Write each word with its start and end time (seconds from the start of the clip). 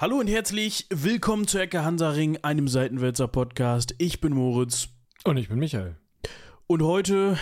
Hallo 0.00 0.20
und 0.20 0.28
herzlich 0.28 0.86
willkommen 0.90 1.48
zu 1.48 1.58
Ecke 1.58 1.84
Hansaring, 1.84 2.38
einem 2.42 2.68
Seitenwälzer 2.68 3.26
Podcast. 3.26 3.96
Ich 3.98 4.20
bin 4.20 4.32
Moritz. 4.32 4.90
Und 5.24 5.38
ich 5.38 5.48
bin 5.48 5.58
Michael. 5.58 5.96
Und 6.68 6.82
heute, 6.82 7.36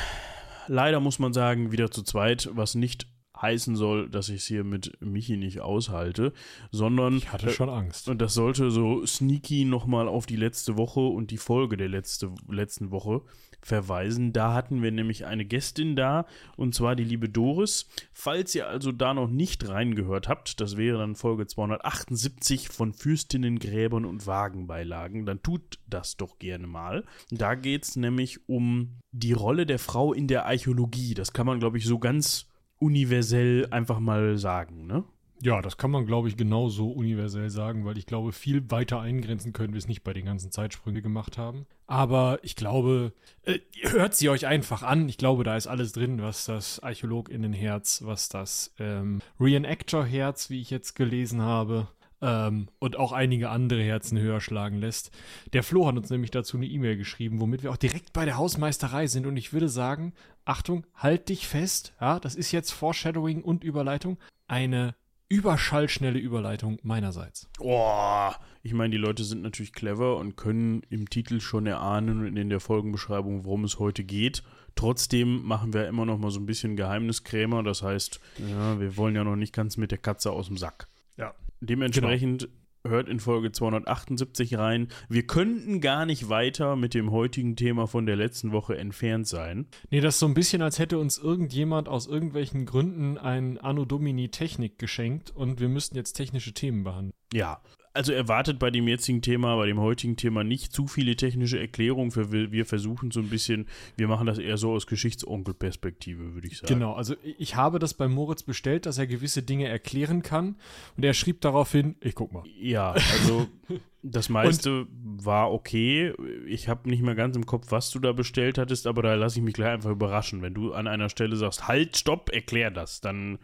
leider 0.67 1.01
muss 1.01 1.19
man 1.19 1.35
sagen, 1.35 1.71
wieder 1.71 1.91
zu 1.91 2.03
zweit, 2.03 2.49
was 2.53 2.75
nicht 2.75 3.09
heißen 3.41 3.77
soll, 3.77 4.09
dass 4.09 4.29
ich 4.29 4.37
es 4.37 4.47
hier 4.47 4.65
mit 4.65 5.01
Michi 5.01 5.37
nicht 5.37 5.61
aushalte, 5.61 6.33
sondern. 6.71 7.17
Ich 7.17 7.33
hatte 7.33 7.51
schon 7.51 7.69
Angst. 7.69 8.09
Und 8.09 8.21
das 8.21 8.35
sollte 8.35 8.71
so 8.71 9.05
sneaky 9.05 9.65
nochmal 9.65 10.09
auf 10.09 10.27
die 10.27 10.37
letzte 10.37 10.77
Woche 10.77 11.01
und 11.01 11.31
die 11.31 11.37
Folge 11.37 11.77
der 11.77 11.89
letzte, 11.89 12.33
letzten 12.49 12.91
Woche 12.91 13.23
verweisen. 13.61 14.33
Da 14.33 14.55
hatten 14.55 14.83
wir 14.83 14.93
nämlich 14.93 15.27
eine 15.27 15.45
Gästin 15.45 15.97
da, 15.97 16.27
und 16.57 16.75
zwar 16.75 16.95
die 16.95 17.05
liebe 17.05 17.29
Doris. 17.29 17.89
Falls 18.13 18.55
ihr 18.55 18.69
also 18.69 18.93
da 18.93 19.13
noch 19.13 19.29
nicht 19.29 19.69
reingehört 19.69 20.29
habt, 20.29 20.61
das 20.61 20.77
wäre 20.77 20.99
dann 20.99 21.17
Folge 21.17 21.47
278 21.47 22.69
von 22.69 22.93
Fürstinnen, 22.93 23.59
Gräbern 23.59 24.05
und 24.05 24.27
Wagenbeilagen, 24.27 25.27
dann 25.27 25.43
tut 25.43 25.79
das 25.89 26.17
doch 26.17 26.39
gerne 26.39 26.67
mal. 26.67 27.05
Da 27.31 27.55
geht 27.55 27.85
es 27.85 27.97
nämlich 27.97 28.49
um 28.49 29.01
die 29.11 29.33
Rolle 29.33 29.67
der 29.67 29.79
Frau 29.79 30.13
in 30.13 30.29
der 30.29 30.47
Archäologie. 30.47 31.15
Das 31.15 31.33
kann 31.33 31.47
man, 31.47 31.59
glaube 31.59 31.79
ich, 31.79 31.85
so 31.85 31.99
ganz 31.99 32.47
universell 32.79 33.67
einfach 33.71 34.01
mal 34.01 34.39
sagen, 34.39 34.87
ne? 34.87 35.05
Ja, 35.43 35.61
das 35.61 35.77
kann 35.77 35.91
man, 35.91 36.07
glaube 36.07 36.29
ich, 36.29 36.39
genauso 36.39 36.89
universell 36.89 37.51
sagen, 37.51 37.85
weil 37.85 37.99
ich 37.99 38.07
glaube, 38.07 38.33
viel 38.33 38.71
weiter 38.71 39.01
eingrenzen 39.01 39.53
können 39.53 39.75
wir 39.75 39.79
es 39.79 39.87
nicht 39.89 40.03
bei 40.03 40.15
den 40.15 40.25
ganzen 40.25 40.51
Zeitsprüngen 40.51 41.03
gemacht 41.03 41.37
haben. 41.37 41.67
Aber 41.87 42.39
ich 42.43 42.57
glaube, 42.57 43.13
äh, 43.43 43.59
hört 43.83 44.15
sie 44.15 44.31
euch 44.31 44.47
einfach 44.47 44.83
an. 44.83 45.09
Ich 45.11 45.19
glaube, 45.19 45.45
da 45.45 45.55
ist 45.57 45.67
alles 45.67 45.93
drin, 45.93 46.23
was 46.23 46.47
das 46.47 46.81
Archäologinnenherz, 46.81 48.03
was 48.05 48.31
das 48.31 48.75
ähm, 48.79 49.21
Reenactor-Herz, 49.39 50.49
wie 50.49 50.61
ich 50.63 50.71
jetzt 50.71 50.95
gelesen 50.95 51.43
habe, 51.43 51.89
ähm, 52.23 52.69
und 52.79 52.97
auch 52.97 53.13
einige 53.13 53.51
andere 53.51 53.83
Herzen 53.83 54.19
höher 54.19 54.41
schlagen 54.41 54.79
lässt. 54.79 55.11
Der 55.53 55.63
Flo 55.63 55.87
hat 55.87 55.97
uns 55.97 56.11
nämlich 56.11 56.31
dazu 56.31 56.57
eine 56.57 56.67
E-Mail 56.67 56.97
geschrieben, 56.97 57.41
womit 57.41 57.63
wir 57.63 57.71
auch 57.71 57.77
direkt 57.77 58.13
bei 58.13 58.25
der 58.25 58.37
Hausmeisterei 58.37 59.07
sind. 59.07 59.27
Und 59.27 59.37
ich 59.37 59.53
würde 59.53 59.69
sagen, 59.69 60.13
Achtung, 60.45 60.87
halt 60.95 61.29
dich 61.29 61.47
fest. 61.47 61.95
Ja, 62.01 62.19
das 62.21 62.35
ist 62.35 62.53
jetzt 62.53 62.73
Foreshadowing 62.73 63.43
und 63.43 63.65
Überleitung. 63.65 64.19
Eine 64.47 64.95
überschallschnelle 65.29 66.19
Überleitung 66.19 66.79
meinerseits. 66.83 67.49
Boah, 67.59 68.37
ich 68.63 68.73
meine, 68.75 68.91
die 68.91 68.97
Leute 68.97 69.25
sind 69.25 69.43
natürlich 69.43 69.73
clever 69.73 70.17
und 70.19 70.37
können 70.37 70.83
im 70.89 71.11
Titel 71.11 71.41
schon 71.41 71.67
erahnen 71.67 72.27
und 72.27 72.37
in 72.37 72.49
der 72.49 72.61
Folgenbeschreibung, 72.61 73.45
worum 73.45 73.65
es 73.65 73.79
heute 73.79 74.05
geht. 74.05 74.45
Trotzdem 74.77 75.43
machen 75.43 75.73
wir 75.73 75.89
immer 75.89 76.07
noch 76.07 76.19
mal 76.19 76.31
so 76.31 76.39
ein 76.39 76.47
bisschen 76.47 76.77
Geheimniskrämer. 76.77 77.63
Das 77.63 77.83
heißt, 77.83 78.21
ja, 78.49 78.79
wir 78.79 78.97
wollen 78.97 79.17
ja 79.17 79.25
noch 79.25 79.37
nicht 79.37 79.53
ganz 79.53 79.77
mit 79.77 79.91
der 79.91 79.99
Katze 79.99 80.31
aus 80.31 80.47
dem 80.47 80.59
Sack. 80.59 80.87
Ja. 81.17 81.35
Dementsprechend 81.61 82.43
genau 82.43 82.53
hört 82.89 83.09
in 83.09 83.21
Folge 83.21 83.53
278 83.53 84.59
rein. 84.59 84.89
Wir 85.09 85.27
könnten 85.27 85.81
gar 85.81 86.07
nicht 86.07 86.29
weiter 86.29 86.77
mit 86.77 86.95
dem 86.95 87.11
heutigen 87.11 87.57
Thema 87.57 87.87
von 87.87 88.07
der 88.07 88.17
letzten 88.17 88.53
Woche 88.53 88.77
entfernt 88.77 89.27
sein. 89.27 89.67
Nee, 89.91 90.01
das 90.01 90.15
ist 90.15 90.21
so 90.21 90.27
ein 90.27 90.35
bisschen, 90.35 90.63
als 90.63 90.79
hätte 90.79 90.99
uns 90.99 91.19
irgendjemand 91.19 91.89
aus 91.89 92.07
irgendwelchen 92.07 92.67
Gründen 92.67 93.19
ein 93.19 93.59
Anno 93.59 93.85
Domini 93.85 94.31
Technik 94.31 94.79
geschenkt 94.79 95.31
und 95.31 95.61
wir 95.61 95.69
müssten 95.69 95.97
jetzt 95.97 96.15
technische 96.15 96.53
Themen 96.53 96.85
behandeln. 96.85 97.13
Ja, 97.33 97.61
also 97.97 98.13
erwartet 98.13 98.59
bei 98.59 98.71
dem 98.71 98.87
jetzigen 98.87 99.23
Thema, 99.23 99.57
bei 99.57 99.67
dem 99.67 99.81
heutigen 99.81 100.17
Thema 100.17 100.45
nicht 100.45 100.73
zu 100.73 100.87
viele 100.87 101.17
technische 101.17 101.59
Erklärungen. 101.59 102.11
Für, 102.11 102.31
wir 102.31 102.67
versuchen 102.67 103.11
so 103.11 103.21
ein 103.21 103.29
bisschen, 103.29 103.67
wir 103.97 104.07
machen 104.07 104.27
das 104.27 104.39
eher 104.39 104.57
so 104.57 104.73
aus 104.73 104.87
Geschichtsonkelperspektive, 104.87 106.35
würde 106.35 106.47
ich 106.47 106.59
sagen. 106.59 106.73
Genau, 106.73 106.93
also 106.93 107.15
ich 107.23 107.57
habe 107.57 107.79
das 107.79 107.95
bei 107.95 108.07
Moritz 108.07 108.43
bestellt, 108.43 108.87
dass 108.87 108.99
er 108.99 109.07
gewisse 109.07 109.43
Dinge 109.43 109.67
erklären 109.67 110.23
kann. 110.23 110.57
Und 110.97 111.05
er 111.05 111.15
schrieb 111.15 111.41
daraufhin, 111.41 111.97
ich 112.01 112.15
guck 112.15 112.33
mal. 112.33 112.45
Ja, 112.61 112.93
also 112.93 113.49
das 114.03 114.29
meiste 114.29 114.87
war 114.93 115.53
okay. 115.53 116.13
Ich 116.47 116.69
habe 116.69 116.89
nicht 116.89 117.03
mehr 117.03 117.15
ganz 117.15 117.37
im 117.37 117.47
Kopf, 117.47 117.67
was 117.71 117.91
du 117.91 117.99
da 117.99 118.13
bestellt 118.13 118.59
hattest, 118.59 118.87
aber 118.87 119.03
da 119.03 119.15
lasse 119.15 119.39
ich 119.39 119.45
mich 119.45 119.55
gleich 119.55 119.71
einfach 119.71 119.91
überraschen. 119.91 120.43
Wenn 120.43 120.55
du 120.55 120.73
an 120.73 120.87
einer 120.87 121.09
Stelle 121.09 121.37
sagst, 121.37 121.67
halt, 121.67 121.97
stopp, 121.97 122.31
erklär 122.33 122.71
das, 122.71 123.01
dann 123.01 123.39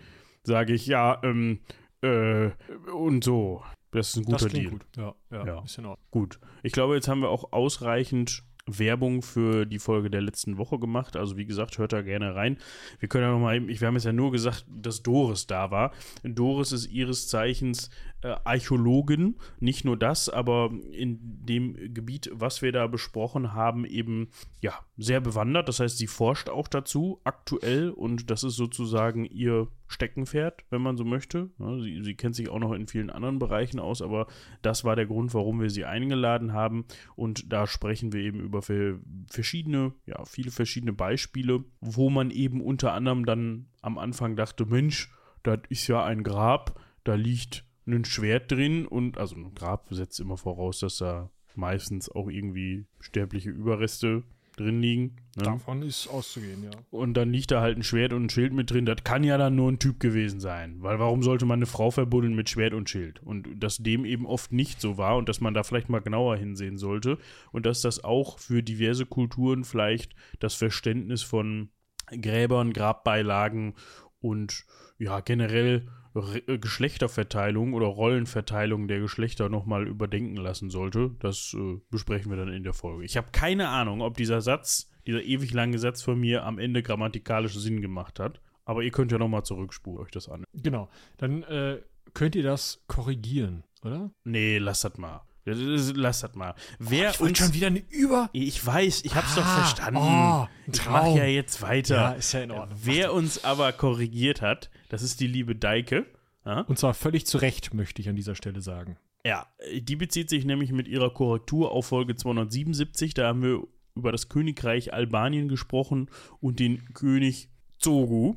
sage 0.44 0.75
ich, 0.75 0.87
ja, 0.87 1.21
ähm, 1.22 1.60
äh, 2.03 2.50
und 2.93 3.25
so. 3.25 3.62
Das 3.92 4.08
ist 4.08 4.16
ein 4.16 4.25
guter 4.25 4.48
Deal. 4.48 4.70
Gut. 4.70 4.86
Ja, 4.97 5.14
ja, 5.30 5.47
ja. 5.47 5.62
Ist 5.62 5.78
in 5.78 5.86
Ordnung. 5.86 6.06
Gut. 6.10 6.41
Ich 6.62 6.72
glaube, 6.72 6.94
jetzt 6.94 7.08
haben 7.08 7.20
wir 7.20 7.28
auch 7.28 7.53
ausreichend 7.53 8.42
Werbung 8.66 9.22
für 9.22 9.66
die 9.66 9.78
Folge 9.78 10.08
der 10.08 10.20
letzten 10.20 10.56
Woche 10.56 10.78
gemacht. 10.78 11.16
Also 11.16 11.36
wie 11.36 11.47
gesagt, 11.47 11.78
hört 11.78 11.92
da 11.92 12.02
gerne 12.02 12.34
rein. 12.34 12.58
Wir 13.00 13.08
können 13.08 13.25
ja 13.25 13.32
noch 13.32 13.41
mal, 13.41 13.66
wir 13.66 13.86
haben 13.86 13.94
jetzt 13.94 14.04
ja 14.04 14.12
nur 14.12 14.31
gesagt, 14.31 14.64
dass 14.69 15.02
Doris 15.02 15.47
da 15.47 15.70
war. 15.70 15.92
Doris 16.22 16.72
ist 16.72 16.86
ihres 16.86 17.28
Zeichens 17.28 17.91
äh, 18.22 18.37
Archäologin. 18.44 19.37
Nicht 19.60 19.84
nur 19.84 19.97
das, 19.97 20.28
aber 20.28 20.71
in 20.93 21.19
dem 21.21 21.94
Gebiet, 21.94 22.31
was 22.33 22.62
wir 22.62 22.72
da 22.72 22.87
besprochen 22.87 23.53
haben, 23.53 23.84
eben 23.84 24.28
ja 24.60 24.72
sehr 24.97 25.21
bewandert. 25.21 25.69
Das 25.69 25.81
heißt, 25.81 25.99
sie 25.99 26.06
forscht 26.06 26.49
auch 26.49 26.69
dazu 26.69 27.21
aktuell 27.25 27.91
und 27.91 28.31
das 28.31 28.44
ist 28.44 28.56
sozusagen 28.56 29.25
ihr 29.25 29.69
Steckenpferd, 29.88 30.65
wenn 30.71 30.82
man 30.82 30.97
so 30.97 31.05
möchte. 31.05 31.50
Sie, 31.81 32.03
sie 32.03 32.15
kennt 32.15 32.34
sich 32.34 32.49
auch 32.49 32.59
noch 32.59 32.72
in 32.72 32.87
vielen 32.87 33.11
anderen 33.11 33.38
Bereichen 33.38 33.78
aus, 33.78 34.03
aber 34.03 34.27
das 34.62 34.84
war 34.84 34.97
der 34.97 35.06
Grund, 35.06 35.34
warum 35.34 35.61
wir 35.61 35.71
sie 35.71 35.84
eingeladen 35.84 36.53
haben. 36.53 36.87
Und 37.15 37.53
da 37.53 37.66
sprechen 37.66 38.12
wir 38.12 38.21
eben 38.21 38.41
über 38.41 38.62
verschiedene, 38.62 39.93
ja, 40.06 40.25
viele 40.25 40.50
verschiedene 40.50 40.93
Beispiele, 40.93 41.65
wo 41.81 42.11
man 42.11 42.31
eben 42.31 42.61
unter 42.61 42.93
anderem 42.93 43.27
dann 43.27 43.66
am 43.82 43.99
Anfang 43.99 44.37
dachte, 44.37 44.65
Mensch, 44.65 45.11
das 45.43 45.61
ist 45.69 45.88
ja 45.88 46.05
ein 46.05 46.22
Grab, 46.22 46.81
da 47.05 47.15
liegt 47.15 47.65
ein 47.87 48.04
Schwert 48.04 48.50
drin 48.50 48.87
und 48.87 49.19
also 49.19 49.37
ein 49.37 49.54
Grab 49.54 49.88
setzt 49.91 50.20
immer 50.20 50.37
voraus, 50.37 50.81
dass 50.81 50.98
da 50.98 51.31
meistens 51.54 52.09
auch 52.09 52.28
irgendwie 52.28 52.87
sterbliche 53.00 53.50
Überreste 53.50 54.22
drin 54.56 54.81
liegen. 54.81 55.16
Ne? 55.37 55.44
Davon 55.44 55.82
ist 55.82 56.09
auszugehen, 56.09 56.62
ja. 56.65 56.70
Und 56.91 57.15
dann 57.15 57.32
liegt 57.32 57.50
da 57.50 57.60
halt 57.60 57.78
ein 57.78 57.82
Schwert 57.82 58.12
und 58.12 58.25
ein 58.25 58.31
Schild 58.31 58.53
mit 58.53 58.70
drin. 58.70 58.84
Das 58.84 59.03
kann 59.04 59.25
ja 59.25 59.38
dann 59.38 59.56
nur 59.56 59.70
ein 59.70 59.78
Typ 59.78 59.98
gewesen 59.98 60.41
sein. 60.41 60.76
Weil 60.81 60.98
warum 60.98 61.22
sollte 61.22 61.47
man 61.47 61.59
eine 61.59 61.66
Frau 61.66 61.91
verbuddeln 61.91 62.34
mit 62.34 62.50
Schwert 62.50 62.75
und 62.75 62.91
Schild? 62.91 63.22
Und 63.22 63.48
dass 63.62 63.78
dem 63.78 64.04
eben 64.04 64.26
oft 64.26 64.53
nicht 64.53 64.81
so 64.81 64.99
war 64.99 65.16
und 65.16 65.28
dass 65.28 65.41
man 65.41 65.54
da 65.54 65.62
vielleicht 65.62 65.88
mal 65.88 66.00
genauer 66.00 66.37
hinsehen 66.37 66.76
sollte. 66.76 67.19
Und 67.50 67.66
dass 67.66 67.81
das 67.81 68.04
auch 68.04 68.38
für 68.38 68.62
diverse 68.62 69.06
Kulturen 69.06 69.64
vielleicht 69.64 70.14
das 70.38 70.54
Verständnis 70.54 71.22
von 71.22 71.70
Gräbern, 72.10 72.72
Grabbeilagen 72.72 73.75
und 74.20 74.64
ja, 74.99 75.20
generell 75.20 75.88
Re 76.15 76.59
Geschlechterverteilung 76.59 77.75
oder 77.75 77.87
Rollenverteilung 77.87 78.89
der 78.89 79.00
Geschlechter 79.00 79.49
nochmal 79.49 79.87
überdenken 79.89 80.37
lassen 80.37 80.71
sollte. 80.71 81.15
Das 81.21 81.55
äh, 81.59 81.81
besprechen 81.91 82.31
wir 82.31 82.37
dann 82.37 82.53
in 82.53 82.65
der 82.65 82.75
Folge. 82.75 83.05
Ich 83.05 83.17
habe 83.17 83.28
keine 83.33 83.69
Ahnung, 83.69 84.03
ob 84.03 84.17
dieser 84.17 84.41
Satz, 84.41 84.91
dieser 85.06 85.23
ewig 85.23 85.53
lange 85.53 85.78
Satz 85.78 86.03
von 86.03 86.19
mir 86.21 86.45
am 86.45 86.59
Ende 86.59 86.83
grammatikalisch 86.83 87.55
Sinn 87.55 87.81
gemacht 87.81 88.21
hat. 88.21 88.41
Aber 88.65 88.83
ihr 88.83 88.91
könnt 88.91 89.11
ja 89.11 89.19
nochmal 89.19 89.45
zurückspulen, 89.45 90.00
euch 90.00 90.11
das 90.11 90.28
an. 90.28 90.45
Genau. 90.55 90.89
Dann 91.17 91.43
äh, 91.45 91.81
könnt 92.15 92.37
ihr 92.37 92.44
das 92.44 92.84
korrigieren, 92.87 93.65
oder? 93.83 94.11
Nee, 94.25 94.59
lasst 94.59 94.84
das 94.84 94.99
mal. 94.99 95.23
Lass 95.44 96.20
das 96.20 96.34
mal. 96.34 96.54
Wer 96.78 97.08
oh, 97.08 97.12
ich 97.12 97.20
uns 97.20 97.38
schon 97.38 97.54
wieder 97.54 97.66
eine 97.66 97.82
Über. 97.91 98.30
Ich 98.32 98.64
weiß, 98.64 99.04
ich 99.04 99.14
hab's 99.14 99.36
ah, 99.36 99.41
doch 99.41 99.47
verstanden. 99.47 100.00
Oh, 100.00 100.48
ich 100.72 100.86
mach 100.86 101.06
ja 101.16 101.25
jetzt 101.25 101.62
weiter. 101.62 101.94
Ja, 101.94 102.12
ist 102.12 102.32
ja 102.32 102.42
in 102.42 102.53
Ordnung. 102.53 102.78
Wer 102.82 103.12
uns 103.12 103.44
aber 103.44 103.72
korrigiert 103.72 104.41
hat, 104.41 104.70
das 104.88 105.02
ist 105.02 105.20
die 105.20 105.26
liebe 105.26 105.56
Deike. 105.56 106.06
Ja? 106.44 106.60
Und 106.60 106.78
zwar 106.78 106.94
völlig 106.94 107.26
zu 107.26 107.38
Recht, 107.38 107.75
möchte 107.75 108.00
ich 108.00 108.08
an 108.08 108.16
dieser 108.16 108.34
Stelle 108.36 108.60
sagen. 108.60 108.97
Ja, 109.25 109.47
die 109.72 109.97
bezieht 109.97 110.28
sich 110.28 110.44
nämlich 110.44 110.72
mit 110.72 110.88
ihrer 110.88 111.10
Korrektur 111.10 111.72
auf 111.72 111.86
Folge 111.86 112.14
277. 112.14 113.14
Da 113.14 113.28
haben 113.28 113.43
wir 113.43 113.62
über 113.94 114.12
das 114.12 114.28
Königreich 114.28 114.93
Albanien 114.93 115.49
gesprochen 115.49 116.08
und 116.40 116.61
den 116.61 116.93
König 116.94 117.49
Zogu. 117.78 118.37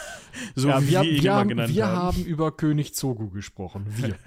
so 0.54 0.68
ja, 0.68 0.82
wie 0.82 0.88
wir, 0.88 1.02
wir 1.02 1.10
ihn 1.10 1.22
wir 1.22 1.30
immer 1.30 1.34
haben, 1.34 1.48
genannt 1.48 1.74
wir 1.74 1.86
haben. 1.86 2.16
Wir 2.16 2.22
haben 2.22 2.24
über 2.24 2.56
König 2.56 2.94
Zogu 2.94 3.30
gesprochen. 3.30 3.86
Wir. 3.88 4.16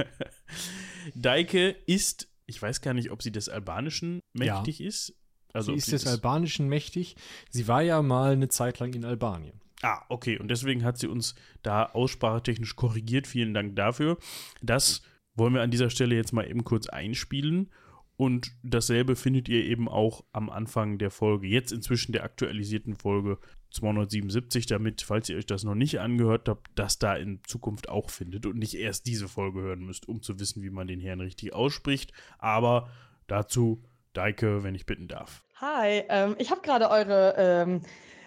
Daike 1.15 1.69
ist, 1.85 2.27
ich 2.45 2.61
weiß 2.61 2.81
gar 2.81 2.93
nicht, 2.93 3.11
ob 3.11 3.21
sie 3.21 3.31
des 3.31 3.49
Albanischen 3.49 4.19
mächtig 4.33 4.79
ja. 4.79 4.87
ist. 4.87 5.15
Also 5.53 5.71
sie 5.71 5.77
ist 5.77 5.91
des 5.91 6.07
Albanischen 6.07 6.67
mächtig. 6.67 7.15
Sie 7.49 7.67
war 7.67 7.81
ja 7.81 8.01
mal 8.01 8.33
eine 8.33 8.49
Zeit 8.49 8.79
lang 8.79 8.93
in 8.93 9.05
Albanien. 9.05 9.59
Ah, 9.81 10.01
okay. 10.09 10.37
Und 10.37 10.49
deswegen 10.49 10.83
hat 10.83 10.97
sie 10.97 11.07
uns 11.07 11.35
da 11.63 11.85
aussprachetechnisch 11.85 12.75
korrigiert. 12.75 13.27
Vielen 13.27 13.53
Dank 13.53 13.75
dafür. 13.75 14.17
Das 14.61 15.01
wollen 15.35 15.53
wir 15.53 15.61
an 15.61 15.71
dieser 15.71 15.89
Stelle 15.89 16.15
jetzt 16.15 16.33
mal 16.33 16.49
eben 16.49 16.63
kurz 16.63 16.87
einspielen. 16.87 17.69
Und 18.17 18.55
dasselbe 18.63 19.15
findet 19.15 19.47
ihr 19.47 19.63
eben 19.63 19.87
auch 19.87 20.23
am 20.31 20.49
Anfang 20.49 20.97
der 20.97 21.11
Folge, 21.11 21.47
jetzt 21.47 21.71
inzwischen 21.71 22.11
der 22.11 22.23
aktualisierten 22.23 22.95
Folge 22.95 23.37
277, 23.77 24.65
damit, 24.65 25.01
falls 25.01 25.29
ihr 25.29 25.37
euch 25.37 25.45
das 25.45 25.63
noch 25.63 25.75
nicht 25.75 25.99
angehört 25.99 26.49
habt, 26.49 26.67
das 26.75 26.99
da 26.99 27.15
in 27.15 27.39
Zukunft 27.45 27.89
auch 27.89 28.09
findet 28.09 28.45
und 28.45 28.57
nicht 28.57 28.75
erst 28.75 29.05
diese 29.05 29.27
Folge 29.27 29.61
hören 29.61 29.85
müsst, 29.85 30.07
um 30.07 30.21
zu 30.21 30.39
wissen, 30.39 30.63
wie 30.63 30.69
man 30.69 30.87
den 30.87 30.99
Herrn 30.99 31.21
richtig 31.21 31.53
ausspricht. 31.53 32.11
Aber 32.39 32.89
dazu, 33.27 33.83
Deike, 34.13 34.63
wenn 34.63 34.75
ich 34.75 34.85
bitten 34.85 35.07
darf. 35.07 35.43
Hi, 35.61 36.03
ähm, 36.09 36.35
ich 36.39 36.51
habe 36.51 36.61
gerade 36.61 36.89
eure 36.89 37.35
ähm, 37.37 37.81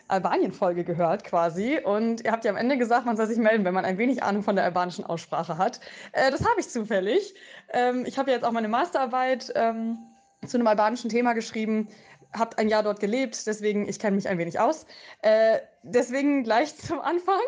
Albanien-Folge 0.08 0.84
gehört 0.84 1.24
quasi 1.24 1.78
und 1.82 2.24
ihr 2.24 2.32
habt 2.32 2.44
ja 2.44 2.50
am 2.50 2.56
Ende 2.56 2.78
gesagt, 2.78 3.06
man 3.06 3.16
soll 3.16 3.26
sich 3.26 3.38
melden, 3.38 3.64
wenn 3.64 3.74
man 3.74 3.84
ein 3.84 3.98
wenig 3.98 4.22
Ahnung 4.22 4.42
von 4.42 4.56
der 4.56 4.64
albanischen 4.64 5.04
Aussprache 5.04 5.58
hat. 5.58 5.80
Äh, 6.12 6.30
das 6.30 6.40
habe 6.40 6.60
ich 6.60 6.68
zufällig. 6.68 7.34
Ähm, 7.72 8.04
ich 8.06 8.18
habe 8.18 8.30
jetzt 8.30 8.44
auch 8.44 8.52
meine 8.52 8.68
Masterarbeit 8.68 9.52
ähm, 9.54 9.98
zu 10.46 10.56
einem 10.56 10.66
albanischen 10.66 11.10
Thema 11.10 11.34
geschrieben, 11.34 11.88
habe 12.32 12.58
ein 12.58 12.68
Jahr 12.68 12.82
dort 12.82 13.00
gelebt, 13.00 13.46
deswegen 13.46 13.88
ich 13.88 13.98
kenne 13.98 14.16
mich 14.16 14.28
ein 14.28 14.38
wenig 14.38 14.58
aus. 14.60 14.86
Äh, 15.22 15.58
deswegen 15.82 16.44
gleich 16.44 16.76
zum 16.78 17.00
Anfang 17.00 17.40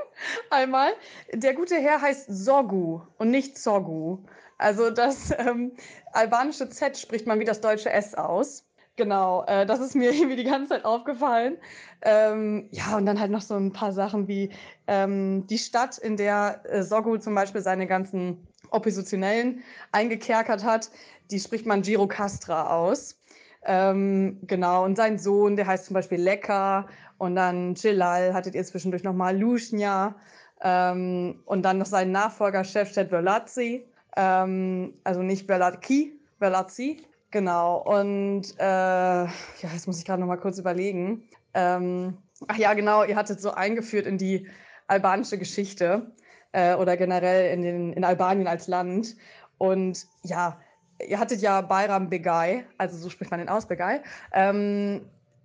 einmal. 0.51 0.93
Der 1.33 1.55
gute 1.55 1.77
Herr 1.77 2.01
heißt 2.01 2.27
Sorgu 2.29 3.03
und 3.19 3.31
nicht 3.31 3.59
Sorgu. 3.59 4.19
Also 4.59 4.91
das 4.91 5.33
ähm, 5.39 5.73
albanische 6.13 6.69
Z 6.69 6.97
spricht 6.97 7.27
man 7.27 7.41
wie 7.41 7.45
das 7.45 7.61
deutsche 7.61 7.91
S 7.91 8.15
aus. 8.15 8.65
Genau, 8.97 9.45
äh, 9.47 9.65
das 9.67 9.81
ist 9.81 9.95
mir 9.95 10.13
irgendwie 10.15 10.37
die 10.37 10.45
ganze 10.45 10.71
Zeit 10.71 10.85
aufgefallen. 10.85 11.59
Ähm, 12.03 12.69
ja, 12.71 12.97
und 12.97 13.07
dann 13.07 13.19
halt 13.19 13.31
noch 13.31 13.41
so 13.41 13.55
ein 13.55 13.73
paar 13.73 13.93
Sachen 13.93 14.29
wie 14.29 14.51
ähm, 14.87 15.47
die 15.47 15.59
Stadt, 15.59 15.99
in 15.99 16.17
der 16.17 16.63
äh, 16.65 16.83
Sorgu 16.83 17.17
zum 17.17 17.35
Beispiel 17.35 17.63
seine 17.63 17.87
ganzen 17.87 18.47
Oppositionellen 18.71 19.63
eingekerkert 19.93 20.65
hat, 20.65 20.91
die 21.31 21.41
spricht 21.41 21.67
man 21.67 21.83
Girocastra 21.83 22.75
aus. 22.75 23.19
Ähm, 23.65 24.39
genau, 24.43 24.85
und 24.85 24.97
sein 24.97 25.19
Sohn, 25.19 25.57
der 25.57 25.67
heißt 25.67 25.87
zum 25.87 25.95
Beispiel 25.95 26.21
Lecker. 26.21 26.87
Und 27.19 27.37
dann 27.37 27.77
Celal 27.77 28.35
hattet 28.35 28.55
ihr 28.55 28.65
zwischendurch 28.65 29.05
nochmal 29.05 29.39
Luschnia. 29.39 30.17
Ähm, 30.63 31.41
und 31.45 31.63
dann 31.63 31.79
noch 31.79 31.87
seinen 31.87 32.13
Nachfolger, 32.13 32.65
Chefstadt 32.65 33.09
Verlazzi. 33.09 33.87
Ähm, 34.17 34.95
also 35.05 35.23
nicht 35.23 35.47
Verlazzi, 35.47 36.19
Verlazzi. 36.39 37.03
Genau. 37.31 37.79
Und 37.79 38.55
äh, 38.59 38.63
ja, 38.65 39.69
jetzt 39.73 39.87
muss 39.87 39.99
ich 39.99 40.05
gerade 40.05 40.21
nochmal 40.21 40.39
kurz 40.39 40.59
überlegen. 40.59 41.29
Ähm, 41.55 42.19
ach 42.49 42.57
ja, 42.57 42.75
genau, 42.75 43.05
ihr 43.05 43.17
hattet 43.17 43.41
so 43.41 43.53
eingeführt 43.53 44.07
in 44.07 44.19
die 44.19 44.47
albanische 44.87 45.39
Geschichte 45.39 46.13
äh, 46.53 46.75
oder 46.75 46.97
generell 46.97 47.53
in, 47.53 47.63
den, 47.63 47.93
in 47.93 48.05
Albanien 48.05 48.47
als 48.47 48.69
Land. 48.69 49.17
Und 49.59 50.07
ja, 50.23 50.61
ihr 51.07 51.19
hattet 51.19 51.41
ja 51.41 51.61
Bayram 51.61 52.09
Begay, 52.09 52.65
also 52.79 52.97
so 52.97 53.11
spricht 53.11 53.31
man 53.31 53.41
den 53.41 53.49
aus, 53.49 53.67
Begay, 53.67 54.01
ähm, 54.33 55.03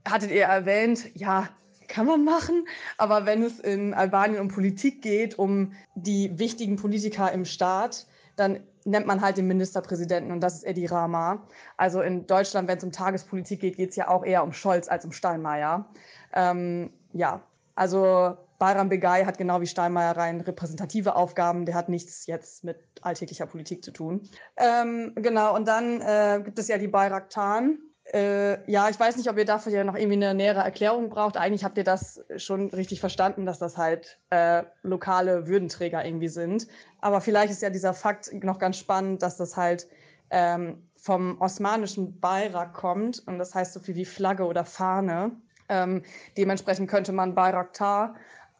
hattet 0.08 0.32
ihr 0.32 0.44
erwähnt, 0.44 1.10
ja, 1.16 1.50
kann 1.88 2.06
man 2.06 2.24
machen, 2.26 2.68
aber 2.98 3.26
wenn 3.26 3.44
es 3.44 3.60
in 3.60 3.94
Albanien 3.94 4.42
um 4.42 4.50
Politik 4.50 5.02
geht, 5.02 5.40
um 5.40 5.74
die 5.96 6.38
wichtigen 6.38 6.76
Politiker 6.76 7.32
im 7.32 7.46
Staat, 7.46 8.06
dann 8.36 8.60
nennt 8.86 9.08
man 9.08 9.22
halt 9.22 9.38
den 9.38 9.48
Ministerpräsidenten 9.48 10.32
und 10.32 10.42
das 10.42 10.56
ist 10.56 10.66
Edi 10.66 10.86
Rama. 10.86 11.44
Also 11.76 12.02
in 12.02 12.28
Deutschland, 12.28 12.68
wenn 12.68 12.78
es 12.78 12.84
um 12.84 12.92
Tagespolitik 12.92 13.60
geht, 13.60 13.78
geht 13.78 13.90
es 13.92 13.96
ja 13.96 14.08
auch 14.08 14.24
eher 14.26 14.44
um 14.44 14.54
Scholz 14.54 14.88
als 14.88 15.06
um 15.06 15.12
Steinmeier. 15.12 15.86
Ähm, 16.34 16.92
ja, 17.14 17.42
also 17.76 18.38
Bayram 18.60 18.90
Begay 18.90 19.26
hat 19.26 19.38
genau 19.38 19.62
wie 19.62 19.68
Steinmeier 19.68 20.18
rein 20.18 20.42
repräsentative 20.42 21.16
Aufgaben. 21.16 21.66
Der 21.66 21.76
hat 21.76 21.90
nichts 21.90 22.26
jetzt 22.26 22.64
mit 22.64 22.78
alltäglicher 23.02 23.46
Politik 23.46 23.84
zu 23.84 23.92
tun. 23.92 24.28
Ähm, 24.56 25.14
genau, 25.16 25.56
und 25.56 25.68
dann 25.68 26.02
äh, 26.02 26.42
gibt 26.44 26.58
es 26.58 26.68
ja 26.68 26.78
die 26.78 26.88
Bayraktan. 26.88 27.78
Äh, 28.14 28.70
ja, 28.72 28.90
ich 28.90 29.00
weiß 29.00 29.18
nicht, 29.18 29.30
ob 29.30 29.38
ihr 29.38 29.46
dafür 29.46 29.74
ja 29.74 29.84
noch 29.84 29.96
irgendwie 29.96 30.16
eine 30.16 30.34
nähere 30.34 30.62
Erklärung 30.62 31.10
braucht. 31.10 31.36
Eigentlich 31.36 31.66
habt 31.66 31.78
ihr 31.78 31.84
das 31.84 32.24
schon 32.38 32.70
richtig 32.70 33.00
verstanden, 33.00 33.46
dass 33.46 33.60
das 33.60 33.78
halt 33.78 34.18
äh, 34.30 34.64
lokale 34.82 35.48
Würdenträger 35.48 36.04
irgendwie 36.06 36.30
sind. 36.30 36.68
Aber 37.02 37.20
vielleicht 37.20 37.52
ist 37.52 37.62
ja 37.62 37.70
dieser 37.70 37.94
Fakt 37.94 38.32
noch 38.44 38.60
ganz 38.60 38.78
spannend, 38.78 39.22
dass 39.22 39.36
das 39.36 39.58
halt 39.58 39.88
ähm, 40.30 40.88
vom 40.96 41.40
osmanischen 41.42 42.20
Bayrak 42.20 42.74
kommt. 42.74 43.22
Und 43.28 43.40
das 43.40 43.54
heißt 43.54 43.74
so 43.74 43.82
viel 43.82 43.96
wie 43.96 44.06
Flagge 44.06 44.46
oder 44.46 44.64
Fahne. 44.64 45.32
Ähm, 45.70 46.04
dementsprechend 46.38 46.90
könnte 46.90 47.12
man 47.12 47.36
Bayraktar 47.36 48.16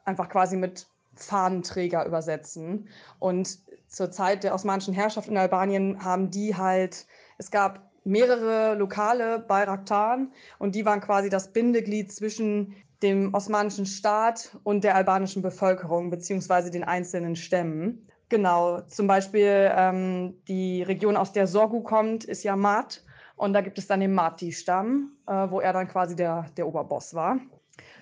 einfach 0.08 0.30
quasi 0.30 0.56
mit 0.56 0.88
Fahnenträger 1.16 2.06
übersetzen. 2.06 2.88
Und 3.20 3.60
zur 3.88 4.12
Zeit 4.12 4.44
der 4.44 4.54
osmanischen 4.54 4.94
Herrschaft 4.94 5.28
in 5.28 5.38
Albanien 5.38 6.04
haben 6.04 6.32
die 6.32 6.56
halt, 6.56 7.06
es 7.38 7.52
gab 7.52 7.92
mehrere 8.04 8.76
lokale 8.76 9.40
Bayraktaren 9.40 10.32
und 10.60 10.76
die 10.76 10.86
waren 10.86 11.02
quasi 11.02 11.30
das 11.30 11.52
Bindeglied 11.52 12.12
zwischen 12.12 12.76
dem 13.04 13.34
osmanischen 13.34 13.86
Staat 13.86 14.58
und 14.64 14.84
der 14.84 14.96
albanischen 14.96 15.42
Bevölkerung 15.42 16.10
beziehungsweise 16.10 16.72
den 16.72 16.84
einzelnen 16.84 17.36
Stämmen. 17.36 18.08
Genau, 18.30 18.82
zum 18.82 19.08
Beispiel 19.08 19.72
ähm, 19.74 20.36
die 20.48 20.84
Region, 20.84 21.16
aus 21.16 21.32
der 21.32 21.48
Sorgu 21.48 21.82
kommt, 21.82 22.24
ist 22.24 22.44
ja 22.44 22.56
Mat 22.56 23.04
und 23.36 23.54
da 23.54 23.62
gibt 23.62 23.78
es 23.78 23.88
dann 23.88 24.00
den 24.00 24.14
Mati-Stamm, 24.14 25.12
äh, 25.28 25.50
wo 25.50 25.60
er 25.60 25.74
dann 25.74 25.88
quasi 25.88 26.16
der, 26.16 26.48
der 26.58 26.68
Oberboss 26.68 27.14
war. 27.14 27.40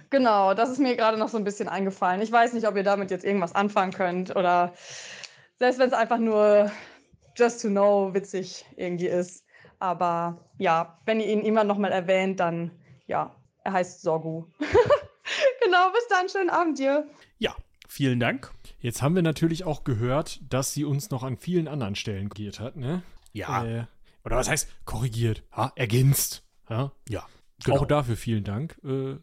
Genau, 0.10 0.54
das 0.54 0.70
ist 0.70 0.80
mir 0.80 0.96
gerade 0.96 1.18
noch 1.18 1.30
so 1.30 1.38
ein 1.38 1.44
bisschen 1.44 1.68
eingefallen. 1.68 2.22
Ich 2.22 2.32
weiß 2.32 2.54
nicht, 2.54 2.68
ob 2.68 2.76
ihr 2.76 2.84
damit 2.84 3.12
jetzt 3.12 3.26
irgendwas 3.26 3.56
anfangen 3.56 3.92
könnt 3.92 4.36
oder 4.36 4.74
selbst 5.58 5.80
wenn 5.80 5.88
es 5.88 5.94
einfach 5.94 6.20
nur 6.20 6.72
just 7.36 7.62
to 7.62 7.70
know 7.70 8.14
witzig 8.14 8.66
irgendwie 8.78 9.08
ist. 9.08 9.46
Aber 9.80 10.46
ja, 10.58 11.00
wenn 11.06 11.20
ihr 11.20 11.28
ihn 11.28 11.42
immer 11.42 11.64
noch 11.64 11.78
mal 11.78 11.92
erwähnt, 11.92 12.40
dann 12.40 12.72
ja, 13.08 13.36
er 13.64 13.74
heißt 13.74 14.02
Sorgu. 14.02 14.46
genau, 15.64 15.92
bis 15.92 16.08
dann, 16.10 16.30
schönen 16.30 16.50
Abend 16.50 16.80
dir. 16.80 17.08
Ja, 17.38 17.56
vielen 17.88 18.20
Dank. 18.20 18.52
Jetzt 18.80 19.02
haben 19.02 19.16
wir 19.16 19.24
natürlich 19.24 19.64
auch 19.64 19.84
gehört, 19.84 20.40
dass 20.50 20.74
sie 20.74 20.86
uns 20.86 21.10
noch 21.10 21.24
an 21.24 21.38
vielen 21.38 21.68
anderen 21.68 21.96
Stellen 21.96 22.30
korrigiert 22.30 22.60
hat, 22.60 22.76
ne? 22.76 23.04
Ja. 23.34 23.66
Äh, 23.66 23.86
oder 24.24 24.38
was 24.38 24.50
heißt 24.50 24.70
korrigiert? 24.86 25.44
Ha? 25.52 25.72
Ergänzt. 25.76 26.44
Ja. 26.70 26.92
Ja. 27.10 27.26
Auch 27.70 27.86
dafür 27.86 28.16
vielen 28.16 28.44
Dank. 28.44 28.78
Äh, 28.84 29.18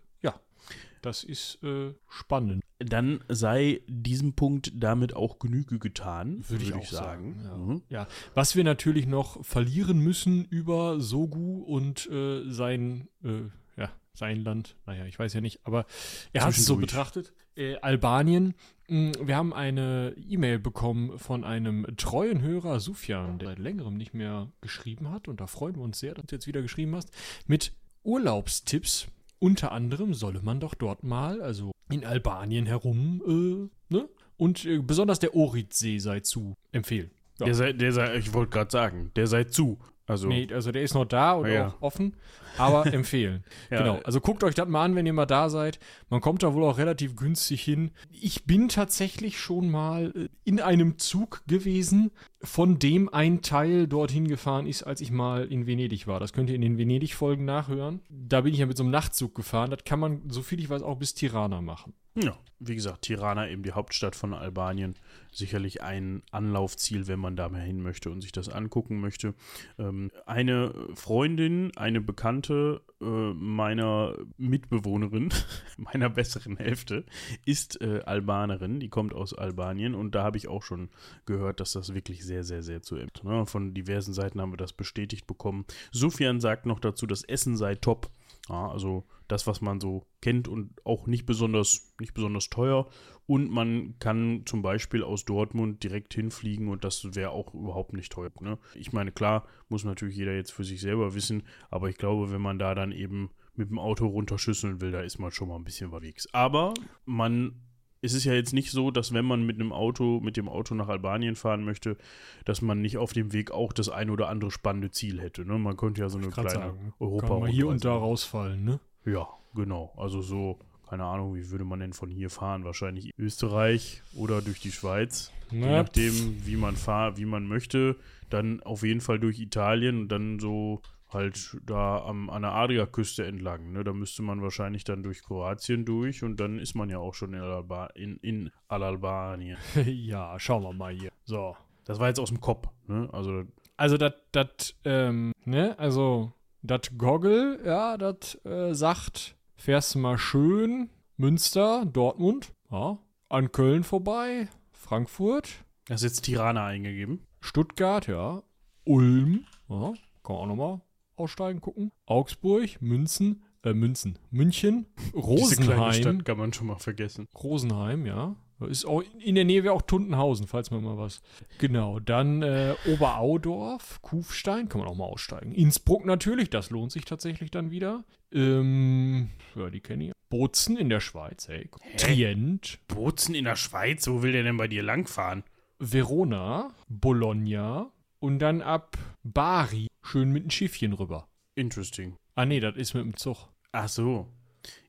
das 1.02 1.24
ist 1.24 1.62
äh, 1.62 1.92
spannend. 2.08 2.62
Dann 2.78 3.20
sei 3.28 3.82
diesem 3.86 4.32
Punkt 4.34 4.72
damit 4.74 5.14
auch 5.14 5.38
Genüge 5.38 5.78
getan, 5.78 6.44
Würde 6.48 6.64
ich 6.64 6.74
auch 6.74 6.84
sagen, 6.84 7.40
ja. 7.44 7.56
Mhm. 7.56 7.82
Ja, 7.88 8.08
was 8.34 8.56
wir 8.56 8.64
natürlich 8.64 9.06
noch 9.06 9.44
verlieren 9.44 9.98
müssen 9.98 10.44
über 10.46 11.00
Sogu 11.00 11.62
und 11.62 12.08
äh, 12.10 12.50
sein, 12.50 13.08
äh, 13.22 13.42
ja, 13.76 13.90
sein 14.14 14.42
Land, 14.42 14.76
naja, 14.86 15.04
ich 15.06 15.18
weiß 15.18 15.32
ja 15.34 15.40
nicht, 15.40 15.60
aber 15.64 15.86
er 16.32 16.44
hat 16.44 16.50
es 16.54 16.64
so 16.64 16.76
betrachtet. 16.76 17.32
Äh, 17.54 17.76
Albanien, 17.76 18.54
mh, 18.88 19.12
wir 19.22 19.36
haben 19.36 19.52
eine 19.52 20.14
E-Mail 20.16 20.58
bekommen 20.58 21.18
von 21.18 21.44
einem 21.44 21.86
treuen 21.96 22.40
Hörer, 22.40 22.80
Sufjan, 22.80 23.38
der 23.38 23.48
seit 23.48 23.58
längerem 23.58 23.96
nicht 23.96 24.14
mehr 24.14 24.50
geschrieben 24.60 25.10
hat 25.10 25.28
und 25.28 25.40
da 25.40 25.46
freuen 25.46 25.76
wir 25.76 25.82
uns 25.82 25.98
sehr, 25.98 26.14
dass 26.14 26.26
du 26.26 26.36
jetzt 26.36 26.46
wieder 26.46 26.62
geschrieben 26.62 26.96
hast, 26.96 27.10
mit 27.46 27.72
Urlaubstipps. 28.04 29.06
Unter 29.42 29.72
anderem 29.72 30.14
solle 30.14 30.40
man 30.40 30.60
doch 30.60 30.74
dort 30.74 31.02
mal, 31.02 31.42
also 31.42 31.72
in 31.90 32.04
Albanien 32.04 32.64
herum, 32.64 33.20
äh, 33.26 33.92
ne? 33.92 34.08
Und 34.36 34.64
äh, 34.64 34.78
besonders 34.78 35.18
der 35.18 35.34
Oritsee 35.34 35.98
sei 35.98 36.20
zu 36.20 36.54
empfehlen. 36.70 37.10
Ja. 37.40 37.46
Der 37.46 37.54
sei, 37.56 37.72
der 37.72 37.90
sei, 37.90 38.18
ich 38.18 38.32
wollte 38.34 38.50
gerade 38.50 38.70
sagen, 38.70 39.10
der 39.16 39.26
sei 39.26 39.42
zu. 39.42 39.80
Also, 40.12 40.28
Nee, 40.28 40.48
also 40.52 40.70
der 40.72 40.82
ist 40.82 40.94
noch 40.94 41.04
da 41.04 41.32
und 41.32 41.50
Ja. 41.50 41.68
auch 41.68 41.82
offen, 41.82 42.14
aber 42.58 42.86
empfehlen. 42.94 43.42
Ja. 43.70 43.78
Genau. 43.78 44.00
Also 44.04 44.20
guckt 44.20 44.44
euch 44.44 44.54
das 44.54 44.68
mal 44.68 44.84
an, 44.84 44.94
wenn 44.94 45.04
ihr 45.06 45.12
mal 45.12 45.26
da 45.26 45.48
seid. 45.50 45.78
Man 46.08 46.20
kommt 46.20 46.42
da 46.42 46.54
wohl 46.54 46.64
auch 46.64 46.78
relativ 46.78 47.16
günstig 47.16 47.62
hin. 47.62 47.90
Ich 48.12 48.44
bin 48.44 48.68
tatsächlich 48.68 49.40
schon 49.40 49.70
mal 49.70 50.12
äh, 50.14 50.28
in 50.44 50.60
einem 50.60 50.98
Zug 50.98 51.42
gewesen, 51.48 52.10
von 52.42 52.78
dem 52.78 53.08
ein 53.08 53.42
Teil 53.42 53.86
dorthin 53.88 54.28
gefahren 54.28 54.66
ist, 54.66 54.82
als 54.84 55.00
ich 55.00 55.10
mal 55.10 55.44
in 55.44 55.66
Venedig 55.66 56.06
war. 56.06 56.20
Das 56.20 56.32
könnt 56.32 56.48
ihr 56.50 56.56
in 56.56 56.62
den 56.62 56.78
Venedig-Folgen 56.78 57.44
nachhören. 57.44 58.00
Da 58.08 58.42
bin 58.42 58.52
ich 58.52 58.60
ja 58.60 58.66
mit 58.66 58.76
so 58.76 58.82
einem 58.84 58.92
Nachtzug 58.92 59.34
gefahren. 59.34 59.70
Das 59.70 59.84
kann 59.84 59.98
man, 60.00 60.22
so 60.28 60.42
viel 60.42 60.60
ich 60.60 60.68
weiß, 60.70 60.82
auch 60.82 60.98
bis 60.98 61.14
Tirana 61.14 61.60
machen. 61.60 61.94
Ja, 62.14 62.36
wie 62.58 62.74
gesagt, 62.74 63.02
Tirana, 63.02 63.48
eben 63.48 63.62
die 63.62 63.72
Hauptstadt 63.72 64.14
von 64.14 64.34
Albanien, 64.34 64.94
sicherlich 65.32 65.82
ein 65.82 66.22
Anlaufziel, 66.30 67.06
wenn 67.06 67.18
man 67.18 67.36
da 67.36 67.48
mal 67.48 67.62
hin 67.62 67.82
möchte 67.82 68.10
und 68.10 68.20
sich 68.20 68.32
das 68.32 68.48
angucken 68.48 69.00
möchte. 69.00 69.34
Ähm, 69.78 70.10
eine 70.26 70.74
Freundin, 70.94 71.72
eine 71.76 72.00
Bekannte 72.00 72.82
äh, 73.00 73.04
meiner 73.04 74.14
Mitbewohnerin, 74.36 75.30
meiner 75.76 76.10
besseren 76.10 76.56
Hälfte, 76.56 77.04
ist 77.46 77.80
äh, 77.80 78.02
Albanerin, 78.04 78.78
die 78.78 78.90
kommt 78.90 79.14
aus 79.14 79.34
Albanien 79.34 79.94
und 79.94 80.14
da 80.14 80.22
habe 80.22 80.36
ich 80.36 80.48
auch 80.48 80.62
schon 80.62 80.90
gehört, 81.26 81.60
dass 81.60 81.72
das 81.72 81.94
wirklich 81.94 82.24
sehr, 82.24 82.44
sehr, 82.44 82.62
sehr 82.62 82.82
zu 82.82 82.96
empfehlen. 82.96 83.38
Ne? 83.38 83.46
Von 83.46 83.74
diversen 83.74 84.12
Seiten 84.12 84.40
haben 84.40 84.52
wir 84.52 84.56
das 84.56 84.72
bestätigt 84.72 85.26
bekommen. 85.26 85.64
Sufjan 85.90 86.40
sagt 86.40 86.66
noch 86.66 86.80
dazu, 86.80 87.06
das 87.06 87.24
Essen 87.24 87.56
sei 87.56 87.74
top. 87.74 88.10
Ja, 88.48 88.68
also 88.68 89.04
das, 89.28 89.46
was 89.46 89.60
man 89.60 89.80
so 89.80 90.06
kennt 90.20 90.48
und 90.48 90.72
auch 90.84 91.06
nicht 91.06 91.26
besonders, 91.26 91.94
nicht 92.00 92.14
besonders 92.14 92.50
teuer. 92.50 92.88
Und 93.26 93.50
man 93.50 93.98
kann 93.98 94.42
zum 94.46 94.62
Beispiel 94.62 95.04
aus 95.04 95.24
Dortmund 95.24 95.82
direkt 95.82 96.12
hinfliegen 96.14 96.68
und 96.68 96.84
das 96.84 97.14
wäre 97.14 97.30
auch 97.30 97.54
überhaupt 97.54 97.92
nicht 97.92 98.12
teuer. 98.12 98.30
Ne? 98.40 98.58
Ich 98.74 98.92
meine, 98.92 99.12
klar, 99.12 99.46
muss 99.68 99.84
natürlich 99.84 100.16
jeder 100.16 100.34
jetzt 100.34 100.52
für 100.52 100.64
sich 100.64 100.80
selber 100.80 101.14
wissen, 101.14 101.44
aber 101.70 101.88
ich 101.88 101.96
glaube, 101.96 102.30
wenn 102.32 102.42
man 102.42 102.58
da 102.58 102.74
dann 102.74 102.92
eben 102.92 103.30
mit 103.54 103.70
dem 103.70 103.78
Auto 103.78 104.06
runterschüsseln 104.06 104.80
will, 104.80 104.90
da 104.90 105.00
ist 105.00 105.18
man 105.18 105.30
schon 105.30 105.48
mal 105.48 105.56
ein 105.56 105.64
bisschen 105.64 105.86
unterwegs. 105.86 106.26
Aber 106.32 106.74
man 107.04 107.54
es 108.02 108.14
ist 108.14 108.24
ja 108.24 108.34
jetzt 108.34 108.52
nicht 108.52 108.72
so, 108.72 108.90
dass 108.90 109.14
wenn 109.14 109.24
man 109.24 109.46
mit 109.46 109.60
einem 109.60 109.72
Auto, 109.72 110.20
mit 110.20 110.36
dem 110.36 110.48
Auto 110.48 110.74
nach 110.74 110.88
Albanien 110.88 111.36
fahren 111.36 111.64
möchte, 111.64 111.96
dass 112.44 112.60
man 112.60 112.82
nicht 112.82 112.98
auf 112.98 113.12
dem 113.12 113.32
Weg 113.32 113.52
auch 113.52 113.72
das 113.72 113.88
ein 113.88 114.10
oder 114.10 114.28
andere 114.28 114.50
spannende 114.50 114.90
Ziel 114.90 115.20
hätte. 115.20 115.44
Ne? 115.44 115.56
Man 115.58 115.76
könnte 115.76 116.00
ja 116.00 116.08
so 116.08 116.18
eine 116.18 116.28
kleine 116.28 116.50
sagen. 116.50 116.92
europa 116.98 117.28
Kann 117.28 117.40
mal 117.40 117.48
hier 117.48 117.68
und 117.68 117.84
da 117.84 117.94
rausfallen, 117.94 118.64
ne? 118.64 118.80
Ja, 119.04 119.28
genau. 119.54 119.92
Also 119.96 120.20
so, 120.20 120.58
keine 120.88 121.04
Ahnung, 121.04 121.36
wie 121.36 121.48
würde 121.50 121.64
man 121.64 121.78
denn 121.78 121.92
von 121.92 122.10
hier 122.10 122.28
fahren? 122.28 122.64
Wahrscheinlich 122.64 123.12
Österreich 123.16 124.02
oder 124.16 124.42
durch 124.42 124.58
die 124.58 124.72
Schweiz. 124.72 125.30
Je 125.50 125.60
Na, 125.60 125.82
nachdem, 125.82 126.44
wie 126.44 126.56
man 126.56 126.74
fahr, 126.74 127.16
wie 127.16 127.24
man 127.24 127.46
möchte. 127.46 127.96
Dann 128.30 128.62
auf 128.64 128.82
jeden 128.82 129.00
Fall 129.00 129.20
durch 129.20 129.38
Italien 129.38 130.00
und 130.00 130.08
dann 130.08 130.40
so 130.40 130.82
halt 131.14 131.56
da 131.64 132.04
am, 132.04 132.30
an 132.30 132.42
der 132.42 132.52
Adriaküste 132.52 133.26
entlang. 133.26 133.72
Ne? 133.72 133.84
Da 133.84 133.92
müsste 133.92 134.22
man 134.22 134.42
wahrscheinlich 134.42 134.84
dann 134.84 135.02
durch 135.02 135.22
Kroatien 135.22 135.84
durch 135.84 136.22
und 136.22 136.38
dann 136.38 136.58
ist 136.58 136.74
man 136.74 136.88
ja 136.90 136.98
auch 136.98 137.14
schon 137.14 137.34
in, 137.34 137.40
Alba 137.40 137.86
in, 137.94 138.16
in 138.18 138.50
Al-Albanien. 138.68 139.58
ja, 139.86 140.38
schauen 140.38 140.62
wir 140.62 140.72
mal 140.72 140.92
hier. 140.92 141.10
So. 141.24 141.56
Das 141.84 141.98
war 141.98 142.08
jetzt 142.08 142.20
aus 142.20 142.28
dem 142.28 142.40
Kopf. 142.40 142.68
Ne? 142.86 143.08
Also 143.12 143.44
Also, 143.76 143.96
das, 143.96 144.14
das, 144.30 144.74
ähm, 144.84 145.32
ne, 145.44 145.76
also, 145.78 146.32
das 146.62 146.82
Goggle, 146.96 147.60
ja, 147.64 147.96
das 147.96 148.38
äh, 148.44 148.72
sagt, 148.72 149.36
fährst 149.56 149.94
du 149.94 149.98
mal 149.98 150.18
schön 150.18 150.90
Münster, 151.16 151.84
Dortmund, 151.84 152.52
ja, 152.70 152.98
an 153.28 153.50
Köln 153.50 153.82
vorbei, 153.82 154.48
Frankfurt, 154.70 155.64
hast 155.90 156.04
jetzt 156.04 156.22
Tirana 156.22 156.66
eingegeben. 156.66 157.26
Stuttgart, 157.40 158.06
ja, 158.06 158.42
Ulm, 158.84 159.44
ja, 159.68 159.92
kann 160.22 160.36
auch 160.36 160.46
nochmal 160.46 160.80
aussteigen, 161.16 161.60
gucken, 161.60 161.92
Augsburg, 162.06 162.80
Münzen, 162.80 163.42
äh, 163.64 163.72
Münzen, 163.72 164.18
München, 164.30 164.86
Diese 165.06 165.18
Rosenheim, 165.18 165.92
Stadt 165.92 166.24
kann 166.24 166.38
man 166.38 166.52
schon 166.52 166.66
mal 166.66 166.78
vergessen. 166.78 167.28
Rosenheim, 167.34 168.06
ja. 168.06 168.36
Ist 168.68 168.84
auch 168.84 169.02
in 169.18 169.34
der 169.34 169.44
Nähe 169.44 169.64
wäre 169.64 169.74
auch 169.74 169.82
Tuntenhausen, 169.82 170.46
falls 170.46 170.70
man 170.70 170.84
mal 170.84 170.96
was. 170.96 171.20
Genau, 171.58 171.98
dann 171.98 172.42
äh, 172.42 172.74
Oberaudorf, 172.86 174.00
Kufstein, 174.02 174.68
kann 174.68 174.80
man 174.80 174.88
auch 174.88 174.94
mal 174.94 175.04
aussteigen. 175.04 175.52
Innsbruck 175.52 176.04
natürlich, 176.04 176.48
das 176.50 176.70
lohnt 176.70 176.92
sich 176.92 177.04
tatsächlich 177.04 177.50
dann 177.50 177.70
wieder. 177.70 178.04
Ähm, 178.30 179.30
ja, 179.56 179.68
die 179.68 179.80
kenne 179.80 180.06
ich. 180.06 180.12
Bozen 180.28 180.76
in 180.76 180.88
der 180.88 181.00
Schweiz, 181.00 181.48
hey. 181.48 181.68
Trient, 181.98 182.78
Bozen 182.88 183.34
in 183.34 183.44
der 183.44 183.56
Schweiz, 183.56 184.06
wo 184.08 184.22
will 184.22 184.32
der 184.32 184.44
denn 184.44 184.56
bei 184.56 184.68
dir 184.68 184.82
langfahren? 184.82 185.42
Verona, 185.78 186.72
Bologna 186.88 187.90
und 188.22 188.38
dann 188.38 188.62
ab 188.62 188.96
Bari 189.24 189.88
schön 190.00 190.30
mit 190.30 190.44
einem 190.44 190.50
Schiffchen 190.50 190.92
rüber. 190.92 191.28
Interesting. 191.56 192.16
Ah 192.36 192.46
nee, 192.46 192.60
das 192.60 192.76
ist 192.76 192.94
mit 192.94 193.04
dem 193.04 193.16
Zug. 193.16 193.48
Ach 193.72 193.88
so. 193.88 194.28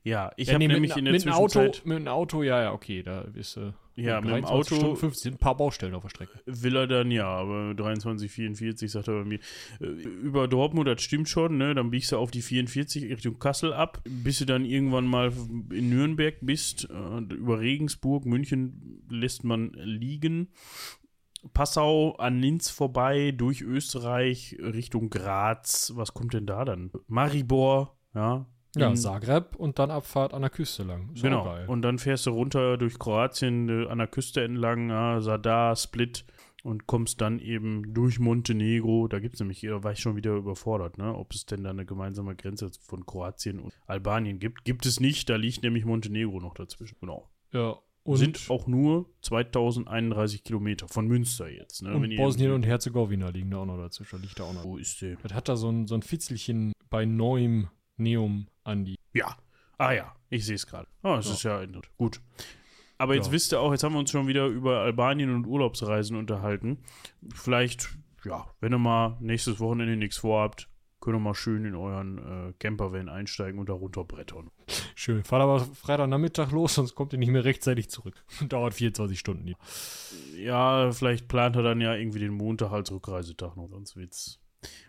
Ja, 0.04 0.30
ich 0.36 0.46
Ja, 0.46 0.54
habe 0.54 0.66
nee, 0.66 0.72
nämlich 0.72 0.90
mit, 0.90 0.98
in 0.98 1.04
der 1.06 1.12
mit 1.12 1.24
dem 1.24 1.32
Auto, 1.32 1.48
Zwischenzeit, 1.48 1.84
mit 1.84 1.98
dem 1.98 2.06
Auto, 2.08 2.44
ja, 2.44 2.62
ja, 2.62 2.72
okay, 2.72 3.02
da 3.02 3.22
ist 3.34 3.56
äh, 3.56 3.72
ja, 3.96 4.20
mit 4.20 4.30
dem 4.30 4.42
23 4.42 4.50
Auto 4.52 4.74
Stunden 4.76 4.96
50, 4.96 5.32
ein 5.32 5.38
paar 5.38 5.56
Baustellen 5.56 5.94
auf 5.94 6.02
der 6.02 6.10
Strecke. 6.10 6.40
will 6.46 6.76
er 6.76 6.86
dann, 6.86 7.10
ja, 7.10 7.26
aber 7.26 7.74
23, 7.74 8.30
44 8.30 8.92
sagt 8.92 9.08
er 9.08 9.14
bei 9.14 9.24
mir. 9.24 9.40
Äh, 9.80 9.86
Über 9.86 10.46
Dortmund, 10.46 10.86
das 10.86 11.02
stimmt 11.02 11.28
schon, 11.28 11.56
ne? 11.56 11.74
Dann 11.74 11.90
biegst 11.90 12.12
du 12.12 12.18
auf 12.18 12.30
die 12.30 12.42
44 12.42 13.04
Richtung 13.10 13.40
Kassel 13.40 13.72
ab, 13.72 14.00
bis 14.04 14.38
du 14.38 14.44
dann 14.44 14.64
irgendwann 14.64 15.06
mal 15.06 15.32
in 15.72 15.90
Nürnberg 15.90 16.36
bist. 16.40 16.88
Äh, 16.88 17.34
über 17.34 17.58
Regensburg, 17.58 18.26
München 18.26 19.02
lässt 19.10 19.42
man 19.42 19.72
liegen. 19.72 20.50
Passau 21.52 22.16
an 22.16 22.40
Linz 22.40 22.70
vorbei, 22.70 23.32
durch 23.32 23.62
Österreich 23.62 24.56
Richtung 24.60 25.10
Graz. 25.10 25.92
Was 25.94 26.14
kommt 26.14 26.34
denn 26.34 26.46
da 26.46 26.64
dann? 26.64 26.90
Maribor, 27.06 27.96
ja. 28.14 28.46
Ja, 28.76 28.92
Zagreb 28.94 29.54
und 29.54 29.78
dann 29.78 29.92
Abfahrt 29.92 30.34
an 30.34 30.42
der 30.42 30.50
Küste 30.50 30.82
lang. 30.82 31.10
Ist 31.14 31.22
Genau. 31.22 31.56
Und 31.68 31.82
dann 31.82 31.98
fährst 31.98 32.26
du 32.26 32.30
runter 32.30 32.76
durch 32.76 32.98
Kroatien 32.98 33.68
äh, 33.68 33.86
an 33.88 33.98
der 33.98 34.08
Küste 34.08 34.42
entlang, 34.42 34.90
ja, 34.90 35.20
Sadar, 35.20 35.76
Split 35.76 36.24
und 36.64 36.86
kommst 36.86 37.20
dann 37.20 37.38
eben 37.38 37.94
durch 37.94 38.18
Montenegro. 38.18 39.06
Da 39.06 39.20
gibt 39.20 39.34
es 39.34 39.40
nämlich, 39.40 39.60
da 39.60 39.84
war 39.84 39.92
ich 39.92 40.00
schon 40.00 40.16
wieder 40.16 40.34
überfordert, 40.34 40.98
ne? 40.98 41.14
ob 41.14 41.32
es 41.32 41.46
denn 41.46 41.62
da 41.62 41.70
eine 41.70 41.84
gemeinsame 41.84 42.34
Grenze 42.34 42.70
von 42.80 43.04
Kroatien 43.06 43.60
und 43.60 43.72
Albanien 43.86 44.38
gibt. 44.38 44.64
Gibt 44.64 44.86
es 44.86 44.98
nicht, 44.98 45.28
da 45.28 45.36
liegt 45.36 45.62
nämlich 45.62 45.84
Montenegro 45.84 46.40
noch 46.40 46.54
dazwischen. 46.54 46.96
Genau. 47.00 47.30
ja, 47.52 47.76
und, 48.04 48.18
Sind 48.18 48.50
auch 48.50 48.66
nur 48.66 49.06
2031 49.22 50.44
Kilometer 50.44 50.86
von 50.88 51.06
Münster 51.08 51.48
jetzt. 51.50 51.82
Ne? 51.82 51.94
und 51.94 52.16
Bosnien 52.16 52.52
und 52.52 52.64
Herzegowina 52.64 53.30
liegen 53.30 53.50
da 53.50 53.58
auch 53.58 53.66
noch 53.66 53.78
dazwischen. 53.78 54.20
Liegt 54.20 54.38
da 54.38 54.44
auch 54.44 54.52
noch. 54.52 54.64
Wo 54.64 54.76
ist 54.76 55.00
der? 55.02 55.16
Das 55.22 55.32
hat 55.32 55.48
da 55.48 55.56
so 55.56 55.70
ein, 55.70 55.86
so 55.86 55.94
ein 55.94 56.02
Fitzelchen 56.02 56.72
bei 56.90 57.04
neuem 57.06 57.68
Neum 57.96 58.46
an 58.62 58.84
die. 58.84 58.96
Ja. 59.14 59.36
Ah 59.78 59.92
ja, 59.92 60.14
ich 60.30 60.44
sehe 60.44 60.54
es 60.56 60.66
gerade. 60.66 60.86
Ah, 61.02 61.16
das 61.16 61.26
Ja. 61.28 61.32
ist 61.32 61.42
ja 61.44 61.62
interessant. 61.62 61.96
Gut. 61.96 62.20
Aber 62.98 63.14
jetzt 63.14 63.26
Ja. 63.26 63.32
wisst 63.32 63.52
ihr 63.52 63.60
auch, 63.60 63.72
jetzt 63.72 63.82
haben 63.82 63.94
wir 63.94 63.98
uns 63.98 64.10
schon 64.10 64.26
wieder 64.26 64.46
über 64.46 64.80
Albanien 64.80 65.34
und 65.34 65.46
Urlaubsreisen 65.46 66.16
unterhalten. 66.16 66.78
Vielleicht, 67.34 67.88
ja, 68.24 68.46
wenn 68.60 68.72
ihr 68.72 68.78
mal 68.78 69.16
nächstes 69.20 69.58
Wochenende 69.60 69.96
nichts 69.96 70.18
vorhabt, 70.18 70.68
könnt 71.04 71.16
ihr 71.16 71.20
mal 71.20 71.34
schön 71.34 71.64
in 71.64 71.74
euren 71.74 72.18
äh, 72.18 72.52
Campervan 72.58 73.08
einsteigen 73.08 73.60
und 73.60 73.68
da 73.68 73.74
runterbrettern. 73.74 74.50
Schön. 74.94 75.22
Fahrt 75.22 75.42
aber 75.42 75.60
Freitagnachmittag 75.60 76.50
los, 76.50 76.74
sonst 76.74 76.94
kommt 76.94 77.12
ihr 77.12 77.18
nicht 77.18 77.30
mehr 77.30 77.44
rechtzeitig 77.44 77.90
zurück. 77.90 78.24
Dauert 78.48 78.74
24 78.74 79.18
Stunden. 79.18 79.54
Ja, 80.36 80.90
vielleicht 80.92 81.28
plant 81.28 81.56
er 81.56 81.62
dann 81.62 81.80
ja 81.80 81.94
irgendwie 81.94 82.20
den 82.20 82.32
Montag 82.32 82.72
als 82.72 82.90
Rückreisetag 82.90 83.56
noch, 83.56 83.68
sonst 83.68 83.96
wird's. 83.96 84.40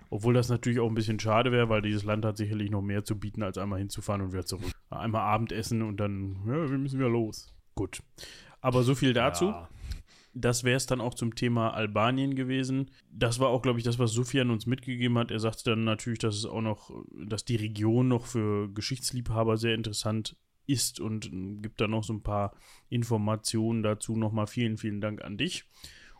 Obwohl 0.09 0.33
das 0.33 0.47
natürlich 0.47 0.79
auch 0.79 0.87
ein 0.87 0.95
bisschen 0.95 1.19
schade 1.19 1.51
wäre, 1.51 1.67
weil 1.67 1.81
dieses 1.81 2.03
Land 2.03 2.23
hat 2.23 2.37
sicherlich 2.37 2.71
noch 2.71 2.81
mehr 2.81 3.03
zu 3.03 3.19
bieten, 3.19 3.43
als 3.43 3.57
einmal 3.57 3.79
hinzufahren 3.79 4.21
und 4.21 4.31
wieder 4.31 4.45
zurück. 4.45 4.71
Einmal 4.89 5.21
Abendessen 5.21 5.81
und 5.81 5.97
dann, 5.97 6.37
ja, 6.47 6.69
wir 6.69 6.77
müssen 6.77 6.99
wieder 6.99 7.09
los. 7.09 7.53
Gut. 7.75 8.01
Aber 8.61 8.83
so 8.83 8.95
viel 8.95 9.13
dazu. 9.13 9.45
Ja. 9.45 9.69
Das 10.37 10.65
wäre 10.65 10.75
es 10.75 10.85
dann 10.85 10.99
auch 10.99 11.13
zum 11.13 11.33
Thema 11.33 11.73
Albanien 11.73 12.35
gewesen. 12.35 12.91
Das 13.09 13.39
war 13.39 13.47
auch, 13.47 13.61
glaube 13.61 13.79
ich, 13.79 13.85
das, 13.85 13.99
was 13.99 14.11
Sofian 14.11 14.51
uns 14.51 14.65
mitgegeben 14.65 15.17
hat. 15.17 15.31
Er 15.31 15.39
sagte 15.39 15.69
dann 15.69 15.85
natürlich, 15.85 16.19
dass 16.19 16.35
es 16.35 16.45
auch 16.45 16.61
noch, 16.61 16.91
dass 17.25 17.45
die 17.45 17.55
Region 17.55 18.09
noch 18.09 18.25
für 18.25 18.69
Geschichtsliebhaber 18.73 19.55
sehr 19.55 19.75
interessant 19.75 20.35
ist 20.67 20.99
und 20.99 21.27
äh, 21.27 21.55
gibt 21.61 21.79
da 21.79 21.87
noch 21.87 22.03
so 22.03 22.13
ein 22.13 22.21
paar 22.21 22.53
Informationen 22.89 23.81
dazu. 23.81 24.17
Nochmal 24.17 24.47
vielen, 24.47 24.77
vielen 24.77 24.99
Dank 24.99 25.23
an 25.23 25.37
dich. 25.37 25.63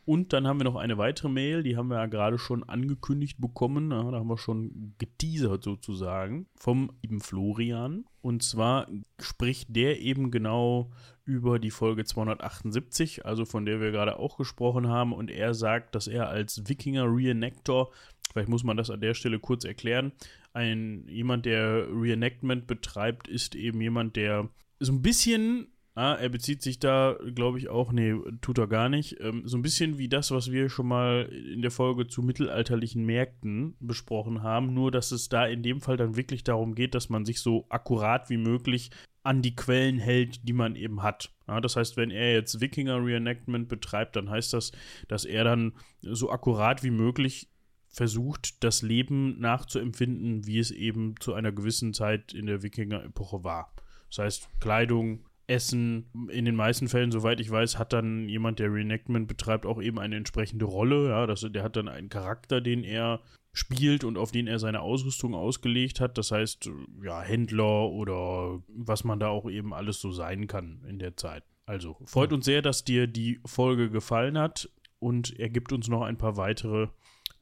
Und 0.06 0.34
dann 0.34 0.46
haben 0.46 0.60
wir 0.60 0.66
noch 0.66 0.76
eine 0.76 1.00
weitere 1.00 1.30
Mail, 1.30 1.64
die 1.64 1.76
haben 1.76 1.88
wir 1.88 1.98
ja 1.98 2.06
gerade 2.06 2.38
schon 2.38 2.64
angekündigt 2.64 3.42
bekommen. 3.42 3.90
Ja, 3.90 4.12
da 4.12 4.20
haben 4.20 4.28
wir 4.28 4.38
schon 4.38 4.94
geteasert 5.00 5.64
sozusagen 5.64 6.46
vom 6.56 6.92
lieben 7.02 7.22
Florian. 7.22 8.06
Und 8.22 8.44
zwar 8.44 8.88
spricht 9.20 9.76
der 9.76 10.00
eben 10.00 10.30
genau 10.30 10.92
über 11.26 11.58
die 11.58 11.72
Folge 11.72 12.06
278, 12.06 13.26
also 13.26 13.46
von 13.46 13.66
der 13.66 13.82
wir 13.82 13.92
gerade 13.92 14.20
auch 14.20 14.38
gesprochen 14.38 14.88
haben. 14.88 15.12
Und 15.12 15.32
er 15.32 15.56
sagt, 15.56 15.96
dass 15.96 16.08
er 16.08 16.30
als 16.30 16.70
Wikinger 16.70 17.06
Reenactor, 17.06 17.92
vielleicht 18.32 18.50
muss 18.50 18.64
man 18.64 18.78
das 18.78 18.92
an 18.92 19.02
der 19.02 19.16
Stelle 19.16 19.40
kurz 19.40 19.66
erklären, 19.66 20.12
ein 20.54 21.08
jemand, 21.08 21.48
der 21.48 21.88
Reenactment 21.90 22.68
betreibt, 22.68 23.28
ist 23.28 23.56
eben 23.56 23.82
jemand, 23.82 24.16
der 24.16 24.50
so 24.80 24.94
ein 24.94 25.02
bisschen 25.02 25.68
Ah, 25.98 26.16
er 26.16 26.28
bezieht 26.28 26.62
sich 26.62 26.78
da, 26.80 27.18
glaube 27.34 27.58
ich, 27.58 27.70
auch, 27.70 27.94
nee, 27.94 28.14
tut 28.42 28.58
er 28.58 28.68
gar 28.68 28.90
nicht. 28.90 29.18
Ähm, 29.22 29.44
so 29.48 29.58
ein 29.58 29.62
bisschen 29.62 29.98
wie 29.98 30.10
das, 30.10 30.30
was 30.30 30.52
wir 30.52 30.68
schon 30.68 30.88
mal 30.88 31.24
in 31.24 31.62
der 31.62 31.72
Folge 31.72 32.08
zu 32.08 32.22
mittelalterlichen 32.22 33.06
Märkten 33.06 33.78
besprochen 33.80 34.44
haben, 34.44 34.74
nur 34.74 34.92
dass 34.92 35.14
es 35.14 35.30
da 35.30 35.46
in 35.46 35.64
dem 35.64 35.80
Fall 35.80 35.96
dann 35.96 36.18
wirklich 36.18 36.44
darum 36.44 36.76
geht, 36.76 36.96
dass 36.96 37.08
man 37.08 37.24
sich 37.24 37.40
so 37.40 37.66
akkurat 37.70 38.30
wie 38.30 38.36
möglich 38.36 38.92
an 39.24 39.42
die 39.42 39.56
Quellen 39.56 39.98
hält, 39.98 40.46
die 40.48 40.54
man 40.54 40.76
eben 40.76 41.02
hat. 41.02 41.34
Ja, 41.48 41.62
das 41.62 41.78
heißt, 41.78 41.96
wenn 41.96 42.12
er 42.12 42.34
jetzt 42.34 42.60
Wikinger 42.60 43.04
Reenactment 43.04 43.70
betreibt, 43.70 44.18
dann 44.18 44.30
heißt 44.30 44.52
das, 44.52 44.74
dass 45.08 45.24
er 45.24 45.46
dann 45.46 45.74
so 46.02 46.30
akkurat 46.30 46.84
wie 46.84 46.92
möglich 46.92 47.50
versucht, 47.88 48.62
das 48.66 48.82
Leben 48.82 49.40
nachzuempfinden, 49.40 50.46
wie 50.46 50.60
es 50.60 50.72
eben 50.72 51.16
zu 51.22 51.34
einer 51.34 51.54
gewissen 51.54 51.94
Zeit 51.94 52.34
in 52.34 52.48
der 52.48 52.62
Wikinger-Epoche 52.64 53.46
war. 53.46 53.74
Das 54.10 54.18
heißt, 54.18 54.50
Kleidung, 54.60 55.26
Essen, 55.48 56.06
in 56.30 56.46
den 56.46 56.56
meisten 56.56 56.88
Fällen, 56.88 57.12
soweit 57.12 57.40
ich 57.40 57.50
weiß, 57.50 57.78
hat 57.78 57.94
dann 57.94 58.28
jemand, 58.28 58.60
der 58.60 58.74
Reenactment 58.74 59.28
betreibt, 59.28 59.66
auch 59.66 59.82
eben 59.82 60.00
eine 60.00 60.16
entsprechende 60.16 60.66
Rolle. 60.66 61.10
Ja, 61.10 61.28
das, 61.28 61.46
der 61.50 61.64
hat 61.64 61.76
dann 61.76 61.88
einen 61.88 62.10
Charakter, 62.10 62.62
den 62.62 62.84
er 62.84 63.22
spielt 63.54 64.04
und 64.04 64.18
auf 64.18 64.32
den 64.32 64.48
er 64.48 64.60
seine 64.60 64.82
Ausrüstung 64.82 65.34
ausgelegt 65.34 66.00
hat. 66.00 66.18
Das 66.18 66.32
heißt, 66.32 66.70
ja, 67.04 67.22
Händler 67.22 67.90
oder 67.90 68.62
was 68.68 69.04
man 69.04 69.20
da 69.20 69.30
auch 69.30 69.50
eben 69.50 69.74
alles 69.74 70.02
so 70.02 70.12
sein 70.12 70.48
kann 70.48 70.84
in 70.88 71.00
der 71.00 71.16
Zeit. 71.16 71.44
Also, 71.66 71.98
freut 72.06 72.34
uns 72.34 72.46
sehr, 72.46 72.62
dass 72.62 72.84
dir 72.84 73.08
die 73.08 73.40
Folge 73.46 73.90
gefallen 73.90 74.38
hat 74.38 74.70
und 75.00 75.40
er 75.40 75.50
gibt 75.50 75.72
uns 75.72 75.88
noch 75.88 76.02
ein 76.02 76.18
paar 76.18 76.38
weitere 76.38 76.88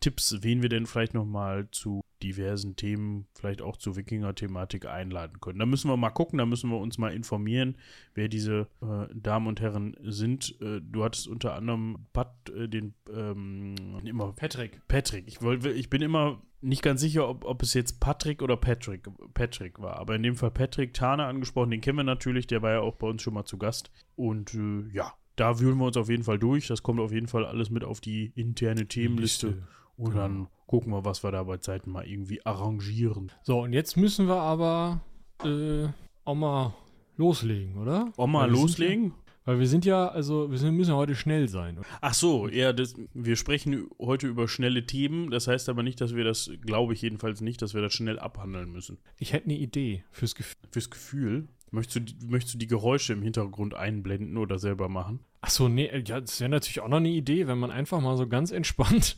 Tipps, 0.04 0.36
wen 0.42 0.62
wir 0.62 0.68
denn 0.68 0.86
vielleicht 0.86 1.14
nochmal 1.14 1.70
zu 1.72 2.02
diversen 2.22 2.76
Themen, 2.76 3.26
vielleicht 3.34 3.62
auch 3.62 3.78
zur 3.78 3.96
Wikinger-Thematik 3.96 4.86
einladen 4.86 5.40
können. 5.40 5.60
Da 5.60 5.66
müssen 5.66 5.90
wir 5.90 5.96
mal 5.96 6.10
gucken, 6.10 6.40
da 6.40 6.46
müssen 6.46 6.70
wir 6.70 6.78
uns 6.78 6.98
mal 6.98 7.14
informieren, 7.14 7.78
wer 8.14 8.28
diese 8.28 8.68
äh, 8.82 9.08
Damen 9.16 9.48
und 9.48 9.62
Herren 9.62 9.96
sind. 10.02 10.60
Äh, 10.60 10.82
du 10.82 11.06
hattest 11.06 11.30
unter 11.30 11.54
anderem 11.54 12.06
Pat, 12.12 12.34
äh, 12.50 12.68
den 12.68 12.96
ähm, 13.14 13.76
immer 14.04 14.34
Patrick. 14.34 14.82
Patrick. 14.90 15.26
Ich, 15.26 15.42
wollt, 15.42 15.66
ich 15.66 15.90
bin 15.90 16.02
immer 16.02 16.42
nicht 16.60 16.82
ganz 16.82 17.00
sicher, 17.00 17.30
ob, 17.30 17.46
ob 17.46 17.64
es 17.64 17.74
jetzt 17.74 18.02
Patrick 18.02 18.42
oder 18.42 18.58
Patrick, 18.58 19.08
Patrick 19.34 19.80
war. 19.80 20.00
Aber 20.00 20.16
in 20.16 20.24
dem 20.24 20.36
Fall 20.36 20.52
Patrick 20.52 20.94
Tane 20.94 21.24
angesprochen, 21.24 21.72
den 21.72 21.80
kennen 21.80 22.00
wir 22.00 22.04
natürlich, 22.04 22.46
der 22.46 22.62
war 22.62 22.72
ja 22.72 22.80
auch 22.82 22.96
bei 22.96 23.08
uns 23.08 23.22
schon 23.22 23.36
mal 23.36 23.46
zu 23.46 23.58
Gast. 23.58 23.90
Und 24.18 24.54
äh, 24.54 24.84
ja, 24.92 25.14
da 25.38 25.62
wühlen 25.62 25.78
wir 25.78 25.86
uns 25.86 25.96
auf 25.96 26.10
jeden 26.10 26.24
Fall 26.24 26.40
durch. 26.40 26.68
Das 26.68 26.84
kommt 26.84 27.00
auf 27.00 27.14
jeden 27.14 27.28
Fall 27.28 27.46
alles 27.46 27.70
mit 27.70 27.86
auf 27.86 28.02
die 28.02 28.34
interne 28.36 28.86
Themenliste. 28.86 29.64
Und 29.98 30.12
Genau. 30.12 30.22
dann 30.22 30.48
gucken 30.68 30.92
wir, 30.92 31.06
was 31.06 31.24
wir 31.24 31.32
da 31.32 31.44
bei 31.44 31.58
Zeiten 31.58 31.92
mal 31.92 32.06
irgendwie 32.08 32.46
arrangieren. 32.46 33.32
So, 33.44 33.62
und 33.62 33.74
jetzt 33.74 33.96
müssen 33.98 34.28
wir 34.28 34.36
aber 34.38 35.02
äh, 35.44 35.88
auch 36.26 36.36
mal 36.36 36.74
loslegen, 37.18 37.78
oder? 37.78 38.12
Auch 38.18 38.28
mal 38.28 38.50
loslegen? 38.50 39.06
Ja, 39.06 39.14
weil 39.46 39.60
wir 39.60 39.68
sind 39.68 39.84
ja, 39.86 40.08
also 40.08 40.50
wir 40.50 40.58
sind, 40.58 40.76
müssen 40.76 40.92
ja 40.92 40.96
heute 40.98 41.16
schnell 41.16 41.50
sein. 41.50 41.80
Ach 42.02 42.14
so, 42.14 42.48
ja, 42.48 42.72
das, 42.74 42.96
wir 43.14 43.36
sprechen 43.36 43.88
heute 44.00 44.26
über 44.28 44.48
schnelle 44.48 44.86
Themen. 44.86 45.32
Das 45.32 45.48
heißt 45.48 45.68
aber 45.70 45.84
nicht, 45.84 46.00
dass 46.02 46.16
wir 46.16 46.24
das, 46.24 46.50
glaube 46.62 46.94
ich 46.94 47.02
jedenfalls 47.02 47.42
nicht, 47.42 47.62
dass 47.62 47.74
wir 47.74 47.82
das 47.82 47.94
schnell 47.94 48.18
abhandeln 48.20 48.72
müssen. 48.72 48.98
Ich 49.20 49.34
hätte 49.34 49.46
eine 49.46 49.58
Idee 49.58 50.06
fürs 50.12 50.34
Gefühl. 50.34 50.56
Fürs 50.72 50.90
Gefühl, 50.90 51.48
möchtest 51.72 51.96
du, 51.98 52.00
die- 52.00 52.26
möchtest 52.26 52.54
du 52.56 52.58
die 52.58 52.68
Geräusche 52.68 53.12
im 53.14 53.22
Hintergrund 53.22 53.74
einblenden 53.76 54.38
oder 54.38 54.58
selber 54.60 54.88
machen? 54.90 55.20
Ach 55.42 55.50
so, 55.50 55.68
nee, 55.68 55.88
äh, 55.88 56.02
ja, 56.08 56.22
das 56.22 56.40
wäre 56.40 56.50
natürlich 56.50 56.80
auch 56.80 56.88
noch 56.88 56.98
eine 56.98 57.10
Idee, 57.10 57.46
wenn 57.48 57.58
man 57.60 57.70
einfach 57.70 58.00
mal 58.00 58.16
so 58.16 58.28
ganz 58.28 58.52
entspannt 58.52 59.18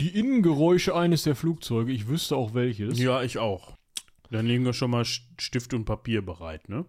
die 0.00 0.18
Innengeräusche 0.18 0.94
eines 0.94 1.24
der 1.24 1.34
Flugzeuge, 1.34 1.92
ich 1.92 2.08
wüsste 2.08 2.36
auch 2.36 2.54
welches. 2.54 2.98
Ja, 2.98 3.22
ich 3.22 3.38
auch. 3.38 3.76
Dann 4.30 4.46
legen 4.46 4.64
wir 4.64 4.72
schon 4.72 4.92
mal 4.92 5.04
Stift 5.04 5.74
und 5.74 5.84
Papier 5.84 6.22
bereit, 6.22 6.68
ne? 6.68 6.84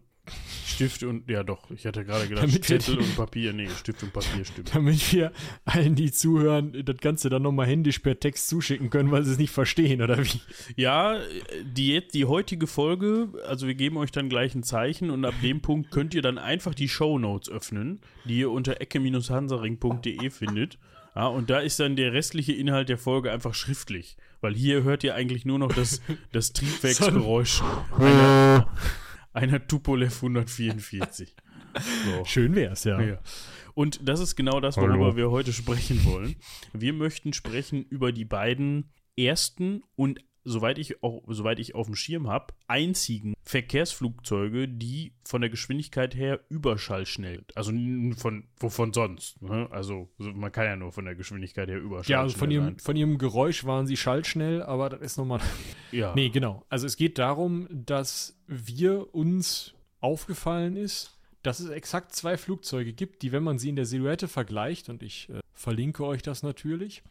Stift 0.65 1.03
und, 1.03 1.29
ja 1.29 1.43
doch, 1.43 1.69
ich 1.71 1.85
hatte 1.85 2.05
gerade 2.05 2.27
gedacht, 2.27 2.47
Damit 2.47 2.63
Zettel 2.63 2.95
die- 2.95 3.03
und 3.03 3.15
Papier, 3.15 3.53
nee, 3.53 3.67
Stift 3.69 4.03
und 4.03 4.13
Papier 4.13 4.45
stimmt. 4.45 4.73
Damit 4.73 5.11
wir 5.11 5.31
allen, 5.65 5.95
die 5.95 6.11
zuhören, 6.11 6.83
das 6.85 6.97
Ganze 6.97 7.29
dann 7.29 7.41
nochmal 7.41 7.65
händisch 7.65 7.99
per 7.99 8.19
Text 8.19 8.47
zuschicken 8.47 8.89
können, 8.89 9.11
weil 9.11 9.23
sie 9.23 9.31
es 9.31 9.37
nicht 9.37 9.51
verstehen, 9.51 10.01
oder 10.01 10.23
wie? 10.23 10.39
Ja, 10.75 11.19
die, 11.63 12.01
die 12.13 12.25
heutige 12.25 12.67
Folge, 12.67 13.29
also 13.47 13.67
wir 13.67 13.75
geben 13.75 13.97
euch 13.97 14.11
dann 14.11 14.29
gleich 14.29 14.53
ein 14.55 14.63
Zeichen 14.63 15.09
und 15.09 15.25
ab 15.25 15.33
dem 15.41 15.61
Punkt 15.61 15.91
könnt 15.91 16.13
ihr 16.13 16.21
dann 16.21 16.37
einfach 16.37 16.75
die 16.75 16.87
Shownotes 16.87 17.49
öffnen, 17.49 17.99
die 18.25 18.39
ihr 18.39 18.51
unter 18.51 18.79
ecke-hansaring.de 18.79 20.29
findet. 20.29 20.77
Ja, 21.15 21.27
und 21.27 21.49
da 21.49 21.59
ist 21.59 21.79
dann 21.79 21.95
der 21.95 22.13
restliche 22.13 22.53
Inhalt 22.53 22.89
der 22.89 22.97
Folge 22.97 23.31
einfach 23.31 23.53
schriftlich, 23.53 24.17
weil 24.39 24.53
hier 24.53 24.83
hört 24.83 25.03
ihr 25.03 25.15
eigentlich 25.15 25.45
nur 25.45 25.59
noch 25.59 25.73
das, 25.73 26.01
das 26.31 26.53
Triebwerksgeräusch 26.53 27.61
einer, 27.97 28.73
einer 29.33 29.67
Tupolev 29.67 30.15
144. 30.15 31.35
So. 32.05 32.25
Schön 32.25 32.55
wär's, 32.55 32.83
ja. 32.83 32.99
Ja. 33.01 33.19
Und 33.73 34.07
das 34.07 34.19
ist 34.19 34.35
genau 34.35 34.59
das, 34.59 34.77
worüber 34.77 35.15
wir 35.15 35.31
heute 35.31 35.53
sprechen 35.53 36.03
wollen. 36.05 36.35
Wir 36.73 36.93
möchten 36.93 37.31
sprechen 37.33 37.83
über 37.83 38.11
die 38.11 38.25
beiden 38.25 38.91
ersten 39.15 39.81
und 39.95 40.19
soweit 40.43 40.77
ich 40.77 41.03
auch, 41.03 41.23
soweit 41.27 41.59
ich 41.59 41.75
auf 41.75 41.85
dem 41.87 41.95
Schirm 41.95 42.27
habe, 42.27 42.53
einzigen 42.67 43.33
Verkehrsflugzeuge, 43.43 44.67
die 44.67 45.13
von 45.25 45.41
der 45.41 45.49
Geschwindigkeit 45.49 46.15
her 46.15 46.39
überschallschnell, 46.49 47.43
also 47.55 47.71
von 48.17 48.45
wovon 48.59 48.93
sonst. 48.93 49.41
Ne? 49.41 49.67
Also 49.71 50.09
so- 50.17 50.31
man 50.33 50.51
kann 50.51 50.65
ja 50.65 50.75
nur 50.75 50.91
von 50.91 51.05
der 51.05 51.15
Geschwindigkeit 51.15 51.69
her 51.69 51.79
überschallschnell 51.79 52.13
Ja, 52.17 52.21
also 52.21 52.37
von 52.37 52.51
ihrem, 52.51 52.65
sein. 52.65 52.79
von 52.79 52.95
ihrem 52.95 53.17
Geräusch 53.17 53.65
waren 53.65 53.87
sie 53.87 53.97
schallschnell, 53.97 54.61
aber 54.63 54.89
das 54.89 55.01
ist 55.01 55.17
nochmal. 55.17 55.39
Ja. 55.91 56.13
Nee, 56.15 56.29
genau. 56.29 56.65
Also 56.69 56.87
es 56.87 56.95
geht 56.95 57.17
darum, 57.17 57.67
dass 57.69 58.39
wir 58.47 59.13
uns 59.13 59.73
aufgefallen 59.99 60.77
ist, 60.77 61.19
dass 61.43 61.59
es 61.59 61.69
exakt 61.69 62.15
zwei 62.15 62.37
Flugzeuge 62.37 62.93
gibt, 62.93 63.23
die, 63.23 63.33
wenn 63.33 63.43
man 63.43 63.59
sie 63.59 63.67
in 63.67 63.75
der 63.75 63.85
Silhouette 63.85 64.29
vergleicht, 64.29 64.87
und 64.87 65.03
ich 65.03 65.27
äh, 65.29 65.39
verlinke 65.53 66.05
euch 66.05 66.21
das 66.21 66.43
natürlich, 66.43 67.03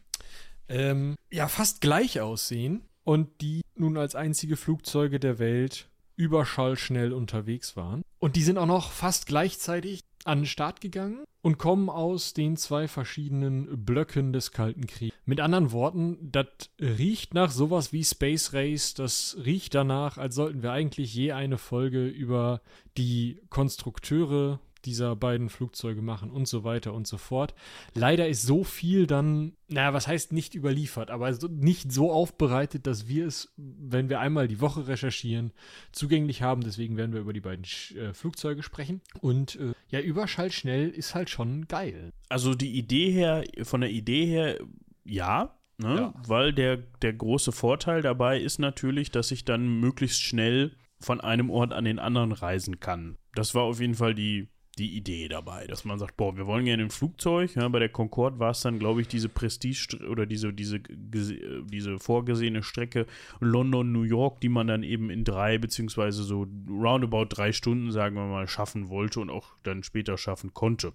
ähm, 0.67 1.15
ja, 1.29 1.47
fast 1.47 1.81
gleich 1.81 2.21
aussehen 2.21 2.81
und 3.03 3.29
die 3.41 3.61
nun 3.75 3.97
als 3.97 4.15
einzige 4.15 4.57
Flugzeuge 4.57 5.19
der 5.19 5.39
Welt 5.39 5.89
überschallschnell 6.15 7.13
unterwegs 7.13 7.75
waren. 7.75 8.03
Und 8.19 8.35
die 8.35 8.43
sind 8.43 8.57
auch 8.57 8.67
noch 8.67 8.91
fast 8.91 9.25
gleichzeitig 9.25 10.01
an 10.23 10.39
den 10.39 10.45
Start 10.45 10.81
gegangen 10.81 11.23
und 11.41 11.57
kommen 11.57 11.89
aus 11.89 12.33
den 12.33 12.57
zwei 12.57 12.87
verschiedenen 12.87 13.83
Blöcken 13.83 14.33
des 14.33 14.51
Kalten 14.51 14.85
Kriegs. 14.85 15.15
Mit 15.25 15.39
anderen 15.39 15.71
Worten, 15.71 16.31
das 16.31 16.45
riecht 16.79 17.33
nach 17.33 17.49
sowas 17.49 17.91
wie 17.91 18.03
Space 18.03 18.53
Race, 18.53 18.93
das 18.93 19.37
riecht 19.43 19.73
danach, 19.73 20.17
als 20.19 20.35
sollten 20.35 20.61
wir 20.61 20.71
eigentlich 20.71 21.13
je 21.13 21.31
eine 21.31 21.57
Folge 21.57 22.05
über 22.05 22.61
die 22.97 23.41
Konstrukteure 23.49 24.59
dieser 24.85 25.15
beiden 25.15 25.49
Flugzeuge 25.49 26.01
machen 26.01 26.31
und 26.31 26.47
so 26.47 26.63
weiter 26.63 26.93
und 26.93 27.07
so 27.07 27.17
fort. 27.17 27.53
Leider 27.93 28.27
ist 28.27 28.43
so 28.43 28.63
viel 28.63 29.07
dann, 29.07 29.53
naja, 29.67 29.93
was 29.93 30.07
heißt 30.07 30.31
nicht 30.33 30.55
überliefert, 30.55 31.11
aber 31.11 31.31
nicht 31.49 31.91
so 31.91 32.11
aufbereitet, 32.11 32.87
dass 32.87 33.07
wir 33.07 33.27
es, 33.27 33.53
wenn 33.57 34.09
wir 34.09 34.19
einmal 34.19 34.47
die 34.47 34.61
Woche 34.61 34.87
recherchieren, 34.87 35.51
zugänglich 35.91 36.41
haben. 36.41 36.61
Deswegen 36.61 36.97
werden 36.97 37.13
wir 37.13 37.21
über 37.21 37.33
die 37.33 37.41
beiden 37.41 37.65
äh, 37.95 38.13
Flugzeuge 38.13 38.63
sprechen. 38.63 39.01
Und 39.19 39.55
äh, 39.55 39.73
ja, 39.89 39.99
Überschallschnell 39.99 40.89
ist 40.89 41.15
halt 41.15 41.29
schon 41.29 41.67
geil. 41.67 42.11
Also 42.29 42.55
die 42.55 42.77
Idee 42.77 43.11
her, 43.11 43.43
von 43.63 43.81
der 43.81 43.91
Idee 43.91 44.25
her, 44.25 44.59
ja, 45.03 45.55
ne? 45.77 45.95
Ja. 45.95 46.13
weil 46.27 46.53
der, 46.53 46.77
der 46.77 47.13
große 47.13 47.51
Vorteil 47.51 48.01
dabei 48.01 48.39
ist 48.39 48.59
natürlich, 48.59 49.11
dass 49.11 49.31
ich 49.31 49.45
dann 49.45 49.79
möglichst 49.79 50.21
schnell 50.21 50.75
von 50.99 51.19
einem 51.19 51.49
Ort 51.49 51.73
an 51.73 51.85
den 51.85 51.99
anderen 51.99 52.31
reisen 52.31 52.79
kann. 52.79 53.17
Das 53.33 53.55
war 53.55 53.63
auf 53.63 53.79
jeden 53.79 53.95
Fall 53.95 54.13
die, 54.13 54.49
die 54.77 54.95
Idee 54.95 55.27
dabei, 55.27 55.67
dass 55.67 55.83
man 55.85 55.99
sagt, 55.99 56.17
boah, 56.17 56.37
wir 56.37 56.47
wollen 56.47 56.65
gerne 56.65 56.83
ein 56.83 56.89
Flugzeug. 56.89 57.55
Ja, 57.55 57.67
bei 57.67 57.79
der 57.79 57.89
Concorde 57.89 58.39
war 58.39 58.51
es 58.51 58.61
dann, 58.61 58.79
glaube 58.79 59.01
ich, 59.01 59.07
diese 59.07 59.27
Prestige 59.29 59.97
oder 60.09 60.25
diese, 60.25 60.53
diese, 60.53 60.79
diese 60.79 61.99
vorgesehene 61.99 62.63
Strecke 62.63 63.05
London-New 63.41 64.03
York, 64.03 64.39
die 64.41 64.49
man 64.49 64.67
dann 64.67 64.83
eben 64.83 65.09
in 65.09 65.23
drei, 65.23 65.57
beziehungsweise 65.57 66.23
so 66.23 66.47
roundabout 66.69 67.25
drei 67.29 67.51
Stunden, 67.51 67.91
sagen 67.91 68.15
wir 68.15 68.25
mal, 68.25 68.47
schaffen 68.47 68.89
wollte 68.89 69.19
und 69.19 69.29
auch 69.29 69.49
dann 69.63 69.83
später 69.83 70.17
schaffen 70.17 70.53
konnte. 70.53 70.93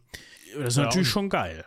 Das 0.57 0.69
ist 0.69 0.77
Ja, 0.79 0.85
natürlich 0.85 1.09
schon 1.09 1.29
geil. 1.29 1.65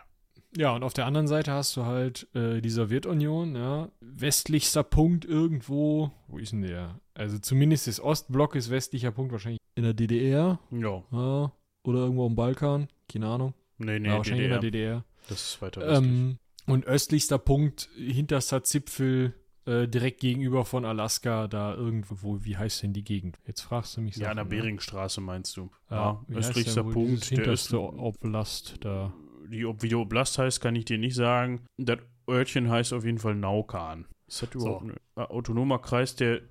Ja, 0.56 0.74
und 0.74 0.82
auf 0.82 0.92
der 0.94 1.06
anderen 1.06 1.28
Seite 1.28 1.52
hast 1.52 1.76
du 1.76 1.84
halt 1.84 2.26
äh, 2.34 2.60
die 2.60 2.70
Sowjetunion, 2.70 3.54
ja, 3.54 3.88
westlichster 4.00 4.82
Punkt 4.82 5.24
irgendwo, 5.24 6.10
wo 6.26 6.38
ist 6.38 6.50
denn 6.50 6.62
der? 6.62 6.98
Also 7.14 7.38
zumindest 7.38 7.86
das 7.86 8.00
Ostblock 8.00 8.56
ist 8.56 8.68
westlicher 8.68 9.12
Punkt, 9.12 9.30
wahrscheinlich 9.30 9.60
in 9.76 9.84
der 9.84 9.94
DDR, 9.94 10.58
Ja, 10.72 11.04
ja, 11.12 11.52
oder 11.84 12.00
irgendwo 12.00 12.26
am 12.26 12.34
Balkan, 12.36 12.88
keine 13.08 13.26
Ahnung. 13.28 13.54
nee, 13.78 13.98
nee, 13.98 14.08
ja, 14.08 14.16
wahrscheinlich 14.18 14.44
DDR. 14.48 14.56
in 14.56 14.60
der 14.60 14.70
DDR. 14.70 15.04
Das 15.28 15.42
ist 15.42 15.62
weiter 15.62 15.80
westlich. 15.82 16.08
Ähm, 16.10 16.38
und 16.66 16.84
östlichster 16.86 17.38
Punkt, 17.38 17.88
hinterster 17.96 18.62
Zipfel, 18.62 19.34
äh, 19.66 19.86
direkt 19.88 20.20
gegenüber 20.20 20.64
von 20.64 20.84
Alaska, 20.84 21.46
da 21.48 21.74
irgendwo, 21.74 22.16
wo, 22.22 22.44
wie 22.44 22.56
heißt 22.56 22.82
denn 22.82 22.92
die 22.92 23.04
Gegend? 23.04 23.38
Jetzt 23.46 23.60
fragst 23.62 23.96
du 23.96 24.00
mich 24.00 24.16
ja, 24.16 24.30
an 24.30 24.36
der? 24.36 24.44
Beringstraße 24.44 25.20
meinst 25.20 25.56
du. 25.56 25.70
Ja, 25.90 26.22
heißt 26.34 26.50
östlichster 26.50 26.82
denn 26.82 26.92
Punkt. 26.92 27.10
dieses 27.10 27.28
Der 27.30 27.38
hinterste 27.38 27.80
Oblast 27.80 28.76
da. 28.80 29.12
die, 29.48 29.64
ob- 29.66 29.82
wie 29.82 29.88
die 29.88 29.94
Oblast 29.94 30.38
heißt, 30.38 30.60
kann 30.60 30.74
ich 30.76 30.84
dir 30.84 30.98
nicht 30.98 31.14
sagen. 31.14 31.64
Das 31.76 31.98
Örtchen 32.28 32.68
heißt 32.70 32.92
auf 32.92 33.04
jeden 33.04 33.18
Fall 33.18 33.34
Naukan. 33.34 34.06
Ist 34.28 34.42
das 34.42 34.54
überhaupt 34.54 34.84
ein 34.84 34.96
äh, 35.16 35.20
autonomer 35.22 35.78
Kreis 35.80 36.14
der 36.14 36.42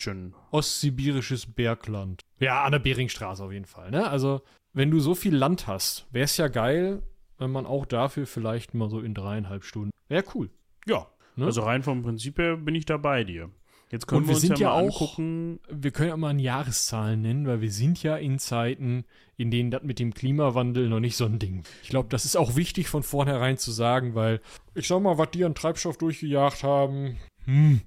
Tschuktschen? 0.00 0.34
Ostsibirisches 0.50 1.46
Bergland. 1.46 2.22
Ja, 2.38 2.64
an 2.64 2.72
der 2.72 2.78
Beringstraße 2.78 3.44
auf 3.44 3.52
jeden 3.52 3.66
Fall. 3.66 3.90
Ne? 3.90 4.08
Also, 4.08 4.40
wenn 4.72 4.90
du 4.90 4.98
so 4.98 5.14
viel 5.14 5.34
Land 5.36 5.66
hast, 5.66 6.06
wäre 6.10 6.24
es 6.24 6.36
ja 6.38 6.48
geil, 6.48 7.02
wenn 7.38 7.50
man 7.50 7.66
auch 7.66 7.84
dafür 7.86 8.26
vielleicht 8.26 8.72
mal 8.74 8.88
so 8.88 9.00
in 9.00 9.14
dreieinhalb 9.14 9.64
Stunden. 9.64 9.90
Wäre 10.08 10.24
cool. 10.34 10.50
Ja, 10.86 11.06
Ne? 11.36 11.44
also 11.46 11.62
rein 11.62 11.82
vom 11.82 12.02
Prinzip 12.02 12.38
her 12.38 12.56
bin 12.56 12.74
ich 12.74 12.86
da 12.86 12.96
bei 12.96 13.22
dir. 13.24 13.50
Jetzt 13.90 14.06
können 14.06 14.22
Und 14.22 14.24
wir 14.24 14.28
wir 14.30 14.34
uns 14.36 14.40
sind 14.42 14.58
ja, 14.58 14.68
ja 14.68 14.74
mal 14.82 14.88
auch- 14.88 15.00
angucken. 15.00 15.60
Wir 15.70 15.90
können 15.90 16.08
ja 16.10 16.16
mal 16.16 16.28
eine 16.28 16.42
Jahreszahl 16.42 17.16
nennen, 17.16 17.46
weil 17.46 17.60
wir 17.60 17.70
sind 17.72 18.02
ja 18.02 18.16
in 18.16 18.38
Zeiten, 18.38 19.04
in 19.36 19.50
denen 19.50 19.70
das 19.70 19.82
mit 19.82 19.98
dem 19.98 20.12
Klimawandel 20.14 20.88
noch 20.88 21.00
nicht 21.00 21.16
so 21.16 21.24
ein 21.26 21.38
Ding. 21.38 21.62
Ich 21.82 21.88
glaube, 21.88 22.08
das 22.08 22.24
ist 22.24 22.36
auch 22.36 22.56
wichtig 22.56 22.88
von 22.88 23.02
vornherein 23.02 23.58
zu 23.58 23.70
sagen, 23.72 24.14
weil 24.14 24.40
ich 24.74 24.86
sag 24.88 25.00
mal, 25.02 25.18
was 25.18 25.30
die 25.32 25.44
an 25.44 25.54
Treibstoff 25.54 25.98
durchgejagt 25.98 26.62
haben. 26.62 27.16
Hm. 27.44 27.80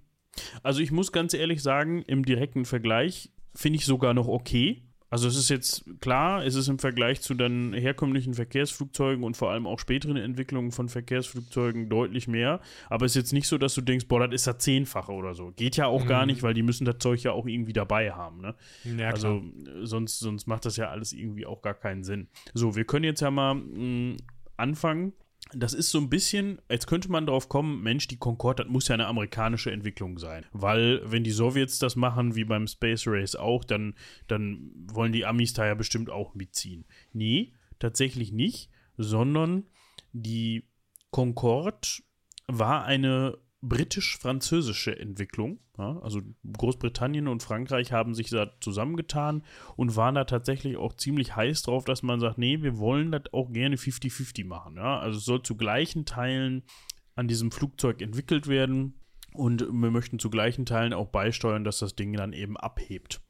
Also 0.63 0.82
ich 0.82 0.91
muss 0.91 1.12
ganz 1.12 1.34
ehrlich 1.34 1.62
sagen, 1.62 2.02
im 2.04 2.26
direkten 2.26 2.65
Vergleich 2.65 3.32
finde 3.56 3.78
ich 3.78 3.86
sogar 3.86 4.13
noch 4.13 4.28
okay. 4.28 4.84
Also 5.10 5.28
es 5.28 5.38
ist 5.38 5.50
jetzt 5.50 5.86
klar, 6.02 6.43
es 6.43 6.56
ist 6.56 6.69
im 6.69 6.80
Vergleich 6.80 7.22
zu 7.22 7.36
dann 7.36 7.72
herkömmlichen 7.74 8.34
Verkehrsflugzeugen 8.34 9.24
und 9.24 9.38
vor 9.38 9.52
allem 9.52 9.67
auch 9.67 9.78
späteren 9.78 10.17
Entwicklungen 10.17 10.72
von 10.72 10.89
Verkehrsflugzeugen 10.89 11.88
deutlich 11.88 12.28
mehr. 12.28 12.62
Aber 12.89 13.06
es 13.06 13.12
ist 13.12 13.17
jetzt 13.17 13.32
nicht 13.34 13.48
so, 13.48 13.60
dass 13.60 13.76
du 13.76 13.82
denkst, 13.82 14.08
boah, 14.08 14.26
das 14.28 14.34
ist 14.34 14.48
das 14.48 14.58
Zehnfache 14.58 15.12
oder 15.12 15.36
so. 15.36 15.52
Geht 15.56 15.78
ja 15.78 15.86
auch 15.86 16.08
gar 16.08 16.22
Mhm. 16.22 16.32
nicht, 16.32 16.41
weil 16.41 16.56
die 16.56 16.63
müssen 16.63 16.86
das 16.86 16.98
Zeug 16.98 17.22
ja 17.22 17.32
auch 17.32 17.46
irgendwie 17.46 17.74
dabei 17.74 18.12
haben. 18.12 18.41
Ne? 18.41 18.56
Ja, 18.98 19.12
also 19.12 19.43
äh, 19.67 19.86
sonst, 19.86 20.17
sonst 20.17 20.48
macht 20.48 20.65
das 20.65 20.78
ja 20.78 20.89
alles 20.89 21.13
irgendwie 21.13 21.46
auch 21.46 21.62
gar 21.62 21.76
keinen 21.76 22.04
Sinn. 22.04 22.28
So, 22.56 22.76
wir 22.76 22.86
können 22.86 23.06
jetzt 23.06 23.22
ja 23.22 23.30
mal 23.30 23.54
mh, 23.54 24.17
anfangen. 24.58 25.13
Das 25.52 25.74
ist 25.74 25.92
so 25.92 26.00
ein 26.00 26.10
bisschen, 26.10 26.60
jetzt 26.70 26.88
könnte 26.88 27.12
man 27.12 27.28
drauf 27.28 27.50
kommen, 27.50 27.84
Mensch, 27.84 28.08
die 28.08 28.18
Concorde, 28.18 28.64
das 28.64 28.72
muss 28.72 28.88
ja 28.88 28.96
eine 28.96 29.08
amerikanische 29.08 29.72
Entwicklung 29.72 30.18
sein. 30.18 30.46
Weil, 30.52 31.02
wenn 31.04 31.24
die 31.24 31.32
Sowjets 31.32 31.80
das 31.80 31.96
machen, 31.96 32.36
wie 32.36 32.44
beim 32.44 32.68
Space 32.68 33.04
Race 33.06 33.36
auch, 33.36 33.64
dann, 33.64 33.96
dann 34.28 34.72
wollen 34.92 35.12
die 35.12 35.26
Amis 35.26 35.54
da 35.54 35.66
ja 35.66 35.76
bestimmt 35.76 36.10
auch 36.10 36.34
mitziehen. 36.34 36.86
Nee, 37.12 37.54
tatsächlich 37.78 38.32
nicht, 38.32 38.70
sondern 38.98 39.66
die 40.12 40.70
Concorde 41.12 41.88
war 42.48 42.86
eine 42.86 43.38
britisch-französische 43.62 44.98
Entwicklung. 44.98 45.60
Ja, 45.78 45.98
also 46.00 46.22
Großbritannien 46.56 47.28
und 47.28 47.42
Frankreich 47.42 47.92
haben 47.92 48.14
sich 48.14 48.30
da 48.30 48.52
zusammengetan 48.62 49.44
und 49.76 49.96
waren 49.96 50.14
da 50.14 50.26
tatsächlich 50.26 50.78
auch 50.78 50.94
ziemlich 50.94 51.36
heiß 51.36 51.64
drauf, 51.64 51.84
dass 51.84 52.04
man 52.04 52.20
sagt, 52.20 52.38
nee, 52.38 52.62
wir 52.62 52.78
wollen 52.78 53.12
das 53.12 53.24
auch 53.34 53.52
gerne 53.52 53.78
50-50 53.78 54.46
machen. 54.46 54.76
Ja? 54.76 55.00
Also 55.00 55.18
es 55.18 55.26
soll 55.26 55.42
zu 55.42 55.56
gleichen 55.56 56.06
Teilen 56.06 56.64
an 57.16 57.28
diesem 57.28 57.52
Flugzeug 57.52 58.02
entwickelt 58.04 58.48
werden 58.48 59.00
und 59.34 59.62
wir 59.62 59.90
möchten 59.90 60.20
zu 60.20 60.30
gleichen 60.30 60.68
Teilen 60.68 60.94
auch 60.94 61.08
beisteuern, 61.08 61.64
dass 61.64 61.80
das 61.80 61.96
Ding 61.96 62.14
dann 62.14 62.34
eben 62.34 62.56
abhebt. 62.56 63.22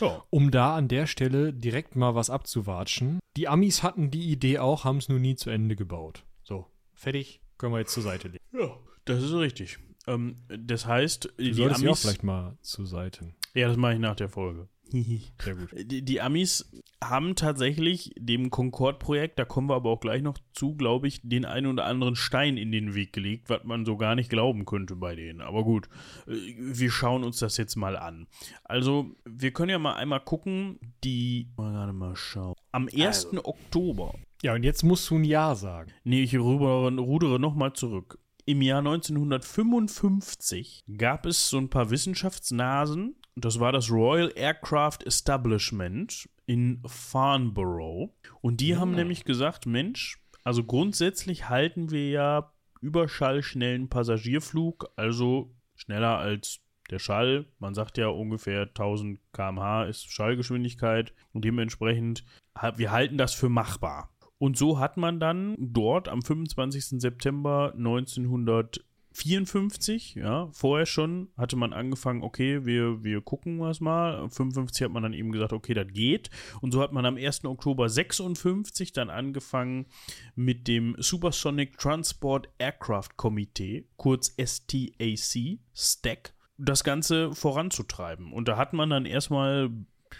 Ja. 0.00 0.22
um 0.28 0.50
da 0.50 0.76
an 0.76 0.86
der 0.86 1.06
Stelle 1.06 1.54
direkt 1.54 1.96
mal 1.96 2.14
was 2.14 2.28
abzuwatschen. 2.28 3.20
Die 3.38 3.48
Amis 3.48 3.82
hatten 3.82 4.10
die 4.10 4.30
Idee 4.30 4.58
auch, 4.58 4.84
haben 4.84 4.98
es 4.98 5.08
nur 5.08 5.18
nie 5.18 5.34
zu 5.34 5.48
Ende 5.48 5.76
gebaut. 5.76 6.26
So, 6.42 6.66
fertig, 6.92 7.40
können 7.56 7.72
wir 7.72 7.78
jetzt 7.78 7.94
zur 7.94 8.02
Seite 8.02 8.28
legen. 8.28 8.44
Ja, 8.52 8.76
das 9.06 9.22
ist 9.22 9.32
richtig. 9.32 9.78
Ähm, 10.08 10.36
das 10.48 10.86
heißt, 10.86 11.24
Du 11.36 11.42
die 11.44 11.52
solltest 11.52 11.80
sie 11.80 11.86
auch 11.86 11.90
Amis. 11.92 12.00
vielleicht 12.02 12.22
mal 12.24 12.56
zur 12.62 12.86
Seite. 12.86 13.34
Ja, 13.54 13.68
das 13.68 13.76
mache 13.76 13.94
ich 13.94 13.98
nach 14.00 14.16
der 14.16 14.28
Folge. 14.28 14.68
Sehr 14.90 15.54
gut. 15.54 15.68
Die, 15.76 16.02
die 16.02 16.20
Amis 16.20 16.70
haben 17.04 17.36
tatsächlich 17.36 18.12
dem 18.18 18.50
Concorde-Projekt, 18.50 19.38
da 19.38 19.44
kommen 19.44 19.68
wir 19.68 19.74
aber 19.76 19.90
auch 19.90 20.00
gleich 20.00 20.22
noch 20.22 20.38
zu, 20.52 20.74
glaube 20.74 21.06
ich, 21.08 21.20
den 21.22 21.44
einen 21.44 21.66
oder 21.66 21.84
anderen 21.84 22.16
Stein 22.16 22.56
in 22.56 22.72
den 22.72 22.94
Weg 22.94 23.12
gelegt, 23.12 23.50
was 23.50 23.64
man 23.64 23.84
so 23.84 23.96
gar 23.98 24.14
nicht 24.14 24.30
glauben 24.30 24.64
könnte 24.64 24.96
bei 24.96 25.14
denen. 25.14 25.40
Aber 25.42 25.62
gut, 25.62 25.88
äh, 26.26 26.32
wir 26.56 26.90
schauen 26.90 27.22
uns 27.22 27.38
das 27.38 27.56
jetzt 27.58 27.76
mal 27.76 27.96
an. 27.96 28.26
Also, 28.64 29.14
wir 29.26 29.52
können 29.52 29.70
ja 29.70 29.78
mal 29.78 29.94
einmal 29.94 30.20
gucken, 30.20 30.78
die. 31.04 31.48
Mal 31.56 31.72
gerade 31.72 31.92
mal 31.92 32.16
schauen. 32.16 32.54
Am 32.72 32.88
1. 32.92 33.28
Oktober 33.44 34.14
Ja, 34.42 34.54
und 34.54 34.62
jetzt 34.62 34.82
musst 34.84 35.08
du 35.10 35.16
ein 35.16 35.24
Ja 35.24 35.54
sagen. 35.54 35.92
Nee, 36.04 36.22
ich 36.22 36.36
rudere, 36.38 36.96
rudere 36.96 37.38
nochmal 37.38 37.74
zurück. 37.74 38.18
Im 38.48 38.62
Jahr 38.62 38.78
1955 38.78 40.84
gab 40.96 41.26
es 41.26 41.50
so 41.50 41.58
ein 41.58 41.68
paar 41.68 41.90
Wissenschaftsnasen. 41.90 43.16
Das 43.36 43.60
war 43.60 43.72
das 43.72 43.90
Royal 43.90 44.32
Aircraft 44.34 45.00
Establishment 45.04 46.30
in 46.46 46.82
Farnborough. 46.86 48.14
Und 48.40 48.62
die 48.62 48.78
haben 48.78 48.92
nämlich 48.92 49.24
gesagt, 49.24 49.66
Mensch, 49.66 50.18
also 50.44 50.64
grundsätzlich 50.64 51.50
halten 51.50 51.90
wir 51.90 52.08
ja 52.08 52.54
überschallschnellen 52.80 53.90
Passagierflug, 53.90 54.92
also 54.96 55.54
schneller 55.74 56.16
als 56.16 56.60
der 56.88 57.00
Schall. 57.00 57.44
Man 57.58 57.74
sagt 57.74 57.98
ja 57.98 58.08
ungefähr 58.08 58.62
1000 58.62 59.20
km/h 59.30 59.84
ist 59.84 60.10
Schallgeschwindigkeit 60.10 61.12
und 61.34 61.44
dementsprechend, 61.44 62.24
wir 62.76 62.92
halten 62.92 63.18
das 63.18 63.34
für 63.34 63.50
machbar. 63.50 64.08
Und 64.38 64.56
so 64.56 64.78
hat 64.78 64.96
man 64.96 65.20
dann 65.20 65.54
dort 65.58 66.08
am 66.08 66.22
25. 66.22 67.00
September 67.00 67.74
1954, 67.76 70.14
ja, 70.14 70.48
vorher 70.52 70.86
schon, 70.86 71.32
hatte 71.36 71.56
man 71.56 71.72
angefangen, 71.72 72.22
okay, 72.22 72.64
wir, 72.64 73.02
wir 73.02 73.20
gucken 73.20 73.58
was 73.58 73.80
mal. 73.80 74.28
55 74.28 74.84
hat 74.84 74.92
man 74.92 75.02
dann 75.02 75.12
eben 75.12 75.32
gesagt, 75.32 75.52
okay, 75.52 75.74
das 75.74 75.88
geht. 75.88 76.30
Und 76.60 76.70
so 76.70 76.80
hat 76.80 76.92
man 76.92 77.04
am 77.04 77.16
1. 77.16 77.46
Oktober 77.46 77.88
56 77.88 78.92
dann 78.92 79.10
angefangen 79.10 79.86
mit 80.36 80.68
dem 80.68 80.94
Supersonic 80.98 81.76
Transport 81.78 82.48
Aircraft 82.58 83.16
Komitee, 83.16 83.88
kurz 83.96 84.36
STAC, 84.40 85.58
STAC, 85.74 86.32
das 86.58 86.84
Ganze 86.84 87.34
voranzutreiben. 87.34 88.32
Und 88.32 88.46
da 88.46 88.56
hat 88.56 88.72
man 88.72 88.90
dann 88.90 89.04
erstmal 89.04 89.68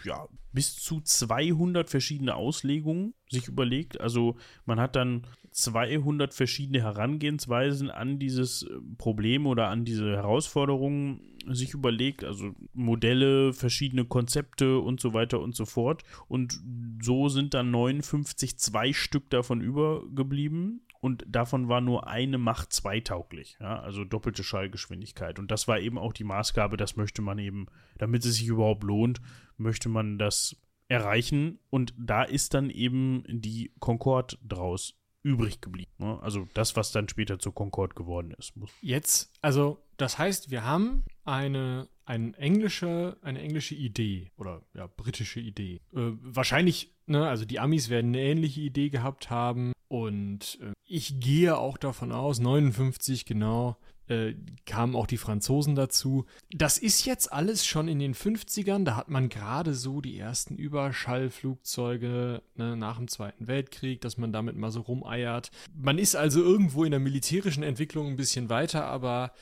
ja, 0.03 0.27
bis 0.51 0.75
zu 0.75 1.01
200 1.01 1.89
verschiedene 1.89 2.35
Auslegungen 2.35 3.13
sich 3.29 3.47
überlegt. 3.47 3.99
Also 4.01 4.37
man 4.65 4.79
hat 4.79 4.95
dann 4.95 5.27
200 5.51 6.33
verschiedene 6.33 6.81
Herangehensweisen 6.81 7.89
an 7.89 8.19
dieses 8.19 8.63
äh, 8.63 8.69
Problem 8.97 9.45
oder 9.45 9.67
an 9.67 9.85
diese 9.85 10.15
Herausforderungen 10.15 11.21
sich 11.47 11.73
überlegt. 11.73 12.23
Also 12.23 12.51
Modelle, 12.73 13.53
verschiedene 13.53 14.05
Konzepte 14.05 14.79
und 14.79 14.99
so 14.99 15.13
weiter 15.13 15.39
und 15.39 15.55
so 15.55 15.65
fort. 15.65 16.03
Und 16.27 16.59
so 17.01 17.29
sind 17.29 17.53
dann 17.53 17.71
59 17.71 18.57
zwei 18.57 18.93
Stück 18.93 19.29
davon 19.29 19.61
übergeblieben. 19.61 20.81
Und 21.01 21.23
davon 21.27 21.69
war 21.69 21.79
nur 21.79 22.07
eine 22.07 22.37
Macht 22.37 22.73
2 22.73 22.99
tauglich, 23.01 23.57
ja, 23.61 23.79
also 23.79 24.03
doppelte 24.03 24.43
Schallgeschwindigkeit. 24.43 25.39
Und 25.39 25.49
das 25.49 25.67
war 25.67 25.79
eben 25.79 25.97
auch 25.97 26.11
die 26.11 26.25
Maßgabe, 26.25 26.75
das 26.75 26.97
möchte 26.97 27.21
man 27.21 27.39
eben, 27.39 27.67
damit 27.97 28.25
es 28.25 28.35
sich 28.35 28.47
überhaupt 28.47 28.83
lohnt, 28.83 29.21
möchte 29.57 29.87
man 29.87 30.17
das 30.17 30.57
erreichen. 30.89 31.59
Und 31.69 31.93
da 31.97 32.23
ist 32.23 32.53
dann 32.53 32.69
eben 32.69 33.23
die 33.27 33.71
Concorde 33.79 34.37
draus 34.45 34.95
übrig 35.23 35.61
geblieben. 35.61 35.91
Ne? 35.99 36.19
Also 36.21 36.47
das, 36.53 36.75
was 36.75 36.91
dann 36.91 37.07
später 37.07 37.39
zur 37.39 37.53
Concorde 37.53 37.95
geworden 37.95 38.33
ist. 38.37 38.53
Jetzt, 38.81 39.31
also, 39.41 39.81
das 39.95 40.17
heißt, 40.17 40.51
wir 40.51 40.65
haben 40.65 41.05
eine, 41.23 41.87
eine, 42.03 42.35
englische, 42.37 43.17
eine 43.21 43.39
englische 43.41 43.75
Idee 43.75 44.31
oder 44.35 44.63
ja, 44.73 44.87
britische 44.87 45.39
Idee. 45.39 45.81
Äh, 45.93 46.11
wahrscheinlich, 46.21 46.93
ne, 47.05 47.27
also 47.27 47.45
die 47.45 47.59
Amis 47.59 47.89
werden 47.89 48.11
eine 48.11 48.21
ähnliche 48.21 48.61
Idee 48.61 48.89
gehabt 48.89 49.29
haben 49.29 49.71
und 49.89 50.59
äh, 50.61 50.71
ich 50.85 51.19
gehe 51.19 51.57
auch 51.57 51.77
davon 51.77 52.11
aus, 52.11 52.39
59 52.39 53.25
genau, 53.25 53.75
äh, 54.07 54.35
kamen 54.65 54.95
auch 54.95 55.07
die 55.07 55.17
Franzosen 55.17 55.75
dazu. 55.75 56.25
Das 56.51 56.77
ist 56.77 57.05
jetzt 57.05 57.33
alles 57.33 57.65
schon 57.65 57.87
in 57.87 57.99
den 57.99 58.13
50ern, 58.13 58.83
da 58.83 58.95
hat 58.95 59.09
man 59.09 59.29
gerade 59.29 59.73
so 59.73 59.99
die 59.99 60.17
ersten 60.17 60.55
Überschallflugzeuge 60.55 62.41
ne, 62.55 62.77
nach 62.77 62.97
dem 62.97 63.07
Zweiten 63.07 63.47
Weltkrieg, 63.47 64.01
dass 64.01 64.17
man 64.17 64.31
damit 64.31 64.55
mal 64.55 64.71
so 64.71 64.81
rumeiert. 64.81 65.49
Man 65.75 65.97
ist 65.97 66.15
also 66.15 66.41
irgendwo 66.41 66.83
in 66.83 66.91
der 66.91 66.99
militärischen 66.99 67.63
Entwicklung 67.63 68.07
ein 68.07 68.15
bisschen 68.15 68.49
weiter, 68.49 68.85
aber 68.85 69.33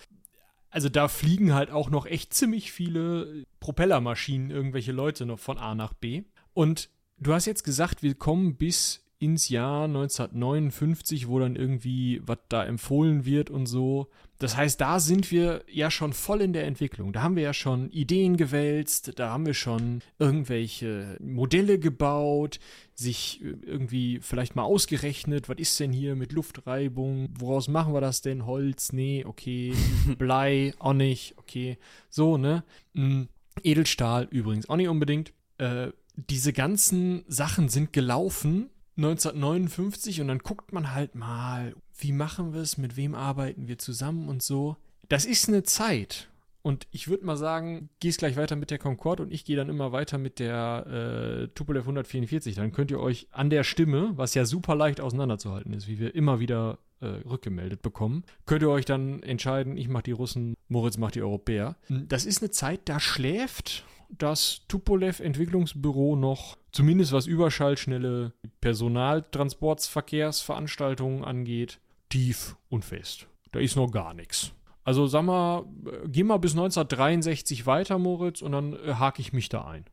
also 0.70 0.88
da 0.88 1.10
fliegen 1.10 1.54
halt 1.54 1.72
auch 1.72 1.90
noch 1.90 2.06
echt 2.06 2.34
ziemlich 2.34 2.72
viele 2.72 3.44
Propellermaschinen, 3.60 4.50
irgendwelche 4.50 4.94
Leute 4.94 5.26
noch 5.26 5.40
von 5.40 5.58
A 5.58 5.76
nach 5.76 5.94
B. 5.94 6.24
Und 6.54 6.90
du 7.18 7.34
hast 7.34 7.48
jetzt 7.48 7.64
gesagt, 7.64 8.02
wir 8.02 8.16
kommen 8.16 8.56
bis 8.56 9.07
ins 9.20 9.50
Jahr 9.50 9.86
1959, 9.86 11.28
wo 11.28 11.40
dann 11.40 11.56
irgendwie 11.56 12.22
was 12.26 12.38
da 12.50 12.64
empfohlen 12.64 13.26
wird 13.26 13.50
und 13.50 13.66
so. 13.66 14.10
Das 14.38 14.56
heißt, 14.56 14.80
da 14.80 15.00
sind 15.00 15.32
wir 15.32 15.64
ja 15.68 15.90
schon 15.90 16.14
voll 16.14 16.42
in 16.42 16.54
der 16.54 16.68
Entwicklung. 16.68 17.12
Da 17.12 17.24
haben 17.24 17.36
wir 17.36 17.42
ja 17.42 17.54
schon 17.54 17.90
Ideen 17.90 18.38
gewälzt, 18.38 19.18
da 19.18 19.32
haben 19.32 19.48
wir 19.48 19.56
schon 19.56 20.04
irgendwelche 20.20 21.18
Modelle 21.20 21.80
gebaut, 21.80 22.60
sich 22.94 23.44
äh, 23.44 23.56
irgendwie 23.66 24.20
vielleicht 24.22 24.56
mal 24.56 24.64
ausgerechnet, 24.64 25.50
was 25.50 25.58
ist 25.58 25.80
denn 25.80 25.92
hier 25.92 26.16
mit 26.16 26.34
Luftreibung, 26.34 27.30
woraus 27.40 27.68
machen 27.68 27.94
wir 27.94 28.02
das 28.02 28.22
denn? 28.22 28.46
Holz, 28.46 28.94
nee, 28.94 29.26
okay, 29.26 29.74
Blei, 30.20 30.74
auch 30.78 30.94
nicht, 30.94 31.34
okay, 31.38 31.78
so, 32.10 32.38
ne? 32.38 32.64
Mm, 32.94 33.24
Edelstahl 33.64 34.28
übrigens 34.30 34.70
auch 34.70 34.76
nicht 34.76 34.90
unbedingt. 34.90 35.34
Äh, 35.58 35.88
diese 36.16 36.54
ganzen 36.54 37.24
Sachen 37.28 37.70
sind 37.70 37.92
gelaufen 37.94 38.70
1959 38.98 40.22
und 40.22 40.28
dann 40.28 40.40
guckt 40.40 40.74
man 40.74 40.94
halt 40.94 41.16
mal, 41.16 41.76
wie 41.98 42.12
machen 42.12 42.54
wir 42.54 42.62
es, 42.62 42.78
mit 42.78 42.98
wem 42.98 43.16
arbeiten 43.16 43.68
wir 43.68 43.78
zusammen 43.78 44.28
und 44.28 44.44
so. 44.44 44.76
Das 45.08 45.26
ist 45.26 45.48
eine 45.48 45.64
Zeit. 45.64 46.30
Und 46.64 46.86
ich 46.92 47.08
würde 47.08 47.26
mal 47.26 47.38
sagen, 47.38 47.90
gehst 48.02 48.20
gleich 48.20 48.36
weiter 48.36 48.58
mit 48.58 48.72
der 48.72 48.78
Concorde 48.78 49.24
und 49.24 49.32
ich 49.32 49.46
gehe 49.46 49.56
dann 49.56 49.70
immer 49.70 49.94
weiter 49.94 50.18
mit 50.18 50.40
der 50.40 50.86
äh, 50.86 51.48
Tupolev 51.50 51.84
144. 51.84 52.56
Dann 52.56 52.74
könnt 52.74 52.92
ihr 52.92 53.00
euch 53.00 53.28
an 53.32 53.50
der 53.50 53.64
Stimme, 53.64 54.12
was 54.16 54.34
ja 54.34 54.44
super 54.44 54.76
leicht 54.76 55.00
auseinanderzuhalten 55.00 55.72
ist, 55.72 55.88
wie 55.88 56.00
wir 56.00 56.14
immer 56.14 56.42
wieder 56.42 56.80
äh, 57.00 57.06
rückgemeldet 57.06 57.82
bekommen, 57.82 58.24
könnt 58.46 58.64
ihr 58.64 58.70
euch 58.70 58.86
dann 58.86 59.22
entscheiden, 59.24 59.78
ich 59.78 59.88
mache 59.88 60.04
die 60.04 60.12
Russen, 60.12 60.56
Moritz 60.68 60.98
macht 60.98 61.16
die 61.16 61.22
Europäer. 61.22 61.76
Das 61.90 62.26
ist 62.26 62.42
eine 62.42 62.52
Zeit, 62.52 62.82
da 62.86 63.00
schläft 63.00 63.86
das 64.10 64.62
Tupolev-Entwicklungsbüro 64.68 66.16
noch, 66.16 66.58
zumindest 66.72 67.12
was 67.12 67.28
überschallschnelle 67.28 68.34
Personaltransportsverkehrsveranstaltungen 68.62 71.24
angeht, 71.24 71.80
tief 72.10 72.56
und 72.70 72.86
fest. 72.86 73.28
Da 73.52 73.60
ist 73.60 73.76
noch 73.76 73.92
gar 73.92 74.14
nichts. 74.14 74.54
Also 74.84 75.08
sag 75.08 75.24
mal, 75.24 75.66
äh, 75.86 76.08
geh 76.08 76.24
mal 76.24 76.38
bis 76.38 76.54
1963 76.54 77.66
weiter, 77.66 78.00
Moritz, 78.00 78.42
und 78.42 78.54
dann 78.54 78.74
äh, 78.74 78.94
hake 78.94 79.22
ich 79.22 79.34
mich 79.34 79.50
da 79.50 79.66
ein. 79.66 79.84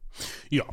Ja, 0.50 0.64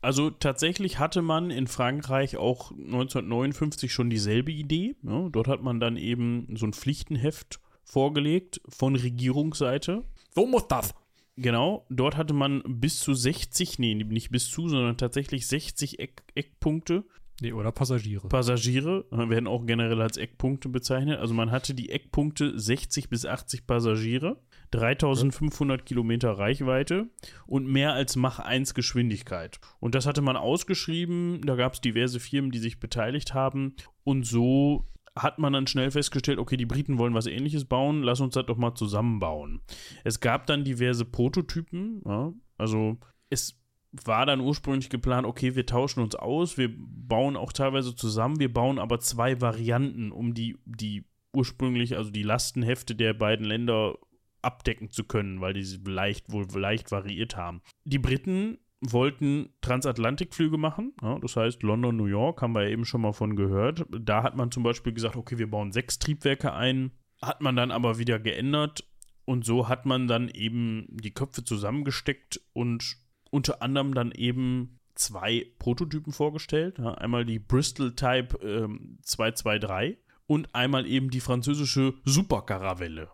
also 0.00 0.30
tatsächlich 0.30 0.98
hatte 0.98 1.20
man 1.20 1.50
in 1.50 1.66
Frankreich 1.66 2.38
auch 2.38 2.70
1959 2.70 3.92
schon 3.92 4.08
dieselbe 4.08 4.50
Idee. 4.50 4.96
Ja, 5.02 5.28
dort 5.28 5.48
hat 5.48 5.62
man 5.62 5.80
dann 5.80 5.98
eben 5.98 6.56
so 6.56 6.66
ein 6.66 6.72
Pflichtenheft 6.72 7.60
vorgelegt 7.84 8.62
von 8.68 8.96
Regierungsseite. 8.96 10.04
So 10.34 10.46
muss 10.46 10.66
das. 10.68 10.94
Genau, 11.36 11.86
dort 11.90 12.16
hatte 12.16 12.32
man 12.32 12.62
bis 12.66 13.00
zu 13.00 13.12
60, 13.12 13.78
nee, 13.78 13.94
nicht 13.94 14.30
bis 14.30 14.48
zu, 14.48 14.68
sondern 14.68 14.96
tatsächlich 14.96 15.46
60 15.46 15.98
Eck, 15.98 16.22
Eckpunkte. 16.34 17.04
Nee, 17.42 17.52
oder 17.52 17.70
Passagiere. 17.70 18.28
Passagiere 18.28 19.04
äh, 19.12 19.28
werden 19.28 19.46
auch 19.46 19.66
generell 19.66 20.00
als 20.00 20.16
Eckpunkte 20.16 20.70
bezeichnet. 20.70 21.18
Also 21.18 21.34
man 21.34 21.50
hatte 21.50 21.74
die 21.74 21.90
Eckpunkte 21.90 22.58
60 22.58 23.10
bis 23.10 23.26
80 23.26 23.66
Passagiere, 23.66 24.40
3500 24.70 25.84
Kilometer 25.84 26.32
Reichweite 26.32 27.10
und 27.46 27.66
mehr 27.66 27.92
als 27.92 28.16
Mach 28.16 28.38
1 28.38 28.72
Geschwindigkeit. 28.72 29.60
Und 29.78 29.94
das 29.94 30.06
hatte 30.06 30.22
man 30.22 30.36
ausgeschrieben. 30.36 31.42
Da 31.44 31.56
gab 31.56 31.74
es 31.74 31.82
diverse 31.82 32.20
Firmen, 32.20 32.50
die 32.50 32.58
sich 32.58 32.80
beteiligt 32.80 33.34
haben. 33.34 33.74
Und 34.02 34.24
so 34.24 34.86
hat 35.16 35.38
man 35.38 35.52
dann 35.52 35.66
schnell 35.66 35.90
festgestellt, 35.90 36.38
okay, 36.38 36.56
die 36.56 36.66
Briten 36.66 36.98
wollen 36.98 37.14
was 37.14 37.26
ähnliches 37.26 37.64
bauen, 37.64 38.02
lass 38.02 38.20
uns 38.20 38.34
das 38.34 38.46
doch 38.46 38.56
mal 38.56 38.74
zusammenbauen. 38.74 39.60
Es 40.04 40.20
gab 40.20 40.46
dann 40.46 40.64
diverse 40.64 41.04
Prototypen, 41.04 42.02
ja, 42.04 42.32
also 42.58 42.98
es 43.30 43.58
war 44.04 44.26
dann 44.26 44.40
ursprünglich 44.40 44.90
geplant, 44.90 45.26
okay, 45.26 45.54
wir 45.54 45.64
tauschen 45.64 46.02
uns 46.02 46.14
aus, 46.14 46.58
wir 46.58 46.70
bauen 46.76 47.36
auch 47.36 47.52
teilweise 47.52 47.94
zusammen, 47.94 48.38
wir 48.38 48.52
bauen 48.52 48.78
aber 48.78 49.00
zwei 49.00 49.40
Varianten, 49.40 50.12
um 50.12 50.34
die, 50.34 50.58
die 50.66 51.06
ursprünglich, 51.32 51.96
also 51.96 52.10
die 52.10 52.22
Lastenhefte 52.22 52.94
der 52.94 53.14
beiden 53.14 53.46
Länder 53.46 53.96
abdecken 54.42 54.90
zu 54.90 55.04
können, 55.04 55.40
weil 55.40 55.54
die 55.54 55.64
leicht 55.86 56.30
wohl 56.30 56.46
leicht 56.54 56.90
variiert 56.90 57.36
haben. 57.36 57.62
Die 57.84 57.98
Briten 57.98 58.58
wollten 58.80 59.50
Transatlantikflüge 59.60 60.58
machen. 60.58 60.92
Ja, 61.02 61.18
das 61.18 61.36
heißt, 61.36 61.62
London, 61.62 61.96
New 61.96 62.06
York, 62.06 62.42
haben 62.42 62.54
wir 62.54 62.68
eben 62.68 62.84
schon 62.84 63.00
mal 63.00 63.12
von 63.12 63.36
gehört. 63.36 63.86
Da 63.90 64.22
hat 64.22 64.36
man 64.36 64.50
zum 64.50 64.62
Beispiel 64.62 64.92
gesagt, 64.92 65.16
okay, 65.16 65.38
wir 65.38 65.50
bauen 65.50 65.72
sechs 65.72 65.98
Triebwerke 65.98 66.52
ein. 66.52 66.92
Hat 67.22 67.40
man 67.40 67.56
dann 67.56 67.70
aber 67.70 67.98
wieder 67.98 68.18
geändert. 68.18 68.84
Und 69.24 69.44
so 69.44 69.68
hat 69.68 69.86
man 69.86 70.06
dann 70.06 70.28
eben 70.28 70.86
die 70.90 71.12
Köpfe 71.12 71.42
zusammengesteckt 71.42 72.40
und 72.52 72.96
unter 73.30 73.60
anderem 73.60 73.92
dann 73.92 74.12
eben 74.12 74.78
zwei 74.94 75.46
Prototypen 75.58 76.12
vorgestellt. 76.12 76.78
Ja, 76.78 76.94
einmal 76.94 77.24
die 77.24 77.38
Bristol 77.38 77.94
Type 77.94 78.38
ähm, 78.42 78.98
223 79.02 79.98
und 80.26 80.54
einmal 80.54 80.86
eben 80.86 81.10
die 81.10 81.20
französische 81.20 81.94
Superkaravelle. 82.04 83.10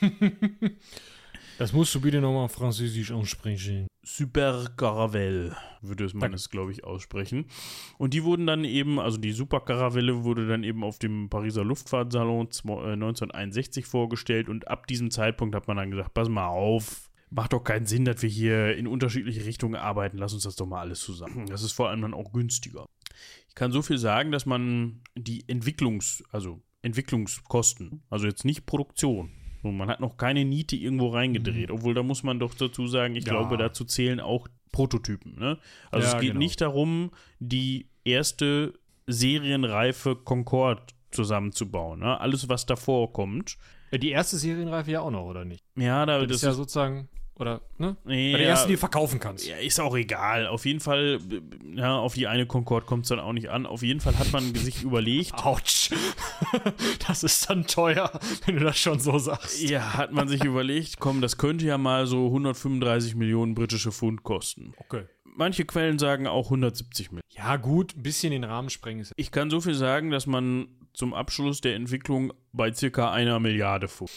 Das 1.58 1.72
musst 1.72 1.94
du 1.94 2.00
bitte 2.00 2.20
nochmal 2.20 2.48
französisch 2.48 3.10
aussprechen. 3.10 3.88
Supercaravelle, 4.04 5.56
würde 5.82 6.04
es 6.04 6.14
man 6.14 6.32
es, 6.32 6.50
glaube 6.50 6.72
ich, 6.72 6.84
aussprechen. 6.84 7.46
Und 7.98 8.14
die 8.14 8.22
wurden 8.24 8.46
dann 8.46 8.64
eben, 8.64 8.98
also 9.00 9.18
die 9.18 9.32
Supercaravelle 9.32 10.24
wurde 10.24 10.46
dann 10.46 10.62
eben 10.62 10.84
auf 10.84 10.98
dem 10.98 11.28
Pariser 11.28 11.64
Luftfahrtsalon 11.64 12.48
zwo- 12.48 12.80
äh, 12.84 12.92
1961 12.92 13.86
vorgestellt 13.86 14.48
und 14.48 14.68
ab 14.68 14.86
diesem 14.86 15.10
Zeitpunkt 15.10 15.54
hat 15.54 15.66
man 15.68 15.76
dann 15.76 15.90
gesagt, 15.90 16.14
pass 16.14 16.28
mal 16.28 16.46
auf, 16.46 17.10
macht 17.30 17.52
doch 17.52 17.64
keinen 17.64 17.86
Sinn, 17.86 18.04
dass 18.04 18.22
wir 18.22 18.30
hier 18.30 18.76
in 18.76 18.86
unterschiedliche 18.86 19.44
Richtungen 19.44 19.74
arbeiten, 19.74 20.16
lass 20.16 20.32
uns 20.32 20.44
das 20.44 20.56
doch 20.56 20.66
mal 20.66 20.80
alles 20.80 21.00
zusammen. 21.00 21.46
Das 21.46 21.62
ist 21.62 21.72
vor 21.72 21.88
allem 21.90 22.02
dann 22.02 22.14
auch 22.14 22.32
günstiger. 22.32 22.86
Ich 23.48 23.54
kann 23.54 23.72
so 23.72 23.82
viel 23.82 23.98
sagen, 23.98 24.30
dass 24.30 24.46
man 24.46 25.00
die 25.16 25.42
Entwicklungs-, 25.48 26.22
also 26.30 26.62
Entwicklungskosten, 26.82 28.02
also 28.08 28.26
jetzt 28.26 28.44
nicht 28.44 28.64
Produktion, 28.64 29.32
so, 29.62 29.70
man 29.72 29.88
hat 29.88 30.00
noch 30.00 30.16
keine 30.16 30.44
Niete 30.44 30.76
irgendwo 30.76 31.08
reingedreht, 31.08 31.70
obwohl 31.70 31.94
da 31.94 32.02
muss 32.02 32.22
man 32.22 32.38
doch 32.38 32.54
dazu 32.54 32.86
sagen, 32.86 33.16
ich 33.16 33.24
Ja. 33.26 33.32
glaube, 33.32 33.56
dazu 33.56 33.84
zählen 33.84 34.20
auch 34.20 34.46
Prototypen. 34.72 35.38
Ne? 35.38 35.58
Also 35.90 36.06
Ja, 36.08 36.14
es 36.14 36.20
geht 36.20 36.30
genau. 36.30 36.38
nicht 36.38 36.60
darum, 36.60 37.10
die 37.40 37.88
erste 38.04 38.74
serienreife 39.06 40.16
Concorde 40.16 40.82
zusammenzubauen. 41.10 42.00
Ne? 42.00 42.20
Alles, 42.20 42.48
was 42.48 42.66
davor 42.66 43.12
kommt. 43.12 43.56
Äh, 43.90 43.98
Die 43.98 44.10
erste 44.10 44.36
Serienreife 44.36 44.90
ja 44.90 45.00
auch 45.00 45.10
noch, 45.10 45.24
oder 45.24 45.44
nicht? 45.44 45.64
Ja, 45.76 46.04
da, 46.06 46.18
Das, 46.18 46.28
das 46.28 46.36
ist 46.36 46.42
ja 46.42 46.52
sozusagen, 46.52 47.08
oder, 47.38 47.60
ne? 47.78 47.96
nee, 48.04 48.32
Bei 48.32 48.38
der 48.38 48.46
ja, 48.46 48.52
erste, 48.52 48.68
die 48.68 48.74
du 48.74 48.78
verkaufen 48.78 49.20
kannst. 49.20 49.46
ja, 49.46 49.56
ist 49.56 49.80
auch 49.80 49.96
egal. 49.96 50.46
Auf 50.46 50.66
jeden 50.66 50.80
Fall, 50.80 51.18
ja, 51.74 51.98
auf 51.98 52.14
die 52.14 52.26
eine 52.26 52.46
Concorde 52.46 52.86
kommt 52.86 53.04
es 53.04 53.08
dann 53.08 53.20
auch 53.20 53.32
nicht 53.32 53.48
an. 53.50 53.66
Auf 53.66 53.82
jeden 53.82 54.00
Fall 54.00 54.18
hat 54.18 54.32
man 54.32 54.54
sich 54.54 54.82
überlegt, 54.82 55.34
Autsch. 55.44 55.90
Das 57.06 57.22
ist 57.22 57.48
dann 57.48 57.66
teuer, 57.66 58.10
wenn 58.46 58.56
du 58.56 58.64
das 58.64 58.78
schon 58.78 59.00
so 59.00 59.18
sagst. 59.18 59.62
ja, 59.62 59.94
hat 59.94 60.12
man 60.12 60.28
sich 60.28 60.44
überlegt, 60.44 60.98
komm, 61.00 61.20
das 61.20 61.36
könnte 61.38 61.64
ja 61.66 61.78
mal 61.78 62.06
so 62.06 62.26
135 62.26 63.14
Millionen 63.14 63.54
britische 63.54 63.92
Pfund 63.92 64.22
kosten. 64.22 64.74
Okay. 64.78 65.04
Manche 65.24 65.64
Quellen 65.64 65.98
sagen 65.98 66.26
auch 66.26 66.46
170 66.46 67.12
Millionen. 67.12 67.22
Ja, 67.30 67.56
gut, 67.56 67.96
ein 67.96 68.02
bisschen 68.02 68.32
den 68.32 68.44
Rahmen 68.44 68.70
sprengen. 68.70 69.06
Ich 69.16 69.30
kann 69.30 69.50
so 69.50 69.60
viel 69.60 69.74
sagen, 69.74 70.10
dass 70.10 70.26
man 70.26 70.68
zum 70.92 71.14
Abschluss 71.14 71.60
der 71.60 71.76
Entwicklung 71.76 72.32
bei 72.52 72.72
circa 72.72 73.12
einer 73.12 73.38
Milliarde 73.38 73.86
fuhr. 73.88 74.08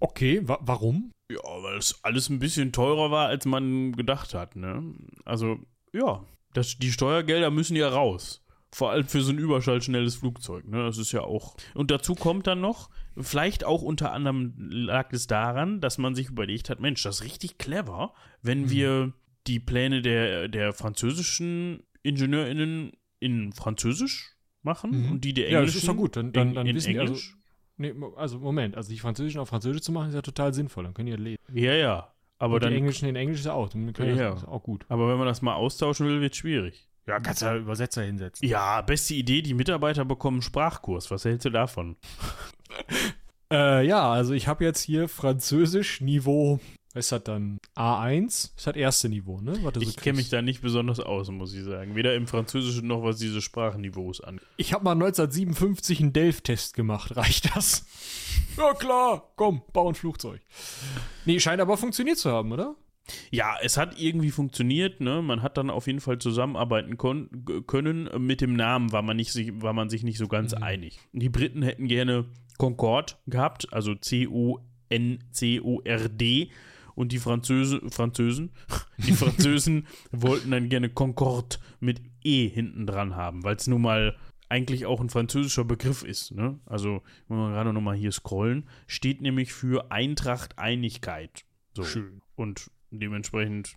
Okay, 0.00 0.40
wa 0.42 0.58
warum? 0.60 1.12
Ja, 1.34 1.62
weil 1.62 1.78
es 1.78 1.98
alles 2.02 2.28
ein 2.30 2.38
bisschen 2.38 2.72
teurer 2.72 3.10
war, 3.10 3.28
als 3.28 3.44
man 3.46 3.92
gedacht 3.92 4.34
hat, 4.34 4.56
ne? 4.56 4.94
Also, 5.24 5.58
ja, 5.92 6.24
das, 6.52 6.78
die 6.78 6.92
Steuergelder 6.92 7.50
müssen 7.50 7.76
ja 7.76 7.88
raus. 7.88 8.40
Vor 8.72 8.90
allem 8.90 9.06
für 9.06 9.20
so 9.20 9.30
ein 9.30 9.38
überschallschnelles 9.38 10.16
Flugzeug, 10.16 10.66
ne? 10.68 10.84
Das 10.84 10.98
ist 10.98 11.12
ja 11.12 11.20
auch. 11.22 11.56
Und 11.74 11.90
dazu 11.90 12.14
kommt 12.14 12.46
dann 12.48 12.60
noch, 12.60 12.90
vielleicht 13.16 13.64
auch 13.64 13.82
unter 13.82 14.12
anderem 14.12 14.54
lag 14.58 15.12
es 15.12 15.26
daran, 15.28 15.80
dass 15.80 15.98
man 15.98 16.14
sich 16.14 16.28
überlegt 16.28 16.70
hat, 16.70 16.80
Mensch, 16.80 17.02
das 17.04 17.16
ist 17.20 17.24
richtig 17.24 17.58
clever, 17.58 18.14
wenn 18.42 18.70
wir 18.70 19.12
die 19.46 19.60
Pläne 19.60 20.02
der, 20.02 20.48
der 20.48 20.72
französischen 20.72 21.82
IngenieurInnen 22.02 22.92
in 23.20 23.52
Französisch 23.52 24.32
machen 24.62 24.90
Mhm. 25.06 25.12
und 25.12 25.24
die 25.24 25.34
der 25.34 25.50
Ja, 25.50 25.58
englischen 25.58 25.74
das 25.76 25.82
ist 25.84 25.88
doch 25.88 25.96
gut. 25.96 26.16
Dann, 26.16 26.32
dann, 26.32 26.48
in, 26.48 26.54
dann 26.54 26.66
in 26.66 26.74
wissen 26.76 26.92
die, 26.92 26.98
also, 26.98 27.12
Englisch. 27.12 27.36
Nee, 27.76 27.94
also 28.16 28.38
Moment, 28.38 28.76
also 28.76 28.90
die 28.90 28.98
Französischen 28.98 29.40
auf 29.40 29.48
Französisch 29.48 29.82
zu 29.82 29.92
machen, 29.92 30.08
ist 30.08 30.14
ja 30.14 30.22
total 30.22 30.52
sinnvoll. 30.54 30.84
Dann 30.84 30.94
können 30.94 31.06
die 31.06 31.12
ja 31.12 31.18
lesen. 31.18 31.38
ja, 31.52 31.72
ja. 31.74 32.10
Aber 32.38 32.54
Und 32.56 32.64
dann 32.64 32.72
die 32.72 32.78
Englischen 32.78 33.08
in 33.08 33.16
Englisch 33.16 33.40
ist 33.40 33.46
ja 33.46 33.52
auch. 33.52 33.68
Dann 33.68 33.92
können 33.92 34.14
die 34.14 34.20
Ja. 34.20 34.30
das 34.30 34.42
ist 34.42 34.48
auch 34.48 34.62
gut. 34.62 34.84
Aber 34.88 35.08
wenn 35.08 35.18
man 35.18 35.26
das 35.26 35.40
mal 35.40 35.54
austauschen 35.54 36.06
will, 36.06 36.20
wird 36.20 36.34
schwierig. 36.34 36.88
Ja, 37.06 37.20
kannst 37.20 37.42
ja 37.42 37.54
Übersetzer 37.56 38.02
hinsetzen. 38.02 38.48
Ja, 38.48 38.80
beste 38.82 39.14
Idee, 39.14 39.40
die 39.42 39.54
Mitarbeiter 39.54 40.04
bekommen 40.04 40.36
einen 40.38 40.42
Sprachkurs. 40.42 41.10
Was 41.10 41.24
hältst 41.24 41.44
du 41.46 41.50
davon? 41.50 41.96
Äh, 43.52 43.86
ja, 43.86 44.10
also 44.10 44.32
ich 44.32 44.48
habe 44.48 44.64
jetzt 44.64 44.80
hier 44.80 45.06
Französisch 45.06 46.00
Niveau, 46.00 46.58
ist 46.94 47.12
das 47.12 47.24
dann? 47.24 47.58
A1? 47.76 48.26
Ist 48.56 48.66
das 48.66 48.76
erste 48.76 49.08
Niveau, 49.08 49.40
ne? 49.40 49.52
Du 49.52 49.60
so 49.72 49.80
Ich 49.80 49.96
kenne 49.96 50.16
mich 50.16 50.28
da 50.30 50.42
nicht 50.42 50.60
besonders 50.62 51.00
aus, 51.00 51.30
muss 51.30 51.52
ich 51.54 51.64
sagen. 51.64 51.94
Weder 51.96 52.14
im 52.14 52.26
Französischen 52.26 52.86
noch 52.86 53.02
was 53.02 53.18
diese 53.18 53.42
Sprachniveaus 53.42 54.20
angeht. 54.20 54.46
Ich 54.56 54.72
habe 54.72 54.84
mal 54.84 54.92
1957 54.92 56.00
einen 56.00 56.12
Delft-Test 56.12 56.74
gemacht. 56.74 57.16
Reicht 57.16 57.54
das? 57.56 57.86
Ja, 58.56 58.72
klar. 58.74 59.32
Komm, 59.36 59.62
bau 59.72 59.88
ein 59.88 59.94
Flugzeug. 59.94 60.40
Nee, 61.24 61.40
scheint 61.40 61.60
aber 61.60 61.76
funktioniert 61.76 62.18
zu 62.18 62.30
haben, 62.30 62.52
oder? 62.52 62.76
Ja, 63.30 63.56
es 63.62 63.76
hat 63.76 64.00
irgendwie 64.00 64.30
funktioniert, 64.30 65.00
ne? 65.00 65.20
Man 65.20 65.42
hat 65.42 65.58
dann 65.58 65.68
auf 65.68 65.86
jeden 65.86 66.00
Fall 66.00 66.18
zusammenarbeiten 66.20 66.96
können. 66.96 68.08
Mit 68.24 68.40
dem 68.40 68.54
Namen 68.54 68.92
war 68.92 69.02
man, 69.02 69.16
nicht, 69.18 69.30
sich- 69.32 69.52
war 69.60 69.74
man 69.74 69.90
sich 69.90 70.04
nicht 70.04 70.16
so 70.16 70.26
ganz 70.26 70.54
einig. 70.54 71.00
Die 71.12 71.28
Briten 71.28 71.60
hätten 71.62 71.86
gerne 71.86 72.24
Concorde 72.56 73.12
gehabt, 73.26 73.70
also 73.72 73.94
C-O-N-C-O-R-D. 75.34 76.50
Und 76.94 77.12
die 77.12 77.18
Französe, 77.18 77.80
Französen, 77.90 78.50
die 78.98 79.12
Französen 79.12 79.86
wollten 80.12 80.50
dann 80.50 80.68
gerne 80.68 80.88
Concorde 80.88 81.56
mit 81.80 82.00
E 82.22 82.48
hinten 82.48 82.86
dran 82.86 83.16
haben, 83.16 83.44
weil 83.44 83.56
es 83.56 83.66
nun 83.66 83.82
mal 83.82 84.16
eigentlich 84.48 84.86
auch 84.86 85.00
ein 85.00 85.10
französischer 85.10 85.64
Begriff 85.64 86.04
ist. 86.04 86.32
Ne? 86.32 86.60
Also, 86.66 87.02
wenn 87.28 87.38
wir 87.38 87.50
gerade 87.50 87.72
nochmal 87.72 87.96
hier 87.96 88.12
scrollen, 88.12 88.68
steht 88.86 89.20
nämlich 89.20 89.52
für 89.52 89.90
Eintracht, 89.90 90.58
Einigkeit. 90.58 91.44
So. 91.74 91.82
Schön. 91.82 92.22
Und 92.36 92.70
dementsprechend 92.90 93.76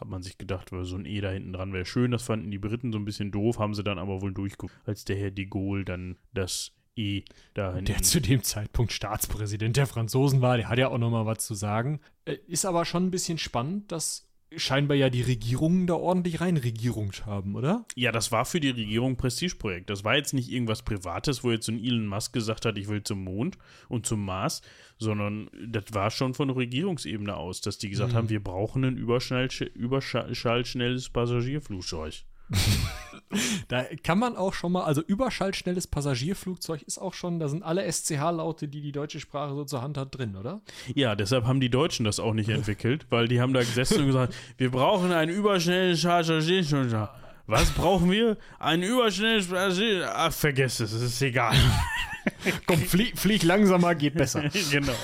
hat 0.00 0.08
man 0.08 0.22
sich 0.22 0.38
gedacht, 0.38 0.72
weil 0.72 0.84
so 0.84 0.96
ein 0.96 1.06
E 1.06 1.20
da 1.20 1.30
hinten 1.30 1.52
dran 1.52 1.72
wäre 1.72 1.86
schön. 1.86 2.10
Das 2.10 2.22
fanden 2.22 2.50
die 2.50 2.58
Briten 2.58 2.92
so 2.92 2.98
ein 2.98 3.04
bisschen 3.04 3.30
doof, 3.30 3.58
haben 3.58 3.74
sie 3.74 3.82
dann 3.82 3.98
aber 3.98 4.20
wohl 4.22 4.32
durchgeguckt, 4.32 4.74
als 4.84 5.04
der 5.04 5.16
Herr 5.16 5.30
de 5.30 5.46
Gaulle 5.46 5.84
dann 5.84 6.16
das 6.32 6.72
E 6.96 7.22
da 7.54 7.74
hinten. 7.74 7.84
Der 7.86 8.02
zu 8.02 8.20
dem 8.20 8.42
Zeitpunkt 8.42 8.92
Staatspräsident 8.92 9.76
der 9.76 9.86
Franzosen 9.86 10.40
war, 10.40 10.56
der 10.56 10.68
hat 10.68 10.78
ja 10.78 10.88
auch 10.88 10.98
noch 10.98 11.10
mal 11.10 11.26
was 11.26 11.44
zu 11.44 11.54
sagen. 11.54 12.00
Äh, 12.24 12.36
Ist 12.46 12.64
aber 12.64 12.84
schon 12.84 13.04
ein 13.04 13.10
bisschen 13.10 13.38
spannend, 13.38 13.92
dass 13.92 14.26
scheinbar 14.54 14.96
ja 14.96 15.10
die 15.10 15.22
Regierungen 15.22 15.86
da 15.86 15.94
ordentlich 15.94 16.40
reinregierungt 16.40 17.26
haben, 17.26 17.56
oder? 17.56 17.84
Ja, 17.96 18.12
das 18.12 18.30
war 18.32 18.44
für 18.44 18.60
die 18.60 18.70
Regierung 18.70 19.12
ein 19.12 19.16
Prestigeprojekt. 19.16 19.90
Das 19.90 20.04
war 20.04 20.16
jetzt 20.16 20.34
nicht 20.34 20.50
irgendwas 20.50 20.82
Privates, 20.82 21.42
wo 21.42 21.50
jetzt 21.50 21.66
so 21.66 21.72
ein 21.72 21.82
Elon 21.82 22.06
Musk 22.06 22.32
gesagt 22.32 22.64
hat, 22.64 22.78
ich 22.78 22.88
will 22.88 23.02
zum 23.02 23.24
Mond 23.24 23.58
und 23.88 24.06
zum 24.06 24.24
Mars, 24.24 24.62
sondern 24.98 25.50
das 25.66 25.84
war 25.92 26.10
schon 26.10 26.34
von 26.34 26.50
Regierungsebene 26.50 27.36
aus, 27.36 27.60
dass 27.60 27.78
die 27.78 27.90
gesagt 27.90 28.14
haben, 28.14 28.28
wir 28.28 28.42
brauchen 28.42 28.84
ein 28.84 28.96
überschall, 28.96 29.48
überschallschnelles 29.74 31.10
Passagierflugzeug. 31.10 32.24
Da 33.68 33.82
kann 34.04 34.20
man 34.20 34.36
auch 34.36 34.54
schon 34.54 34.70
mal, 34.70 34.84
also 34.84 35.02
überschallschnelles 35.02 35.88
Passagierflugzeug 35.88 36.82
ist 36.82 36.98
auch 36.98 37.12
schon, 37.12 37.40
da 37.40 37.48
sind 37.48 37.64
alle 37.64 37.82
SCH-Laute, 37.90 38.68
die 38.68 38.80
die 38.80 38.92
deutsche 38.92 39.18
Sprache 39.18 39.52
so 39.56 39.64
zur 39.64 39.82
Hand 39.82 39.98
hat, 39.98 40.16
drin, 40.16 40.36
oder? 40.36 40.60
Ja, 40.94 41.16
deshalb 41.16 41.44
haben 41.44 41.58
die 41.60 41.68
Deutschen 41.68 42.04
das 42.04 42.20
auch 42.20 42.34
nicht 42.34 42.48
entwickelt, 42.48 43.06
weil 43.10 43.26
die 43.26 43.40
haben 43.40 43.52
da 43.52 43.60
gesessen 43.60 43.98
und 44.00 44.06
gesagt, 44.06 44.32
wir 44.58 44.70
brauchen 44.70 45.10
ein 45.10 45.28
überschnelles 45.28 46.02
Passagierflugzeug. 46.04 47.08
Was 47.48 47.70
brauchen 47.72 48.10
wir? 48.12 48.38
Ein 48.60 48.84
überschnelles 48.84 49.48
Passagier. 49.48 50.08
Ach, 50.14 50.32
vergesst 50.32 50.80
es, 50.80 50.92
es 50.92 51.02
ist 51.02 51.20
egal. 51.22 51.56
Komm, 52.66 52.78
flieg, 52.78 53.18
flieg 53.18 53.42
langsamer, 53.42 53.96
geht 53.96 54.14
besser. 54.14 54.44
genau. 54.70 54.94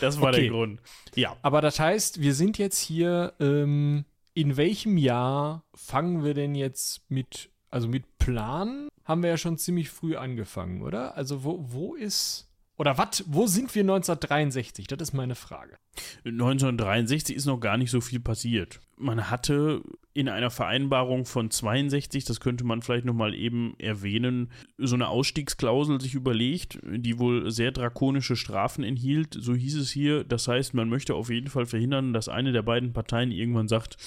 Das 0.00 0.18
war 0.20 0.30
Okay. 0.30 0.42
der 0.42 0.50
Grund. 0.50 0.80
Ja. 1.14 1.36
Aber 1.42 1.60
das 1.60 1.78
heißt, 1.78 2.20
wir 2.20 2.34
sind 2.34 2.56
jetzt 2.58 2.78
hier, 2.80 3.34
ähm, 3.38 4.04
in 4.36 4.58
welchem 4.58 4.98
Jahr 4.98 5.64
fangen 5.74 6.22
wir 6.22 6.34
denn 6.34 6.54
jetzt 6.54 7.10
mit, 7.10 7.50
also 7.70 7.88
mit 7.88 8.18
Plan 8.18 8.88
haben 9.06 9.22
wir 9.22 9.30
ja 9.30 9.38
schon 9.38 9.56
ziemlich 9.56 9.88
früh 9.88 10.14
angefangen, 10.14 10.82
oder? 10.82 11.16
Also 11.16 11.42
wo, 11.42 11.64
wo 11.72 11.94
ist, 11.94 12.46
oder 12.76 12.98
was, 12.98 13.24
wo 13.26 13.46
sind 13.46 13.74
wir 13.74 13.80
1963? 13.80 14.88
Das 14.88 15.00
ist 15.00 15.14
meine 15.14 15.36
Frage. 15.36 15.78
1963 16.26 17.34
ist 17.34 17.46
noch 17.46 17.58
gar 17.58 17.78
nicht 17.78 17.90
so 17.90 18.02
viel 18.02 18.20
passiert. 18.20 18.80
Man 18.98 19.30
hatte 19.30 19.82
in 20.16 20.30
einer 20.30 20.50
Vereinbarung 20.50 21.26
von 21.26 21.50
62, 21.50 22.24
das 22.24 22.40
könnte 22.40 22.64
man 22.64 22.80
vielleicht 22.80 23.04
nochmal 23.04 23.34
eben 23.34 23.74
erwähnen, 23.78 24.50
so 24.78 24.94
eine 24.94 25.08
Ausstiegsklausel 25.08 26.00
sich 26.00 26.14
überlegt, 26.14 26.78
die 26.82 27.18
wohl 27.18 27.50
sehr 27.50 27.70
drakonische 27.70 28.34
Strafen 28.34 28.82
enthielt. 28.82 29.36
So 29.38 29.54
hieß 29.54 29.76
es 29.76 29.90
hier. 29.90 30.24
Das 30.24 30.48
heißt, 30.48 30.72
man 30.72 30.88
möchte 30.88 31.14
auf 31.14 31.28
jeden 31.28 31.48
Fall 31.48 31.66
verhindern, 31.66 32.14
dass 32.14 32.30
eine 32.30 32.52
der 32.52 32.62
beiden 32.62 32.94
Parteien 32.94 33.30
irgendwann 33.30 33.68
sagt, 33.68 33.98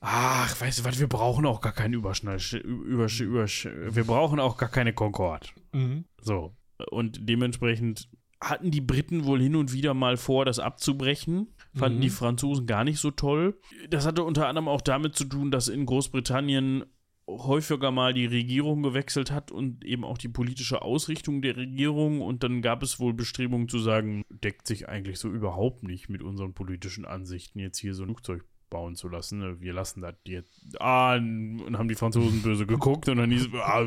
Ach, 0.00 0.60
weißt 0.60 0.78
du 0.78 0.84
was, 0.84 1.00
wir 1.00 1.08
brauchen 1.08 1.44
auch 1.44 1.60
gar 1.60 1.72
keinen 1.72 1.94
Überschnall, 1.94 2.38
Übersch, 2.62 3.20
Übersch, 3.20 3.68
wir 3.90 4.04
brauchen 4.04 4.38
auch 4.38 4.56
gar 4.56 4.68
keine 4.68 4.92
Concorde. 4.92 5.48
Mhm. 5.72 6.04
So. 6.20 6.54
Und 6.90 7.28
dementsprechend 7.28 8.08
hatten 8.40 8.70
die 8.70 8.80
Briten 8.80 9.24
wohl 9.24 9.42
hin 9.42 9.56
und 9.56 9.72
wieder 9.72 9.94
mal 9.94 10.16
vor, 10.16 10.44
das 10.44 10.60
abzubrechen. 10.60 11.48
Fanden 11.78 11.98
Mhm. 11.98 12.02
die 12.02 12.10
Franzosen 12.10 12.66
gar 12.66 12.84
nicht 12.84 12.98
so 12.98 13.10
toll. 13.10 13.58
Das 13.90 14.06
hatte 14.06 14.22
unter 14.24 14.48
anderem 14.48 14.68
auch 14.68 14.80
damit 14.80 15.14
zu 15.16 15.24
tun, 15.24 15.50
dass 15.50 15.68
in 15.68 15.86
Großbritannien 15.86 16.84
häufiger 17.26 17.90
mal 17.90 18.14
die 18.14 18.24
Regierung 18.26 18.82
gewechselt 18.82 19.30
hat 19.30 19.50
und 19.52 19.84
eben 19.84 20.02
auch 20.04 20.16
die 20.16 20.28
politische 20.28 20.80
Ausrichtung 20.82 21.42
der 21.42 21.56
Regierung. 21.56 22.22
Und 22.22 22.42
dann 22.42 22.62
gab 22.62 22.82
es 22.82 22.98
wohl 23.00 23.12
Bestrebungen 23.12 23.68
zu 23.68 23.78
sagen, 23.78 24.24
deckt 24.30 24.66
sich 24.66 24.88
eigentlich 24.88 25.18
so 25.18 25.28
überhaupt 25.28 25.82
nicht 25.82 26.08
mit 26.08 26.22
unseren 26.22 26.54
politischen 26.54 27.04
Ansichten, 27.04 27.58
jetzt 27.58 27.78
hier 27.78 27.94
so 27.94 28.02
ein 28.02 28.08
Flugzeug 28.08 28.44
bauen 28.70 28.96
zu 28.96 29.08
lassen. 29.08 29.38
Ne? 29.38 29.60
Wir 29.60 29.72
lassen 29.72 30.00
das 30.00 30.14
jetzt. 30.26 30.76
Ah, 30.80 31.16
und 31.16 31.76
haben 31.78 31.88
die 31.88 31.94
Franzosen 31.94 32.42
böse 32.42 32.66
geguckt 32.66 33.08
und 33.08 33.16
dann 33.18 33.30
hieß 33.30 33.48
ah, 33.60 33.86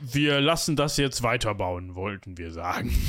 wir 0.00 0.40
lassen 0.40 0.76
das 0.76 0.96
jetzt 0.96 1.22
weiterbauen, 1.22 1.94
wollten 1.94 2.38
wir 2.38 2.50
sagen. 2.52 2.90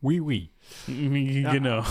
Oui, 0.00 0.20
oui. 0.20 0.50
Genau. 0.86 1.84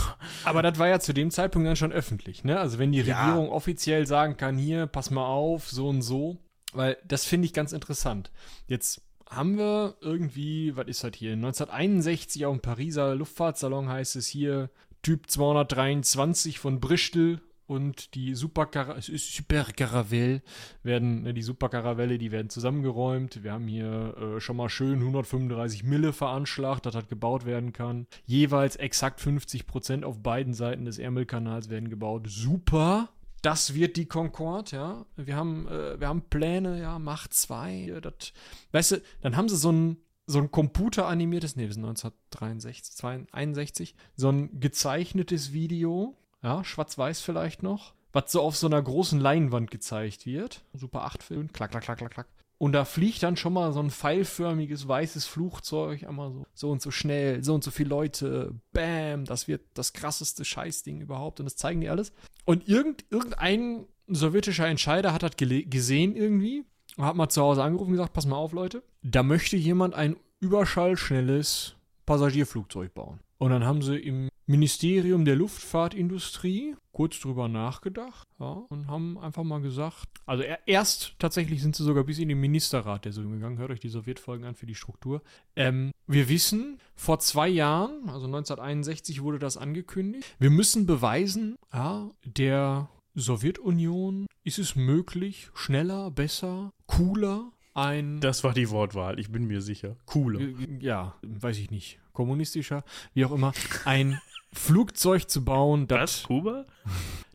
Aber 0.43 0.61
das 0.61 0.77
war 0.79 0.87
ja 0.87 0.99
zu 0.99 1.13
dem 1.13 1.31
Zeitpunkt 1.31 1.67
dann 1.67 1.75
schon 1.75 1.91
öffentlich, 1.91 2.43
ne? 2.43 2.59
Also 2.59 2.79
wenn 2.79 2.91
die 2.91 3.01
Ja. 3.01 3.25
Regierung 3.25 3.49
offiziell 3.49 4.05
sagen 4.07 4.37
kann, 4.37 4.57
hier, 4.57 4.87
pass 4.87 5.11
mal 5.11 5.25
auf, 5.25 5.69
so 5.69 5.89
und 5.89 6.01
so, 6.01 6.37
weil 6.73 6.97
das 7.05 7.25
finde 7.25 7.45
ich 7.45 7.53
ganz 7.53 7.71
interessant. 7.73 8.31
Jetzt 8.67 9.01
haben 9.29 9.57
wir 9.57 9.95
irgendwie, 10.01 10.75
was 10.75 10.87
ist 10.87 11.03
das 11.03 11.13
hier, 11.15 11.33
1961 11.33 12.45
auf 12.45 12.55
dem 12.55 12.61
Pariser 12.61 13.15
Luftfahrtsalon 13.15 13.89
heißt 13.89 14.15
es 14.15 14.27
hier, 14.27 14.69
Typ 15.01 15.29
223 15.29 16.59
von 16.59 16.79
Bristol 16.79 17.41
und 17.73 18.13
die 18.13 18.35
Supercar 18.35 18.97
Supercaravelle 19.01 20.43
werden, 20.83 21.23
ne, 21.23 21.33
die 21.33 21.41
Supercaravelle, 21.41 22.19
die 22.19 22.31
werden 22.31 22.49
zusammengeräumt. 22.49 23.43
Wir 23.43 23.51
haben 23.51 23.67
hier 23.67 24.15
äh, 24.15 24.39
schon 24.39 24.57
mal 24.57 24.69
schön 24.69 24.99
135 24.99 25.83
Mille 25.83 26.13
veranschlagt, 26.13 26.85
dass 26.85 26.93
das 26.93 27.07
gebaut 27.07 27.45
werden 27.45 27.73
kann. 27.73 28.05
Jeweils 28.25 28.75
exakt 28.75 29.21
50 29.21 29.65
Prozent 29.65 30.05
auf 30.05 30.21
beiden 30.21 30.53
Seiten 30.53 30.85
des 30.85 30.99
Ärmelkanals 30.99 31.69
werden 31.69 31.89
gebaut. 31.89 32.27
Super! 32.29 33.09
Das 33.41 33.73
wird 33.73 33.97
die 33.97 34.05
Concorde, 34.05 34.71
ja. 34.71 35.05
Wir 35.15 35.35
haben, 35.35 35.67
äh, 35.67 35.99
wir 35.99 36.07
haben 36.07 36.29
Pläne, 36.29 36.79
ja, 36.79 36.99
Macht 36.99 37.33
2. 37.33 37.99
Das, 38.01 38.33
weißt 38.71 38.91
du, 38.91 39.01
dann 39.21 39.35
haben 39.35 39.49
sie 39.49 39.57
so 39.57 39.71
ein, 39.71 39.97
so 40.27 40.37
ein 40.37 40.51
computeranimiertes, 40.51 41.55
nee, 41.55 41.65
wir 41.65 41.73
sind 41.73 41.83
1963, 41.83 42.95
62, 42.95 43.95
so 44.15 44.29
ein 44.29 44.59
gezeichnetes 44.59 45.51
Video, 45.53 46.15
ja, 46.43 46.63
schwarz-weiß 46.63 47.21
vielleicht 47.21 47.63
noch, 47.63 47.93
was 48.11 48.31
so 48.31 48.41
auf 48.41 48.55
so 48.55 48.67
einer 48.67 48.81
großen 48.81 49.19
Leinwand 49.19 49.71
gezeigt 49.71 50.25
wird. 50.25 50.63
Super 50.73 51.05
8-Film, 51.07 51.51
klack, 51.53 51.71
klack, 51.71 51.83
klack, 51.83 51.97
klack, 51.97 52.11
klack. 52.11 52.27
Und 52.59 52.73
da 52.73 52.85
fliegt 52.85 53.23
dann 53.23 53.35
schon 53.35 53.53
mal 53.53 53.73
so 53.73 53.79
ein 53.81 53.89
pfeilförmiges 53.89 54.87
weißes 54.87 55.25
Flugzeug, 55.25 56.03
einmal 56.03 56.31
so, 56.31 56.45
so 56.53 56.71
und 56.71 56.81
so 56.81 56.91
schnell, 56.91 57.43
so 57.43 57.55
und 57.55 57.63
so 57.63 57.71
viele 57.71 57.89
Leute, 57.89 58.53
bam, 58.71 59.25
das 59.25 59.47
wird 59.47 59.63
das 59.73 59.93
krasseste 59.93 60.45
Scheißding 60.45 61.01
überhaupt 61.01 61.39
und 61.39 61.45
das 61.45 61.55
zeigen 61.55 61.81
die 61.81 61.89
alles. 61.89 62.13
Und 62.45 62.67
irgend, 62.67 63.03
irgendein 63.09 63.85
sowjetischer 64.07 64.67
Entscheider 64.67 65.13
hat 65.13 65.23
das 65.23 65.31
gesehen 65.35 66.15
irgendwie 66.15 66.63
und 66.95 67.05
hat 67.05 67.15
mal 67.15 67.29
zu 67.29 67.41
Hause 67.41 67.63
angerufen 67.63 67.89
und 67.89 67.97
gesagt, 67.97 68.13
pass 68.13 68.25
mal 68.25 68.35
auf, 68.35 68.53
Leute, 68.53 68.83
da 69.01 69.23
möchte 69.23 69.57
jemand 69.57 69.95
ein 69.95 70.15
überschallschnelles 70.39 71.75
Passagierflugzeug 72.05 72.93
bauen. 72.93 73.19
Und 73.43 73.51
dann 73.51 73.65
haben 73.65 73.81
sie 73.81 73.97
im 73.97 74.29
Ministerium 74.45 75.25
der 75.25 75.35
Luftfahrtindustrie 75.35 76.77
kurz 76.93 77.19
drüber 77.19 77.49
nachgedacht 77.49 78.25
ja, 78.39 78.63
und 78.69 78.87
haben 78.87 79.17
einfach 79.17 79.43
mal 79.43 79.59
gesagt, 79.59 80.07
also 80.25 80.43
er, 80.43 80.65
erst 80.65 81.15
tatsächlich 81.19 81.61
sind 81.61 81.75
sie 81.75 81.83
sogar 81.83 82.05
bis 82.05 82.19
in 82.19 82.29
den 82.29 82.39
Ministerrat 82.39 83.03
der 83.03 83.11
so 83.11 83.21
gegangen, 83.21 83.57
hört 83.57 83.71
euch 83.71 83.81
die 83.81 83.89
Sowjetfolgen 83.89 84.45
an 84.47 84.55
für 84.55 84.65
die 84.65 84.75
Struktur. 84.75 85.21
Ähm, 85.57 85.91
wir 86.07 86.29
wissen, 86.29 86.79
vor 86.95 87.19
zwei 87.19 87.49
Jahren, 87.49 88.07
also 88.07 88.27
1961 88.27 89.21
wurde 89.21 89.39
das 89.39 89.57
angekündigt, 89.57 90.25
wir 90.39 90.49
müssen 90.49 90.85
beweisen, 90.85 91.57
ja, 91.73 92.11
der 92.23 92.87
Sowjetunion 93.15 94.25
ist 94.45 94.57
es 94.57 94.77
möglich, 94.77 95.49
schneller, 95.53 96.11
besser, 96.11 96.71
cooler, 96.87 97.51
ein 97.73 98.21
Das 98.21 98.45
war 98.45 98.53
die 98.53 98.69
Wortwahl, 98.69 99.19
ich 99.19 99.31
bin 99.31 99.47
mir 99.47 99.61
sicher. 99.61 99.97
Cooler. 100.05 100.39
ja, 100.79 101.15
weiß 101.23 101.57
ich 101.57 101.71
nicht, 101.71 101.99
kommunistischer, 102.13 102.83
wie 103.13 103.25
auch 103.25 103.31
immer, 103.31 103.53
ein 103.85 104.21
Flugzeug 104.53 105.29
zu 105.29 105.43
bauen, 105.43 105.89
Was? 105.89 105.99
das, 105.99 106.23
Kuba? 106.23 106.65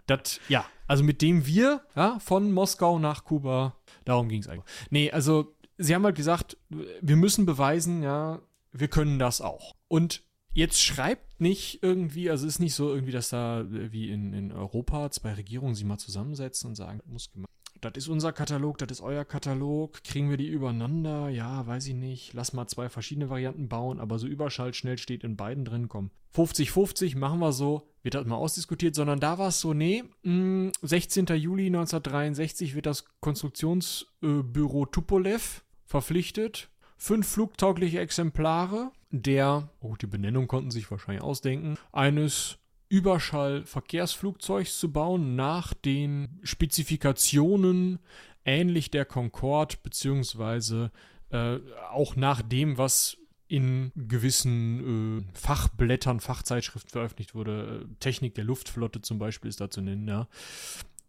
das, 0.06 0.40
ja, 0.48 0.64
also 0.86 1.04
mit 1.04 1.20
dem 1.20 1.46
wir, 1.46 1.82
ja, 1.94 2.18
von 2.20 2.52
Moskau 2.52 2.98
nach 2.98 3.24
Kuba, 3.24 3.76
darum 4.04 4.28
ging 4.28 4.40
es 4.40 4.48
eigentlich. 4.48 4.64
Nee, 4.90 5.10
also, 5.10 5.54
sie 5.76 5.94
haben 5.94 6.04
halt 6.04 6.16
gesagt, 6.16 6.56
wir 6.68 7.16
müssen 7.16 7.44
beweisen, 7.46 8.02
ja, 8.02 8.40
wir 8.72 8.88
können 8.88 9.18
das 9.18 9.40
auch. 9.40 9.74
Und 9.88 10.22
jetzt 10.52 10.82
schreibt 10.82 11.40
nicht 11.40 11.82
irgendwie, 11.82 12.30
also 12.30 12.46
es 12.46 12.54
ist 12.54 12.58
nicht 12.58 12.74
so 12.74 12.92
irgendwie, 12.92 13.12
dass 13.12 13.28
da 13.30 13.60
äh, 13.60 13.92
wie 13.92 14.10
in, 14.10 14.32
in 14.32 14.52
Europa 14.52 15.10
zwei 15.10 15.34
Regierungen 15.34 15.74
sich 15.74 15.84
mal 15.84 15.98
zusammensetzen 15.98 16.70
und 16.70 16.74
sagen, 16.74 17.00
muss 17.06 17.30
gemacht. 17.30 17.52
Das 17.80 17.92
ist 17.96 18.08
unser 18.08 18.32
Katalog, 18.32 18.78
das 18.78 18.90
ist 18.90 19.00
euer 19.00 19.24
Katalog. 19.24 20.02
Kriegen 20.02 20.30
wir 20.30 20.36
die 20.36 20.48
übereinander? 20.48 21.28
Ja, 21.28 21.66
weiß 21.66 21.86
ich 21.86 21.94
nicht. 21.94 22.32
Lass 22.34 22.52
mal 22.52 22.66
zwei 22.66 22.88
verschiedene 22.88 23.30
Varianten 23.30 23.68
bauen, 23.68 24.00
aber 24.00 24.18
so 24.18 24.26
überschallschnell 24.26 24.98
steht 24.98 25.22
in 25.22 25.36
beiden 25.36 25.64
drin. 25.64 25.88
Komm, 25.88 26.10
50-50 26.34 27.16
machen 27.16 27.38
wir 27.38 27.52
so. 27.52 27.88
Wird 28.02 28.14
das 28.14 28.26
mal 28.26 28.36
ausdiskutiert, 28.36 28.94
sondern 28.94 29.20
da 29.20 29.38
war 29.38 29.48
es 29.48 29.60
so, 29.60 29.74
nee, 29.74 30.04
mh, 30.22 30.72
16. 30.82 31.26
Juli 31.36 31.66
1963 31.66 32.74
wird 32.74 32.86
das 32.86 33.04
Konstruktionsbüro 33.20 34.86
Tupolev 34.86 35.62
verpflichtet. 35.84 36.70
Fünf 36.96 37.28
flugtaugliche 37.28 38.00
Exemplare 38.00 38.90
der, 39.10 39.70
oh, 39.80 39.94
die 39.96 40.06
Benennung 40.06 40.48
konnten 40.48 40.70
sich 40.70 40.90
wahrscheinlich 40.90 41.22
ausdenken, 41.22 41.76
eines 41.92 42.58
Überschallverkehrsflugzeugs 42.88 44.78
zu 44.78 44.92
bauen 44.92 45.36
nach 45.36 45.74
den 45.74 46.40
Spezifikationen 46.42 47.98
ähnlich 48.44 48.90
der 48.90 49.04
Concorde, 49.04 49.76
beziehungsweise 49.82 50.90
äh, 51.30 51.58
auch 51.90 52.16
nach 52.16 52.40
dem, 52.42 52.78
was 52.78 53.18
in 53.48 53.92
gewissen 53.96 55.20
äh, 55.20 55.38
Fachblättern, 55.38 56.20
Fachzeitschriften 56.20 56.90
veröffentlicht 56.90 57.34
wurde. 57.34 57.86
Äh, 57.86 57.94
Technik 58.00 58.34
der 58.34 58.44
Luftflotte 58.44 59.00
zum 59.00 59.18
Beispiel 59.18 59.48
ist 59.48 59.60
da 59.60 59.70
zu 59.70 59.80
nennen, 59.80 60.06
ja. 60.06 60.28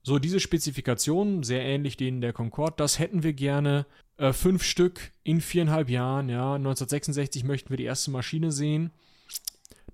So, 0.02 0.18
diese 0.18 0.40
Spezifikationen, 0.40 1.44
sehr 1.44 1.62
ähnlich 1.62 1.98
denen 1.98 2.22
der 2.22 2.32
Concorde, 2.32 2.76
das 2.78 3.00
hätten 3.00 3.24
wir 3.24 3.34
gerne. 3.34 3.86
Äh, 4.18 4.32
fünf 4.32 4.64
Stück 4.64 5.12
in 5.24 5.42
viereinhalb 5.42 5.90
Jahren, 5.90 6.30
ja. 6.30 6.56
1966 6.56 7.44
möchten 7.44 7.70
wir 7.70 7.78
die 7.78 7.84
erste 7.84 8.12
Maschine 8.12 8.52
sehen. 8.52 8.92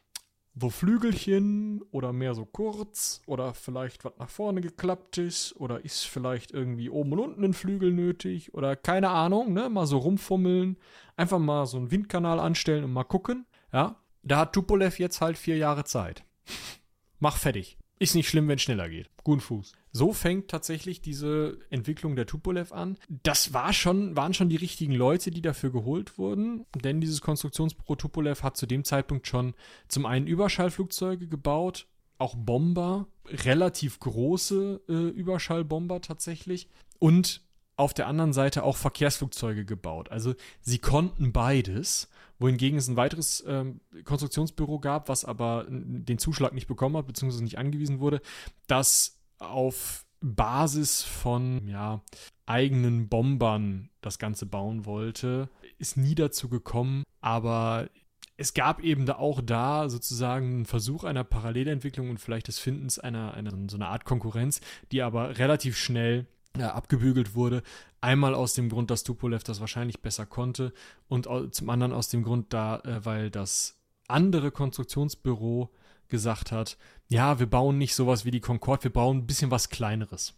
Wo 0.61 0.69
Flügelchen 0.69 1.81
oder 1.91 2.11
mehr 2.11 2.35
so 2.35 2.45
kurz 2.45 3.21
oder 3.25 3.53
vielleicht 3.53 4.03
was 4.03 4.11
nach 4.19 4.29
vorne 4.29 4.59
geklappt 4.59 5.17
ist 5.17 5.55
oder 5.55 5.85
ist 5.85 6.03
vielleicht 6.03 6.51
irgendwie 6.51 6.89
oben 6.89 7.13
und 7.13 7.19
unten 7.19 7.43
ein 7.45 7.53
Flügel 7.53 7.93
nötig 7.93 8.53
oder 8.53 8.75
keine 8.75 9.09
Ahnung, 9.09 9.53
ne? 9.53 9.69
Mal 9.69 9.85
so 9.87 9.99
rumfummeln, 9.99 10.77
einfach 11.15 11.39
mal 11.39 11.65
so 11.65 11.77
einen 11.77 11.91
Windkanal 11.91 12.41
anstellen 12.41 12.83
und 12.83 12.91
mal 12.91 13.05
gucken. 13.05 13.45
Ja, 13.71 14.01
da 14.21 14.39
hat 14.39 14.53
Tupolev 14.53 14.99
jetzt 14.99 15.21
halt 15.21 15.37
vier 15.37 15.55
Jahre 15.55 15.85
Zeit. 15.85 16.25
Mach 17.19 17.37
fertig. 17.37 17.78
Ist 18.01 18.15
nicht 18.15 18.29
schlimm, 18.29 18.47
wenn 18.47 18.55
es 18.55 18.61
schneller 18.61 18.87
geht. 18.87 19.09
Guten 19.25 19.41
Fuß. 19.41 19.73
So 19.91 20.13
fängt 20.13 20.47
tatsächlich 20.47 21.01
diese 21.01 21.59
Entwicklung 21.69 22.15
der 22.15 22.25
Tupolev 22.25 22.71
an. 22.71 22.97
Das 23.09 23.53
war 23.53 23.73
schon, 23.73 24.15
waren 24.15 24.33
schon 24.33 24.47
die 24.47 24.55
richtigen 24.55 24.93
Leute, 24.93 25.31
die 25.31 25.41
dafür 25.41 25.71
geholt 25.71 26.17
wurden, 26.17 26.65
denn 26.75 27.01
dieses 27.01 27.19
Konstruktionsbüro 27.19 27.97
Tupolev 27.97 28.41
hat 28.41 28.55
zu 28.55 28.67
dem 28.67 28.85
Zeitpunkt 28.85 29.27
schon 29.27 29.53
zum 29.89 30.05
einen 30.05 30.27
Überschallflugzeuge 30.27 31.27
gebaut, 31.27 31.87
auch 32.19 32.35
Bomber, 32.35 33.07
relativ 33.25 33.99
große 33.99 34.81
äh, 34.87 34.93
Überschallbomber 34.93 35.99
tatsächlich 35.99 36.69
und 36.99 37.41
auf 37.75 37.93
der 37.93 38.07
anderen 38.07 38.33
Seite 38.33 38.63
auch 38.63 38.77
Verkehrsflugzeuge 38.77 39.65
gebaut. 39.65 40.09
Also 40.09 40.35
sie 40.61 40.79
konnten 40.79 41.31
beides, 41.31 42.09
wohingegen 42.39 42.79
es 42.79 42.87
ein 42.87 42.97
weiteres 42.97 43.43
ähm, 43.47 43.81
Konstruktionsbüro 44.05 44.79
gab, 44.79 45.09
was 45.09 45.25
aber 45.25 45.65
den 45.69 46.17
Zuschlag 46.17 46.53
nicht 46.53 46.67
bekommen 46.67 46.97
hat, 46.97 47.07
beziehungsweise 47.07 47.43
nicht 47.43 47.57
angewiesen 47.57 47.99
wurde, 47.99 48.21
das 48.67 49.19
auf 49.37 50.05
Basis 50.21 51.03
von 51.03 51.67
ja, 51.67 52.01
eigenen 52.45 53.07
Bombern 53.07 53.89
das 54.01 54.19
Ganze 54.19 54.45
bauen 54.45 54.85
wollte. 54.85 55.49
Ist 55.77 55.97
nie 55.97 56.15
dazu 56.15 56.49
gekommen, 56.49 57.03
aber 57.21 57.89
es 58.37 58.53
gab 58.53 58.81
eben 58.81 59.05
da 59.05 59.15
auch 59.15 59.41
da 59.41 59.89
sozusagen 59.89 60.45
einen 60.47 60.65
Versuch 60.65 61.03
einer 61.03 61.25
Parallelentwicklung 61.25 62.09
und 62.09 62.19
vielleicht 62.19 62.47
des 62.47 62.57
Findens 62.59 62.97
einer, 62.97 63.33
einer 63.33 63.51
so 63.69 63.75
einer 63.75 63.89
Art 63.89 64.05
Konkurrenz, 64.05 64.61
die 64.91 65.01
aber 65.01 65.37
relativ 65.37 65.77
schnell 65.77 66.25
abgebügelt 66.57 67.35
wurde. 67.35 67.63
Einmal 68.01 68.33
aus 68.33 68.53
dem 68.53 68.69
Grund, 68.69 68.91
dass 68.91 69.03
Tupolev 69.03 69.43
das 69.43 69.59
wahrscheinlich 69.59 70.01
besser 70.01 70.25
konnte 70.25 70.73
und 71.07 71.27
zum 71.53 71.69
anderen 71.69 71.93
aus 71.93 72.09
dem 72.09 72.23
Grund 72.23 72.53
da, 72.53 72.79
äh, 72.79 73.05
weil 73.05 73.29
das 73.29 73.77
andere 74.07 74.51
Konstruktionsbüro 74.51 75.69
gesagt 76.07 76.51
hat, 76.51 76.77
ja, 77.07 77.39
wir 77.39 77.45
bauen 77.45 77.77
nicht 77.77 77.93
sowas 77.93 78.25
wie 78.25 78.31
die 78.31 78.39
Concorde, 78.39 78.85
wir 78.85 78.93
bauen 78.93 79.19
ein 79.19 79.27
bisschen 79.27 79.51
was 79.51 79.69
Kleineres. 79.69 80.33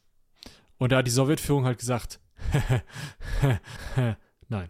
Und 0.77 0.91
da 0.91 0.97
hat 0.97 1.07
die 1.07 1.11
Sowjetführung 1.11 1.65
halt 1.65 1.79
gesagt, 1.79 2.19
nein. 4.49 4.69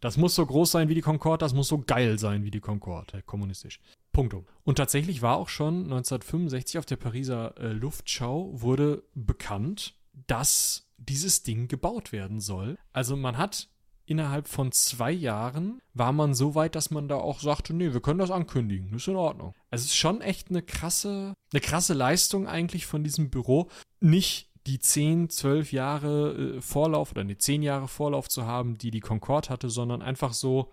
Das 0.00 0.16
muss 0.16 0.34
so 0.34 0.44
groß 0.44 0.72
sein 0.72 0.88
wie 0.88 0.96
die 0.96 1.00
Concorde, 1.00 1.44
das 1.44 1.54
muss 1.54 1.68
so 1.68 1.78
geil 1.78 2.18
sein 2.18 2.42
wie 2.42 2.50
die 2.50 2.60
Concorde, 2.60 3.18
äh, 3.18 3.22
kommunistisch. 3.22 3.78
Punktum. 4.10 4.46
Und 4.64 4.76
tatsächlich 4.76 5.22
war 5.22 5.36
auch 5.36 5.48
schon 5.48 5.84
1965 5.84 6.78
auf 6.78 6.86
der 6.86 6.96
Pariser 6.96 7.56
äh, 7.58 7.68
Luftschau 7.68 8.50
wurde 8.52 9.04
bekannt, 9.14 9.94
dass 10.12 10.88
dieses 10.98 11.42
Ding 11.42 11.68
gebaut 11.68 12.12
werden 12.12 12.40
soll. 12.40 12.78
Also 12.92 13.16
man 13.16 13.38
hat 13.38 13.68
innerhalb 14.06 14.48
von 14.48 14.72
zwei 14.72 15.12
Jahren 15.12 15.80
war 15.94 16.12
man 16.12 16.34
so 16.34 16.54
weit, 16.54 16.74
dass 16.74 16.90
man 16.90 17.08
da 17.08 17.16
auch 17.16 17.40
sagte, 17.40 17.72
nee, 17.74 17.92
wir 17.92 18.00
können 18.00 18.18
das 18.18 18.30
ankündigen, 18.30 18.92
ist 18.94 19.08
in 19.08 19.16
Ordnung. 19.16 19.54
Also 19.70 19.84
es 19.84 19.90
ist 19.90 19.96
schon 19.96 20.20
echt 20.20 20.50
eine 20.50 20.62
krasse, 20.62 21.34
eine 21.52 21.60
krasse 21.60 21.94
Leistung 21.94 22.46
eigentlich 22.46 22.86
von 22.86 23.04
diesem 23.04 23.30
Büro, 23.30 23.68
nicht 24.00 24.50
die 24.66 24.78
10, 24.78 25.28
12 25.30 25.72
Jahre 25.72 26.56
äh, 26.56 26.60
Vorlauf 26.60 27.12
oder 27.12 27.24
die 27.24 27.38
10 27.38 27.62
Jahre 27.62 27.88
Vorlauf 27.88 28.28
zu 28.28 28.46
haben, 28.46 28.78
die 28.78 28.90
die 28.90 29.00
Concorde 29.00 29.48
hatte, 29.48 29.70
sondern 29.70 30.02
einfach 30.02 30.32
so 30.32 30.72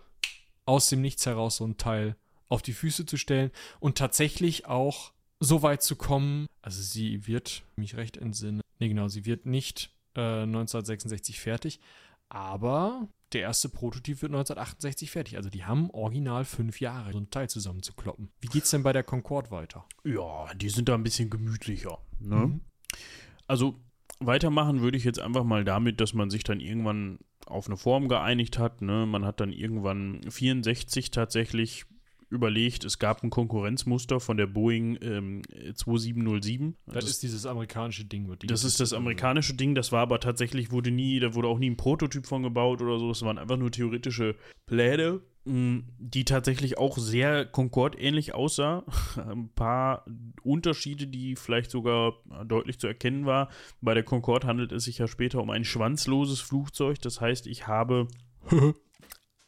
aus 0.66 0.90
dem 0.90 1.02
Nichts 1.02 1.26
heraus 1.26 1.58
so 1.58 1.66
ein 1.66 1.78
Teil 1.78 2.16
auf 2.48 2.62
die 2.62 2.74
Füße 2.74 3.06
zu 3.06 3.18
stellen 3.18 3.52
und 3.80 3.98
tatsächlich 3.98 4.66
auch 4.66 5.12
so 5.40 5.62
weit 5.62 5.82
zu 5.82 5.96
kommen. 5.96 6.48
Also 6.62 6.82
sie 6.82 7.28
wird, 7.28 7.64
mich 7.76 7.96
recht 7.96 8.18
entsinnen, 8.18 8.62
nee 8.80 8.90
genau, 8.90 9.08
sie 9.08 9.26
wird 9.26 9.46
nicht 9.46 9.92
äh, 10.16 10.44
1966 10.44 11.40
fertig, 11.40 11.80
aber 12.30 13.08
der 13.34 13.42
erste 13.42 13.70
Prototyp 13.70 14.22
wird 14.22 14.32
1968 14.32 15.12
fertig. 15.12 15.38
Also 15.38 15.50
die 15.50 15.66
haben 15.66 15.90
original 15.92 16.46
fünf 16.46 16.82
Jahre, 16.82 17.12
so 17.12 17.20
ein 17.20 17.30
Teil 17.30 17.50
zusammenzukloppen. 17.50 18.32
Wie 18.42 18.48
geht's 18.48 18.72
denn 18.72 18.84
bei 18.84 18.94
der 18.94 19.04
Concorde 19.04 19.52
weiter? 19.52 19.86
Ja, 20.04 20.54
die 20.56 20.70
sind 20.70 20.90
da 20.90 20.96
ein 20.96 21.04
bisschen 21.04 21.30
gemütlicher. 21.30 22.00
Ne? 22.20 22.36
Mhm. 22.36 22.62
Also 23.48 23.80
weitermachen 24.20 24.82
würde 24.82 24.98
ich 24.98 25.04
jetzt 25.04 25.20
einfach 25.20 25.44
mal 25.44 25.64
damit, 25.64 26.02
dass 26.02 26.14
man 26.14 26.30
sich 26.30 26.44
dann 26.44 26.60
irgendwann 26.60 27.20
auf 27.46 27.68
eine 27.68 27.78
Form 27.78 28.08
geeinigt 28.08 28.58
hat. 28.60 28.82
Ne? 28.82 29.06
Man 29.06 29.26
hat 29.26 29.40
dann 29.40 29.52
irgendwann 29.52 30.22
64 30.30 31.12
tatsächlich 31.12 31.86
überlegt, 32.30 32.86
es 32.86 33.00
gab 33.00 33.24
ein 33.24 33.30
Konkurrenzmuster 33.30 34.20
von 34.20 34.38
der 34.38 34.48
Boeing 34.48 34.98
ähm, 35.02 35.42
2707. 35.74 36.76
Das, 36.86 36.96
das, 36.96 37.10
ist 37.10 37.24
dieses 37.24 37.46
amerikanische 37.46 38.06
Ding. 38.06 38.30
Die 38.40 38.48
das 38.48 38.64
ist 38.64 38.80
das 38.80 38.94
amerikanische 38.94 39.54
Ding, 39.56 39.76
das 39.76 39.92
war 39.92 40.02
aber 40.02 40.20
tatsächlich, 40.20 40.72
wurde 40.72 40.92
nie, 40.92 41.20
da 41.20 41.34
wurde 41.34 41.48
auch 41.48 41.60
nie 41.60 41.70
ein 41.70 41.78
Prototyp 41.78 42.26
von 42.26 42.44
gebaut 42.44 42.82
oder 42.82 43.00
so, 43.00 43.12
es 43.12 43.22
waren 43.22 43.38
einfach 43.38 43.58
nur 43.58 43.72
theoretische 43.72 44.36
Pläne 44.66 45.22
die 45.46 46.26
tatsächlich 46.26 46.78
auch 46.78 46.98
sehr 46.98 47.46
Concorde-ähnlich 47.46 48.36
aussah. 48.36 48.84
Ein 49.16 49.50
paar 49.50 50.06
Unterschiede, 50.44 51.08
die 51.08 51.36
vielleicht 51.36 51.72
sogar 51.72 52.14
deutlich 52.46 52.80
zu 52.80 52.88
erkennen 52.88 53.26
war. 53.26 53.50
Bei 53.82 53.94
der 53.94 54.04
Concorde 54.04 54.48
handelt 54.48 54.72
es 54.72 54.84
sich 54.84 55.00
ja 55.00 55.08
später 55.08 55.42
um 55.42 55.50
ein 55.50 55.64
schwanzloses 55.64 56.40
Flugzeug. 56.40 57.02
Das 57.02 57.20
heißt, 57.20 57.48
ich 57.48 57.68
habe 57.68 58.08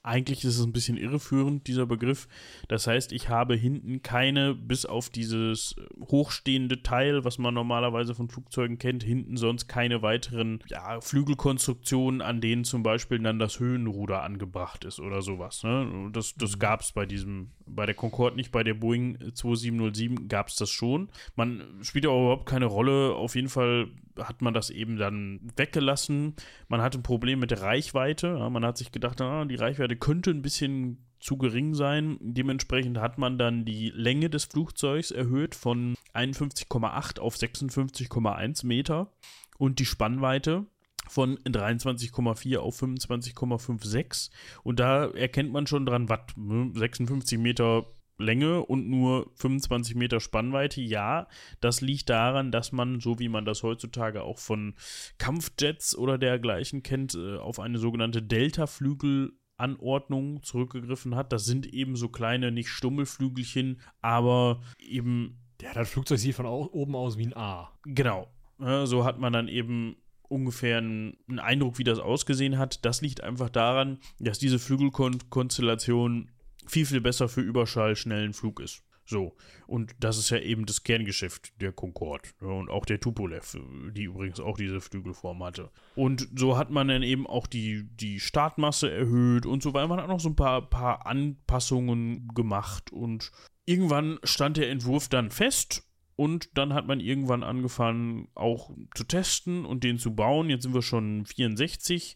eigentlich 0.04 0.44
ist 0.44 0.58
es 0.58 0.66
ein 0.66 0.74
bisschen 0.74 0.98
irreführend, 0.98 1.68
dieser 1.68 1.86
Begriff. 1.86 2.28
Das 2.68 2.88
heißt, 2.88 3.12
ich 3.12 3.30
habe 3.30 3.56
hinten 3.56 4.02
keine, 4.02 4.56
bis 4.56 4.86
auf 4.86 5.10
dieses 5.10 5.76
hochstehende 6.00 6.82
Teil, 6.82 7.24
was 7.24 7.38
man 7.38 7.54
normalerweise 7.54 8.16
von 8.16 8.28
Flugzeugen 8.28 8.80
kennt, 8.80 9.04
hinten 9.04 9.38
sonst 9.38 9.68
keine 9.68 10.02
weiteren 10.02 10.60
ja, 10.68 11.00
Flügelkonstruktionen, 11.02 12.22
an 12.22 12.42
denen 12.42 12.64
zum 12.64 12.82
Beispiel 12.82 13.20
dann 13.20 13.38
das 13.38 13.60
Höhenruder 13.60 14.24
angebracht 14.24 14.86
ist 14.86 15.00
oder 15.00 15.22
sowas. 15.22 15.64
Ne? 15.64 16.10
Das, 16.12 16.34
das 16.36 16.56
mhm. 16.56 16.60
gab 16.60 16.82
es 16.82 16.92
bei 16.94 17.06
diesem, 17.06 17.52
bei 17.68 17.86
der 17.86 17.96
Concorde 17.96 18.36
nicht, 18.36 18.52
bei 18.52 18.64
der 18.64 18.74
Boeing 18.74 19.18
2707 19.34 20.28
gab 20.28 20.48
es 20.48 20.56
das 20.56 20.72
schon. 20.72 21.10
Man 21.36 21.64
spielt 21.82 22.08
aber 22.08 22.20
überhaupt 22.20 22.50
keine 22.50 22.66
Rolle. 22.66 23.14
Auf 23.14 23.36
jeden 23.36 23.50
Fall 23.50 23.88
hat 24.18 24.42
man 24.42 24.54
das 24.54 24.70
eben 24.70 24.98
dann 24.98 25.40
weggelassen. 25.56 26.36
Man 26.68 26.82
hatte 26.82 27.00
ein 27.00 27.04
Problem 27.04 27.40
mit 27.40 27.52
der 27.52 27.62
Reichweite. 27.62 28.28
Ja, 28.28 28.50
man 28.50 28.66
hat 28.66 28.78
sich 28.78 28.92
gedacht, 28.92 29.22
ah, 29.22 29.46
die 29.46 29.56
Reichweite 29.56 29.96
könnte 29.96 30.32
ein 30.32 30.42
bisschen 30.42 31.06
zu 31.20 31.38
gering 31.38 31.74
sein. 31.74 32.18
Dementsprechend 32.20 32.98
hat 32.98 33.18
man 33.18 33.38
dann 33.38 33.64
die 33.64 33.90
Länge 33.90 34.30
des 34.30 34.46
Flugzeugs 34.46 35.12
erhöht 35.12 35.56
von 35.56 35.96
51,8 36.14 37.20
auf 37.20 37.36
56,1 37.36 38.66
Meter 38.66 39.12
und 39.58 39.80
die 39.80 39.86
Spannweite 39.86 40.66
von 41.08 41.38
23,4 41.40 42.58
auf 42.58 42.82
25,56. 42.82 44.32
Und 44.64 44.80
da 44.80 45.06
erkennt 45.06 45.52
man 45.52 45.68
schon 45.68 45.86
dran, 45.86 46.10
was 46.10 46.22
56 46.36 47.38
Meter 47.38 47.86
Länge 48.18 48.64
und 48.64 48.90
nur 48.90 49.30
25 49.36 49.96
Meter 49.96 50.20
Spannweite. 50.20 50.82
Ja, 50.82 51.28
das 51.60 51.82
liegt 51.82 52.10
daran, 52.10 52.52
dass 52.52 52.72
man, 52.72 53.00
so 53.00 53.20
wie 53.20 53.30
man 53.30 53.46
das 53.46 53.62
heutzutage 53.64 54.24
auch 54.24 54.40
von 54.40 54.74
Kampfjets 55.18 55.96
oder 55.96 56.18
dergleichen 56.18 56.82
kennt, 56.84 57.16
äh, 57.16 57.38
auf 57.38 57.60
eine 57.60 57.78
sogenannte 57.78 58.22
Delta-Flügel-Anordnung 58.22 60.44
zurückgegriffen 60.44 61.16
hat. 61.16 61.32
Das 61.34 61.46
sind 61.46 61.66
eben 61.68 61.96
so 61.96 62.10
kleine, 62.10 62.52
nicht 62.52 62.70
Stummelflügelchen, 62.70 63.82
aber 64.02 64.62
eben. 64.80 65.40
Ja, 65.62 65.74
das 65.74 65.90
Flugzeug 65.90 66.20
sieht 66.20 66.36
von 66.36 66.46
oben 66.48 66.96
aus 66.96 67.18
wie 67.18 67.28
ein 67.28 67.38
A. 67.38 67.72
Genau. 67.84 68.28
so 68.58 69.06
hat 69.06 69.20
man 69.20 69.32
dann 69.32 69.48
eben 69.48 69.96
ungefähr 70.32 70.78
einen, 70.78 71.18
Eindruck, 71.38 71.78
wie 71.78 71.84
das 71.84 72.00
ausgesehen 72.00 72.58
hat. 72.58 72.84
Das 72.86 73.02
liegt 73.02 73.22
einfach 73.22 73.50
daran, 73.50 74.00
dass 74.20 74.40
diese 74.40 74.58
Flügelkonstellation 74.58 76.32
viel, 76.68 76.86
viel 76.86 77.02
besser 77.02 77.30
für 77.30 77.42
überschallschnellen 77.42 78.34
Flug 78.34 78.60
ist. 78.60 78.84
So, 79.06 79.36
und 79.68 79.94
das 80.00 80.18
ist 80.18 80.30
ja 80.30 80.38
eben 80.38 80.66
das 80.66 80.84
Kerngeschäft 80.84 81.60
der 81.60 81.74
Concorde 81.74 82.30
ja, 82.40 82.48
und 82.48 82.70
auch 82.70 82.86
der 82.86 83.00
Tupolev, 83.00 83.58
die 83.92 84.04
übrigens 84.04 84.40
auch 84.40 84.58
diese 84.58 84.80
Flügelform 84.80 85.44
hatte. 85.44 85.70
Und 85.96 86.30
so 86.34 86.58
hat 86.58 86.70
man 86.70 86.88
dann 86.88 87.04
eben 87.04 87.28
auch 87.28 87.48
die, 87.48 87.84
die 87.84 88.20
Startmasse 88.20 88.90
erhöht 88.90 89.46
und 89.46 89.64
so 89.64 89.74
weiter. 89.74 89.88
Man 89.88 90.00
hat 90.00 90.08
noch 90.08 90.20
so 90.20 90.30
ein 90.30 90.38
paar, 90.38 90.70
paar 90.70 91.08
Anpassungen 91.08 92.30
gemacht 92.30 92.94
und 92.94 93.32
irgendwann 93.66 94.18
stand 94.24 94.58
der 94.58 94.70
Entwurf 94.70 95.10
dann 95.10 95.30
fest 95.30 95.84
und 96.16 96.58
dann 96.58 96.74
hat 96.74 96.88
man 96.88 97.00
irgendwann 97.00 97.44
angefangen 97.44 98.30
auch 98.36 98.72
zu 98.96 99.04
testen 99.04 99.66
und 99.66 99.84
den 99.84 99.98
zu 99.98 100.16
bauen. 100.16 100.50
Jetzt 100.50 100.64
sind 100.64 100.74
wir 100.74 100.84
schon 100.84 101.26
64 101.26 102.16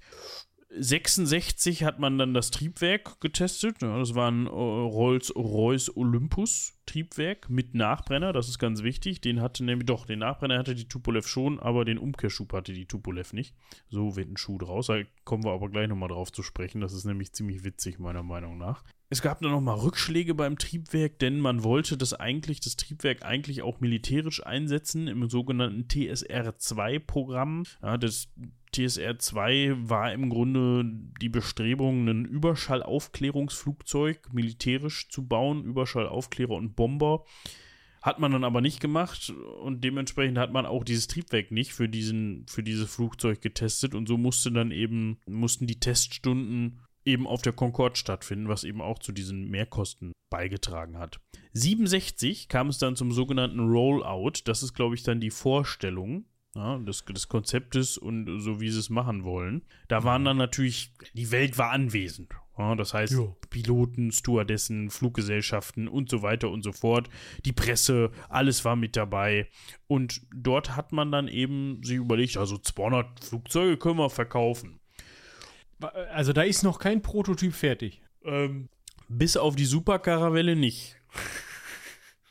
66 0.77 1.83
hat 1.83 1.99
man 1.99 2.17
dann 2.17 2.33
das 2.33 2.51
Triebwerk 2.51 3.19
getestet. 3.21 3.81
Ja, 3.81 3.97
das 3.97 4.15
war 4.15 4.29
ein 4.29 4.45
äh, 4.45 4.49
Rolls-Royce 4.49 5.95
Olympus 5.95 6.73
Triebwerk 6.85 7.49
mit 7.49 7.73
Nachbrenner. 7.73 8.33
Das 8.33 8.49
ist 8.49 8.59
ganz 8.59 8.83
wichtig. 8.83 9.21
Den 9.21 9.41
hatte 9.41 9.63
nämlich 9.63 9.85
doch, 9.85 10.05
den 10.05 10.19
Nachbrenner 10.19 10.57
hatte 10.57 10.75
die 10.75 10.87
Tupolev 10.87 11.27
schon, 11.27 11.59
aber 11.59 11.85
den 11.85 11.97
Umkehrschub 11.97 12.53
hatte 12.53 12.73
die 12.73 12.85
Tupolev 12.85 13.33
nicht. 13.33 13.55
So 13.89 14.15
wird 14.15 14.29
ein 14.29 14.37
Schuh 14.37 14.57
draus. 14.57 14.87
Da 14.87 15.01
kommen 15.23 15.43
wir 15.43 15.51
aber 15.51 15.69
gleich 15.69 15.87
nochmal 15.87 16.09
drauf 16.09 16.31
zu 16.31 16.43
sprechen. 16.43 16.81
Das 16.81 16.93
ist 16.93 17.05
nämlich 17.05 17.33
ziemlich 17.33 17.63
witzig, 17.63 17.99
meiner 17.99 18.23
Meinung 18.23 18.57
nach. 18.57 18.83
Es 19.09 19.21
gab 19.21 19.39
dann 19.41 19.51
nochmal 19.51 19.77
Rückschläge 19.77 20.33
beim 20.33 20.57
Triebwerk, 20.57 21.19
denn 21.19 21.39
man 21.39 21.63
wollte 21.63 21.95
das 21.95 22.13
eigentlich, 22.13 22.59
das 22.59 22.75
Triebwerk 22.75 23.23
eigentlich 23.23 23.61
auch 23.61 23.79
militärisch 23.79 24.43
einsetzen 24.45 25.07
im 25.07 25.29
sogenannten 25.29 25.87
TSR-2-Programm. 25.87 27.63
Ja, 27.83 27.97
das 27.97 28.29
TSR 28.75 29.17
2 29.17 29.75
war 29.77 30.11
im 30.11 30.29
Grunde 30.29 30.83
die 31.21 31.29
Bestrebung, 31.29 32.05
ein 32.07 32.25
Überschallaufklärungsflugzeug 32.25 34.33
militärisch 34.33 35.07
zu 35.09 35.25
bauen, 35.25 35.63
Überschallaufklärer 35.63 36.55
und 36.55 36.75
Bomber. 36.75 37.23
Hat 38.01 38.19
man 38.19 38.33
dann 38.33 38.43
aber 38.43 38.59
nicht 38.61 38.81
gemacht 38.81 39.33
und 39.61 39.83
dementsprechend 39.83 40.37
hat 40.37 40.51
man 40.51 40.65
auch 40.65 40.83
dieses 40.83 41.07
Triebwerk 41.07 41.51
nicht 41.51 41.71
für, 41.73 41.87
diesen, 41.87 42.45
für 42.47 42.63
dieses 42.63 42.93
Flugzeug 42.93 43.41
getestet 43.41 43.95
und 43.95 44.07
so 44.07 44.17
musste 44.17 44.51
dann 44.51 44.71
eben, 44.71 45.19
mussten 45.25 45.67
die 45.67 45.79
Teststunden 45.79 46.81
eben 47.05 47.27
auf 47.27 47.41
der 47.41 47.53
Concorde 47.53 47.95
stattfinden, 47.95 48.49
was 48.49 48.63
eben 48.63 48.81
auch 48.81 48.99
zu 48.99 49.11
diesen 49.11 49.49
Mehrkosten 49.49 50.11
beigetragen 50.29 50.97
hat. 50.97 51.19
67 51.53 52.49
kam 52.49 52.67
es 52.67 52.77
dann 52.77 52.95
zum 52.95 53.11
sogenannten 53.11 53.59
Rollout. 53.59 54.41
Das 54.45 54.63
ist, 54.63 54.73
glaube 54.73 54.95
ich, 54.95 55.03
dann 55.03 55.21
die 55.21 55.31
Vorstellung 55.31 56.25
ja, 56.55 56.77
des, 56.79 57.03
des 57.05 57.27
Konzeptes 57.27 57.97
und 57.97 58.39
so 58.39 58.61
wie 58.61 58.69
sie 58.69 58.79
es 58.79 58.89
machen 58.89 59.23
wollen. 59.23 59.63
Da 59.87 60.03
waren 60.03 60.23
dann 60.23 60.37
natürlich, 60.37 60.93
die 61.13 61.31
Welt 61.31 61.57
war 61.57 61.71
anwesend. 61.71 62.33
Ja, 62.57 62.73
das 62.75 62.93
heißt, 62.93 63.11
jo. 63.11 63.35
Piloten, 63.49 64.13
Stewardessen, 64.13 64.89
Fluggesellschaften 64.89 65.89
und 65.89 66.09
so 66.09 66.21
weiter 66.21 66.49
und 66.49 66.63
so 66.63 66.71
fort. 66.71 67.09
Die 67.43 67.51
Presse, 67.51 68.11
alles 68.29 68.63
war 68.63 68.77
mit 68.77 68.95
dabei. 68.95 69.49
Und 69.87 70.21
dort 70.33 70.77
hat 70.77 70.93
man 70.93 71.11
dann 71.11 71.27
eben 71.27 71.83
sich 71.83 71.97
überlegt, 71.97 72.37
also 72.37 72.57
200 72.57 73.23
Flugzeuge 73.23 73.75
können 73.77 73.97
wir 73.97 74.09
verkaufen. 74.09 74.79
Also 76.13 76.31
da 76.31 76.43
ist 76.43 76.63
noch 76.63 76.79
kein 76.79 77.01
Prototyp 77.01 77.53
fertig. 77.53 78.01
Ähm, 78.23 78.69
Bis 79.09 79.35
auf 79.35 79.57
die 79.57 79.65
Superkarawelle 79.65 80.55
nicht. 80.55 80.95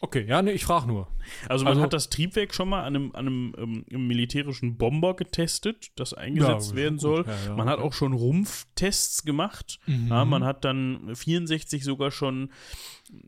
Okay, 0.04 0.26
ja, 0.28 0.42
nee, 0.42 0.50
ich 0.52 0.66
frage 0.66 0.86
nur. 0.86 1.08
Also 1.48 1.64
man 1.64 1.72
Also- 1.72 1.82
hat 1.84 1.92
das 1.94 2.10
Triebwerk 2.10 2.54
schon 2.54 2.68
mal 2.68 2.82
an 2.82 2.94
einem, 2.94 3.10
an 3.14 3.26
einem 3.26 3.84
ähm, 3.90 4.06
militärischen 4.06 4.76
Bomber 4.76 5.16
getestet, 5.16 5.92
das 5.96 6.12
eingesetzt 6.12 6.72
Ja, 6.72 6.76
werden 6.76 6.98
soll. 6.98 7.24
ja, 7.26 7.34
ja, 7.46 7.56
man 7.56 7.70
hat 7.70 7.78
auch 7.78 7.94
schon 7.94 8.12
Rumpftests 8.12 9.24
gemacht. 9.24 9.78
Mhm. 9.86 10.08
Man 10.08 10.44
hat 10.44 10.66
dann 10.66 11.14
64 11.16 11.82
sogar 11.84 12.10
schon 12.10 12.50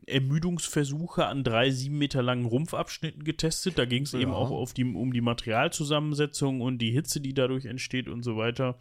Ermüdungsversuche 0.05 1.25
an 1.25 1.43
drei 1.43 1.71
sieben 1.71 1.97
Meter 1.97 2.21
langen 2.21 2.45
Rumpfabschnitten 2.45 3.23
getestet. 3.23 3.79
Da 3.79 3.85
ging 3.85 4.03
es 4.03 4.13
eben 4.13 4.31
auch 4.31 4.71
die, 4.73 4.83
um 4.85 5.11
die 5.13 5.21
Materialzusammensetzung 5.21 6.61
und 6.61 6.77
die 6.79 6.91
Hitze, 6.91 7.21
die 7.21 7.33
dadurch 7.33 7.65
entsteht 7.65 8.07
und 8.07 8.21
so 8.21 8.37
weiter. 8.37 8.77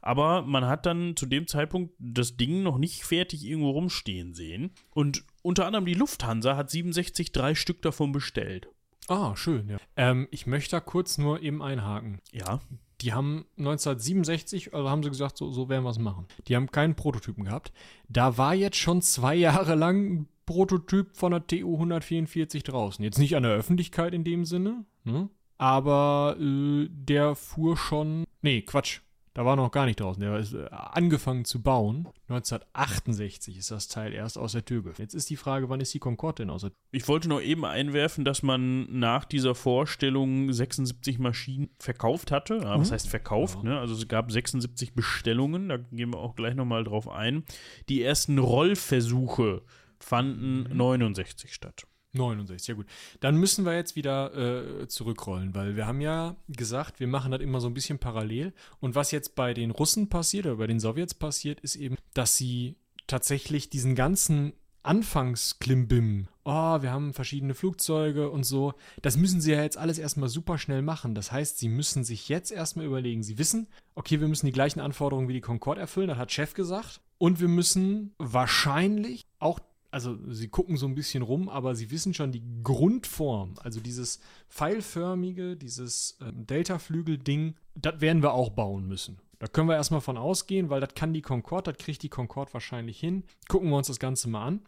Aber 0.00 0.42
man 0.42 0.66
hat 0.66 0.86
dann 0.86 1.16
zu 1.16 1.26
dem 1.26 1.46
Zeitpunkt 1.48 1.92
das 1.98 2.36
Ding 2.36 2.62
noch 2.62 2.78
nicht 2.78 3.02
fertig 3.04 3.44
irgendwo 3.44 3.70
rumstehen 3.70 4.34
sehen. 4.34 4.70
Und 4.90 5.24
unter 5.42 5.66
anderem 5.66 5.86
die 5.86 5.94
Lufthansa 5.94 6.56
hat 6.56 6.70
67 6.70 7.32
drei 7.32 7.54
Stück 7.54 7.82
davon 7.82 8.12
bestellt. 8.12 8.68
Ah, 9.08 9.34
schön, 9.36 9.68
ja. 9.68 9.78
Ähm, 9.96 10.28
ich 10.30 10.46
möchte 10.46 10.76
da 10.76 10.80
kurz 10.80 11.18
nur 11.18 11.42
eben 11.42 11.62
einhaken. 11.62 12.20
Ja. 12.30 12.60
Die 13.00 13.12
haben 13.12 13.46
1967, 13.58 14.74
also 14.74 14.88
haben 14.88 15.02
sie 15.02 15.10
gesagt, 15.10 15.36
so, 15.36 15.50
so 15.50 15.68
werden 15.68 15.82
wir 15.82 15.90
es 15.90 15.98
machen. 15.98 16.26
Die 16.46 16.54
haben 16.54 16.70
keinen 16.70 16.94
Prototypen 16.94 17.44
gehabt. 17.44 17.72
Da 18.08 18.38
war 18.38 18.54
jetzt 18.54 18.76
schon 18.76 19.02
zwei 19.02 19.34
Jahre 19.36 19.74
lang 19.74 20.12
ein 20.12 20.28
Prototyp 20.46 21.16
von 21.16 21.32
der 21.32 21.46
TU 21.46 21.74
144 21.74 22.62
draußen. 22.62 23.04
Jetzt 23.04 23.18
nicht 23.18 23.36
an 23.36 23.42
der 23.42 23.52
Öffentlichkeit 23.52 24.14
in 24.14 24.24
dem 24.24 24.44
Sinne, 24.44 24.84
ne? 25.04 25.28
aber 25.58 26.36
äh, 26.40 26.88
der 26.90 27.34
fuhr 27.34 27.76
schon. 27.76 28.24
Nee, 28.40 28.62
Quatsch. 28.62 29.00
Da 29.34 29.46
war 29.46 29.56
noch 29.56 29.70
gar 29.70 29.86
nicht 29.86 29.98
draußen. 29.98 30.20
Der 30.20 30.36
ist 30.36 30.52
äh, 30.52 30.66
angefangen 30.70 31.44
zu 31.46 31.62
bauen. 31.62 32.06
1968 32.28 33.56
ist 33.56 33.70
das 33.70 33.88
Teil 33.88 34.12
erst 34.12 34.36
aus 34.36 34.52
der 34.52 34.64
Tür 34.64 34.82
gefallen. 34.82 35.04
Jetzt 35.06 35.14
ist 35.14 35.30
die 35.30 35.36
Frage, 35.36 35.68
wann 35.70 35.80
ist 35.80 35.94
die 35.94 35.98
Concorde 36.00 36.42
denn 36.42 36.50
aus 36.50 36.60
der 36.62 36.72
Ich 36.90 37.08
wollte 37.08 37.28
noch 37.28 37.40
eben 37.40 37.64
einwerfen, 37.64 38.24
dass 38.24 38.42
man 38.42 38.86
nach 38.98 39.24
dieser 39.24 39.54
Vorstellung 39.54 40.52
76 40.52 41.18
Maschinen 41.18 41.70
verkauft 41.78 42.30
hatte. 42.30 42.56
Ja, 42.62 42.78
was 42.78 42.90
Mhm. 42.90 42.94
heißt 42.94 43.08
verkauft? 43.08 43.58
Ja. 43.62 43.70
Ne? 43.70 43.78
Also 43.80 43.94
es 43.94 44.06
gab 44.06 44.30
76 44.30 44.94
Bestellungen, 44.94 45.68
da 45.70 45.78
gehen 45.78 46.12
wir 46.12 46.18
auch 46.18 46.36
gleich 46.36 46.54
nochmal 46.54 46.84
drauf 46.84 47.08
ein. 47.08 47.44
Die 47.88 48.02
ersten 48.02 48.38
Rollversuche 48.38 49.62
fanden 49.98 50.64
Mhm. 50.70 50.76
69 50.76 51.54
statt. 51.54 51.84
69, 52.12 52.68
ja 52.68 52.74
gut. 52.74 52.86
Dann 53.20 53.36
müssen 53.36 53.64
wir 53.64 53.74
jetzt 53.74 53.96
wieder 53.96 54.34
äh, 54.34 54.88
zurückrollen, 54.88 55.54
weil 55.54 55.76
wir 55.76 55.86
haben 55.86 56.00
ja 56.00 56.36
gesagt, 56.48 57.00
wir 57.00 57.06
machen 57.06 57.32
das 57.32 57.40
immer 57.40 57.60
so 57.60 57.68
ein 57.68 57.74
bisschen 57.74 57.98
parallel. 57.98 58.52
Und 58.80 58.94
was 58.94 59.10
jetzt 59.10 59.34
bei 59.34 59.54
den 59.54 59.70
Russen 59.70 60.08
passiert 60.08 60.46
oder 60.46 60.56
bei 60.56 60.66
den 60.66 60.80
Sowjets 60.80 61.14
passiert, 61.14 61.60
ist 61.60 61.76
eben, 61.76 61.96
dass 62.14 62.36
sie 62.36 62.76
tatsächlich 63.06 63.70
diesen 63.70 63.94
ganzen 63.94 64.52
Anfangsklimbim, 64.82 66.26
oh, 66.44 66.82
wir 66.82 66.90
haben 66.90 67.14
verschiedene 67.14 67.54
Flugzeuge 67.54 68.30
und 68.30 68.44
so, 68.44 68.74
das 69.00 69.16
müssen 69.16 69.40
sie 69.40 69.52
ja 69.52 69.62
jetzt 69.62 69.78
alles 69.78 69.98
erstmal 69.98 70.28
super 70.28 70.58
schnell 70.58 70.82
machen. 70.82 71.14
Das 71.14 71.30
heißt, 71.30 71.58
sie 71.58 71.68
müssen 71.68 72.04
sich 72.04 72.28
jetzt 72.28 72.50
erstmal 72.50 72.86
überlegen, 72.86 73.22
sie 73.22 73.38
wissen, 73.38 73.68
okay, 73.94 74.20
wir 74.20 74.28
müssen 74.28 74.46
die 74.46 74.52
gleichen 74.52 74.80
Anforderungen 74.80 75.28
wie 75.28 75.34
die 75.34 75.40
Concorde 75.40 75.80
erfüllen, 75.80 76.08
das 76.08 76.18
hat 76.18 76.32
Chef 76.32 76.54
gesagt. 76.54 77.00
Und 77.18 77.40
wir 77.40 77.48
müssen 77.48 78.14
wahrscheinlich 78.18 79.26
auch 79.38 79.60
also 79.92 80.18
sie 80.30 80.48
gucken 80.48 80.76
so 80.76 80.86
ein 80.86 80.94
bisschen 80.94 81.22
rum, 81.22 81.48
aber 81.48 81.74
sie 81.74 81.90
wissen 81.90 82.14
schon 82.14 82.32
die 82.32 82.42
Grundform, 82.62 83.54
also 83.62 83.78
dieses 83.78 84.20
pfeilförmige, 84.48 85.54
dieses 85.54 86.18
ähm, 86.22 86.46
Delta-Flügel-Ding, 86.46 87.54
das 87.74 88.00
werden 88.00 88.22
wir 88.22 88.32
auch 88.32 88.50
bauen 88.50 88.88
müssen. 88.88 89.18
Da 89.38 89.48
können 89.48 89.68
wir 89.68 89.76
erstmal 89.76 90.00
von 90.00 90.16
ausgehen, 90.16 90.70
weil 90.70 90.80
das 90.80 90.94
kann 90.94 91.12
die 91.12 91.20
Concorde, 91.20 91.72
das 91.72 91.84
kriegt 91.84 92.02
die 92.02 92.08
Concorde 92.08 92.54
wahrscheinlich 92.54 92.98
hin. 92.98 93.24
Gucken 93.48 93.68
wir 93.68 93.76
uns 93.76 93.88
das 93.88 93.98
Ganze 93.98 94.28
mal 94.28 94.46
an. 94.46 94.60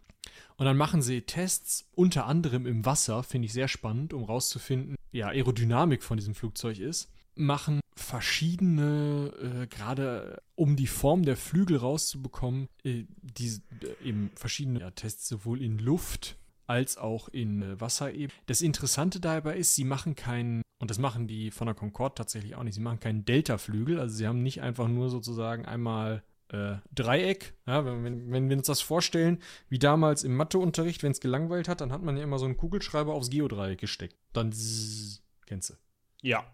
Und 0.57 0.65
dann 0.65 0.77
machen 0.77 1.01
sie 1.01 1.21
Tests, 1.21 1.89
unter 1.95 2.25
anderem 2.25 2.65
im 2.65 2.85
Wasser, 2.85 3.23
finde 3.23 3.47
ich 3.47 3.53
sehr 3.53 3.67
spannend, 3.67 4.13
um 4.13 4.23
rauszufinden, 4.23 4.95
ja, 5.11 5.27
Aerodynamik 5.27 6.03
von 6.03 6.17
diesem 6.17 6.35
Flugzeug 6.35 6.79
ist. 6.79 7.11
Machen 7.35 7.81
verschiedene, 7.95 9.31
äh, 9.39 9.67
gerade 9.67 10.41
um 10.55 10.75
die 10.75 10.87
Form 10.87 11.23
der 11.23 11.37
Flügel 11.37 11.77
rauszubekommen, 11.77 12.67
äh, 12.83 13.05
die, 13.21 13.61
äh, 13.81 14.07
eben 14.07 14.31
verschiedene 14.35 14.81
ja, 14.81 14.91
Tests 14.91 15.27
sowohl 15.27 15.61
in 15.61 15.79
Luft 15.79 16.37
als 16.67 16.97
auch 16.97 17.29
in 17.29 17.61
äh, 17.61 17.81
Wasser 17.81 18.13
eben. 18.13 18.33
Das 18.47 18.61
Interessante 18.61 19.19
dabei 19.19 19.57
ist, 19.57 19.75
sie 19.75 19.83
machen 19.83 20.15
keinen, 20.15 20.61
und 20.79 20.89
das 20.89 20.97
machen 20.97 21.27
die 21.27 21.51
von 21.51 21.67
der 21.67 21.75
Concorde 21.75 22.15
tatsächlich 22.15 22.55
auch 22.55 22.63
nicht, 22.63 22.75
sie 22.75 22.81
machen 22.81 22.99
keinen 22.99 23.25
Delta-Flügel, 23.25 23.99
also 23.99 24.15
sie 24.15 24.27
haben 24.27 24.43
nicht 24.43 24.61
einfach 24.61 24.87
nur 24.87 25.09
sozusagen 25.09 25.65
einmal 25.65 26.23
äh, 26.49 26.75
Dreieck. 26.93 27.55
Ja, 27.65 27.85
wenn, 27.85 28.31
wenn, 28.31 28.49
wir 28.49 28.57
uns 28.57 28.67
das 28.67 28.81
vorstellen, 28.81 29.39
wie 29.69 29.79
damals 29.79 30.23
im 30.23 30.35
Matheunterricht, 30.35 31.03
wenn 31.03 31.11
es 31.11 31.19
gelangweilt 31.19 31.67
hat, 31.67 31.81
dann 31.81 31.91
hat 31.91 32.03
man 32.03 32.17
ja 32.17 32.23
immer 32.23 32.39
so 32.39 32.45
einen 32.45 32.57
Kugelschreiber 32.57 33.13
aufs 33.13 33.29
Geodreieck 33.29 33.79
gesteckt. 33.79 34.15
Dann 34.33 34.51
kennst 35.45 35.69
du. 35.69 35.73
Ja. 36.21 36.45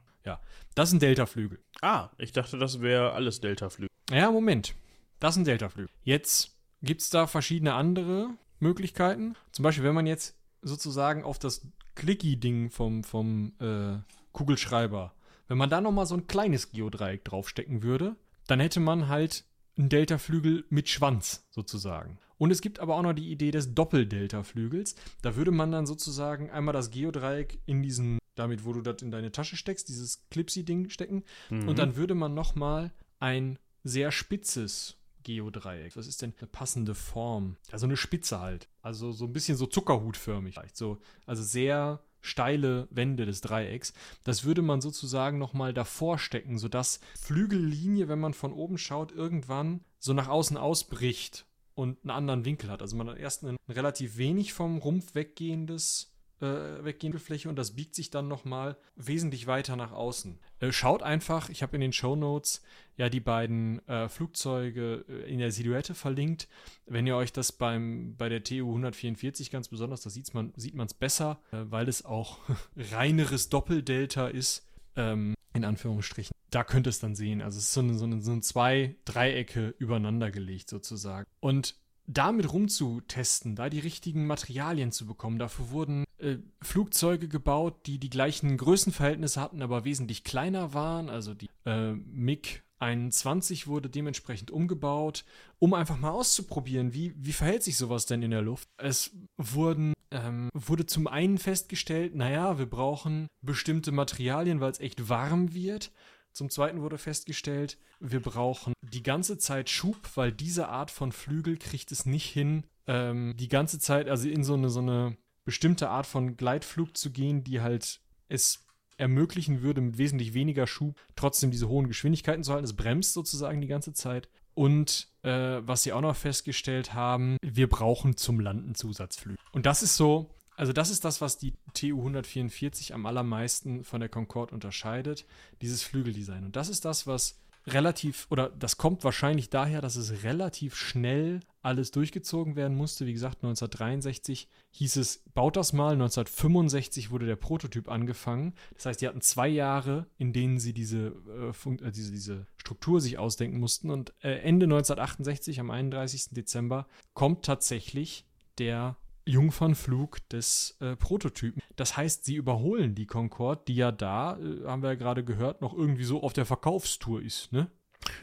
Das 0.75 0.89
ist 0.89 0.93
ein 0.93 0.99
Delta-Flügel. 0.99 1.59
Ah, 1.81 2.09
ich 2.17 2.31
dachte, 2.31 2.57
das 2.57 2.81
wäre 2.81 3.13
alles 3.13 3.41
Delta-Flügel. 3.41 3.89
Ja, 4.11 4.31
Moment. 4.31 4.75
Das 5.19 5.35
ist 5.35 5.41
ein 5.41 5.45
Delta-Flügel. 5.45 5.89
Jetzt 6.03 6.57
gibt 6.81 7.01
es 7.01 7.09
da 7.09 7.27
verschiedene 7.27 7.73
andere 7.73 8.29
Möglichkeiten. 8.59 9.35
Zum 9.51 9.63
Beispiel, 9.63 9.83
wenn 9.83 9.95
man 9.95 10.07
jetzt 10.07 10.35
sozusagen 10.61 11.23
auf 11.23 11.39
das 11.39 11.67
Clicky-Ding 11.95 12.69
vom, 12.69 13.03
vom 13.03 13.53
äh, 13.59 13.97
Kugelschreiber, 14.31 15.13
wenn 15.47 15.57
man 15.57 15.69
da 15.69 15.81
nochmal 15.81 16.05
so 16.05 16.15
ein 16.15 16.27
kleines 16.27 16.71
Geodreieck 16.71 17.25
draufstecken 17.25 17.83
würde, 17.83 18.15
dann 18.47 18.59
hätte 18.59 18.79
man 18.79 19.07
halt 19.07 19.45
einen 19.77 19.89
Delta-Flügel 19.89 20.65
mit 20.69 20.89
Schwanz 20.89 21.45
sozusagen. 21.49 22.19
Und 22.37 22.51
es 22.51 22.61
gibt 22.61 22.79
aber 22.79 22.95
auch 22.95 23.03
noch 23.03 23.13
die 23.13 23.31
Idee 23.31 23.51
des 23.51 23.75
Doppel-Delta-Flügels. 23.75 24.95
Da 25.21 25.35
würde 25.35 25.51
man 25.51 25.71
dann 25.71 25.85
sozusagen 25.85 26.49
einmal 26.49 26.73
das 26.73 26.89
Geodreieck 26.89 27.59
in 27.65 27.83
diesen, 27.83 28.17
damit 28.35 28.65
wo 28.65 28.73
du 28.73 28.81
das 28.81 29.01
in 29.01 29.11
deine 29.11 29.31
Tasche 29.31 29.57
steckst, 29.57 29.89
dieses 29.89 30.27
Clipsy-Ding 30.29 30.89
stecken. 30.89 31.23
Mhm. 31.49 31.67
Und 31.67 31.79
dann 31.79 31.95
würde 31.95 32.15
man 32.15 32.33
nochmal 32.33 32.91
ein 33.19 33.59
sehr 33.83 34.11
spitzes 34.11 34.97
Geodreieck. 35.23 35.95
Was 35.95 36.07
ist 36.07 36.21
denn 36.21 36.33
eine 36.39 36.47
passende 36.47 36.95
Form? 36.95 37.57
Also 37.71 37.85
eine 37.85 37.97
Spitze 37.97 38.39
halt. 38.39 38.67
Also 38.81 39.11
so 39.11 39.25
ein 39.25 39.33
bisschen 39.33 39.57
so 39.57 39.65
zuckerhutförmig. 39.65 40.55
Vielleicht 40.55 40.77
so, 40.77 40.99
also 41.25 41.43
sehr 41.43 42.01
steile 42.21 42.87
Wände 42.91 43.25
des 43.25 43.41
Dreiecks. 43.41 43.93
Das 44.23 44.43
würde 44.43 44.61
man 44.61 44.81
sozusagen 44.81 45.37
nochmal 45.37 45.73
davor 45.73 46.19
stecken, 46.19 46.57
sodass 46.59 46.99
Flügellinie, 47.19 48.07
wenn 48.07 48.19
man 48.19 48.33
von 48.33 48.53
oben 48.53 48.77
schaut, 48.77 49.11
irgendwann 49.11 49.81
so 49.99 50.13
nach 50.13 50.27
außen 50.27 50.57
ausbricht 50.57 51.45
und 51.73 51.97
einen 52.03 52.11
anderen 52.11 52.45
Winkel 52.45 52.69
hat. 52.69 52.81
Also 52.81 52.95
man 52.95 53.09
hat 53.09 53.17
erst 53.17 53.43
ein 53.43 53.57
relativ 53.67 54.17
wenig 54.17 54.53
vom 54.53 54.77
Rumpf 54.77 55.15
weggehendes 55.15 56.13
äh, 56.41 56.83
weggehende 56.83 57.19
Fläche 57.19 57.49
und 57.49 57.55
das 57.55 57.75
biegt 57.75 57.95
sich 57.95 58.09
dann 58.09 58.27
nochmal 58.27 58.77
wesentlich 58.95 59.47
weiter 59.47 59.75
nach 59.75 59.91
außen. 59.91 60.39
Äh, 60.59 60.71
schaut 60.71 61.03
einfach, 61.03 61.49
ich 61.49 61.61
habe 61.61 61.75
in 61.75 61.81
den 61.81 61.93
Show 61.93 62.15
Notes 62.15 62.61
ja 62.97 63.09
die 63.09 63.19
beiden 63.19 63.87
äh, 63.87 64.09
Flugzeuge 64.09 65.05
äh, 65.07 65.31
in 65.31 65.39
der 65.39 65.51
Silhouette 65.51 65.93
verlinkt. 65.93 66.47
Wenn 66.85 67.07
ihr 67.07 67.15
euch 67.15 67.31
das 67.31 67.51
beim, 67.51 68.15
bei 68.17 68.29
der 68.29 68.43
TU 68.43 68.67
144 68.67 69.51
ganz 69.51 69.67
besonders, 69.67 70.01
da 70.01 70.09
sieht's 70.09 70.33
man, 70.33 70.53
sieht 70.55 70.75
man 70.75 70.87
es 70.87 70.93
besser, 70.93 71.41
äh, 71.51 71.57
weil 71.63 71.87
es 71.87 72.05
auch 72.05 72.39
reineres 72.75 73.49
Doppeldelta 73.49 74.27
ist, 74.27 74.67
ähm, 74.95 75.35
in 75.53 75.65
Anführungsstrichen. 75.65 76.35
Da 76.49 76.63
könnt 76.63 76.87
ihr 76.87 76.91
es 76.91 76.99
dann 76.99 77.15
sehen. 77.15 77.41
Also 77.41 77.57
es 77.57 77.65
ist 77.65 77.73
so, 77.73 77.81
eine, 77.81 77.93
so, 77.93 78.05
eine, 78.05 78.21
so 78.21 78.31
ein 78.31 78.41
zwei 78.41 78.95
Dreiecke 79.05 79.73
übereinander 79.77 80.31
gelegt 80.31 80.69
sozusagen. 80.69 81.25
Und 81.39 81.75
damit 82.07 82.51
rumzutesten, 82.51 83.55
da 83.55 83.69
die 83.69 83.79
richtigen 83.79 84.25
Materialien 84.25 84.91
zu 84.91 85.05
bekommen. 85.05 85.39
Dafür 85.39 85.71
wurden 85.71 86.03
äh, 86.21 86.39
Flugzeuge 86.61 87.27
gebaut, 87.27 87.85
die 87.85 87.99
die 87.99 88.09
gleichen 88.09 88.57
Größenverhältnisse 88.57 89.41
hatten, 89.41 89.61
aber 89.61 89.85
wesentlich 89.85 90.23
kleiner 90.23 90.73
waren. 90.73 91.09
Also 91.09 91.33
die 91.33 91.49
äh, 91.65 91.93
MiG 91.93 92.63
21 92.81 93.67
wurde 93.67 93.89
dementsprechend 93.89 94.51
umgebaut, 94.51 95.23
um 95.59 95.73
einfach 95.73 95.97
mal 95.97 96.11
auszuprobieren, 96.11 96.93
wie, 96.93 97.13
wie 97.15 97.33
verhält 97.33 97.63
sich 97.63 97.77
sowas 97.77 98.07
denn 98.07 98.23
in 98.23 98.31
der 98.31 98.41
Luft. 98.41 98.67
Es 98.77 99.11
wurden, 99.37 99.93
ähm, 100.09 100.49
wurde 100.53 100.85
zum 100.87 101.07
einen 101.07 101.37
festgestellt, 101.37 102.15
naja, 102.15 102.57
wir 102.57 102.65
brauchen 102.65 103.27
bestimmte 103.41 103.91
Materialien, 103.91 104.59
weil 104.59 104.71
es 104.71 104.79
echt 104.79 105.09
warm 105.09 105.53
wird. 105.53 105.91
Zum 106.33 106.49
Zweiten 106.49 106.81
wurde 106.81 106.97
festgestellt, 106.97 107.77
wir 107.99 108.21
brauchen 108.21 108.73
die 108.81 109.03
ganze 109.03 109.37
Zeit 109.37 109.69
Schub, 109.69 109.97
weil 110.15 110.31
diese 110.31 110.69
Art 110.69 110.89
von 110.89 111.11
Flügel 111.11 111.57
kriegt 111.57 111.91
es 111.91 112.05
nicht 112.05 112.25
hin, 112.25 112.65
ähm, 112.87 113.35
die 113.37 113.49
ganze 113.49 113.79
Zeit, 113.79 114.09
also 114.09 114.27
in 114.27 114.43
so 114.43 114.53
eine, 114.55 114.69
so 114.69 114.79
eine 114.79 115.17
bestimmte 115.45 115.89
Art 115.89 116.05
von 116.05 116.37
Gleitflug 116.37 116.97
zu 116.97 117.11
gehen, 117.11 117.43
die 117.43 117.61
halt 117.61 118.01
es 118.27 118.65
ermöglichen 118.97 119.61
würde, 119.61 119.81
mit 119.81 119.97
wesentlich 119.97 120.33
weniger 120.33 120.67
Schub 120.67 120.99
trotzdem 121.15 121.51
diese 121.51 121.67
hohen 121.67 121.87
Geschwindigkeiten 121.87 122.43
zu 122.43 122.53
halten. 122.53 122.65
Es 122.65 122.75
bremst 122.75 123.13
sozusagen 123.13 123.59
die 123.59 123.67
ganze 123.67 123.93
Zeit. 123.93 124.29
Und 124.53 125.07
äh, 125.23 125.61
was 125.61 125.83
sie 125.83 125.93
auch 125.93 126.01
noch 126.01 126.15
festgestellt 126.15 126.93
haben, 126.93 127.37
wir 127.41 127.67
brauchen 127.67 128.17
zum 128.17 128.39
Landen 128.39 128.75
Zusatzflüge. 128.75 129.39
Und 129.51 129.65
das 129.65 129.81
ist 129.81 129.97
so, 129.97 130.35
also 130.55 130.73
das 130.73 130.89
ist 130.89 131.03
das, 131.05 131.21
was 131.21 131.37
die 131.37 131.53
TU 131.73 131.97
144 131.97 132.93
am 132.93 133.05
allermeisten 133.05 133.83
von 133.83 134.01
der 134.01 134.09
Concorde 134.09 134.53
unterscheidet, 134.53 135.25
dieses 135.61 135.81
Flügeldesign. 135.81 136.45
Und 136.45 136.55
das 136.55 136.69
ist 136.69 136.85
das, 136.85 137.07
was 137.07 137.39
relativ, 137.65 138.27
oder 138.29 138.49
das 138.49 138.77
kommt 138.77 139.03
wahrscheinlich 139.03 139.49
daher, 139.49 139.81
dass 139.81 139.95
es 139.95 140.23
relativ 140.23 140.75
schnell 140.75 141.39
alles 141.61 141.91
durchgezogen 141.91 142.55
werden 142.55 142.75
musste. 142.75 143.05
Wie 143.05 143.13
gesagt, 143.13 143.37
1963 143.37 144.47
hieß 144.71 144.95
es, 144.97 145.23
baut 145.33 145.55
das 145.55 145.73
mal. 145.73 145.93
1965 145.93 147.11
wurde 147.11 147.25
der 147.25 147.35
Prototyp 147.35 147.89
angefangen. 147.89 148.53
Das 148.75 148.85
heißt, 148.85 149.01
die 149.01 149.07
hatten 149.07 149.21
zwei 149.21 149.47
Jahre, 149.47 150.07
in 150.17 150.33
denen 150.33 150.59
sie 150.59 150.73
diese, 150.73 151.13
äh, 151.27 151.69
äh, 151.69 151.91
diese, 151.91 152.11
diese 152.11 152.47
Struktur 152.57 153.01
sich 153.01 153.17
ausdenken 153.17 153.59
mussten. 153.59 153.89
Und 153.89 154.13
äh, 154.21 154.39
Ende 154.39 154.65
1968, 154.65 155.59
am 155.59 155.71
31. 155.71 156.29
Dezember, 156.31 156.87
kommt 157.13 157.45
tatsächlich 157.45 158.25
der 158.57 158.97
Jungfernflug 159.25 160.27
des 160.29 160.77
äh, 160.79 160.95
Prototypen. 160.95 161.61
Das 161.75 161.95
heißt, 161.95 162.25
sie 162.25 162.35
überholen 162.35 162.95
die 162.95 163.05
Concorde, 163.05 163.61
die 163.67 163.75
ja 163.75 163.91
da, 163.91 164.37
äh, 164.37 164.65
haben 164.65 164.81
wir 164.81 164.89
ja 164.89 164.95
gerade 164.95 165.23
gehört, 165.23 165.61
noch 165.61 165.73
irgendwie 165.73 166.03
so 166.03 166.23
auf 166.23 166.33
der 166.33 166.45
Verkaufstour 166.45 167.21
ist, 167.21 167.51
ne? 167.51 167.69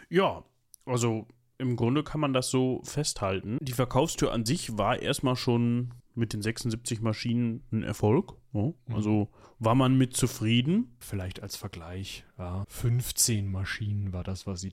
Ja, 0.08 0.44
also 0.84 1.28
im 1.58 1.76
Grunde 1.76 2.02
kann 2.04 2.20
man 2.20 2.32
das 2.32 2.50
so 2.50 2.80
festhalten. 2.84 3.58
Die 3.60 3.72
Verkaufstür 3.72 4.32
an 4.32 4.44
sich 4.44 4.78
war 4.78 5.00
erstmal 5.00 5.36
schon 5.36 5.92
mit 6.14 6.32
den 6.32 6.42
76 6.42 7.00
Maschinen 7.00 7.62
ein 7.72 7.82
Erfolg. 7.82 8.34
Ja, 8.52 8.72
also 8.92 9.28
war 9.58 9.74
man 9.74 9.96
mit 9.96 10.16
zufrieden. 10.16 10.96
Vielleicht 10.98 11.42
als 11.42 11.56
Vergleich, 11.56 12.24
ja, 12.38 12.64
15 12.68 13.50
Maschinen 13.50 14.12
war 14.12 14.24
das, 14.24 14.46
was 14.46 14.60
sie. 14.60 14.72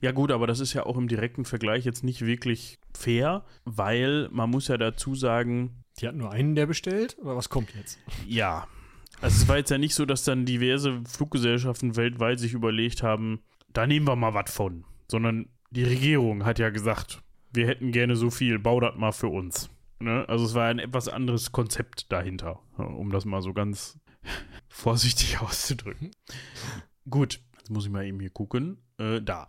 Ja, 0.00 0.12
gut, 0.12 0.30
aber 0.30 0.46
das 0.46 0.60
ist 0.60 0.72
ja 0.72 0.86
auch 0.86 0.96
im 0.96 1.08
direkten 1.08 1.44
Vergleich 1.44 1.84
jetzt 1.84 2.04
nicht 2.04 2.24
wirklich 2.24 2.78
fair, 2.96 3.44
weil 3.64 4.28
man 4.30 4.50
muss 4.50 4.68
ja 4.68 4.76
dazu 4.76 5.14
sagen. 5.14 5.82
Die 6.00 6.08
hatten 6.08 6.18
nur 6.18 6.32
einen, 6.32 6.54
der 6.54 6.66
bestellt, 6.66 7.16
oder 7.20 7.36
was 7.36 7.48
kommt 7.48 7.74
jetzt? 7.74 7.98
Ja. 8.26 8.66
Also 9.20 9.42
es 9.42 9.48
war 9.48 9.58
jetzt 9.58 9.70
ja 9.70 9.78
nicht 9.78 9.94
so, 9.94 10.06
dass 10.06 10.24
dann 10.24 10.46
diverse 10.46 11.02
Fluggesellschaften 11.06 11.96
weltweit 11.96 12.40
sich 12.40 12.54
überlegt 12.54 13.02
haben, 13.02 13.40
da 13.72 13.86
nehmen 13.86 14.06
wir 14.06 14.16
mal 14.16 14.32
was 14.34 14.50
von. 14.50 14.84
Sondern 15.08 15.48
die 15.70 15.84
Regierung 15.84 16.44
hat 16.44 16.58
ja 16.58 16.70
gesagt, 16.70 17.22
wir 17.52 17.66
hätten 17.66 17.92
gerne 17.92 18.16
so 18.16 18.30
viel, 18.30 18.58
bau 18.58 18.80
das 18.80 18.96
mal 18.96 19.12
für 19.12 19.28
uns. 19.28 19.70
Ne? 20.00 20.24
Also 20.28 20.44
es 20.44 20.54
war 20.54 20.68
ein 20.68 20.78
etwas 20.78 21.08
anderes 21.08 21.52
Konzept 21.52 22.10
dahinter, 22.10 22.60
um 22.76 23.10
das 23.10 23.24
mal 23.24 23.42
so 23.42 23.52
ganz 23.52 23.98
vorsichtig 24.68 25.40
auszudrücken. 25.40 26.10
Gut, 27.08 27.40
jetzt 27.58 27.70
muss 27.70 27.84
ich 27.84 27.90
mal 27.90 28.06
eben 28.06 28.20
hier 28.20 28.30
gucken. 28.30 28.78
Äh, 28.98 29.20
da. 29.20 29.48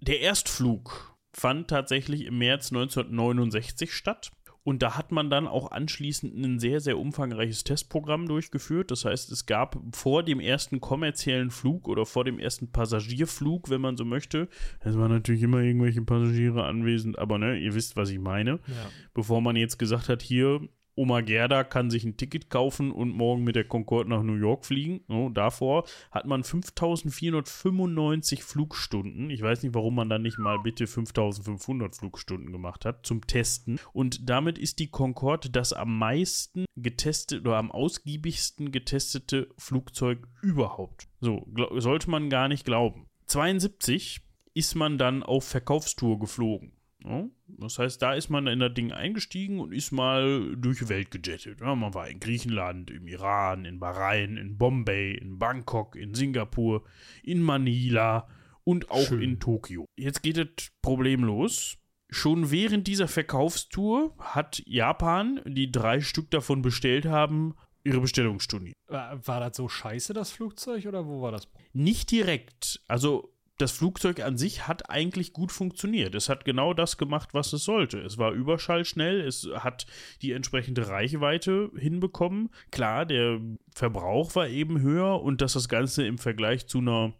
Der 0.00 0.20
Erstflug 0.20 1.16
fand 1.32 1.68
tatsächlich 1.68 2.24
im 2.24 2.38
März 2.38 2.72
1969 2.72 3.92
statt. 3.92 4.30
Und 4.68 4.82
da 4.82 4.98
hat 4.98 5.12
man 5.12 5.30
dann 5.30 5.48
auch 5.48 5.70
anschließend 5.70 6.36
ein 6.36 6.58
sehr, 6.58 6.80
sehr 6.80 6.98
umfangreiches 6.98 7.64
Testprogramm 7.64 8.28
durchgeführt. 8.28 8.90
Das 8.90 9.06
heißt, 9.06 9.32
es 9.32 9.46
gab 9.46 9.80
vor 9.96 10.22
dem 10.22 10.40
ersten 10.40 10.78
kommerziellen 10.78 11.50
Flug 11.50 11.88
oder 11.88 12.04
vor 12.04 12.26
dem 12.26 12.38
ersten 12.38 12.70
Passagierflug, 12.70 13.70
wenn 13.70 13.80
man 13.80 13.96
so 13.96 14.04
möchte, 14.04 14.46
es 14.80 14.98
waren 14.98 15.10
natürlich 15.10 15.42
immer 15.42 15.60
irgendwelche 15.60 16.02
Passagiere 16.02 16.64
anwesend, 16.64 17.18
aber 17.18 17.38
ne, 17.38 17.56
ihr 17.56 17.74
wisst, 17.74 17.96
was 17.96 18.10
ich 18.10 18.18
meine. 18.18 18.60
Ja. 18.66 18.90
Bevor 19.14 19.40
man 19.40 19.56
jetzt 19.56 19.78
gesagt 19.78 20.10
hat, 20.10 20.20
hier, 20.20 20.60
Oma 20.98 21.20
Gerda 21.20 21.62
kann 21.62 21.90
sich 21.90 22.02
ein 22.02 22.16
Ticket 22.16 22.50
kaufen 22.50 22.90
und 22.90 23.12
morgen 23.12 23.44
mit 23.44 23.54
der 23.54 23.62
Concorde 23.62 24.10
nach 24.10 24.24
New 24.24 24.34
York 24.34 24.66
fliegen. 24.66 25.00
So, 25.06 25.28
davor 25.28 25.84
hat 26.10 26.26
man 26.26 26.42
5495 26.42 28.42
Flugstunden. 28.42 29.30
Ich 29.30 29.40
weiß 29.40 29.62
nicht, 29.62 29.76
warum 29.76 29.94
man 29.94 30.08
dann 30.08 30.22
nicht 30.22 30.38
mal 30.38 30.58
bitte 30.58 30.88
5500 30.88 31.94
Flugstunden 31.94 32.50
gemacht 32.50 32.84
hat 32.84 33.06
zum 33.06 33.24
Testen. 33.26 33.78
Und 33.92 34.28
damit 34.28 34.58
ist 34.58 34.80
die 34.80 34.90
Concorde 34.90 35.50
das 35.50 35.72
am 35.72 35.98
meisten 35.98 36.64
getestete 36.74 37.42
oder 37.42 37.58
am 37.58 37.70
ausgiebigsten 37.70 38.72
getestete 38.72 39.48
Flugzeug 39.56 40.26
überhaupt. 40.42 41.06
So, 41.20 41.46
sollte 41.76 42.10
man 42.10 42.28
gar 42.28 42.48
nicht 42.48 42.64
glauben. 42.64 43.06
72 43.26 44.22
ist 44.54 44.74
man 44.74 44.98
dann 44.98 45.22
auf 45.22 45.44
Verkaufstour 45.44 46.18
geflogen. 46.18 46.72
Ja, 47.04 47.28
das 47.46 47.78
heißt, 47.78 48.02
da 48.02 48.14
ist 48.14 48.28
man 48.28 48.46
in 48.48 48.58
das 48.58 48.74
Ding 48.74 48.92
eingestiegen 48.92 49.60
und 49.60 49.72
ist 49.72 49.92
mal 49.92 50.56
durch 50.56 50.80
die 50.80 50.88
Welt 50.88 51.10
gejettet. 51.10 51.60
Ja, 51.60 51.74
man 51.74 51.94
war 51.94 52.08
in 52.08 52.18
Griechenland, 52.20 52.90
im 52.90 53.06
Iran, 53.06 53.64
in 53.64 53.78
Bahrain, 53.78 54.36
in 54.36 54.58
Bombay, 54.58 55.14
in 55.14 55.38
Bangkok, 55.38 55.94
in 55.94 56.14
Singapur, 56.14 56.84
in 57.22 57.40
Manila 57.40 58.28
und 58.64 58.90
auch 58.90 59.06
Schön. 59.06 59.22
in 59.22 59.40
Tokio. 59.40 59.86
Jetzt 59.96 60.22
geht 60.22 60.36
das 60.36 60.70
Problem 60.82 61.24
los. 61.24 61.78
Schon 62.10 62.50
während 62.50 62.86
dieser 62.86 63.06
Verkaufstour 63.06 64.14
hat 64.18 64.62
Japan, 64.66 65.40
die 65.46 65.70
drei 65.70 66.00
Stück 66.00 66.30
davon 66.30 66.62
bestellt 66.62 67.06
haben, 67.06 67.54
ihre 67.84 68.00
Bestellung 68.00 68.40
storniert. 68.40 68.76
War 68.88 69.40
das 69.40 69.56
so 69.56 69.68
scheiße, 69.68 70.14
das 70.14 70.30
Flugzeug, 70.30 70.86
oder 70.86 71.06
wo 71.06 71.22
war 71.22 71.32
das? 71.32 71.48
Nicht 71.72 72.10
direkt. 72.10 72.82
Also 72.88 73.34
das 73.58 73.72
Flugzeug 73.72 74.20
an 74.20 74.38
sich 74.38 74.68
hat 74.68 74.88
eigentlich 74.88 75.32
gut 75.32 75.50
funktioniert. 75.50 76.14
Es 76.14 76.28
hat 76.28 76.44
genau 76.44 76.74
das 76.74 76.96
gemacht, 76.96 77.30
was 77.32 77.52
es 77.52 77.64
sollte. 77.64 77.98
Es 77.98 78.16
war 78.16 78.32
überschallschnell, 78.32 79.20
es 79.20 79.48
hat 79.52 79.86
die 80.22 80.32
entsprechende 80.32 80.88
Reichweite 80.88 81.70
hinbekommen. 81.76 82.50
Klar, 82.70 83.04
der 83.04 83.40
Verbrauch 83.74 84.36
war 84.36 84.48
eben 84.48 84.80
höher 84.80 85.20
und 85.20 85.40
dass 85.40 85.54
das 85.54 85.68
Ganze 85.68 86.06
im 86.06 86.18
Vergleich 86.18 86.68
zu 86.68 86.78
einer 86.78 87.12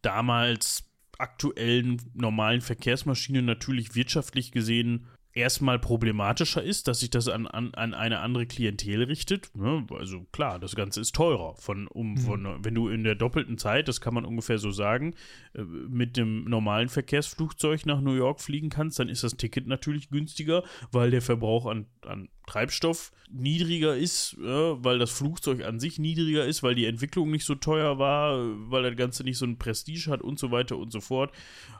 damals 0.00 0.84
aktuellen 1.18 2.00
normalen 2.14 2.60
Verkehrsmaschine 2.60 3.42
natürlich 3.42 3.94
wirtschaftlich 3.94 4.52
gesehen 4.52 5.06
erstmal 5.34 5.78
problematischer 5.78 6.62
ist, 6.62 6.86
dass 6.86 7.00
sich 7.00 7.10
das 7.10 7.28
an, 7.28 7.46
an, 7.46 7.74
an 7.74 7.92
eine 7.92 8.20
andere 8.20 8.46
Klientel 8.46 9.02
richtet. 9.02 9.50
Ne? 9.54 9.84
Also 9.90 10.24
klar, 10.32 10.58
das 10.58 10.76
Ganze 10.76 11.00
ist 11.00 11.14
teurer. 11.14 11.54
Von, 11.56 11.88
um, 11.88 12.12
mhm. 12.12 12.18
von, 12.18 12.64
wenn 12.64 12.74
du 12.74 12.88
in 12.88 13.02
der 13.02 13.16
doppelten 13.16 13.58
Zeit, 13.58 13.88
das 13.88 14.00
kann 14.00 14.14
man 14.14 14.24
ungefähr 14.24 14.58
so 14.58 14.70
sagen, 14.70 15.14
äh, 15.54 15.62
mit 15.62 16.16
dem 16.16 16.44
normalen 16.44 16.88
Verkehrsflugzeug 16.88 17.84
nach 17.84 18.00
New 18.00 18.14
York 18.14 18.40
fliegen 18.40 18.70
kannst, 18.70 18.98
dann 18.98 19.08
ist 19.08 19.24
das 19.24 19.36
Ticket 19.36 19.66
natürlich 19.66 20.08
günstiger, 20.08 20.62
weil 20.92 21.10
der 21.10 21.22
Verbrauch 21.22 21.66
an, 21.66 21.86
an 22.06 22.28
Treibstoff 22.46 23.12
niedriger 23.30 23.96
ist, 23.96 24.36
ja, 24.40 24.82
weil 24.84 24.98
das 24.98 25.10
Flugzeug 25.10 25.64
an 25.64 25.80
sich 25.80 25.98
niedriger 25.98 26.44
ist, 26.44 26.62
weil 26.62 26.74
die 26.74 26.86
Entwicklung 26.86 27.30
nicht 27.30 27.44
so 27.44 27.54
teuer 27.54 27.98
war, 27.98 28.38
weil 28.70 28.82
das 28.82 28.96
Ganze 28.96 29.24
nicht 29.24 29.38
so 29.38 29.46
ein 29.46 29.58
Prestige 29.58 30.10
hat 30.10 30.22
und 30.22 30.38
so 30.38 30.50
weiter 30.50 30.76
und 30.76 30.92
so 30.92 31.00
fort. 31.00 31.32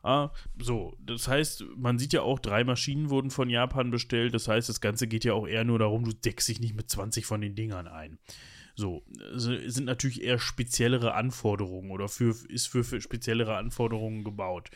Ah, 0.02 0.30
so, 0.58 0.96
das 1.04 1.28
heißt, 1.28 1.64
man 1.76 1.98
sieht 1.98 2.12
ja 2.12 2.22
auch, 2.22 2.38
drei 2.38 2.64
Maschinen 2.64 3.10
wurden 3.10 3.30
von 3.30 3.50
Japan 3.50 3.90
bestellt. 3.90 4.34
Das 4.34 4.48
heißt, 4.48 4.68
das 4.68 4.80
Ganze 4.80 5.06
geht 5.06 5.24
ja 5.24 5.34
auch 5.34 5.46
eher 5.46 5.64
nur 5.64 5.78
darum, 5.78 6.04
du 6.04 6.12
deckst 6.12 6.48
dich 6.48 6.60
nicht 6.60 6.74
mit 6.74 6.90
20 6.90 7.26
von 7.26 7.40
den 7.40 7.54
Dingern 7.54 7.86
ein. 7.86 8.18
So, 8.76 9.04
sind 9.36 9.84
natürlich 9.84 10.22
eher 10.22 10.40
speziellere 10.40 11.14
Anforderungen 11.14 11.92
oder 11.92 12.08
für, 12.08 12.34
ist 12.48 12.66
für, 12.66 12.82
für 12.82 13.00
speziellere 13.00 13.56
Anforderungen 13.56 14.24
gebaut. 14.24 14.70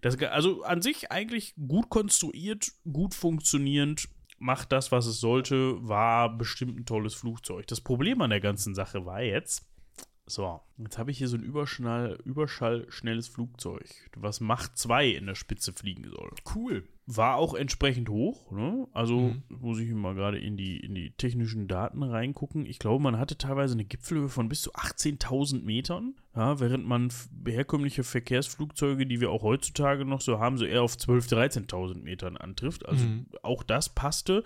Das, 0.00 0.16
also 0.22 0.62
an 0.62 0.80
sich 0.80 1.10
eigentlich 1.10 1.54
gut 1.68 1.90
konstruiert, 1.90 2.72
gut 2.90 3.14
funktionierend, 3.14 4.08
macht 4.38 4.72
das, 4.72 4.92
was 4.92 5.06
es 5.06 5.20
sollte, 5.20 5.76
war 5.86 6.36
bestimmt 6.36 6.78
ein 6.78 6.86
tolles 6.86 7.14
Flugzeug. 7.14 7.66
Das 7.66 7.80
Problem 7.80 8.20
an 8.20 8.30
der 8.30 8.40
ganzen 8.40 8.74
Sache 8.74 9.06
war 9.06 9.22
jetzt, 9.22 9.68
so, 10.26 10.60
jetzt 10.78 10.98
habe 10.98 11.10
ich 11.10 11.18
hier 11.18 11.28
so 11.28 11.36
ein 11.36 11.42
Überschall, 11.42 12.18
überschallschnelles 12.24 13.28
Flugzeug, 13.28 13.86
was 14.16 14.40
Macht 14.40 14.76
2 14.76 15.08
in 15.08 15.26
der 15.26 15.34
Spitze 15.34 15.72
fliegen 15.72 16.04
soll. 16.04 16.30
Cool. 16.54 16.84
War 17.08 17.36
auch 17.36 17.54
entsprechend 17.54 18.08
hoch, 18.08 18.50
ne? 18.50 18.88
Also 18.92 19.20
mhm. 19.20 19.42
muss 19.48 19.78
ich 19.78 19.92
mal 19.92 20.16
gerade 20.16 20.38
in 20.38 20.56
die, 20.56 20.76
in 20.78 20.92
die 20.96 21.12
technischen 21.12 21.68
Daten 21.68 22.02
reingucken. 22.02 22.66
Ich 22.66 22.80
glaube, 22.80 23.00
man 23.00 23.16
hatte 23.16 23.38
teilweise 23.38 23.74
eine 23.74 23.84
Gipfelhöhe 23.84 24.28
von 24.28 24.48
bis 24.48 24.62
zu 24.62 24.72
18.000 24.72 25.62
Metern, 25.62 26.16
ja, 26.34 26.58
während 26.58 26.84
man 26.84 27.12
herkömmliche 27.46 28.02
Verkehrsflugzeuge, 28.02 29.06
die 29.06 29.20
wir 29.20 29.30
auch 29.30 29.42
heutzutage 29.42 30.04
noch 30.04 30.20
so 30.20 30.40
haben, 30.40 30.58
so 30.58 30.64
eher 30.64 30.82
auf 30.82 30.96
12.000, 30.96 31.68
13.000 31.68 32.02
Metern 32.02 32.36
antrifft. 32.36 32.84
Also 32.86 33.04
mhm. 33.04 33.26
auch 33.42 33.62
das 33.62 33.88
passte. 33.88 34.42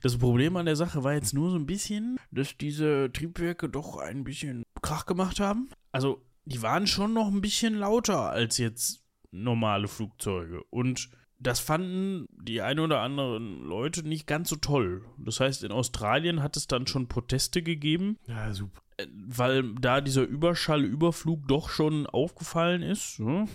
Das 0.00 0.16
Problem 0.16 0.56
an 0.56 0.66
der 0.66 0.76
Sache 0.76 1.02
war 1.02 1.14
jetzt 1.14 1.34
nur 1.34 1.50
so 1.50 1.56
ein 1.56 1.66
bisschen, 1.66 2.20
dass 2.30 2.56
diese 2.56 3.10
Triebwerke 3.12 3.68
doch 3.68 3.98
ein 3.98 4.22
bisschen 4.22 4.64
Krach 4.82 5.06
gemacht 5.06 5.40
haben. 5.40 5.68
Also 5.94 6.20
die 6.44 6.60
waren 6.60 6.88
schon 6.88 7.12
noch 7.12 7.28
ein 7.28 7.40
bisschen 7.40 7.74
lauter 7.74 8.30
als 8.30 8.58
jetzt 8.58 9.04
normale 9.30 9.86
Flugzeuge 9.86 10.64
und 10.70 11.08
das 11.38 11.60
fanden 11.60 12.26
die 12.30 12.62
ein 12.62 12.80
oder 12.80 13.00
anderen 13.00 13.62
Leute 13.62 14.02
nicht 14.02 14.26
ganz 14.26 14.48
so 14.48 14.56
toll. 14.56 15.04
Das 15.18 15.38
heißt, 15.38 15.62
in 15.62 15.70
Australien 15.70 16.42
hat 16.42 16.56
es 16.56 16.66
dann 16.66 16.88
schon 16.88 17.06
Proteste 17.06 17.62
gegeben. 17.62 18.18
Ja, 18.26 18.52
super. 18.52 18.80
Äh, 18.96 19.06
weil 19.26 19.74
da 19.74 20.00
dieser 20.00 20.22
Überschallüberflug 20.22 21.46
doch 21.46 21.68
schon 21.68 22.06
aufgefallen 22.06 22.82
ist. 22.82 23.20
Ne? 23.20 23.46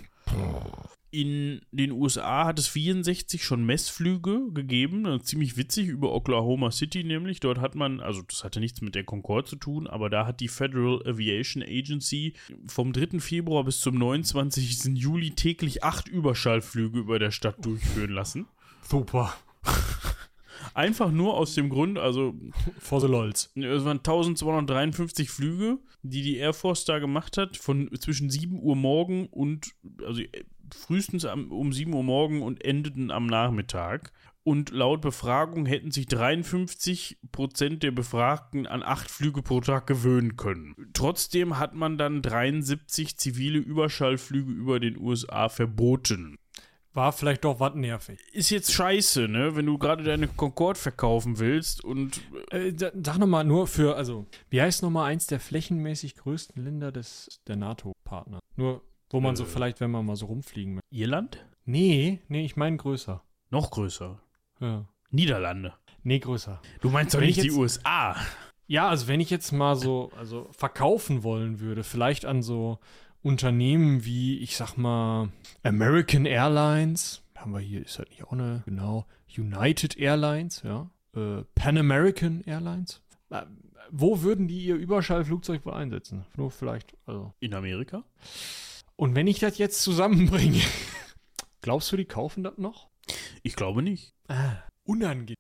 In 1.12 1.62
den 1.72 1.92
USA 1.92 2.46
hat 2.46 2.60
es 2.60 2.68
64 2.68 3.44
schon 3.44 3.66
Messflüge 3.66 4.52
gegeben, 4.54 5.20
ziemlich 5.24 5.58
witzig 5.58 5.88
über 5.88 6.14
Oklahoma 6.14 6.70
City 6.70 7.04
nämlich. 7.04 7.40
Dort 7.40 7.60
hat 7.60 7.74
man, 7.74 8.00
also 8.00 8.22
das 8.22 8.44
hatte 8.44 8.60
nichts 8.60 8.82
mit 8.82 8.94
der 8.94 9.04
Concorde 9.04 9.48
zu 9.48 9.56
tun, 9.56 9.88
aber 9.88 10.12
da 10.12 10.28
hat 10.28 10.40
die 10.40 10.48
Federal 10.48 11.02
Aviation 11.08 11.64
Agency 11.64 12.34
vom 12.68 12.94
3. 12.94 13.20
Februar 13.20 13.64
bis 13.64 13.80
zum 13.80 13.96
29. 13.96 14.96
Juli 14.96 15.32
täglich 15.32 15.84
acht 15.84 16.08
Überschallflüge 16.08 17.00
über 17.00 17.18
der 17.18 17.32
Stadt 17.32 17.66
durchführen 17.66 18.12
lassen. 18.12 18.46
Super. 18.84 19.34
Einfach 20.74 21.12
nur 21.12 21.36
aus 21.36 21.56
dem 21.56 21.70
Grund, 21.70 21.98
also. 21.98 22.36
For 22.80 23.02
the 23.02 23.08
LOLs. 23.08 23.52
Es 23.56 23.86
waren 23.86 23.98
1253 23.98 25.30
Flüge, 25.30 25.80
die 26.04 26.22
die 26.22 26.38
Air 26.38 26.54
Force 26.54 26.86
da 26.86 27.00
gemacht 27.00 27.38
hat, 27.38 27.58
von 27.58 27.90
zwischen 28.00 28.30
7 28.30 28.62
Uhr 28.62 28.76
morgen 28.76 29.28
und, 29.28 29.74
also 30.06 30.22
frühestens 30.76 31.26
am, 31.26 31.52
um 31.52 31.74
7 31.74 31.94
Uhr 31.94 32.04
morgen 32.04 32.42
und 32.42 32.64
endeten 32.64 33.12
am 33.12 33.28
Nachmittag. 33.28 34.12
und 34.44 34.72
laut 34.72 35.02
Befragung 35.02 35.66
hätten 35.66 35.92
sich 35.92 36.08
53 36.08 37.20
Prozent 37.32 37.84
der 37.84 37.92
Befragten 37.92 38.66
an 38.66 38.82
acht 38.82 39.12
Flüge 39.12 39.44
pro 39.44 39.62
Tag 39.62 39.86
gewöhnen 39.86 40.38
können. 40.38 40.76
Trotzdem 40.94 41.60
hat 41.60 41.76
man 41.76 41.98
dann 41.98 42.22
73 42.22 43.18
zivile 43.18 43.60
Überschallflüge 43.60 44.52
über 44.52 44.80
den 44.80 44.98
USA 44.98 45.50
verboten. 45.50 46.38
War 46.94 47.14
vielleicht 47.14 47.46
doch 47.46 47.60
was 47.60 47.76
nervig. 47.76 48.20
Ist 48.34 48.50
jetzt 48.50 48.74
scheiße, 48.74 49.28
ne? 49.28 49.56
Wenn 49.56 49.68
du 49.68 49.78
gerade 49.78 50.04
deine 50.04 50.28
Concorde 50.28 50.80
verkaufen 50.80 51.38
willst 51.38 51.84
und. 51.84 52.20
Äh, 52.50 52.74
sag 52.76 53.20
nochmal 53.20 53.46
nur 53.46 53.68
für, 53.68 53.96
also, 53.96 54.26
wie 54.50 54.62
heißt 54.62 54.82
nochmal 54.82 55.12
eins 55.12 55.28
der 55.28 55.40
flächenmäßig 55.40 56.16
größten 56.16 56.64
Länder 56.64 56.92
des, 56.92 57.42
der 57.48 57.58
NATO-Partner? 57.58 58.40
Nur, 58.56 58.82
wo 59.10 59.20
man 59.20 59.34
Äh. 59.34 59.38
so 59.38 59.46
vielleicht, 59.46 59.80
wenn 59.80 59.92
man 59.92 60.06
mal 60.06 60.16
so 60.16 60.26
rumfliegen 60.28 60.76
möchte. 60.76 60.88
Irland? 60.96 61.46
Nee, 61.66 62.20
nee, 62.28 62.46
ich 62.46 62.56
meine 62.56 62.78
größer. 62.78 63.22
Noch 63.50 63.72
größer. 63.72 64.20
Ja. 64.60 64.86
Niederlande. 65.12 65.74
Nee, 66.04 66.20
größer. 66.20 66.62
Du 66.82 66.90
meinst 66.90 67.14
doch 67.14 67.20
Wenn 67.20 67.28
nicht 67.28 67.38
ich 67.38 67.44
die 67.44 67.48
jetzt- 67.50 67.58
USA. 67.58 68.16
Ja, 68.68 68.88
also 68.90 69.08
wenn 69.08 69.20
ich 69.20 69.30
jetzt 69.32 69.52
mal 69.52 69.76
so, 69.76 70.12
also 70.18 70.48
verkaufen 70.52 71.24
wollen 71.24 71.60
würde, 71.60 71.84
vielleicht 71.84 72.26
an 72.26 72.42
so 72.44 72.80
Unternehmen 73.24 74.06
wie, 74.06 74.38
ich 74.40 74.56
sag 74.56 74.78
mal, 74.78 75.30
American 75.64 76.26
Airlines, 76.26 77.22
haben 77.36 77.52
wir 77.52 77.60
hier, 77.60 77.82
ist 77.82 77.98
halt 77.98 78.10
nicht 78.12 78.24
auch 78.24 78.32
eine, 78.32 78.62
genau, 78.66 79.06
United 79.36 79.98
Airlines, 79.98 80.62
ja, 80.64 80.90
äh, 81.16 81.44
Pan 81.56 81.78
American 81.78 82.42
Airlines. 82.46 83.02
Äh, 83.32 83.42
wo 83.92 84.22
würden 84.22 84.48
die 84.48 84.64
ihr 84.66 84.76
Überschallflugzeug 84.76 85.66
wohl 85.66 85.74
einsetzen? 85.74 86.26
Nur 86.38 86.52
vielleicht, 86.52 86.96
also. 87.08 87.34
In 87.40 87.54
Amerika? 87.56 88.04
Und 89.00 89.16
wenn 89.16 89.28
ich 89.28 89.40
das 89.40 89.58
jetzt 89.58 89.82
zusammenbringe, 89.82 90.60
glaubst 91.62 91.90
du, 91.90 91.96
die 91.96 92.04
kaufen 92.04 92.44
das 92.44 92.58
noch? 92.58 92.90
Ich 93.44 93.56
glaube 93.56 93.82
nicht. 93.82 94.14
Ah, 94.28 94.58
unangenehm. 94.84 95.38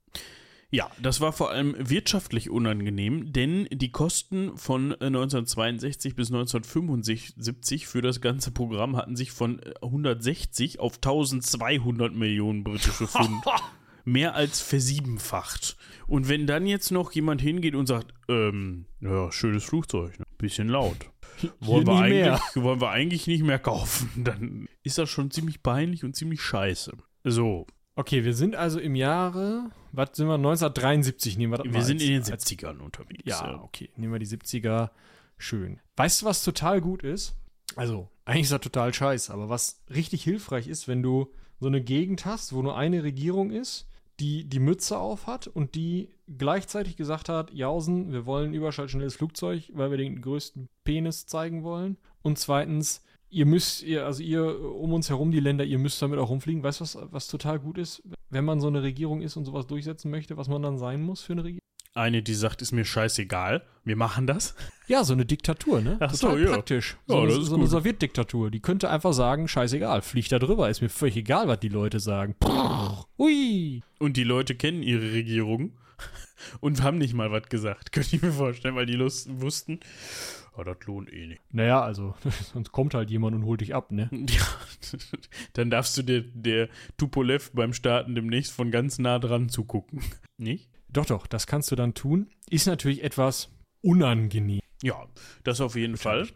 Ja, 0.72 0.90
das 1.02 1.20
war 1.20 1.34
vor 1.34 1.52
allem 1.52 1.76
wirtschaftlich 1.78 2.50
unangenehm, 2.50 3.34
denn 3.34 3.68
die 3.70 3.92
Kosten 3.92 4.56
von 4.56 4.92
äh, 4.92 5.08
1962 5.08 6.16
bis 6.16 6.30
1975 6.30 7.86
für 7.86 8.02
das 8.02 8.22
ganze 8.22 8.52
Programm 8.52 8.96
hatten 8.96 9.18
sich 9.18 9.34
von 9.34 9.60
äh, 9.60 9.74
160 9.82 10.80
auf 10.80 10.96
1200 10.96 12.16
Millionen 12.16 12.64
britische 12.64 13.08
Pfund 13.08 13.44
mehr 14.06 14.36
als 14.36 14.62
versiebenfacht. 14.62 15.76
Und 16.08 16.30
wenn 16.30 16.48
dann 16.48 16.66
jetzt 16.66 16.92
noch 16.92 17.12
jemand 17.12 17.42
hingeht 17.42 17.76
und 17.76 17.88
sagt, 17.88 18.14
ähm, 18.30 18.86
ja, 19.02 19.30
schönes 19.34 19.66
Flugzeug, 19.66 20.18
ne? 20.18 20.26
bisschen 20.38 20.70
laut. 20.70 21.12
Wollen 21.60 21.88
wir, 21.88 21.96
eigentlich, 22.00 22.42
wollen 22.64 22.82
wir 22.82 22.90
eigentlich 22.90 23.28
nicht 23.28 23.44
mehr 23.44 23.60
kaufen, 23.60 24.10
dann 24.24 24.68
ist 24.84 24.98
das 24.98 25.10
schon 25.10 25.32
ziemlich 25.32 25.62
peinlich 25.64 26.04
und 26.04 26.16
ziemlich 26.16 26.42
scheiße. 26.42 26.94
So, 27.24 27.66
Okay, 27.96 28.24
wir 28.24 28.34
sind 28.34 28.56
also 28.56 28.80
im 28.80 28.96
Jahre, 28.96 29.72
was 29.92 30.12
sind 30.14 30.28
wir, 30.28 30.36
1973 30.36 31.38
nehmen 31.38 31.52
wir 31.52 31.58
das 31.58 31.66
wir 31.66 31.74
mal 31.74 31.82
sind 31.84 31.98
als- 31.98 32.04
in 32.04 32.10
den 32.24 32.32
als 32.32 32.46
70ern 32.48 32.78
unterwegs. 32.80 33.24
Ja, 33.26 33.62
okay. 33.62 33.90
Nehmen 33.98 34.14
wir 34.14 34.20
die 34.20 34.26
70er. 34.26 34.92
Schön. 35.38 35.82
Weißt 35.98 36.22
du, 36.22 36.26
was 36.26 36.42
total 36.46 36.80
gut 36.80 37.04
ist? 37.04 37.36
Also, 37.76 38.10
eigentlich 38.24 38.44
ist 38.44 38.54
das 38.54 38.62
total 38.62 38.94
scheiße, 38.94 39.34
aber 39.34 39.50
was 39.50 39.84
richtig 39.94 40.24
hilfreich 40.24 40.70
ist, 40.70 40.88
wenn 40.88 41.04
du 41.04 41.34
so 41.60 41.68
eine 41.68 41.82
Gegend 41.82 42.24
hast, 42.26 42.54
wo 42.54 42.62
nur 42.62 42.78
eine 42.78 43.04
Regierung 43.04 43.52
ist, 43.52 43.86
die 44.22 44.46
die 44.46 44.60
Mütze 44.60 44.98
auf 44.98 45.28
hat 45.28 45.48
und 45.48 45.76
die 45.76 46.10
gleichzeitig 46.38 46.96
gesagt 46.96 47.30
hat, 47.30 47.52
Jausen, 47.54 48.12
wir 48.12 48.26
wollen 48.26 48.54
überschallschnelles 48.54 49.16
Flugzeug, 49.16 49.72
weil 49.74 49.92
wir 49.92 49.98
den 49.98 50.22
größten 50.22 50.70
Penis 50.84 51.26
zeigen 51.26 51.64
wollen. 51.64 51.98
Und 52.22 52.38
zweitens, 52.38 53.04
ihr 53.30 53.46
müsst, 53.46 53.84
ihr, 53.84 54.06
also 54.06 54.22
ihr 54.22 54.60
um 54.62 54.94
uns 54.94 55.10
herum, 55.10 55.32
die 55.32 55.40
Länder, 55.40 55.64
ihr 55.64 55.80
müsst 55.80 56.02
damit 56.02 56.20
auch 56.20 56.30
rumfliegen. 56.30 56.64
Weißt 56.64 56.80
du, 56.80 56.84
was, 56.84 56.98
was 57.12 57.28
total 57.28 57.60
gut 57.60 57.78
ist, 57.78 58.04
wenn 58.30 58.46
man 58.46 58.60
so 58.60 58.68
eine 58.68 58.84
Regierung 58.84 59.22
ist 59.22 59.38
und 59.38 59.46
sowas 59.46 59.68
durchsetzen 59.68 60.12
möchte, 60.12 60.38
was 60.38 60.48
man 60.48 60.62
dann 60.62 60.78
sein 60.78 61.02
muss 61.02 61.22
für 61.22 61.34
eine 61.34 61.44
Regierung? 61.44 61.60
Eine, 61.96 62.22
die 62.22 62.36
sagt, 62.36 62.62
ist 62.62 62.72
mir 62.72 62.86
scheißegal, 62.86 63.66
wir 63.84 63.96
machen 63.96 64.28
das. 64.28 64.56
Ja, 64.88 65.04
so 65.04 65.14
eine 65.14 65.26
Diktatur, 65.26 65.82
ne? 65.82 65.98
Ach 66.00 66.14
so, 66.14 66.28
Total 66.28 66.44
ja. 66.44 66.54
praktisch. 66.54 66.98
Ja, 67.08 67.16
So, 67.16 67.26
das 67.26 67.34
eine, 67.34 67.44
ist 67.44 67.50
so 67.50 67.56
eine. 67.56 67.68
Sowjetdiktatur. 67.68 68.52
Die 68.52 68.60
könnte 68.60 68.90
einfach 68.90 69.12
sagen, 69.12 69.48
scheißegal, 69.48 70.02
flieg 70.04 70.30
da 70.30 70.38
drüber, 70.38 70.70
ist 70.70 70.82
mir 70.82 70.90
völlig 70.90 71.18
egal, 71.18 71.48
was 71.48 71.60
die 71.60 71.70
Leute 71.70 72.00
sagen. 72.00 72.36
Prrr, 72.40 73.06
ui. 73.18 73.82
Und 73.98 74.18
die 74.18 74.24
Leute 74.24 74.56
kennen 74.56 74.84
ihre 74.84 75.12
Regierung 75.12 75.74
und 76.60 76.84
haben 76.84 76.98
nicht 76.98 77.14
mal 77.14 77.32
was 77.32 77.50
gesagt. 77.50 77.92
Könnte 77.92 78.16
ich 78.16 78.22
mir 78.22 78.32
vorstellen, 78.32 78.76
weil 78.76 78.86
die 78.86 78.94
Lust, 78.94 79.28
wussten, 79.42 79.80
oh, 80.58 80.64
das 80.64 80.78
lohnt 80.86 81.12
eh 81.14 81.28
nicht. 81.28 81.42
Naja, 81.52 81.82
also, 81.82 82.16
sonst 82.54 82.72
kommt 82.72 82.94
halt 82.94 83.10
jemand 83.10 83.36
und 83.36 83.46
holt 83.46 83.62
dich 83.62 83.76
ab, 83.76 83.92
ne? 83.92 84.10
Ja, 84.30 84.46
dann 85.54 85.70
darfst 85.70 85.98
du 85.98 86.04
dir 86.04 86.22
der 86.22 86.70
Tupolev 86.98 87.52
beim 87.54 87.74
Starten 87.74 88.16
demnächst 88.16 88.52
von 88.54 88.72
ganz 88.72 89.00
nah 89.00 89.20
dran 89.20 89.50
zugucken. 89.50 90.02
Nicht? 90.38 90.70
Doch, 90.92 91.06
doch, 91.06 91.28
das 91.28 91.46
kannst 91.48 91.72
du 91.72 91.76
dann 91.76 91.94
tun. 91.94 92.30
Ist 92.50 92.66
natürlich 92.66 93.04
etwas 93.04 93.50
unangenehm. 93.82 94.60
Ja, 94.82 95.08
das 95.44 95.60
auf 95.60 95.76
jeden 95.76 95.98
Fall. 95.98 96.28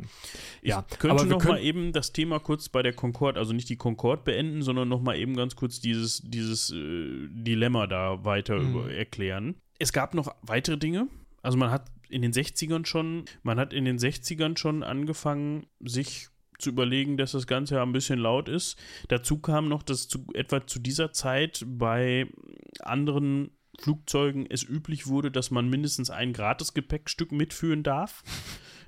Ich 0.61 0.69
Ja, 0.69 0.81
könnte 0.99 1.11
aber 1.11 1.23
wir 1.23 1.29
noch 1.37 1.43
mal 1.45 1.61
eben 1.61 1.93
das 1.93 2.11
Thema 2.11 2.39
kurz 2.39 2.67
bei 2.67 2.83
der 2.83 2.91
Concorde, 2.91 3.39
also 3.39 3.53
nicht 3.53 3.69
die 3.69 3.77
Concorde 3.77 4.21
beenden, 4.23 4.61
sondern 4.61 4.89
noch 4.89 5.01
mal 5.01 5.15
eben 5.17 5.35
ganz 5.37 5.55
kurz 5.55 5.79
dieses, 5.79 6.21
dieses 6.25 6.69
äh, 6.71 7.29
Dilemma 7.29 7.87
da 7.87 8.25
weiter 8.25 8.59
Mhm. 8.59 8.69
über 8.69 8.91
erklären. 8.91 9.55
Es 9.83 9.91
gab 9.91 10.13
noch 10.13 10.33
weitere 10.41 10.77
Dinge. 10.77 11.09
Also 11.41 11.57
man 11.57 11.69
hat 11.69 11.91
in 12.07 12.21
den 12.21 12.31
60ern 12.31 12.85
schon, 12.85 13.25
man 13.41 13.59
hat 13.59 13.73
in 13.73 13.83
den 13.83 13.97
60ern 13.97 14.57
schon 14.57 14.81
angefangen, 14.81 15.65
sich 15.81 16.29
zu 16.57 16.69
überlegen, 16.69 17.17
dass 17.17 17.33
das 17.33 17.47
Ganze 17.47 17.75
ja 17.75 17.83
ein 17.83 17.91
bisschen 17.91 18.17
laut 18.17 18.47
ist. 18.47 18.77
Dazu 19.09 19.39
kam 19.39 19.67
noch, 19.67 19.83
dass 19.83 20.07
zu, 20.07 20.25
etwa 20.33 20.65
zu 20.65 20.79
dieser 20.79 21.11
Zeit 21.11 21.65
bei 21.67 22.27
anderen 22.79 23.51
Flugzeugen 23.77 24.45
es 24.49 24.63
üblich 24.63 25.07
wurde, 25.07 25.31
dass 25.31 25.51
man 25.51 25.69
mindestens 25.69 26.09
ein 26.09 26.31
Gratis-Gepäckstück 26.31 27.33
mitführen 27.33 27.83
darf. 27.83 28.23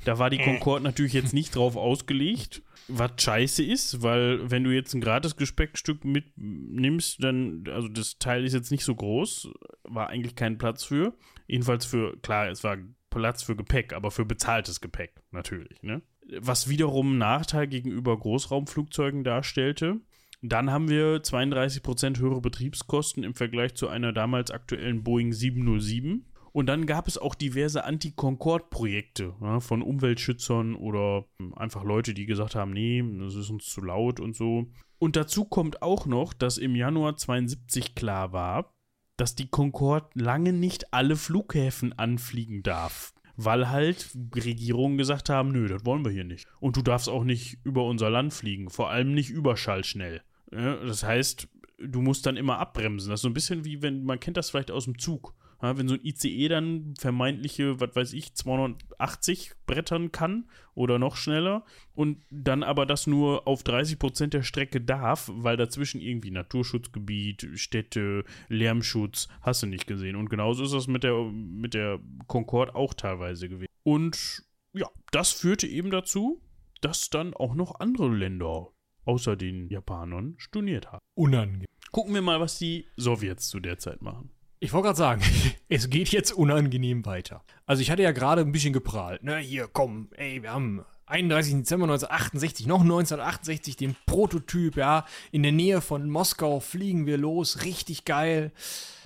Da 0.06 0.18
war 0.18 0.30
die 0.30 0.38
Concorde 0.38 0.86
natürlich 0.86 1.12
jetzt 1.12 1.34
nicht 1.34 1.58
drauf 1.58 1.76
ausgelegt, 1.76 2.62
was 2.88 3.12
scheiße 3.18 3.64
ist, 3.64 4.02
weil 4.02 4.50
wenn 4.50 4.64
du 4.64 4.72
jetzt 4.72 4.94
ein 4.94 5.02
Gratis-Gepäckstück 5.02 6.06
mitnimmst, 6.06 7.24
dann, 7.24 7.64
also 7.72 7.88
das 7.88 8.18
Teil 8.18 8.46
ist 8.46 8.54
jetzt 8.54 8.72
nicht 8.72 8.84
so 8.84 8.96
groß, 8.96 9.50
war 9.84 10.10
eigentlich 10.10 10.36
kein 10.36 10.58
Platz 10.58 10.84
für. 10.84 11.16
Jedenfalls 11.48 11.86
für, 11.86 12.18
klar, 12.22 12.50
es 12.50 12.64
war 12.64 12.78
Platz 13.10 13.44
für 13.44 13.56
Gepäck, 13.56 13.94
aber 13.94 14.12
für 14.12 14.26
bezahltes 14.26 14.82
Gepäck 14.82 15.22
natürlich, 15.32 15.82
ne? 15.82 16.02
Was 16.40 16.70
wiederum 16.70 17.10
einen 17.10 17.18
Nachteil 17.20 17.68
gegenüber 17.68 18.18
Großraumflugzeugen 18.18 19.24
darstellte. 19.24 20.02
Dann 20.42 20.72
haben 20.72 20.90
wir 20.90 21.22
32% 21.22 22.20
höhere 22.20 22.42
Betriebskosten 22.42 23.24
im 23.24 23.36
Vergleich 23.36 23.76
zu 23.76 23.88
einer 23.88 24.12
damals 24.12 24.52
aktuellen 24.52 25.04
Boeing 25.04 25.34
707. 25.34 26.26
Und 26.56 26.68
dann 26.68 26.86
gab 26.86 27.10
es 27.10 27.18
auch 27.18 27.36
diverse 27.36 27.84
Anti-Concorde-Projekte 27.84 29.34
ja, 29.42 29.60
von 29.60 29.82
Umweltschützern 29.82 30.76
oder 30.76 31.26
hm, 31.38 31.54
einfach 31.56 31.84
Leute, 31.84 32.14
die 32.14 32.26
gesagt 32.26 32.56
haben, 32.56 32.72
nee, 32.72 33.04
das 33.20 33.36
ist 33.36 33.50
uns 33.50 33.66
zu 33.66 33.82
laut 33.82 34.22
und 34.22 34.38
so. 34.38 34.72
Und 34.98 35.18
dazu 35.18 35.44
kommt 35.44 35.82
auch 35.82 36.06
noch, 36.06 36.32
dass 36.32 36.58
im 36.58 36.74
Januar 36.74 37.18
72 37.18 37.94
klar 37.94 38.32
war, 38.32 38.74
dass 39.18 39.36
die 39.36 39.50
Concorde 39.50 40.08
lange 40.14 40.54
nicht 40.54 40.94
alle 40.94 41.18
Flughäfen 41.18 41.92
anfliegen 42.00 42.64
darf. 42.64 43.14
Weil 43.36 43.70
halt 43.70 44.18
Regierungen 44.34 44.98
gesagt 44.98 45.28
haben, 45.28 45.52
nö, 45.52 45.68
das 45.68 45.86
wollen 45.86 46.06
wir 46.06 46.12
hier 46.14 46.24
nicht. 46.24 46.48
Und 46.62 46.78
du 46.78 46.82
darfst 46.82 47.10
auch 47.10 47.26
nicht 47.26 47.60
über 47.66 47.84
unser 47.84 48.10
Land 48.10 48.34
fliegen, 48.34 48.70
vor 48.70 48.90
allem 48.90 49.14
nicht 49.14 49.30
überschallschnell. 49.30 50.22
Ja, 50.54 50.78
das 50.78 51.04
heißt, 51.04 51.50
du 51.80 52.02
musst 52.02 52.26
dann 52.26 52.38
immer 52.38 52.60
abbremsen. 52.60 53.10
Das 53.10 53.18
ist 53.18 53.24
so 53.24 53.30
ein 53.30 53.34
bisschen 53.34 53.66
wie 53.66 53.82
wenn, 53.82 54.06
man 54.06 54.22
kennt 54.22 54.38
das 54.38 54.52
vielleicht 54.52 54.72
aus 54.72 54.86
dem 54.86 54.98
Zug. 54.98 55.36
Ja, 55.62 55.78
wenn 55.78 55.88
so 55.88 55.96
ein 55.96 56.04
ICE 56.04 56.48
dann 56.50 56.94
vermeintliche, 56.98 57.80
was 57.80 57.96
weiß 57.96 58.14
ich, 58.14 58.36
280 58.36 59.52
brettern 59.66 60.12
kann 60.12 60.50
oder 60.74 61.00
noch 61.00 61.16
schneller 61.16 61.64
und 61.94 62.24
dann 62.30 62.64
aber 62.64 62.86
das 62.86 63.08
nur 63.08 63.48
auf 63.48 63.64
30 63.64 63.98
Prozent 63.98 64.34
der 64.34 64.44
Strecke 64.44 64.82
darf, 64.82 65.30
weil 65.34 65.58
dazwischen 65.58 66.02
irgendwie 66.02 66.32
Naturschutzgebiet, 66.32 67.48
Städte, 67.56 68.26
Lärmschutz, 68.50 69.28
hast 69.42 69.64
du 69.64 69.68
nicht 69.68 69.88
gesehen. 69.88 70.16
Und 70.16 70.30
genauso 70.30 70.66
ist 70.66 70.74
das 70.74 70.88
mit 70.88 71.04
der, 71.04 71.16
mit 71.24 71.74
der 71.74 72.00
Concorde 72.28 72.76
auch 72.76 72.94
teilweise 72.94 73.50
gewesen. 73.50 73.72
Und 73.84 74.44
ja, 74.74 74.90
das 75.12 75.32
führte 75.32 75.68
eben 75.68 75.92
dazu, 75.92 76.42
dass 76.82 77.10
dann 77.10 77.34
auch 77.34 77.56
noch 77.56 77.80
andere 77.80 78.14
Länder 78.14 78.72
außer 79.06 79.36
den 79.36 79.70
Japanern 79.70 80.36
storniert 80.38 80.92
haben. 80.92 81.00
Unangenehm. 81.16 81.68
Gucken 81.92 82.14
wir 82.14 82.22
mal, 82.22 82.40
was 82.40 82.58
die 82.58 82.88
Sowjets 82.98 83.48
zu 83.48 83.60
der 83.60 83.78
Zeit 83.78 84.02
machen. 84.02 84.32
Ich 84.60 84.74
wollte 84.74 84.88
gerade 84.88 84.98
sagen, 84.98 85.22
es 85.70 85.90
geht 85.90 86.10
jetzt 86.10 86.32
unangenehm 86.32 87.06
weiter. 87.06 87.44
Also 87.66 87.82
ich 87.82 87.92
hatte 87.92 88.04
ja 88.04 88.12
gerade 88.12 88.42
ein 88.42 88.52
bisschen 88.52 88.74
geprahlt. 88.74 89.22
Na 89.24 89.38
hier, 89.38 89.68
komm, 89.72 90.10
ey, 90.16 90.42
wir 90.42 90.52
haben 90.52 90.86
31. 91.08 91.56
Dezember 91.56 91.86
1968, 91.86 92.66
noch 92.66 92.82
1968 92.82 93.76
den 93.76 93.96
Prototyp, 94.06 94.76
ja. 94.76 95.06
In 95.32 95.44
der 95.44 95.52
Nähe 95.52 95.82
von 95.82 96.10
Moskau 96.10 96.60
fliegen 96.60 97.06
wir 97.06 97.18
los, 97.18 97.64
richtig 97.64 98.06
geil. 98.06 98.52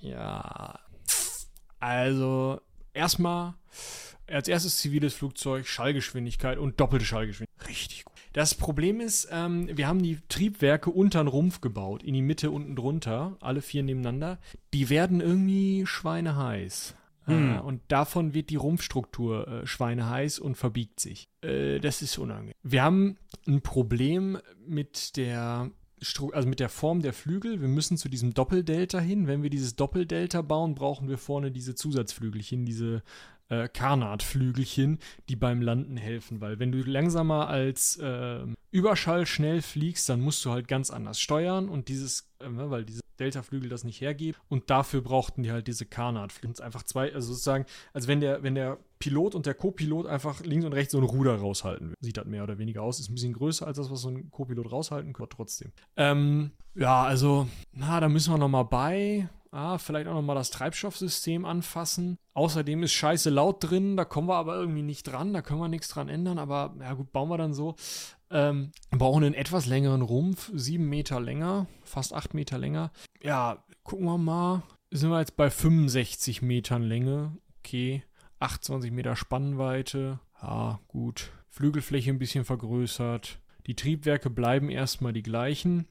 Ja, 0.01 0.79
also 1.79 2.61
erstmal 2.93 3.55
als 4.27 4.47
erstes 4.47 4.77
ziviles 4.77 5.13
Flugzeug, 5.13 5.67
Schallgeschwindigkeit 5.67 6.57
und 6.57 6.79
doppelte 6.79 7.05
Schallgeschwindigkeit. 7.05 7.67
Richtig 7.67 8.05
gut. 8.05 8.08
Das 8.33 8.55
Problem 8.55 8.99
ist, 8.99 9.27
ähm, 9.31 9.69
wir 9.75 9.87
haben 9.87 10.03
die 10.03 10.19
Triebwerke 10.29 10.91
unter 10.91 11.23
den 11.23 11.27
Rumpf 11.27 11.61
gebaut, 11.61 12.03
in 12.03 12.13
die 12.13 12.21
Mitte 12.21 12.51
unten 12.51 12.75
drunter, 12.75 13.37
alle 13.41 13.61
vier 13.61 13.83
nebeneinander. 13.83 14.39
Die 14.73 14.89
werden 14.89 15.21
irgendwie 15.21 15.85
schweineheiß. 15.85 16.95
Hm. 17.25 17.55
Äh, 17.55 17.59
und 17.59 17.81
davon 17.87 18.33
wird 18.33 18.49
die 18.49 18.55
Rumpfstruktur 18.55 19.47
äh, 19.47 19.67
schweineheiß 19.67 20.39
und 20.39 20.55
verbiegt 20.55 20.99
sich. 20.99 21.29
Äh, 21.41 21.79
das 21.79 22.01
ist 22.01 22.17
unangenehm. 22.17 22.53
Wir 22.63 22.83
haben 22.83 23.17
ein 23.47 23.61
Problem 23.61 24.37
mit 24.67 25.17
der 25.17 25.71
Stru 26.01 26.29
also 26.29 26.47
mit 26.47 26.59
der 26.59 26.69
Form 26.69 27.01
der 27.01 27.13
Flügel. 27.13 27.59
Wir 27.61 27.67
müssen 27.67 27.97
zu 27.97 28.09
diesem 28.09 28.33
Doppeldelta 28.33 28.99
hin. 28.99 29.27
Wenn 29.27 29.43
wir 29.43 29.49
dieses 29.49 29.75
Doppeldelta 29.75 30.41
bauen, 30.41 30.75
brauchen 30.75 31.09
wir 31.09 31.17
vorne 31.17 31.51
diese 31.51 31.75
Zusatzflügelchen, 31.75 32.65
diese 32.65 33.03
äh, 33.49 33.67
Karnatflügelchen, 33.67 34.99
die 35.27 35.35
beim 35.35 35.61
Landen 35.61 35.97
helfen. 35.97 36.41
Weil 36.41 36.59
wenn 36.59 36.71
du 36.71 36.79
langsamer 36.79 37.47
als 37.47 37.99
ähm, 38.01 38.55
Überschall 38.71 39.25
schnell 39.25 39.61
fliegst, 39.61 40.07
dann 40.09 40.21
musst 40.21 40.45
du 40.45 40.51
halt 40.51 40.67
ganz 40.67 40.89
anders 40.89 41.19
steuern 41.19 41.69
und 41.69 41.87
dieses, 41.87 42.29
äh, 42.39 42.45
weil 42.49 42.85
diese 42.85 43.01
Delta-Flügel 43.19 43.69
das 43.69 43.83
nicht 43.83 44.01
hergeben. 44.01 44.39
Und 44.47 44.69
dafür 44.69 45.01
brauchten 45.01 45.43
die 45.43 45.51
halt 45.51 45.67
diese 45.67 45.85
Karnatflügel. 45.85 46.63
Einfach 46.63 46.83
zwei, 46.83 47.13
also 47.13 47.33
sozusagen, 47.33 47.65
als 47.93 48.07
wenn 48.07 48.21
der, 48.21 48.43
wenn 48.43 48.55
der 48.55 48.77
Pilot 48.99 49.35
und 49.35 49.45
der 49.45 49.53
Co-Pilot 49.53 50.07
einfach 50.07 50.41
links 50.41 50.65
und 50.65 50.73
rechts 50.73 50.91
so 50.91 50.97
ein 50.97 51.03
Ruder 51.03 51.35
raushalten. 51.35 51.93
Sieht 51.99 52.17
das 52.17 52.25
mehr 52.25 52.43
oder 52.43 52.57
weniger 52.57 52.81
aus. 52.81 52.99
Ist 52.99 53.09
ein 53.09 53.15
bisschen 53.15 53.33
größer 53.33 53.67
als 53.67 53.77
das, 53.77 53.91
was 53.91 54.01
so 54.01 54.09
ein 54.09 54.29
Co-Pilot 54.31 54.71
raushalten 54.71 55.13
kann, 55.13 55.27
trotzdem. 55.29 55.71
Ähm, 55.97 56.51
ja, 56.75 57.03
also, 57.03 57.47
na, 57.73 57.99
da 57.99 58.09
müssen 58.09 58.33
wir 58.33 58.37
nochmal 58.37 58.65
bei. 58.65 59.29
Ah, 59.51 59.77
vielleicht 59.79 60.07
auch 60.07 60.13
nochmal 60.13 60.35
das 60.35 60.51
Treibstoffsystem 60.51 61.43
anfassen. 61.45 62.17
Außerdem 62.33 62.83
ist 62.83 62.93
scheiße 62.93 63.29
laut 63.29 63.63
drin, 63.63 63.97
da 63.97 64.05
kommen 64.05 64.27
wir 64.27 64.35
aber 64.35 64.55
irgendwie 64.55 64.83
nicht 64.83 65.03
dran, 65.03 65.33
da 65.33 65.41
können 65.41 65.59
wir 65.59 65.67
nichts 65.67 65.87
dran 65.87 66.07
ändern, 66.07 66.37
aber 66.37 66.75
ja 66.79 66.93
gut, 66.93 67.11
bauen 67.11 67.29
wir 67.29 67.37
dann 67.37 67.53
so. 67.53 67.75
Ähm, 68.29 68.71
brauchen 68.91 69.23
einen 69.23 69.33
etwas 69.33 69.65
längeren 69.65 70.03
Rumpf, 70.03 70.51
sieben 70.53 70.87
Meter 70.87 71.19
länger, 71.19 71.65
fast 71.83 72.13
acht 72.13 72.35
Meter 72.35 72.59
länger. 72.59 72.91
Ja, 73.23 73.63
gucken 73.83 74.05
wir 74.05 74.17
mal. 74.19 74.61
Sind 74.91 75.09
wir 75.09 75.19
jetzt 75.19 75.35
bei 75.35 75.49
65 75.49 76.41
Metern 76.41 76.83
Länge. 76.83 77.37
Okay. 77.59 78.03
28 78.39 78.91
Meter 78.91 79.15
Spannweite. 79.15 80.19
Ja, 80.41 80.79
gut. 80.87 81.31
Flügelfläche 81.49 82.09
ein 82.09 82.19
bisschen 82.19 82.45
vergrößert. 82.45 83.39
Die 83.67 83.75
Triebwerke 83.75 84.29
bleiben 84.29 84.69
erstmal 84.69 85.13
die 85.13 85.23
gleichen. 85.23 85.87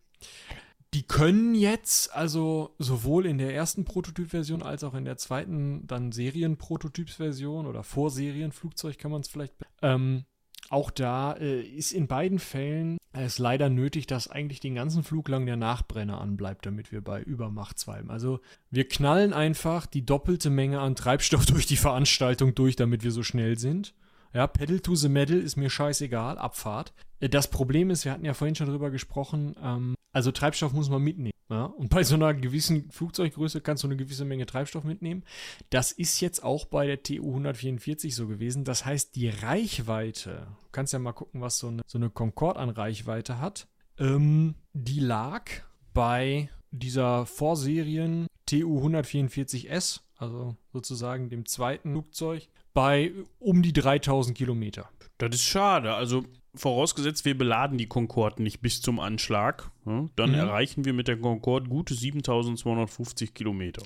Die 0.95 1.03
können 1.03 1.55
jetzt, 1.55 2.15
also 2.15 2.75
sowohl 2.79 3.27
in 3.27 3.39
der 3.39 3.55
ersten 3.55 3.85
Prototypversion 3.85 4.63
als 4.63 4.85
auch 4.85 4.95
in 4.95 5.05
der 5.05 5.19
zweiten, 5.19 5.87
dann 5.87 6.13
Serienprototypsversion 6.13 7.67
oder 7.67 7.83
Vorserienflugzeug 7.83 8.99
kann 8.99 9.11
man 9.11 9.21
es 9.21 9.29
vielleicht, 9.29 9.55
ähm, 9.83 10.25
auch 10.71 10.91
da 10.91 11.33
äh, 11.35 11.61
ist 11.63 11.93
in 11.93 12.09
beiden 12.09 12.39
Fällen 12.39 12.99
es 13.13 13.39
leider 13.39 13.69
nötig, 13.69 14.07
dass 14.07 14.29
eigentlich 14.29 14.61
den 14.61 14.75
ganzen 14.75 15.03
Flug 15.03 15.29
lang 15.29 15.47
der 15.47 15.57
Nachbrenner 15.57 16.21
anbleibt, 16.21 16.67
damit 16.67 16.93
wir 16.93 17.01
bei 17.01 17.23
Übermacht 17.23 17.79
zweiben. 17.79 18.11
Also 18.11 18.41
wir 18.71 18.87
knallen 18.87 19.33
einfach 19.33 19.87
die 19.87 20.05
doppelte 20.05 20.51
Menge 20.51 20.81
an 20.81 20.95
Treibstoff 20.95 21.47
durch 21.47 21.67
die 21.67 21.77
Veranstaltung 21.77 22.55
durch, 22.55 22.77
damit 22.77 23.03
wir 23.03 23.13
so 23.13 23.23
schnell 23.23 23.59
sind. 23.59 23.95
Ja, 24.35 24.47
Pedal 24.47 24.81
to 24.81 24.95
the 24.95 25.09
Metal 25.09 25.39
ist 25.39 25.57
mir 25.57 25.71
scheißegal, 25.71 26.39
Abfahrt. 26.39 26.93
Äh, 27.21 27.29
Das 27.29 27.49
Problem 27.49 27.91
ist, 27.91 28.05
wir 28.05 28.13
hatten 28.13 28.27
ja 28.27 28.35
vorhin 28.35 28.55
schon 28.55 28.69
drüber 28.69 28.91
gesprochen, 28.91 29.57
ähm, 29.63 29.95
also 30.13 30.33
Treibstoff 30.33 30.73
muss 30.73 30.91
man 30.91 31.03
mitnehmen. 31.03 31.33
Ja? 31.51 31.65
Und 31.65 31.91
bei 31.91 32.03
so 32.03 32.15
einer 32.15 32.35
gewissen 32.35 32.91
Flugzeuggröße 32.91 33.61
kannst 33.61 33.83
du 33.83 33.89
eine 33.89 33.97
gewisse 33.97 34.25
Menge 34.25 34.47
Treibstoff 34.47 34.85
mitnehmen. 34.85 35.25
Das 35.71 35.93
ist 35.93 36.21
jetzt 36.21 36.43
auch 36.43 36.67
bei 36.67 36.87
der 36.87 37.03
TU 37.03 37.29
144 37.29 38.15
so 38.15 38.27
gewesen. 38.27 38.65
Das 38.65 38.85
heißt, 38.85 39.17
die 39.17 39.29
Reichweite, 39.29 40.47
du 40.63 40.69
kannst 40.73 40.93
ja 40.93 40.99
mal 40.99 41.13
gucken, 41.13 41.41
was 41.41 41.59
so 41.59 41.69
eine, 41.69 41.83
so 41.87 41.99
eine 41.99 42.11
Concorde 42.11 42.61
an 42.61 42.71
Reichweite 42.71 43.41
hat, 43.41 43.69
ähm, 43.99 44.55
die 44.73 45.01
lag 45.01 45.51
bei 45.93 46.51
dieser 46.71 47.27
Vorserien 47.27 48.27
TU 48.47 48.87
144S, 48.87 50.01
also 50.17 50.57
sozusagen 50.73 51.31
dem 51.31 51.47
zweiten 51.47 51.93
Flugzeug, 51.93 52.49
bei 52.75 53.13
um 53.39 53.63
die 53.63 53.73
3000 53.73 54.37
Kilometer. 54.37 54.89
Das 55.19 55.35
ist 55.35 55.45
schade. 55.45 55.95
Also 55.95 56.25
vorausgesetzt, 56.55 57.25
wir 57.25 57.37
beladen 57.37 57.79
die 57.79 57.87
Concorde 57.87 58.43
nicht 58.43 58.61
bis 58.61 58.81
zum 58.81 59.01
Anschlag, 59.01 59.71
ja, 59.87 60.07
dann 60.17 60.31
Mhm. 60.31 60.37
erreichen 60.37 60.85
wir 60.85 60.93
mit 60.93 61.09
der 61.09 61.17
Concorde 61.19 61.69
gute 61.69 61.95
7250 61.95 63.35
Kilometer 63.35 63.83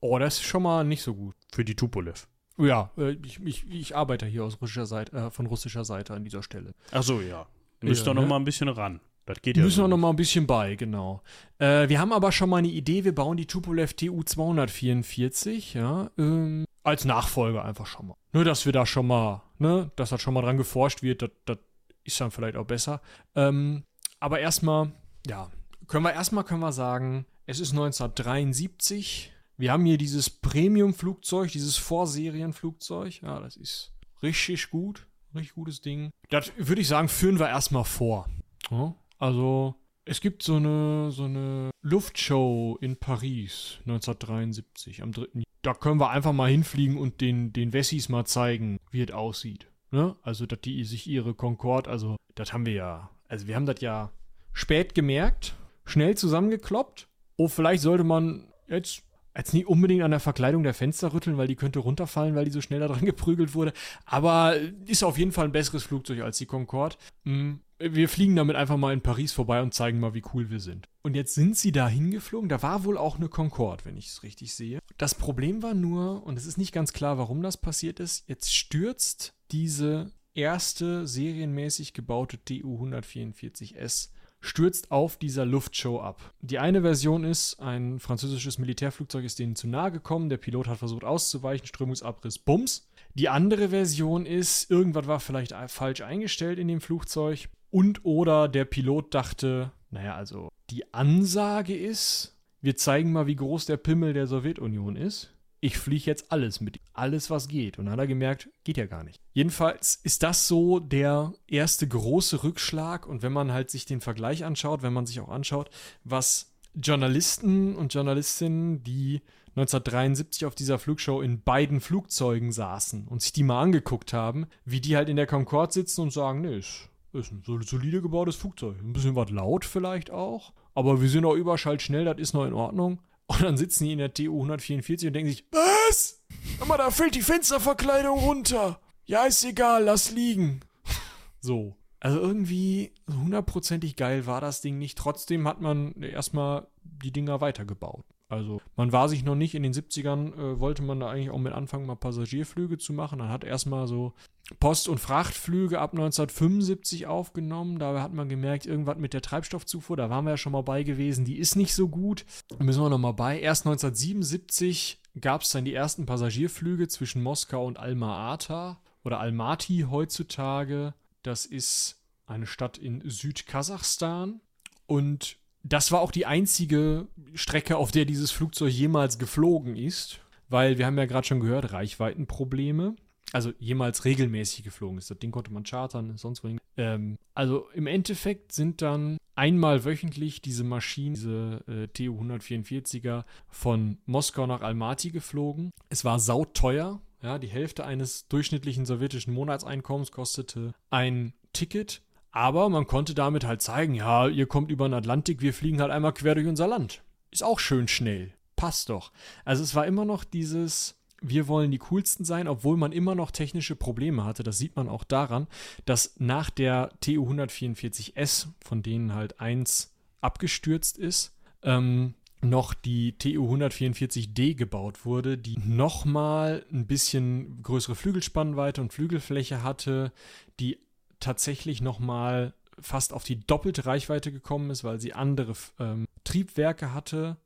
Oh, 0.00 0.18
das 0.18 0.34
ist 0.38 0.42
schon 0.44 0.62
mal 0.64 0.82
nicht 0.84 1.02
so 1.02 1.14
gut. 1.14 1.36
für 1.54 1.64
die 1.64 1.76
Tupolev. 1.76 2.26
Ja, 2.58 2.90
äh, 2.98 3.12
ich, 3.24 3.40
ich, 3.44 3.70
ich 3.70 3.96
arbeite 3.96 4.26
hier 4.26 4.44
aus 4.44 4.60
russischer 4.60 4.86
Seite, 4.86 5.16
äh, 5.16 5.30
von 5.30 5.46
russischer 5.46 5.84
Seite 5.84 6.12
an 6.14 6.24
dieser 6.24 6.42
Stelle. 6.42 6.72
Ach 6.90 7.02
so, 7.04 7.20
ja. 7.20 7.46
Müsst 7.80 8.06
Ja, 8.06 8.12
noch 8.14 8.22
ne? 8.22 8.28
mal 8.28 8.36
ein 8.36 8.44
bisschen 8.44 8.68
ran. 8.68 9.00
Das 9.26 9.40
geht 9.40 9.56
ja 9.56 9.62
Müssen 9.62 9.76
so 9.76 9.82
wir 9.84 9.88
noch 9.88 9.96
mal 9.98 10.10
ein 10.10 10.16
bisschen 10.16 10.46
bei, 10.48 10.74
genau. 10.74 11.22
Äh, 11.58 11.88
wir 11.88 12.00
haben 12.00 12.12
aber 12.12 12.32
schon 12.32 12.50
mal 12.50 12.56
eine 12.58 12.68
Idee, 12.68 13.04
wir 13.04 13.14
bauen 13.14 13.36
die 13.36 13.46
Tupolev 13.46 13.94
TU 13.94 14.22
244, 14.24 15.74
ja, 15.74 16.10
ähm, 16.18 16.64
als 16.82 17.04
Nachfolger 17.04 17.64
einfach 17.64 17.86
schon 17.86 18.08
mal. 18.08 18.16
Nur, 18.32 18.44
dass 18.44 18.66
wir 18.66 18.72
da 18.72 18.84
schon 18.86 19.06
mal, 19.06 19.42
ne, 19.58 19.90
dass 19.96 20.10
da 20.10 20.18
schon 20.18 20.34
mal 20.34 20.42
dran 20.42 20.56
geforscht 20.56 21.02
wird, 21.02 21.22
das, 21.22 21.30
das 21.44 21.58
ist 22.04 22.20
dann 22.20 22.30
vielleicht 22.30 22.56
auch 22.56 22.66
besser. 22.66 23.00
Ähm, 23.34 23.84
aber 24.20 24.40
erstmal, 24.40 24.92
ja, 25.26 25.50
können 25.86 26.04
wir 26.04 26.12
erstmal 26.12 26.44
können 26.44 26.60
wir 26.60 26.72
sagen, 26.72 27.26
es 27.46 27.60
ist 27.60 27.72
1973. 27.72 29.32
Wir 29.56 29.72
haben 29.72 29.84
hier 29.84 29.98
dieses 29.98 30.30
Premium-Flugzeug, 30.30 31.50
dieses 31.50 31.76
Vorserienflugzeug. 31.76 33.22
Ja, 33.22 33.40
das 33.40 33.56
ist 33.56 33.92
richtig 34.22 34.70
gut. 34.70 35.06
Richtig 35.34 35.54
gutes 35.54 35.80
Ding. 35.80 36.10
Das 36.30 36.52
würde 36.56 36.80
ich 36.80 36.88
sagen, 36.88 37.08
führen 37.08 37.38
wir 37.38 37.48
erstmal 37.48 37.84
vor. 37.84 38.28
Ja, 38.70 38.94
also, 39.18 39.74
es 40.04 40.20
gibt 40.20 40.42
so 40.42 40.56
eine, 40.56 41.10
so 41.10 41.24
eine 41.24 41.70
Luftshow 41.80 42.76
in 42.80 42.96
Paris 42.96 43.78
1973 43.86 45.02
am 45.02 45.12
3. 45.12 45.26
Juni. 45.32 45.44
Da 45.62 45.74
können 45.74 46.00
wir 46.00 46.10
einfach 46.10 46.32
mal 46.32 46.50
hinfliegen 46.50 46.98
und 46.98 47.20
den, 47.20 47.52
den 47.52 47.72
Wessis 47.72 48.08
mal 48.08 48.24
zeigen, 48.24 48.78
wie 48.90 49.02
es 49.02 49.12
aussieht. 49.12 49.68
Ne? 49.92 50.16
Also, 50.22 50.46
dass 50.46 50.60
die 50.60 50.82
sich 50.84 51.06
ihre 51.06 51.34
Concorde, 51.34 51.88
also, 51.88 52.16
das 52.34 52.52
haben 52.52 52.66
wir 52.66 52.72
ja, 52.72 53.10
also 53.28 53.46
wir 53.46 53.54
haben 53.54 53.66
das 53.66 53.80
ja 53.80 54.10
spät 54.52 54.94
gemerkt, 54.94 55.54
schnell 55.84 56.16
zusammengekloppt. 56.16 57.08
Oh, 57.36 57.48
vielleicht 57.48 57.82
sollte 57.82 58.04
man 58.04 58.48
jetzt 58.68 59.04
jetzt 59.36 59.54
nicht 59.54 59.66
unbedingt 59.66 60.02
an 60.02 60.10
der 60.10 60.20
Verkleidung 60.20 60.62
der 60.62 60.74
Fenster 60.74 61.12
rütteln, 61.12 61.38
weil 61.38 61.46
die 61.46 61.56
könnte 61.56 61.78
runterfallen, 61.78 62.34
weil 62.34 62.44
die 62.44 62.50
so 62.50 62.60
schnell 62.60 62.80
da 62.80 62.88
dran 62.88 63.04
geprügelt 63.04 63.54
wurde. 63.54 63.72
Aber 64.04 64.56
ist 64.86 65.02
auf 65.02 65.18
jeden 65.18 65.32
Fall 65.32 65.46
ein 65.46 65.52
besseres 65.52 65.84
Flugzeug 65.84 66.20
als 66.20 66.38
die 66.38 66.46
Concorde. 66.46 66.96
Mm, 67.24 67.54
Wir 67.90 68.08
fliegen 68.08 68.36
damit 68.36 68.56
einfach 68.56 68.76
mal 68.76 68.92
in 68.92 69.00
Paris 69.00 69.32
vorbei 69.32 69.60
und 69.62 69.74
zeigen 69.74 69.98
mal, 69.98 70.14
wie 70.14 70.22
cool 70.34 70.50
wir 70.50 70.60
sind. 70.60 70.88
Und 71.02 71.16
jetzt 71.16 71.34
sind 71.34 71.56
sie 71.56 71.72
da 71.72 71.88
hingeflogen. 71.88 72.48
Da 72.48 72.62
war 72.62 72.84
wohl 72.84 72.96
auch 72.96 73.16
eine 73.16 73.28
Concorde, 73.28 73.84
wenn 73.84 73.96
ich 73.96 74.08
es 74.08 74.22
richtig 74.22 74.54
sehe. 74.54 74.78
Das 74.98 75.14
Problem 75.14 75.62
war 75.62 75.74
nur, 75.74 76.24
und 76.24 76.38
es 76.38 76.46
ist 76.46 76.58
nicht 76.58 76.72
ganz 76.72 76.92
klar, 76.92 77.18
warum 77.18 77.42
das 77.42 77.56
passiert 77.56 77.98
ist, 77.98 78.28
jetzt 78.28 78.54
stürzt 78.54 79.34
diese 79.50 80.12
erste 80.34 81.06
serienmäßig 81.06 81.92
gebaute 81.92 82.42
TU 82.44 82.82
144S 82.84 84.10
stürzt 84.42 84.90
auf 84.90 85.16
dieser 85.16 85.46
Luftshow 85.46 86.00
ab. 86.00 86.34
Die 86.40 86.58
eine 86.58 86.82
Version 86.82 87.24
ist, 87.24 87.60
ein 87.60 88.00
französisches 88.00 88.58
Militärflugzeug 88.58 89.24
ist 89.24 89.38
denen 89.38 89.56
zu 89.56 89.68
nahe 89.68 89.92
gekommen, 89.92 90.28
der 90.28 90.36
Pilot 90.36 90.66
hat 90.66 90.78
versucht 90.78 91.04
auszuweichen, 91.04 91.66
Strömungsabriss, 91.66 92.38
Bums. 92.38 92.88
Die 93.14 93.28
andere 93.28 93.68
Version 93.68 94.26
ist, 94.26 94.70
irgendwas 94.70 95.06
war 95.06 95.20
vielleicht 95.20 95.54
falsch 95.68 96.00
eingestellt 96.00 96.58
in 96.58 96.68
dem 96.68 96.80
Flugzeug 96.80 97.48
und 97.72 98.04
oder 98.04 98.46
der 98.46 98.66
Pilot 98.66 99.14
dachte, 99.14 99.72
naja, 99.90 100.14
also 100.14 100.50
die 100.70 100.94
Ansage 100.94 101.74
ist, 101.74 102.36
wir 102.60 102.76
zeigen 102.76 103.12
mal, 103.12 103.26
wie 103.26 103.34
groß 103.34 103.66
der 103.66 103.78
Pimmel 103.78 104.12
der 104.12 104.26
Sowjetunion 104.26 104.94
ist. 104.94 105.30
Ich 105.60 105.78
fliege 105.78 106.06
jetzt 106.06 106.30
alles 106.32 106.60
mit, 106.60 106.80
alles 106.92 107.30
was 107.30 107.48
geht. 107.48 107.78
Und 107.78 107.86
dann 107.86 107.92
hat 107.92 108.00
er 108.00 108.06
gemerkt, 108.06 108.48
geht 108.64 108.76
ja 108.76 108.86
gar 108.86 109.04
nicht. 109.04 109.20
Jedenfalls 109.32 110.00
ist 110.02 110.22
das 110.22 110.48
so 110.48 110.80
der 110.80 111.32
erste 111.46 111.86
große 111.86 112.42
Rückschlag. 112.42 113.06
Und 113.06 113.22
wenn 113.22 113.32
man 113.32 113.52
halt 113.52 113.70
sich 113.70 113.84
den 113.84 114.00
Vergleich 114.00 114.44
anschaut, 114.44 114.82
wenn 114.82 114.92
man 114.92 115.06
sich 115.06 115.20
auch 115.20 115.28
anschaut, 115.28 115.70
was 116.04 116.52
Journalisten 116.74 117.76
und 117.76 117.94
Journalistinnen, 117.94 118.82
die 118.82 119.22
1973 119.50 120.46
auf 120.46 120.54
dieser 120.54 120.78
Flugshow 120.78 121.20
in 121.20 121.42
beiden 121.42 121.80
Flugzeugen 121.80 122.52
saßen 122.52 123.06
und 123.06 123.22
sich 123.22 123.32
die 123.32 123.42
mal 123.42 123.60
angeguckt 123.60 124.12
haben, 124.12 124.46
wie 124.64 124.80
die 124.80 124.96
halt 124.96 125.08
in 125.08 125.16
der 125.16 125.26
Concorde 125.26 125.72
sitzen 125.72 126.00
und 126.00 126.12
sagen, 126.12 126.40
nee, 126.40 126.58
ist, 126.58 126.88
ist 127.12 127.32
ein 127.32 127.42
sol- 127.44 127.62
solide 127.64 128.00
gebautes 128.02 128.36
Flugzeug. 128.36 128.76
Ein 128.80 128.92
bisschen 128.92 129.16
was 129.16 129.30
laut 129.30 129.64
vielleicht 129.64 130.10
auch, 130.10 130.52
aber 130.74 131.00
wir 131.00 131.08
sind 131.08 131.24
auch 131.24 131.34
überschallschnell, 131.34 132.04
das 132.04 132.18
ist 132.18 132.32
noch 132.34 132.44
in 132.46 132.52
Ordnung. 132.54 133.00
Und 133.26 133.42
dann 133.42 133.56
sitzen 133.56 133.84
die 133.84 133.92
in 133.92 133.98
der 133.98 134.12
TU 134.12 134.32
144 134.34 135.06
und 135.06 135.12
denken 135.14 135.30
sich, 135.30 135.46
was? 135.52 136.22
Aber 136.60 136.76
da 136.76 136.90
fällt 136.90 137.14
die 137.14 137.22
Fensterverkleidung 137.22 138.18
runter. 138.18 138.78
Ja, 139.04 139.24
ist 139.24 139.44
egal, 139.44 139.84
lass 139.84 140.10
liegen. 140.10 140.60
So. 141.40 141.76
Also 141.98 142.18
irgendwie 142.20 142.92
hundertprozentig 143.08 143.94
geil 143.96 144.26
war 144.26 144.40
das 144.40 144.60
Ding 144.60 144.78
nicht. 144.78 144.98
Trotzdem 144.98 145.46
hat 145.46 145.60
man 145.60 145.92
erstmal 146.02 146.66
die 146.82 147.12
Dinger 147.12 147.40
weitergebaut. 147.40 148.04
Also 148.32 148.62
man 148.76 148.92
war 148.92 149.10
sich 149.10 149.24
noch 149.24 149.34
nicht, 149.34 149.54
in 149.54 149.62
den 149.62 149.74
70ern 149.74 150.34
äh, 150.34 150.58
wollte 150.58 150.82
man 150.82 150.98
da 150.98 151.10
eigentlich 151.10 151.28
auch 151.28 151.38
mit 151.38 151.52
anfangen, 151.52 151.84
mal 151.84 151.96
Passagierflüge 151.96 152.78
zu 152.78 152.94
machen. 152.94 153.18
Dann 153.18 153.28
hat 153.28 153.44
erstmal 153.44 153.86
so 153.86 154.14
Post- 154.58 154.88
und 154.88 154.98
Frachtflüge 154.98 155.78
ab 155.78 155.92
1975 155.92 157.06
aufgenommen. 157.06 157.78
Da 157.78 158.00
hat 158.00 158.14
man 158.14 158.30
gemerkt, 158.30 158.64
irgendwas 158.64 158.96
mit 158.96 159.12
der 159.12 159.20
Treibstoffzufuhr, 159.20 159.98
da 159.98 160.08
waren 160.08 160.24
wir 160.24 160.30
ja 160.30 160.36
schon 160.38 160.52
mal 160.52 160.62
bei 160.62 160.82
gewesen, 160.82 161.26
die 161.26 161.36
ist 161.36 161.56
nicht 161.56 161.74
so 161.74 161.88
gut. 161.88 162.24
Da 162.48 162.64
müssen 162.64 162.82
wir 162.82 162.88
noch 162.88 162.96
mal 162.96 163.12
bei. 163.12 163.38
Erst 163.38 163.66
1977 163.66 165.02
gab 165.20 165.42
es 165.42 165.50
dann 165.50 165.66
die 165.66 165.74
ersten 165.74 166.06
Passagierflüge 166.06 166.88
zwischen 166.88 167.22
Moskau 167.22 167.66
und 167.66 167.78
Alma-Ata 167.78 168.80
oder 169.04 169.20
Almaty 169.20 169.88
heutzutage. 169.90 170.94
Das 171.22 171.44
ist 171.44 172.00
eine 172.24 172.46
Stadt 172.46 172.78
in 172.78 173.02
Südkasachstan. 173.04 174.40
Und 174.86 175.36
das 175.64 175.92
war 175.92 176.00
auch 176.00 176.10
die 176.10 176.26
einzige 176.26 177.06
Strecke, 177.34 177.76
auf 177.76 177.90
der 177.90 178.04
dieses 178.04 178.30
Flugzeug 178.30 178.72
jemals 178.72 179.18
geflogen 179.18 179.76
ist, 179.76 180.20
weil 180.48 180.78
wir 180.78 180.86
haben 180.86 180.98
ja 180.98 181.06
gerade 181.06 181.26
schon 181.26 181.40
gehört, 181.40 181.72
Reichweitenprobleme. 181.72 182.96
Also 183.32 183.52
jemals 183.58 184.04
regelmäßig 184.04 184.62
geflogen 184.62 184.98
ist. 184.98 185.10
Das 185.10 185.18
Ding 185.18 185.30
konnte 185.30 185.52
man 185.52 185.64
chartern, 185.64 186.18
sonst 186.18 186.44
wohin. 186.44 186.58
Ähm, 186.76 187.16
also 187.34 187.66
im 187.72 187.86
Endeffekt 187.86 188.52
sind 188.52 188.82
dann 188.82 189.16
einmal 189.34 189.84
wöchentlich 189.84 190.42
diese 190.42 190.64
Maschinen, 190.64 191.14
diese 191.14 191.64
äh, 191.66 191.88
Tu-144er 191.88 193.24
von 193.48 193.96
Moskau 194.04 194.46
nach 194.46 194.60
Almaty 194.60 195.10
geflogen. 195.10 195.70
Es 195.88 196.04
war 196.04 196.18
sauteuer. 196.18 197.00
Ja, 197.22 197.38
die 197.38 197.48
Hälfte 197.48 197.86
eines 197.86 198.28
durchschnittlichen 198.28 198.84
sowjetischen 198.84 199.32
Monatseinkommens 199.32 200.10
kostete 200.10 200.74
ein 200.90 201.32
Ticket. 201.52 202.02
Aber 202.32 202.70
man 202.70 202.86
konnte 202.86 203.14
damit 203.14 203.44
halt 203.44 203.60
zeigen, 203.62 203.94
ja, 203.94 204.26
ihr 204.26 204.46
kommt 204.46 204.70
über 204.70 204.88
den 204.88 204.94
Atlantik, 204.94 205.42
wir 205.42 205.52
fliegen 205.52 205.80
halt 205.80 205.90
einmal 205.90 206.14
quer 206.14 206.34
durch 206.34 206.46
unser 206.46 206.66
Land. 206.66 207.02
Ist 207.30 207.44
auch 207.44 207.60
schön 207.60 207.88
schnell. 207.88 208.32
Passt 208.56 208.88
doch. 208.88 209.12
Also 209.44 209.62
es 209.62 209.74
war 209.74 209.86
immer 209.86 210.06
noch 210.06 210.24
dieses, 210.24 210.96
wir 211.20 211.46
wollen 211.46 211.70
die 211.70 211.78
coolsten 211.78 212.24
sein, 212.24 212.48
obwohl 212.48 212.76
man 212.76 212.92
immer 212.92 213.14
noch 213.14 213.30
technische 213.30 213.76
Probleme 213.76 214.24
hatte. 214.24 214.42
Das 214.42 214.56
sieht 214.56 214.76
man 214.76 214.88
auch 214.88 215.04
daran, 215.04 215.46
dass 215.84 216.14
nach 216.18 216.48
der 216.48 216.90
TU 217.00 217.30
144S, 217.30 218.48
von 218.64 218.82
denen 218.82 219.14
halt 219.14 219.40
eins 219.40 219.94
abgestürzt 220.22 220.96
ist, 220.98 221.36
ähm, 221.62 222.14
noch 222.40 222.74
die 222.74 223.16
TU 223.18 223.54
144D 223.54 224.54
gebaut 224.54 225.04
wurde, 225.04 225.38
die 225.38 225.58
nochmal 225.58 226.64
ein 226.72 226.86
bisschen 226.86 227.62
größere 227.62 227.94
Flügelspannweite 227.94 228.80
und 228.80 228.92
Flügelfläche 228.92 229.62
hatte, 229.62 230.12
die 230.58 230.78
tatsächlich 231.22 231.80
nochmal 231.80 232.54
fast 232.78 233.12
auf 233.12 233.24
die 233.24 233.46
doppelte 233.46 233.86
Reichweite 233.86 234.32
gekommen 234.32 234.70
ist, 234.70 234.84
weil 234.84 235.00
sie 235.00 235.12
andere 235.12 235.54
ähm, 235.78 236.06
Triebwerke 236.24 236.92
hatte 236.92 237.36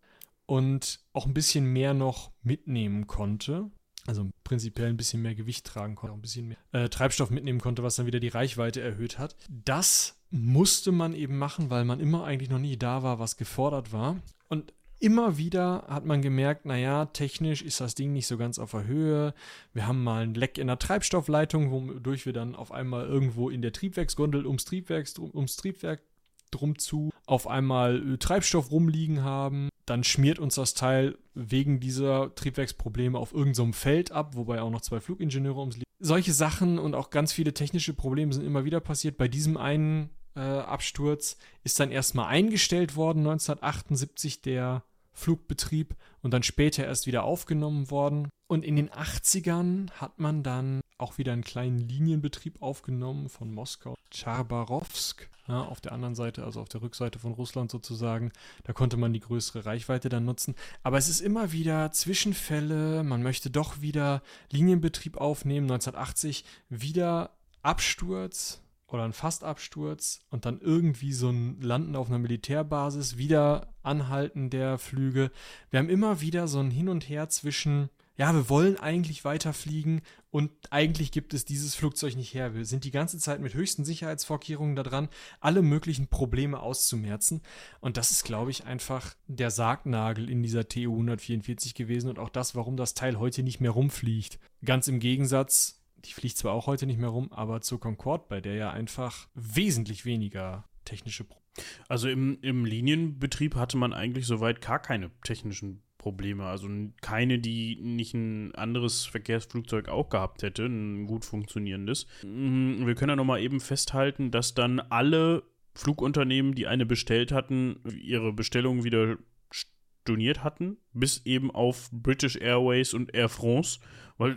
und 0.46 1.00
auch 1.12 1.26
ein 1.26 1.34
bisschen 1.34 1.66
mehr 1.66 1.94
noch 1.94 2.30
mitnehmen 2.42 3.06
konnte. 3.06 3.70
Also 4.06 4.30
prinzipiell 4.44 4.88
ein 4.88 4.96
bisschen 4.96 5.22
mehr 5.22 5.34
Gewicht 5.34 5.66
tragen 5.66 5.96
konnte, 5.96 6.12
auch 6.12 6.18
ein 6.18 6.22
bisschen 6.22 6.48
mehr 6.48 6.56
äh, 6.72 6.88
Treibstoff 6.88 7.30
mitnehmen 7.30 7.60
konnte, 7.60 7.82
was 7.82 7.96
dann 7.96 8.06
wieder 8.06 8.20
die 8.20 8.28
Reichweite 8.28 8.80
erhöht 8.80 9.18
hat. 9.18 9.34
Das 9.48 10.16
musste 10.30 10.92
man 10.92 11.12
eben 11.12 11.38
machen, 11.38 11.70
weil 11.70 11.84
man 11.84 11.98
immer 11.98 12.24
eigentlich 12.24 12.50
noch 12.50 12.60
nie 12.60 12.76
da 12.76 13.02
war, 13.02 13.18
was 13.18 13.36
gefordert 13.36 13.92
war. 13.92 14.16
Und 14.48 14.72
immer 14.98 15.36
wieder 15.36 15.84
hat 15.88 16.04
man 16.04 16.22
gemerkt, 16.22 16.66
naja, 16.66 17.06
technisch 17.06 17.62
ist 17.62 17.80
das 17.80 17.94
Ding 17.94 18.12
nicht 18.12 18.26
so 18.26 18.36
ganz 18.36 18.58
auf 18.58 18.70
der 18.72 18.86
Höhe. 18.86 19.34
Wir 19.72 19.86
haben 19.86 20.02
mal 20.02 20.22
ein 20.22 20.34
Leck 20.34 20.58
in 20.58 20.66
der 20.66 20.78
Treibstoffleitung, 20.78 21.70
wodurch 21.70 22.26
wir 22.26 22.32
dann 22.32 22.54
auf 22.54 22.72
einmal 22.72 23.06
irgendwo 23.06 23.50
in 23.50 23.62
der 23.62 23.72
Triebwerksgondel 23.72 24.46
ums 24.46 24.64
Triebwerk, 24.64 25.08
ums 25.34 25.56
Triebwerk 25.56 26.02
drum 26.50 26.78
zu 26.78 27.10
auf 27.26 27.46
einmal 27.46 28.14
äh, 28.14 28.18
Treibstoff 28.18 28.70
rumliegen 28.70 29.22
haben. 29.22 29.68
Dann 29.84 30.04
schmiert 30.04 30.38
uns 30.38 30.56
das 30.56 30.74
Teil 30.74 31.16
wegen 31.34 31.80
dieser 31.80 32.34
Triebwerksprobleme 32.34 33.18
auf 33.18 33.32
irgendeinem 33.32 33.72
so 33.72 33.78
Feld 33.78 34.12
ab, 34.12 34.34
wobei 34.36 34.60
auch 34.60 34.70
noch 34.70 34.80
zwei 34.80 35.00
Flugingenieure 35.00 35.60
ums 35.60 35.76
liegen. 35.76 35.86
Solche 35.98 36.32
Sachen 36.32 36.78
und 36.78 36.94
auch 36.94 37.10
ganz 37.10 37.32
viele 37.32 37.54
technische 37.54 37.94
Probleme 37.94 38.32
sind 38.32 38.44
immer 38.44 38.64
wieder 38.64 38.80
passiert. 38.80 39.16
Bei 39.16 39.28
diesem 39.28 39.56
einen 39.56 40.10
äh, 40.36 40.40
Absturz 40.40 41.36
ist 41.64 41.80
dann 41.80 41.90
erstmal 41.90 42.26
eingestellt 42.26 42.96
worden, 42.96 43.20
1978 43.20 44.42
der 44.42 44.82
Flugbetrieb 45.12 45.96
und 46.22 46.32
dann 46.32 46.42
später 46.42 46.84
erst 46.84 47.06
wieder 47.06 47.24
aufgenommen 47.24 47.90
worden. 47.90 48.28
Und 48.48 48.64
in 48.64 48.76
den 48.76 48.90
80ern 48.90 49.90
hat 49.92 50.20
man 50.20 50.42
dann 50.42 50.80
auch 50.98 51.18
wieder 51.18 51.32
einen 51.32 51.42
kleinen 51.42 51.78
Linienbetrieb 51.78 52.62
aufgenommen 52.62 53.28
von 53.28 53.52
Moskau, 53.52 53.94
Charbarovsk, 54.12 55.28
ja, 55.48 55.62
auf 55.62 55.80
der 55.80 55.92
anderen 55.92 56.14
Seite, 56.14 56.44
also 56.44 56.60
auf 56.60 56.68
der 56.68 56.82
Rückseite 56.82 57.18
von 57.18 57.32
Russland 57.32 57.70
sozusagen. 57.70 58.32
Da 58.64 58.72
konnte 58.72 58.96
man 58.96 59.12
die 59.12 59.20
größere 59.20 59.64
Reichweite 59.64 60.08
dann 60.08 60.24
nutzen. 60.24 60.54
Aber 60.82 60.98
es 60.98 61.08
ist 61.08 61.20
immer 61.20 61.52
wieder 61.52 61.92
Zwischenfälle, 61.92 63.02
man 63.02 63.22
möchte 63.22 63.50
doch 63.50 63.80
wieder 63.80 64.22
Linienbetrieb 64.50 65.16
aufnehmen. 65.16 65.70
1980 65.70 66.44
wieder 66.68 67.30
Absturz, 67.62 68.60
oder 68.88 69.04
ein 69.04 69.12
Fastabsturz 69.12 70.20
und 70.30 70.46
dann 70.46 70.60
irgendwie 70.60 71.12
so 71.12 71.30
ein 71.30 71.60
Landen 71.60 71.96
auf 71.96 72.08
einer 72.08 72.18
Militärbasis, 72.18 73.16
wieder 73.16 73.74
Anhalten 73.82 74.50
der 74.50 74.78
Flüge. 74.78 75.30
Wir 75.70 75.78
haben 75.78 75.88
immer 75.88 76.20
wieder 76.20 76.48
so 76.48 76.60
ein 76.60 76.70
Hin 76.70 76.88
und 76.88 77.08
Her 77.08 77.28
zwischen, 77.28 77.90
ja, 78.16 78.32
wir 78.32 78.48
wollen 78.48 78.78
eigentlich 78.78 79.24
weiterfliegen 79.24 80.02
und 80.30 80.50
eigentlich 80.70 81.12
gibt 81.12 81.34
es 81.34 81.44
dieses 81.44 81.74
Flugzeug 81.74 82.14
nicht 82.14 82.34
her. 82.34 82.54
Wir 82.54 82.64
sind 82.64 82.84
die 82.84 82.90
ganze 82.90 83.18
Zeit 83.18 83.40
mit 83.40 83.54
höchsten 83.54 83.84
Sicherheitsvorkehrungen 83.84 84.76
da 84.76 84.82
dran, 84.82 85.08
alle 85.40 85.62
möglichen 85.62 86.08
Probleme 86.08 86.60
auszumerzen. 86.60 87.42
Und 87.80 87.96
das 87.96 88.10
ist, 88.10 88.24
glaube 88.24 88.50
ich, 88.50 88.66
einfach 88.66 89.14
der 89.26 89.50
Sargnagel 89.50 90.30
in 90.30 90.42
dieser 90.42 90.68
TU 90.68 90.92
144 90.92 91.74
gewesen 91.74 92.10
und 92.10 92.18
auch 92.18 92.28
das, 92.28 92.54
warum 92.54 92.76
das 92.76 92.94
Teil 92.94 93.18
heute 93.18 93.42
nicht 93.42 93.60
mehr 93.60 93.70
rumfliegt. 93.70 94.38
Ganz 94.64 94.88
im 94.88 95.00
Gegensatz 95.00 95.75
die 96.06 96.12
fliegt 96.12 96.36
zwar 96.36 96.52
auch 96.52 96.66
heute 96.66 96.86
nicht 96.86 96.98
mehr 96.98 97.08
rum, 97.08 97.32
aber 97.32 97.60
zur 97.60 97.80
Concorde, 97.80 98.24
bei 98.28 98.40
der 98.40 98.54
ja 98.54 98.70
einfach 98.70 99.28
wesentlich 99.34 100.04
weniger 100.04 100.64
technische 100.84 101.24
Probleme. 101.24 101.46
Also 101.88 102.08
im, 102.08 102.38
im 102.42 102.64
Linienbetrieb 102.64 103.54
hatte 103.54 103.76
man 103.76 103.92
eigentlich 103.92 104.26
soweit 104.26 104.60
gar 104.60 104.78
keine 104.78 105.10
technischen 105.22 105.82
Probleme. 105.98 106.44
Also 106.44 106.68
keine, 107.00 107.38
die 107.38 107.76
nicht 107.80 108.14
ein 108.14 108.54
anderes 108.54 109.06
Verkehrsflugzeug 109.06 109.88
auch 109.88 110.08
gehabt 110.08 110.42
hätte, 110.42 110.66
ein 110.66 111.06
gut 111.06 111.24
funktionierendes. 111.24 112.06
Mhm, 112.22 112.86
wir 112.86 112.94
können 112.94 113.10
ja 113.10 113.16
nochmal 113.16 113.42
eben 113.42 113.60
festhalten, 113.60 114.30
dass 114.30 114.54
dann 114.54 114.80
alle 114.80 115.42
Flugunternehmen, 115.74 116.54
die 116.54 116.66
eine 116.66 116.86
bestellt 116.86 117.32
hatten, 117.32 117.80
ihre 118.00 118.32
Bestellung 118.32 118.84
wieder 118.84 119.18
storniert 119.50 120.44
hatten, 120.44 120.76
bis 120.92 121.26
eben 121.26 121.50
auf 121.50 121.90
British 121.90 122.36
Airways 122.36 122.94
und 122.94 123.12
Air 123.14 123.28
France, 123.28 123.80
weil 124.16 124.36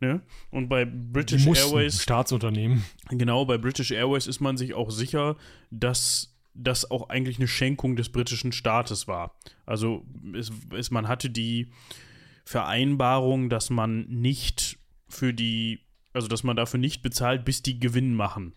Ne? 0.00 0.20
Und 0.50 0.68
bei 0.68 0.84
British 0.84 1.46
Airways. 1.46 2.02
Staatsunternehmen. 2.02 2.84
Genau, 3.08 3.44
bei 3.46 3.56
British 3.56 3.90
Airways 3.90 4.26
ist 4.26 4.40
man 4.40 4.56
sich 4.56 4.74
auch 4.74 4.90
sicher, 4.90 5.36
dass 5.70 6.34
das 6.54 6.90
auch 6.90 7.08
eigentlich 7.08 7.38
eine 7.38 7.48
Schenkung 7.48 7.96
des 7.96 8.10
britischen 8.10 8.52
Staates 8.52 9.08
war. 9.08 9.36
Also 9.64 10.04
es, 10.34 10.50
es, 10.76 10.90
man 10.90 11.08
hatte 11.08 11.30
die 11.30 11.68
Vereinbarung, 12.44 13.48
dass 13.48 13.70
man 13.70 14.06
nicht 14.08 14.78
für 15.08 15.32
die, 15.32 15.80
also 16.12 16.28
dass 16.28 16.44
man 16.44 16.56
dafür 16.56 16.78
nicht 16.78 17.02
bezahlt, 17.02 17.44
bis 17.44 17.62
die 17.62 17.78
Gewinn 17.78 18.14
machen. 18.14 18.54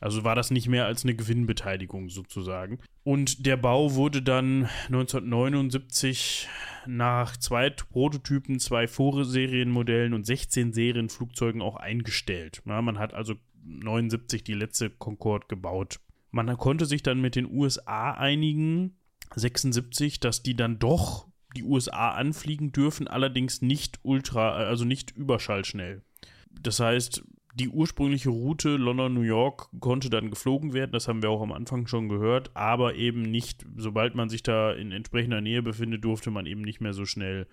Also 0.00 0.24
war 0.24 0.34
das 0.34 0.50
nicht 0.50 0.66
mehr 0.66 0.86
als 0.86 1.04
eine 1.04 1.14
Gewinnbeteiligung 1.14 2.08
sozusagen. 2.08 2.78
Und 3.04 3.44
der 3.44 3.58
Bau 3.58 3.94
wurde 3.94 4.22
dann 4.22 4.68
1979 4.86 6.48
nach 6.86 7.36
zwei 7.36 7.68
Prototypen, 7.68 8.58
zwei 8.58 8.88
Vorserienmodellen 8.88 10.14
und 10.14 10.24
16 10.24 10.72
Serienflugzeugen 10.72 11.60
auch 11.60 11.76
eingestellt. 11.76 12.62
Ja, 12.64 12.80
man 12.80 12.98
hat 12.98 13.12
also 13.12 13.34
79 13.62 14.42
die 14.42 14.54
letzte 14.54 14.88
Concorde 14.88 15.46
gebaut. 15.48 16.00
Man 16.30 16.56
konnte 16.56 16.86
sich 16.86 17.02
dann 17.02 17.20
mit 17.20 17.36
den 17.36 17.50
USA 17.50 18.12
einigen, 18.12 18.96
76, 19.34 20.20
dass 20.20 20.42
die 20.42 20.56
dann 20.56 20.78
doch 20.78 21.28
die 21.56 21.64
USA 21.64 22.12
anfliegen 22.12 22.72
dürfen, 22.72 23.08
allerdings 23.08 23.60
nicht 23.60 23.98
ultra, 24.02 24.52
also 24.52 24.84
nicht 24.84 25.10
überschallschnell. 25.10 26.02
Das 26.62 26.80
heißt, 26.80 27.24
die 27.54 27.68
ursprüngliche 27.68 28.30
Route 28.30 28.76
London-New 28.76 29.22
York 29.22 29.68
konnte 29.80 30.10
dann 30.10 30.30
geflogen 30.30 30.72
werden, 30.72 30.92
das 30.92 31.08
haben 31.08 31.22
wir 31.22 31.30
auch 31.30 31.42
am 31.42 31.52
Anfang 31.52 31.86
schon 31.86 32.08
gehört, 32.08 32.50
aber 32.54 32.94
eben 32.94 33.22
nicht, 33.22 33.66
sobald 33.76 34.14
man 34.14 34.28
sich 34.28 34.42
da 34.42 34.72
in 34.72 34.92
entsprechender 34.92 35.40
Nähe 35.40 35.62
befindet, 35.62 36.04
durfte 36.04 36.30
man 36.30 36.46
eben 36.46 36.62
nicht 36.62 36.80
mehr 36.80 36.92
so 36.92 37.04
schnell 37.04 37.46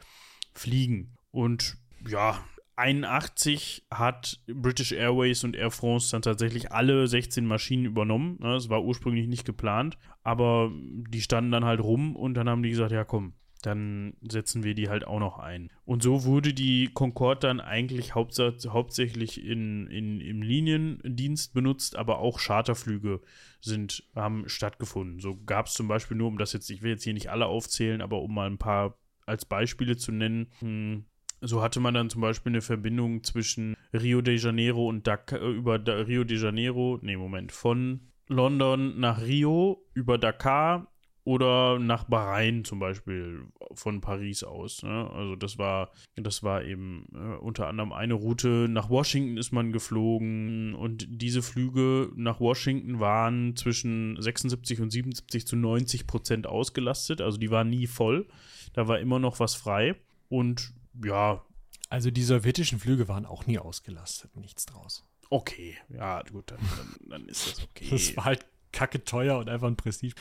fliegen. 0.54 1.16
Und 1.32 1.78
ja, 2.08 2.44
81 2.78 3.88
hat 3.92 4.40
British 4.46 4.92
Airways 4.92 5.44
und 5.44 5.56
Air 5.56 5.72
France 5.72 6.12
dann 6.12 6.22
tatsächlich 6.22 6.72
alle 6.72 7.08
16 7.08 7.46
Maschinen 7.46 7.86
übernommen. 7.86 8.38
Das 8.40 8.70
war 8.70 8.84
ursprünglich 8.84 9.28
nicht 9.28 9.46
geplant, 9.46 9.98
aber 10.24 10.72
die 10.74 11.22
standen 11.22 11.52
dann 11.52 11.66
halt 11.66 11.82
rum 11.82 12.16
und 12.16 12.36
dann 12.36 12.48
haben 12.48 12.62
die 12.62 12.70
gesagt, 12.70 12.92
ja 12.92 13.04
komm, 13.04 13.34
dann 13.62 14.14
setzen 14.22 14.64
wir 14.64 14.76
die 14.76 14.90
halt 14.90 15.06
auch 15.06 15.20
noch 15.20 15.40
ein. 15.40 15.72
Und 15.86 16.04
so 16.04 16.26
wurde 16.26 16.54
die 16.54 16.90
Concorde 16.94 17.48
dann 17.48 17.60
eigentlich 17.60 18.16
hauptsächlich 18.16 19.44
in, 19.44 19.88
in, 19.88 20.22
im 20.22 20.42
Liniendienst 20.42 21.54
benutzt, 21.54 21.96
aber 21.96 22.20
auch 22.20 22.40
Charterflüge 22.40 23.22
sind, 23.62 24.04
haben 24.16 24.48
stattgefunden. 24.48 25.20
So 25.20 25.38
gab 25.46 25.68
es 25.68 25.74
zum 25.74 25.88
Beispiel 25.88 26.18
nur, 26.18 26.28
um 26.28 26.38
das 26.38 26.54
jetzt, 26.54 26.70
ich 26.70 26.82
will 26.82 26.92
jetzt 26.92 27.04
hier 27.04 27.14
nicht 27.14 27.30
alle 27.30 27.48
aufzählen, 27.48 28.02
aber 28.02 28.22
um 28.22 28.34
mal 28.34 28.48
ein 28.48 28.58
paar 28.58 28.98
als 29.26 29.46
Beispiele 29.46 29.98
zu 29.98 30.12
nennen, 30.12 30.48
hm, 30.60 31.06
so 31.42 31.62
hatte 31.62 31.80
man 31.80 31.94
dann 31.94 32.10
zum 32.10 32.22
Beispiel 32.22 32.52
eine 32.52 32.62
Verbindung 32.62 33.24
zwischen 33.24 33.76
Rio 33.94 34.22
de 34.22 34.38
Janeiro 34.38 34.88
und 34.88 35.06
Dakar, 35.06 35.42
äh, 35.42 35.52
über 35.52 35.80
Rio 36.08 36.24
de 36.24 36.38
Janeiro, 36.38 37.00
nee, 37.02 37.16
Moment, 37.16 37.52
von 37.52 38.02
London 38.28 39.00
nach 39.00 39.22
Rio 39.22 39.86
über 39.94 40.18
Dakar 40.18 40.92
oder 41.28 41.78
nach 41.78 42.06
Bahrain 42.06 42.64
zum 42.64 42.80
Beispiel 42.80 43.48
von 43.74 44.00
Paris 44.00 44.46
aus. 44.46 44.82
Ne? 44.82 45.12
Also 45.12 45.36
das 45.36 45.58
war, 45.58 45.92
das 46.16 46.42
war 46.42 46.64
eben 46.64 47.06
äh, 47.14 47.36
unter 47.36 47.68
anderem 47.68 47.92
eine 47.92 48.14
Route. 48.14 48.68
Nach 48.70 48.90
Washington 48.90 49.36
ist 49.36 49.52
man 49.52 49.74
geflogen 49.74 50.74
und 50.74 51.06
diese 51.10 51.42
Flüge 51.42 52.14
nach 52.16 52.40
Washington 52.40 53.02
waren 53.02 53.58
zwischen 53.58 54.16
76 54.22 54.80
und 54.80 54.90
77 54.90 55.46
zu 55.46 55.58
90 55.58 56.08
Prozent 56.08 56.48
ausgelastet. 56.48 57.20
Also 57.20 57.38
die 57.38 57.52
waren 57.52 57.70
nie 57.70 57.88
voll. 57.88 58.26
Da 58.72 58.88
war 58.88 59.00
immer 59.00 59.20
noch 59.20 59.42
was 59.42 59.54
frei. 59.54 59.98
Und 60.30 60.74
ja. 61.04 61.44
Also 61.90 62.10
die 62.10 62.24
sowjetischen 62.24 62.80
Flüge 62.80 63.10
waren 63.10 63.26
auch 63.26 63.46
nie 63.46 63.60
ausgelastet, 63.60 64.34
nichts 64.38 64.66
draus. 64.66 65.06
Okay, 65.30 65.76
ja, 65.90 66.22
gut, 66.22 66.52
dann, 66.52 66.60
dann, 66.78 67.10
dann 67.10 67.28
ist 67.28 67.52
das 67.52 67.64
okay. 67.66 67.88
das 67.92 68.16
war 68.16 68.24
halt 68.24 68.46
kacke 68.72 69.04
teuer 69.04 69.38
und 69.38 69.50
einfach 69.50 69.68
ein 69.68 69.76
Prestige. 69.76 70.16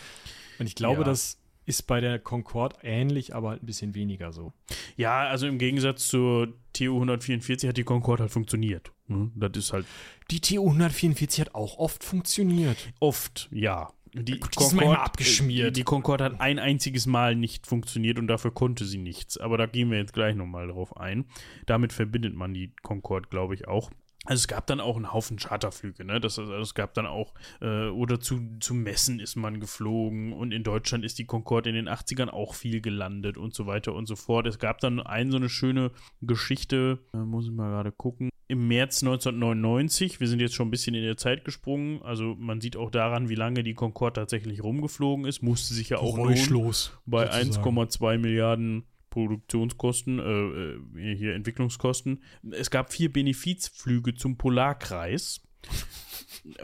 Und 0.58 0.66
ich 0.66 0.74
glaube, 0.74 1.00
ja. 1.00 1.04
das 1.04 1.38
ist 1.66 1.82
bei 1.88 2.00
der 2.00 2.18
Concorde 2.18 2.76
ähnlich, 2.82 3.34
aber 3.34 3.50
halt 3.50 3.62
ein 3.62 3.66
bisschen 3.66 3.94
weniger 3.94 4.32
so. 4.32 4.52
Ja, 4.96 5.26
also 5.26 5.46
im 5.46 5.58
Gegensatz 5.58 6.06
zur 6.06 6.54
TU 6.72 6.94
144 6.94 7.68
hat 7.68 7.76
die 7.76 7.84
Concorde 7.84 8.22
halt 8.22 8.32
funktioniert. 8.32 8.92
Hm? 9.08 9.32
Das 9.34 9.50
ist 9.56 9.72
halt. 9.72 9.84
Die 10.30 10.40
TU 10.40 10.64
144 10.64 11.40
hat 11.40 11.54
auch 11.54 11.78
oft 11.78 12.04
funktioniert. 12.04 12.78
Oft, 13.00 13.48
ja. 13.50 13.90
Die, 14.14 14.40
Gut, 14.40 14.56
Concorde, 14.56 14.98
abgeschmiert. 14.98 15.76
Die 15.76 15.82
Concorde 15.82 16.24
hat 16.24 16.40
ein 16.40 16.58
einziges 16.58 17.04
Mal 17.06 17.34
nicht 17.34 17.66
funktioniert 17.66 18.18
und 18.18 18.28
dafür 18.28 18.50
konnte 18.50 18.86
sie 18.86 18.96
nichts. 18.96 19.36
Aber 19.36 19.58
da 19.58 19.66
gehen 19.66 19.90
wir 19.90 19.98
jetzt 19.98 20.14
gleich 20.14 20.34
nochmal 20.34 20.68
drauf 20.68 20.96
ein. 20.96 21.26
Damit 21.66 21.92
verbindet 21.92 22.34
man 22.34 22.54
die 22.54 22.72
Concorde, 22.82 23.28
glaube 23.28 23.54
ich, 23.54 23.68
auch. 23.68 23.90
Also 24.26 24.40
es 24.40 24.48
gab 24.48 24.66
dann 24.66 24.80
auch 24.80 24.96
einen 24.96 25.12
Haufen 25.12 25.36
Charterflüge, 25.36 26.04
ne? 26.04 26.20
Das, 26.20 26.38
also 26.38 26.52
es 26.54 26.74
gab 26.74 26.94
dann 26.94 27.06
auch, 27.06 27.34
äh, 27.60 27.88
oder 27.88 28.20
zu, 28.20 28.40
zu 28.60 28.74
Messen 28.74 29.20
ist 29.20 29.36
man 29.36 29.60
geflogen 29.60 30.32
und 30.32 30.52
in 30.52 30.62
Deutschland 30.62 31.04
ist 31.04 31.18
die 31.18 31.26
Concorde 31.26 31.70
in 31.70 31.76
den 31.76 31.88
80ern 31.88 32.28
auch 32.28 32.54
viel 32.54 32.80
gelandet 32.80 33.38
und 33.38 33.54
so 33.54 33.66
weiter 33.66 33.94
und 33.94 34.06
so 34.06 34.16
fort. 34.16 34.46
Es 34.46 34.58
gab 34.58 34.80
dann 34.80 35.00
ein 35.00 35.30
so 35.30 35.36
eine 35.36 35.48
schöne 35.48 35.90
Geschichte, 36.20 36.98
äh, 37.14 37.18
muss 37.18 37.46
ich 37.46 37.52
mal 37.52 37.70
gerade 37.70 37.92
gucken. 37.92 38.30
Im 38.48 38.68
März 38.68 39.02
1999, 39.02 40.20
wir 40.20 40.28
sind 40.28 40.40
jetzt 40.40 40.54
schon 40.54 40.68
ein 40.68 40.70
bisschen 40.70 40.94
in 40.94 41.02
der 41.02 41.16
Zeit 41.16 41.44
gesprungen, 41.44 42.00
also 42.02 42.36
man 42.38 42.60
sieht 42.60 42.76
auch 42.76 42.90
daran, 42.90 43.28
wie 43.28 43.34
lange 43.34 43.64
die 43.64 43.74
Concorde 43.74 44.20
tatsächlich 44.20 44.62
rumgeflogen 44.62 45.24
ist, 45.24 45.42
musste 45.42 45.74
sich 45.74 45.88
ja 45.88 45.98
auch 45.98 46.16
lohnen, 46.16 46.36
bei 47.06 47.28
1,2 47.28 48.18
Milliarden 48.18 48.86
Produktionskosten, 49.16 50.18
äh, 50.18 51.00
äh, 51.00 51.16
hier 51.16 51.34
Entwicklungskosten. 51.34 52.22
Es 52.50 52.70
gab 52.70 52.92
vier 52.92 53.10
Benefizflüge 53.10 54.14
zum 54.14 54.36
Polarkreis, 54.36 55.40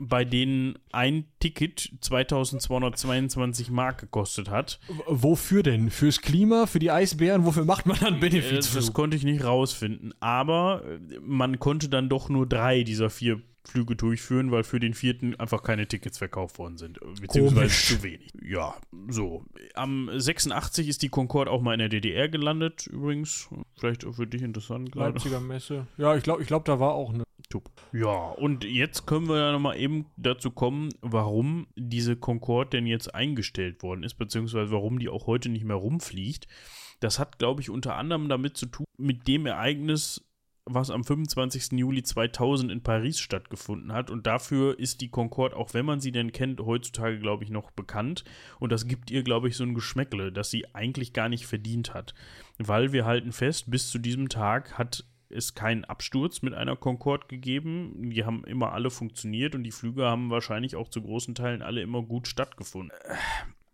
bei 0.01 0.27
denen 0.27 0.79
ein 0.93 1.25
Ticket 1.41 1.95
2222 2.03 3.71
Mark 3.71 4.01
gekostet 4.01 4.51
hat. 4.51 4.81
Wofür 5.07 5.63
denn? 5.63 5.91
Fürs 5.91 6.21
Klima, 6.21 6.67
für 6.67 6.79
die 6.79 6.91
Eisbären? 6.91 7.47
Wofür 7.47 7.65
macht 7.65 7.87
man 7.87 7.99
dann 7.99 8.21
Benefizflug? 8.21 8.85
Das 8.85 8.93
konnte 8.93 9.17
ich 9.17 9.25
nicht 9.25 9.45
rausfinden. 9.45 10.13
Aber 10.21 10.85
man 11.23 11.59
konnte 11.59 11.89
dann 11.89 12.11
doch 12.11 12.29
nur 12.29 12.47
drei 12.47 12.83
dieser 12.83 13.09
vier 13.09 13.41
Flüge 13.65 13.97
durchführen, 13.97 14.51
weil 14.51 14.65
für 14.65 14.81
den 14.81 14.95
vierten 14.95 15.37
einfach 15.37 15.63
keine 15.63 15.87
Tickets 15.87 16.19
verkauft 16.19 16.59
worden 16.59 16.79
sind. 16.79 16.99
Beziehungsweise 17.21 17.61
Komisch. 17.61 17.87
zu 17.87 18.03
wenig. 18.03 18.33
Ja, 18.43 18.75
so. 19.09 19.45
Am 19.75 20.11
86 20.13 20.89
ist 20.89 21.03
die 21.03 21.09
Concorde 21.09 21.51
auch 21.51 21.63
mal 21.63 21.75
in 21.75 21.79
der 21.79 21.89
DDR 21.89 22.29
gelandet, 22.29 22.87
übrigens. 22.87 23.49
Vielleicht 23.79 24.05
auch 24.05 24.15
für 24.15 24.27
dich 24.27 24.43
interessant 24.43 24.93
gerade. 24.93 25.13
Leipziger 25.13 25.41
Messe. 25.41 25.87
Ja, 25.97 26.17
ich 26.17 26.23
glaube, 26.23 26.43
ich 26.43 26.49
glaub, 26.49 26.65
da 26.65 26.81
war 26.81 26.93
auch 26.93 27.13
eine. 27.13 27.25
Ja, 27.93 28.31
und 28.31 28.65
jetzt 28.65 29.07
können 29.07 29.29
wir 29.29 29.37
ja 29.37 29.53
nochmal 29.53 29.79
eben 29.79 30.07
dazu 30.17 30.51
kommen, 30.51 30.89
warum 31.03 31.67
diese 31.77 32.17
Concorde 32.17 32.71
denn 32.71 32.87
jetzt 32.87 33.15
eingestellt 33.15 33.83
worden 33.83 34.05
ist, 34.05 34.15
beziehungsweise 34.15 34.71
warum 34.71 34.99
die 34.99 35.11
auch 35.11 35.27
heute 35.27 35.51
nicht 35.51 35.65
mehr 35.65 35.77
rumfliegt. 35.77 36.49
Das 37.01 37.19
hat, 37.19 37.39
glaube 37.39 37.61
ich, 37.61 37.69
unter 37.69 37.97
anderem 37.97 38.31
damit 38.31 38.57
zu 38.57 38.67
tun, 38.67 38.87
mit 38.97 39.29
dem 39.29 39.45
Ereignis, 39.45 40.25
was 40.65 40.91
am 40.91 41.05
25. 41.05 41.73
Juli 41.73 42.03
2000 42.03 42.71
in 42.71 42.83
Paris 42.83 43.19
stattgefunden 43.19 43.93
hat. 43.93 44.11
Und 44.11 44.27
dafür 44.27 44.79
ist 44.79 45.01
die 45.01 45.11
Concorde, 45.11 45.57
auch 45.57 45.75
wenn 45.75 45.85
man 45.85 46.01
sie 46.01 46.13
denn 46.13 46.33
kennt, 46.33 46.61
heutzutage, 46.61 47.19
glaube 47.19 47.45
ich, 47.45 47.51
noch 47.51 47.71
bekannt. 47.71 48.25
Und 48.61 48.71
das 48.71 48.87
gibt 48.87 49.11
ihr, 49.11 49.23
glaube 49.23 49.49
ich, 49.49 49.57
so 49.57 49.65
ein 49.65 49.75
Geschmäckle, 49.75 50.33
das 50.33 50.51
sie 50.51 50.75
eigentlich 50.75 51.13
gar 51.13 51.29
nicht 51.29 51.47
verdient 51.47 51.95
hat. 51.95 52.15
Weil 52.59 52.93
wir 52.93 53.05
halten 53.05 53.33
fest, 53.33 53.71
bis 53.71 53.91
zu 53.91 53.99
diesem 53.99 54.29
Tag 54.29 54.79
hat 54.79 55.05
es 55.29 55.55
keinen 55.55 55.85
Absturz 55.85 56.43
mit 56.43 56.55
einer 56.55 56.77
Concorde 56.77 57.27
gegeben. 57.27 58.11
Die 58.11 58.25
haben 58.25 58.45
immer 58.45 58.73
alle 58.73 58.91
funktioniert 58.91 59.55
und 59.55 59.65
die 59.65 59.71
Flüge 59.71 60.05
haben 60.05 60.31
wahrscheinlich 60.31 60.77
auch 60.77 60.89
zu 60.89 61.03
großen 61.03 61.35
Teilen 61.35 61.63
alle 61.63 61.81
immer 61.81 62.03
gut 62.03 62.29
stattgefunden. 62.29 62.97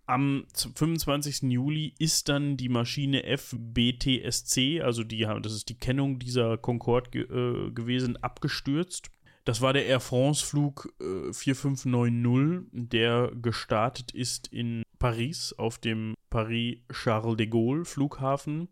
Am 0.09 0.47
25. 0.55 1.43
Juli 1.43 1.93
ist 1.99 2.31
dann 2.31 2.57
die 2.57 2.71
Maschine 2.71 3.25
FBTSC, 3.25 4.81
also 4.81 5.05
die, 5.05 5.29
das 5.43 5.53
ist 5.53 5.69
die 5.69 5.79
Kennung 5.79 6.19
dieser 6.19 6.57
Concorde 6.57 7.19
äh, 7.19 7.71
gewesen, 7.73 8.17
abgestürzt. 8.17 9.11
Das 9.45 9.61
war 9.61 9.75
der 9.75 9.85
Air 9.85 10.01
France-Flug 10.01 10.95
äh, 10.99 11.31
4590, 11.31 12.71
der 12.73 13.33
gestartet 13.35 14.13
ist 14.13 14.47
in 14.49 14.83
Paris 14.99 15.55
auf 15.59 15.77
dem 15.77 16.15
Paris-Charles 16.31 17.37
de 17.37 17.47
Gaulle 17.47 17.85
Flughafen. 17.85 18.69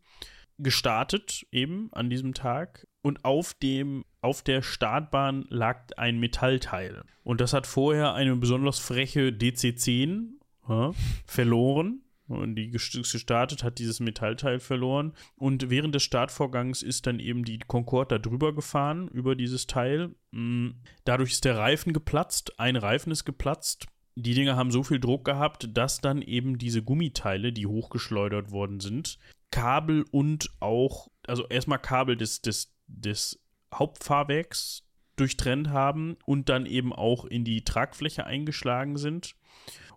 Gestartet 0.57 1.47
eben 1.53 1.91
an 1.93 2.09
diesem 2.09 2.33
Tag 2.33 2.87
und 3.03 3.27
auf 3.27 3.53
dem 3.53 4.07
auf 4.23 4.41
der 4.41 4.63
Startbahn 4.63 5.45
lag 5.51 5.87
ein 5.99 6.19
Metallteil. 6.19 7.05
Und 7.25 7.43
das 7.43 7.53
hat 7.53 7.67
vorher 7.67 8.15
eine 8.15 8.35
besonders 8.37 8.79
freche 8.79 9.33
DC-10 9.33 10.36
ja, 10.69 10.93
verloren. 11.27 12.03
Und 12.29 12.57
die 12.57 12.71
gestartet 12.71 13.63
hat 13.63 13.79
dieses 13.79 14.01
Metallteil 14.01 14.59
verloren. 14.59 15.13
Und 15.37 15.71
während 15.71 15.95
des 15.95 16.03
Startvorgangs 16.03 16.83
ist 16.83 17.07
dann 17.07 17.21
eben 17.21 17.45
die 17.45 17.59
Concorde 17.59 18.17
da 18.17 18.19
drüber 18.19 18.53
gefahren, 18.53 19.09
über 19.09 19.37
dieses 19.37 19.69
Teil. 19.69 20.15
Mm, 20.33 20.71
dadurch 21.05 21.33
ist 21.33 21.45
der 21.45 21.57
Reifen 21.57 21.93
geplatzt. 21.93 22.59
Ein 22.59 22.75
Reifen 22.75 23.13
ist 23.13 23.25
geplatzt. 23.25 23.87
Die 24.17 24.35
Dinger 24.35 24.57
haben 24.57 24.73
so 24.73 24.83
viel 24.83 24.99
Druck 24.99 25.25
gehabt, 25.25 25.69
dass 25.77 26.01
dann 26.01 26.21
eben 26.23 26.59
diese 26.59 26.83
Gummiteile, 26.83 27.53
die 27.53 27.67
hochgeschleudert 27.67 28.51
worden 28.51 28.81
sind, 28.81 29.19
Kabel 29.51 30.05
und 30.11 30.51
auch, 30.59 31.09
also 31.27 31.47
erstmal 31.47 31.79
Kabel 31.79 32.17
des, 32.17 32.41
des, 32.41 32.75
des 32.87 33.41
Hauptfahrwerks 33.73 34.85
durchtrennt 35.17 35.69
haben 35.69 36.17
und 36.25 36.49
dann 36.49 36.67
eben 36.67 36.93
auch 36.93 37.25
in 37.25 37.45
die 37.45 37.63
Tragfläche 37.63 38.25
eingeschlagen 38.25 38.97
sind. 38.97 39.37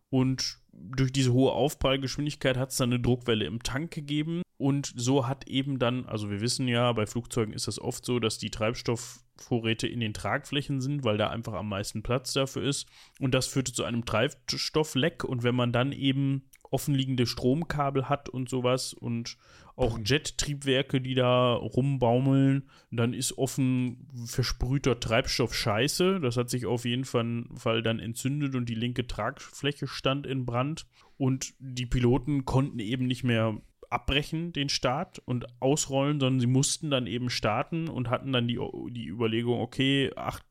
Und 0.09 0.58
durch 0.79 1.11
diese 1.11 1.33
hohe 1.33 1.51
Aufprallgeschwindigkeit 1.51 2.57
hat 2.57 2.71
es 2.71 2.77
dann 2.77 2.91
eine 2.91 2.99
Druckwelle 2.99 3.45
im 3.45 3.63
Tank 3.63 3.91
gegeben. 3.91 4.41
Und 4.57 4.93
so 4.95 5.27
hat 5.27 5.47
eben 5.47 5.79
dann, 5.79 6.05
also 6.05 6.29
wir 6.29 6.41
wissen 6.41 6.67
ja, 6.67 6.91
bei 6.91 7.05
Flugzeugen 7.05 7.53
ist 7.53 7.67
das 7.67 7.79
oft 7.79 8.03
so, 8.03 8.19
dass 8.19 8.37
die 8.37 8.49
Treibstoffvorräte 8.49 9.87
in 9.87 10.01
den 10.01 10.13
Tragflächen 10.13 10.81
sind, 10.81 11.05
weil 11.05 11.17
da 11.17 11.29
einfach 11.29 11.53
am 11.53 11.69
meisten 11.69 12.03
Platz 12.03 12.33
dafür 12.33 12.63
ist. 12.63 12.87
Und 13.19 13.33
das 13.33 13.47
führte 13.47 13.71
zu 13.71 13.85
einem 13.85 14.03
Treibstoffleck. 14.03 15.23
Und 15.23 15.43
wenn 15.43 15.55
man 15.55 15.71
dann 15.71 15.93
eben 15.93 16.48
offenliegende 16.71 17.25
Stromkabel 17.25 18.09
hat 18.09 18.29
und 18.29 18.49
sowas 18.49 18.93
und 18.93 19.37
auch 19.75 19.97
Jet-Triebwerke, 20.03 20.99
die 20.99 21.15
da 21.15 21.53
rumbaumeln, 21.53 22.63
dann 22.91 23.13
ist 23.13 23.37
offen 23.37 24.07
versprühter 24.25 24.99
Treibstoff 24.99 25.55
scheiße. 25.55 26.19
Das 26.19 26.35
hat 26.35 26.49
sich 26.49 26.65
auf 26.65 26.83
jeden 26.83 27.05
Fall 27.05 27.81
dann 27.81 27.99
entzündet 27.99 28.55
und 28.55 28.67
die 28.67 28.75
linke 28.75 29.07
Tragfläche 29.07 29.87
stand 29.87 30.27
in 30.27 30.45
Brand. 30.45 30.85
Und 31.17 31.53
die 31.59 31.85
Piloten 31.85 32.43
konnten 32.43 32.79
eben 32.79 33.07
nicht 33.07 33.23
mehr 33.23 33.57
abbrechen, 33.89 34.51
den 34.51 34.67
Start 34.67 35.21
und 35.25 35.47
ausrollen, 35.61 36.19
sondern 36.19 36.39
sie 36.41 36.47
mussten 36.47 36.91
dann 36.91 37.07
eben 37.07 37.29
starten 37.29 37.87
und 37.87 38.09
hatten 38.09 38.33
dann 38.33 38.47
die, 38.47 38.59
die 38.89 39.07
Überlegung, 39.07 39.61
okay, 39.61 40.11
acht 40.15 40.45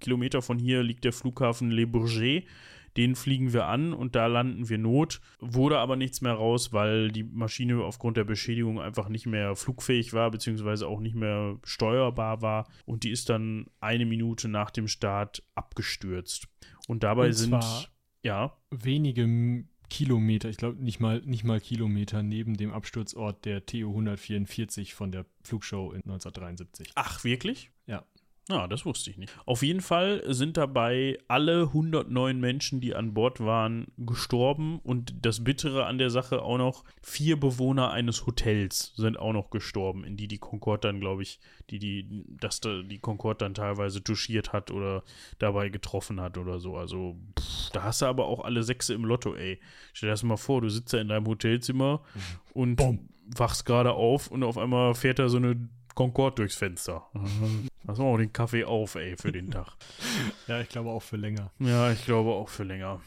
Kilometer 0.00 0.42
von 0.42 0.58
hier 0.58 0.82
liegt 0.82 1.04
der 1.04 1.12
Flughafen 1.12 1.70
Le 1.70 1.86
Bourget 1.86 2.46
den 2.96 3.14
fliegen 3.14 3.52
wir 3.52 3.66
an 3.66 3.92
und 3.92 4.14
da 4.14 4.26
landen 4.26 4.68
wir 4.68 4.78
Not. 4.78 5.20
Wurde 5.40 5.78
aber 5.78 5.96
nichts 5.96 6.20
mehr 6.20 6.34
raus, 6.34 6.72
weil 6.72 7.10
die 7.10 7.24
Maschine 7.24 7.82
aufgrund 7.82 8.16
der 8.16 8.24
Beschädigung 8.24 8.80
einfach 8.80 9.08
nicht 9.08 9.26
mehr 9.26 9.56
flugfähig 9.56 10.12
war, 10.12 10.30
beziehungsweise 10.30 10.86
auch 10.86 11.00
nicht 11.00 11.16
mehr 11.16 11.58
steuerbar 11.64 12.42
war. 12.42 12.68
Und 12.84 13.04
die 13.04 13.10
ist 13.10 13.28
dann 13.28 13.66
eine 13.80 14.06
Minute 14.06 14.48
nach 14.48 14.70
dem 14.70 14.88
Start 14.88 15.42
abgestürzt. 15.54 16.48
Und 16.88 17.02
dabei 17.02 17.26
und 17.26 17.32
sind 17.32 17.90
ja 18.22 18.56
wenige 18.70 19.64
Kilometer, 19.92 20.48
ich 20.48 20.56
glaube 20.56 20.82
nicht 20.82 21.00
mal, 21.00 21.20
nicht 21.24 21.44
mal 21.44 21.60
Kilometer 21.60 22.22
neben 22.22 22.56
dem 22.56 22.72
Absturzort 22.72 23.44
der 23.44 23.66
TU 23.66 23.90
144 23.90 24.94
von 24.94 25.12
der 25.12 25.26
Flugshow 25.42 25.92
in 25.92 26.00
1973. 26.02 26.92
Ach, 26.94 27.24
wirklich? 27.24 27.70
Ja. 28.52 28.62
Ah, 28.62 28.68
das 28.68 28.84
wusste 28.84 29.10
ich 29.10 29.18
nicht. 29.18 29.32
Auf 29.46 29.62
jeden 29.62 29.80
Fall 29.80 30.22
sind 30.26 30.56
dabei 30.56 31.18
alle 31.26 31.62
109 31.62 32.38
Menschen, 32.38 32.80
die 32.80 32.94
an 32.94 33.14
Bord 33.14 33.40
waren, 33.40 33.86
gestorben 33.96 34.78
und 34.84 35.14
das 35.24 35.42
Bittere 35.42 35.86
an 35.86 35.98
der 35.98 36.10
Sache 36.10 36.42
auch 36.42 36.58
noch, 36.58 36.84
vier 37.02 37.38
Bewohner 37.38 37.90
eines 37.90 38.26
Hotels 38.26 38.92
sind 38.96 39.18
auch 39.18 39.32
noch 39.32 39.50
gestorben, 39.50 40.04
in 40.04 40.16
die 40.16 40.28
die 40.28 40.38
Concorde 40.38 40.88
dann, 40.88 41.00
glaube 41.00 41.22
ich, 41.22 41.40
die, 41.70 41.78
die, 41.78 42.24
dass 42.40 42.60
da 42.60 42.82
die 42.82 42.98
Concorde 42.98 43.38
dann 43.38 43.54
teilweise 43.54 44.02
touchiert 44.04 44.52
hat 44.52 44.70
oder 44.70 45.02
dabei 45.38 45.68
getroffen 45.68 46.20
hat 46.20 46.38
oder 46.38 46.58
so. 46.60 46.76
Also, 46.76 47.16
pff, 47.38 47.70
da 47.72 47.82
hast 47.82 48.02
du 48.02 48.06
aber 48.06 48.26
auch 48.26 48.44
alle 48.44 48.62
Sechse 48.62 48.94
im 48.94 49.04
Lotto, 49.04 49.34
ey. 49.34 49.60
Stell 49.92 50.08
dir 50.08 50.12
das 50.12 50.22
mal 50.22 50.36
vor, 50.36 50.60
du 50.60 50.68
sitzt 50.68 50.92
da 50.92 50.98
in 50.98 51.08
deinem 51.08 51.26
Hotelzimmer 51.26 52.02
und 52.52 52.76
Bom. 52.76 53.08
wachst 53.26 53.64
gerade 53.66 53.92
auf 53.92 54.30
und 54.30 54.42
auf 54.42 54.58
einmal 54.58 54.94
fährt 54.94 55.18
da 55.18 55.28
so 55.28 55.38
eine 55.38 55.56
Concorde 55.94 56.36
durchs 56.36 56.56
Fenster. 56.56 57.08
Lass 57.84 57.98
mal 57.98 58.04
auch 58.04 58.18
den 58.18 58.32
Kaffee 58.32 58.64
auf, 58.64 58.94
ey, 58.94 59.16
für 59.16 59.32
den 59.32 59.50
Tag. 59.50 59.76
Ja, 60.48 60.60
ich 60.60 60.68
glaube 60.68 60.90
auch 60.90 61.02
für 61.02 61.16
länger. 61.16 61.52
Ja, 61.58 61.92
ich 61.92 62.04
glaube 62.04 62.30
auch 62.30 62.48
für 62.48 62.64
länger. 62.64 63.00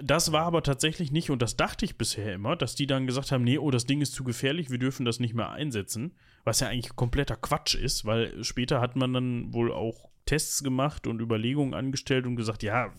Das 0.00 0.32
war 0.32 0.44
aber 0.44 0.62
tatsächlich 0.62 1.10
nicht, 1.12 1.30
und 1.30 1.42
das 1.42 1.56
dachte 1.56 1.84
ich 1.84 1.96
bisher 1.96 2.32
immer, 2.34 2.56
dass 2.56 2.74
die 2.74 2.86
dann 2.86 3.06
gesagt 3.06 3.32
haben, 3.32 3.44
nee, 3.44 3.58
oh, 3.58 3.70
das 3.70 3.86
Ding 3.86 4.00
ist 4.00 4.14
zu 4.14 4.24
gefährlich, 4.24 4.70
wir 4.70 4.78
dürfen 4.78 5.04
das 5.04 5.20
nicht 5.20 5.34
mehr 5.34 5.50
einsetzen. 5.50 6.14
Was 6.44 6.60
ja 6.60 6.68
eigentlich 6.68 6.96
kompletter 6.96 7.36
Quatsch 7.36 7.74
ist, 7.74 8.04
weil 8.04 8.42
später 8.44 8.80
hat 8.80 8.96
man 8.96 9.12
dann 9.12 9.52
wohl 9.52 9.72
auch 9.72 10.10
Tests 10.26 10.62
gemacht 10.62 11.06
und 11.06 11.20
Überlegungen 11.20 11.74
angestellt 11.74 12.26
und 12.26 12.36
gesagt, 12.36 12.62
ja, 12.62 12.92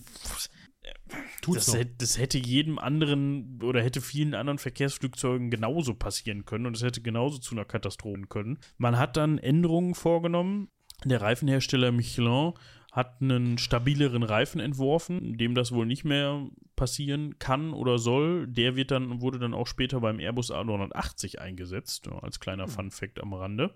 Tut's 1.43 1.65
das, 1.65 1.75
hätte, 1.75 1.93
das 1.97 2.17
hätte 2.17 2.37
jedem 2.37 2.79
anderen 2.79 3.59
oder 3.61 3.83
hätte 3.83 3.99
vielen 3.99 4.33
anderen 4.33 4.59
Verkehrsflugzeugen 4.59 5.49
genauso 5.49 5.93
passieren 5.93 6.45
können 6.45 6.65
und 6.65 6.77
es 6.77 6.83
hätte 6.83 7.01
genauso 7.01 7.37
zu 7.37 7.53
einer 7.53 7.65
Katastrophe 7.65 8.21
können. 8.29 8.59
Man 8.77 8.97
hat 8.97 9.17
dann 9.17 9.37
Änderungen 9.37 9.93
vorgenommen. 9.93 10.69
Der 11.03 11.21
Reifenhersteller 11.21 11.91
Michelin 11.91 12.53
hat 12.93 13.21
einen 13.21 13.57
stabileren 13.57 14.23
Reifen 14.23 14.61
entworfen, 14.61 15.37
dem 15.37 15.53
das 15.55 15.71
wohl 15.73 15.85
nicht 15.85 16.05
mehr 16.05 16.47
passieren 16.75 17.39
kann 17.39 17.73
oder 17.73 17.97
soll. 17.97 18.47
Der 18.47 18.75
wird 18.75 18.91
dann, 18.91 19.19
wurde 19.19 19.39
dann 19.39 19.53
auch 19.53 19.67
später 19.67 19.99
beim 19.99 20.19
Airbus 20.19 20.51
A380 20.51 21.39
eingesetzt, 21.39 22.07
als 22.21 22.39
kleiner 22.39 22.67
Fun 22.67 22.91
Fact 22.91 23.21
am 23.21 23.33
Rande. 23.33 23.75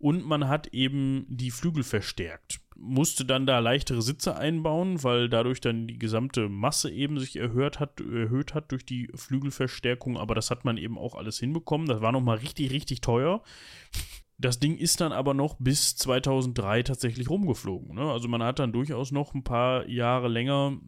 Und 0.00 0.24
man 0.24 0.48
hat 0.48 0.68
eben 0.68 1.26
die 1.28 1.50
Flügel 1.50 1.82
verstärkt. 1.82 2.60
Musste 2.74 3.26
dann 3.26 3.44
da 3.44 3.58
leichtere 3.58 4.00
Sitze 4.00 4.34
einbauen, 4.34 5.04
weil 5.04 5.28
dadurch 5.28 5.60
dann 5.60 5.86
die 5.86 5.98
gesamte 5.98 6.48
Masse 6.48 6.90
eben 6.90 7.18
sich 7.18 7.36
erhöht 7.36 7.78
hat, 7.80 8.00
erhöht 8.00 8.54
hat 8.54 8.72
durch 8.72 8.86
die 8.86 9.10
Flügelverstärkung. 9.14 10.16
Aber 10.16 10.34
das 10.34 10.50
hat 10.50 10.64
man 10.64 10.78
eben 10.78 10.96
auch 10.96 11.14
alles 11.14 11.38
hinbekommen. 11.38 11.86
Das 11.86 12.00
war 12.00 12.12
nochmal 12.12 12.38
richtig, 12.38 12.70
richtig 12.70 13.02
teuer. 13.02 13.42
Das 14.38 14.58
Ding 14.58 14.74
ist 14.78 15.02
dann 15.02 15.12
aber 15.12 15.34
noch 15.34 15.56
bis 15.58 15.96
2003 15.96 16.82
tatsächlich 16.84 17.28
rumgeflogen. 17.28 17.94
Ne? 17.94 18.10
Also 18.10 18.26
man 18.26 18.42
hat 18.42 18.58
dann 18.58 18.72
durchaus 18.72 19.12
noch 19.12 19.34
ein 19.34 19.44
paar 19.44 19.86
Jahre 19.86 20.28
länger 20.28 20.78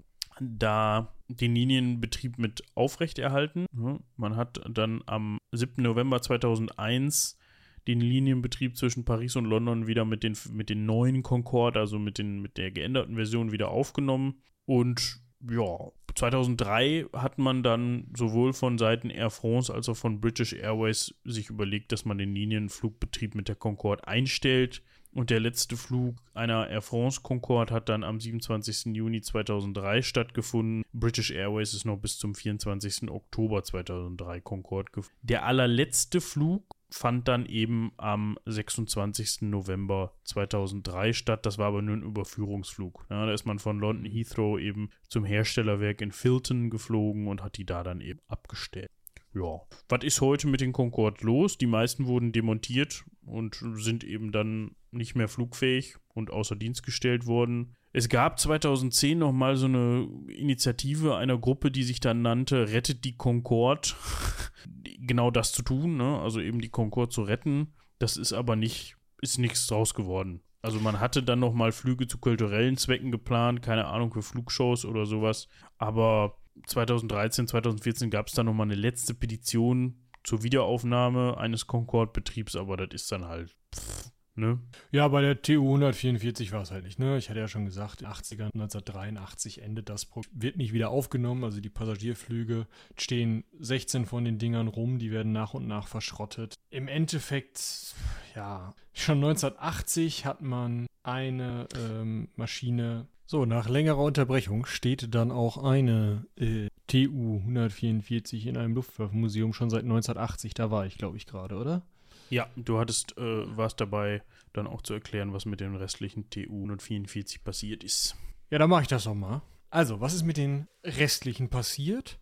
da 0.40 1.14
den 1.28 1.55
Linienbetrieb 1.55 2.39
mit 2.39 2.62
aufrechterhalten. 2.74 3.66
Ne? 3.72 4.01
Man 4.16 4.36
hat 4.36 4.59
dann 4.70 5.02
am 5.05 5.36
7. 5.52 5.82
November 5.82 6.22
2001 6.22 7.39
den 7.86 8.00
Linienbetrieb 8.00 8.76
zwischen 8.76 9.04
Paris 9.04 9.36
und 9.36 9.46
London 9.46 9.86
wieder 9.86 10.04
mit 10.04 10.22
den, 10.22 10.36
mit 10.52 10.70
den 10.70 10.86
neuen 10.86 11.22
Concorde, 11.22 11.80
also 11.80 11.98
mit, 11.98 12.18
den, 12.18 12.40
mit 12.40 12.56
der 12.56 12.70
geänderten 12.70 13.16
Version 13.16 13.52
wieder 13.52 13.70
aufgenommen. 13.70 14.40
Und 14.64 15.20
ja, 15.50 15.90
2003 16.14 17.06
hat 17.12 17.38
man 17.38 17.62
dann 17.62 18.09
sowohl 18.16 18.52
von 18.52 18.78
Seiten 18.78 19.10
Air 19.10 19.30
France 19.30 19.72
als 19.72 19.88
auch 19.88 19.96
von 19.96 20.20
British 20.20 20.52
Airways 20.52 21.14
sich 21.24 21.50
überlegt, 21.50 21.92
dass 21.92 22.04
man 22.04 22.18
den 22.18 22.34
Linienflugbetrieb 22.34 23.34
mit 23.34 23.48
der 23.48 23.56
Concorde 23.56 24.06
einstellt. 24.06 24.82
Und 25.14 25.28
der 25.28 25.40
letzte 25.40 25.76
Flug 25.76 26.16
einer 26.32 26.70
Air 26.70 26.80
France 26.80 27.20
Concorde 27.22 27.74
hat 27.74 27.90
dann 27.90 28.02
am 28.02 28.18
27. 28.18 28.94
Juni 28.96 29.20
2003 29.20 30.00
stattgefunden. 30.00 30.84
British 30.92 31.30
Airways 31.30 31.74
ist 31.74 31.84
noch 31.84 31.98
bis 31.98 32.18
zum 32.18 32.34
24. 32.34 33.10
Oktober 33.10 33.62
2003 33.62 34.40
Concorde 34.40 34.90
gefunden. 34.90 35.18
Der 35.22 35.44
allerletzte 35.44 36.22
Flug 36.22 36.76
fand 36.93 37.27
dann 37.27 37.47
eben 37.47 37.93
am 37.97 38.39
26. 38.44 39.43
November 39.43 40.14
2003 40.24 41.12
statt. 41.12 41.47
Das 41.47 41.59
war 41.59 41.69
aber 41.69 41.82
nur 41.82 41.97
ein 41.97 42.02
Überführungsflug. 42.02 43.06
Ja, 43.10 43.27
da 43.27 43.32
ist 43.32 43.47
man 43.47 43.59
von 43.59 43.78
London 43.78 44.05
Heathrow 44.05 44.59
eben 44.59 44.90
zum 45.09 45.24
Herstellerwerk 45.24 46.01
in 46.01 46.12
Filton 46.12 46.70
geflogen 46.70 47.28
und 47.28 47.43
hat 47.43 47.56
die 47.56 47.66
da 47.66 47.82
dann 47.82 48.01
eben 48.01 48.20
abgestellt. 48.28 48.90
Ja, 49.35 49.62
was 49.89 50.05
ist 50.05 50.20
heute 50.20 50.47
mit 50.47 50.60
den 50.60 50.74
Concorde 50.74 51.24
los? 51.24 51.56
Die 51.56 51.66
meisten 51.66 52.06
wurden 52.06 52.32
demontiert 52.32 53.05
und 53.24 53.62
sind 53.77 54.05
eben 54.05 54.31
dann 54.31 54.77
nicht 54.90 55.14
mehr 55.14 55.28
flugfähig 55.28 55.97
und 56.09 56.31
außer 56.31 56.56
Dienst 56.56 56.82
gestellt 56.82 57.27
worden. 57.27 57.74
Es 57.93 58.09
gab 58.09 58.40
2010 58.40 59.19
nochmal 59.19 59.56
so 59.56 59.66
eine 59.66 60.09
Initiative 60.28 61.16
einer 61.16 61.36
Gruppe, 61.36 61.70
die 61.70 61.82
sich 61.82 62.01
dann 62.01 62.23
nannte 62.23 62.73
Rettet 62.73 63.05
die 63.05 63.16
Concorde. 63.16 63.90
genau 64.98 65.31
das 65.31 65.52
zu 65.52 65.62
tun, 65.62 65.97
ne? 65.97 66.20
also 66.20 66.40
eben 66.40 66.60
die 66.60 66.70
Concorde 66.70 67.10
zu 67.10 67.23
retten. 67.23 67.74
Das 67.98 68.16
ist 68.16 68.32
aber 68.32 68.56
nicht, 68.56 68.97
ist 69.20 69.39
nichts 69.39 69.66
draus 69.66 69.94
geworden. 69.94 70.40
Also 70.62 70.78
man 70.81 71.01
hatte 71.01 71.23
dann 71.23 71.40
nochmal 71.40 71.73
Flüge 71.73 72.06
zu 72.06 72.19
kulturellen 72.19 72.77
Zwecken 72.77 73.10
geplant, 73.10 73.62
keine 73.62 73.86
Ahnung, 73.86 74.12
für 74.12 74.23
Flugshows 74.23 74.85
oder 74.85 75.06
sowas. 75.06 75.48
Aber 75.77 76.39
2013, 76.66 77.48
2014 77.48 78.10
gab 78.10 78.28
es 78.28 78.35
dann 78.35 78.47
nochmal 78.47 78.69
eine 78.69 78.74
letzte 78.77 79.12
Petition 79.12 80.09
zur 80.24 80.44
Wiederaufnahme 80.44 81.36
eines 81.36 81.66
Concorde-Betriebs, 81.66 82.55
aber 82.55 82.77
das 82.77 82.89
ist 82.93 83.10
dann 83.10 83.27
halt, 83.27 83.56
pff, 83.74 84.12
ne? 84.34 84.59
Ja, 84.90 85.09
bei 85.09 85.20
der 85.20 85.42
TU 85.42 85.62
144 85.62 86.52
war 86.52 86.62
es 86.62 86.70
halt 86.70 86.84
nicht, 86.84 86.98
ne? 86.98 87.18
Ich 87.18 87.30
hatte 87.30 87.40
ja 87.40 87.48
schon 87.48 87.64
gesagt, 87.64 88.04
80er, 88.04 88.52
1983 88.54 89.62
endet 89.62 89.88
das 89.88 90.06
Programm. 90.06 90.32
Wird 90.34 90.56
nicht 90.56 90.72
wieder 90.72 90.90
aufgenommen, 90.90 91.44
also 91.44 91.60
die 91.60 91.68
Passagierflüge 91.68 92.66
stehen 92.96 93.44
16 93.59 94.06
von 94.06 94.24
den 94.24 94.38
Dingern 94.38 94.68
rum, 94.68 94.98
die 94.98 95.10
werden 95.10 95.32
nach 95.32 95.54
und 95.54 95.66
nach 95.66 95.88
verschrottet. 95.88 96.54
Im 96.70 96.88
Endeffekt, 96.88 97.94
ja, 98.34 98.74
schon 98.92 99.16
1980 99.18 100.24
hat 100.26 100.42
man 100.42 100.86
eine 101.02 101.68
ähm, 101.76 102.28
Maschine. 102.36 103.06
So, 103.26 103.46
nach 103.46 103.68
längerer 103.68 104.02
Unterbrechung 104.02 104.66
steht 104.66 105.14
dann 105.14 105.30
auch 105.30 105.56
eine 105.62 106.26
äh, 106.36 106.68
TU 106.86 107.38
144 107.38 108.46
in 108.46 108.56
einem 108.56 108.74
Luftwaffenmuseum 108.74 109.52
schon 109.52 109.70
seit 109.70 109.84
1980. 109.84 110.54
Da 110.54 110.70
war 110.70 110.86
ich, 110.86 110.98
glaube 110.98 111.16
ich, 111.16 111.26
gerade, 111.26 111.56
oder? 111.56 111.82
Ja, 112.30 112.48
du 112.56 112.78
hattest, 112.78 113.16
äh, 113.18 113.56
warst 113.56 113.80
dabei, 113.80 114.22
dann 114.52 114.66
auch 114.66 114.82
zu 114.82 114.94
erklären, 114.94 115.32
was 115.32 115.44
mit 115.44 115.60
den 115.60 115.76
restlichen 115.76 116.30
TU 116.30 116.54
144 116.54 117.44
passiert 117.44 117.84
ist. 117.84 118.16
Ja, 118.50 118.58
dann 118.58 118.70
mache 118.70 118.82
ich 118.82 118.88
das 118.88 119.04
doch 119.04 119.14
mal. 119.14 119.42
Also, 119.70 120.02
was 120.02 120.12
ist 120.12 120.24
mit 120.24 120.36
den 120.36 120.68
restlichen 120.84 121.48
passiert? 121.48 122.18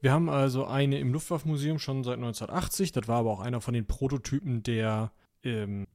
Wir 0.00 0.12
haben 0.12 0.28
also 0.28 0.66
eine 0.66 1.00
im 1.00 1.12
Luftwaffenmuseum 1.12 1.80
schon 1.80 2.04
seit 2.04 2.14
1980. 2.14 2.92
Das 2.92 3.08
war 3.08 3.18
aber 3.18 3.30
auch 3.32 3.40
einer 3.40 3.60
von 3.60 3.74
den 3.74 3.86
Prototypen 3.86 4.62
der, 4.62 5.10
ähm, 5.42 5.88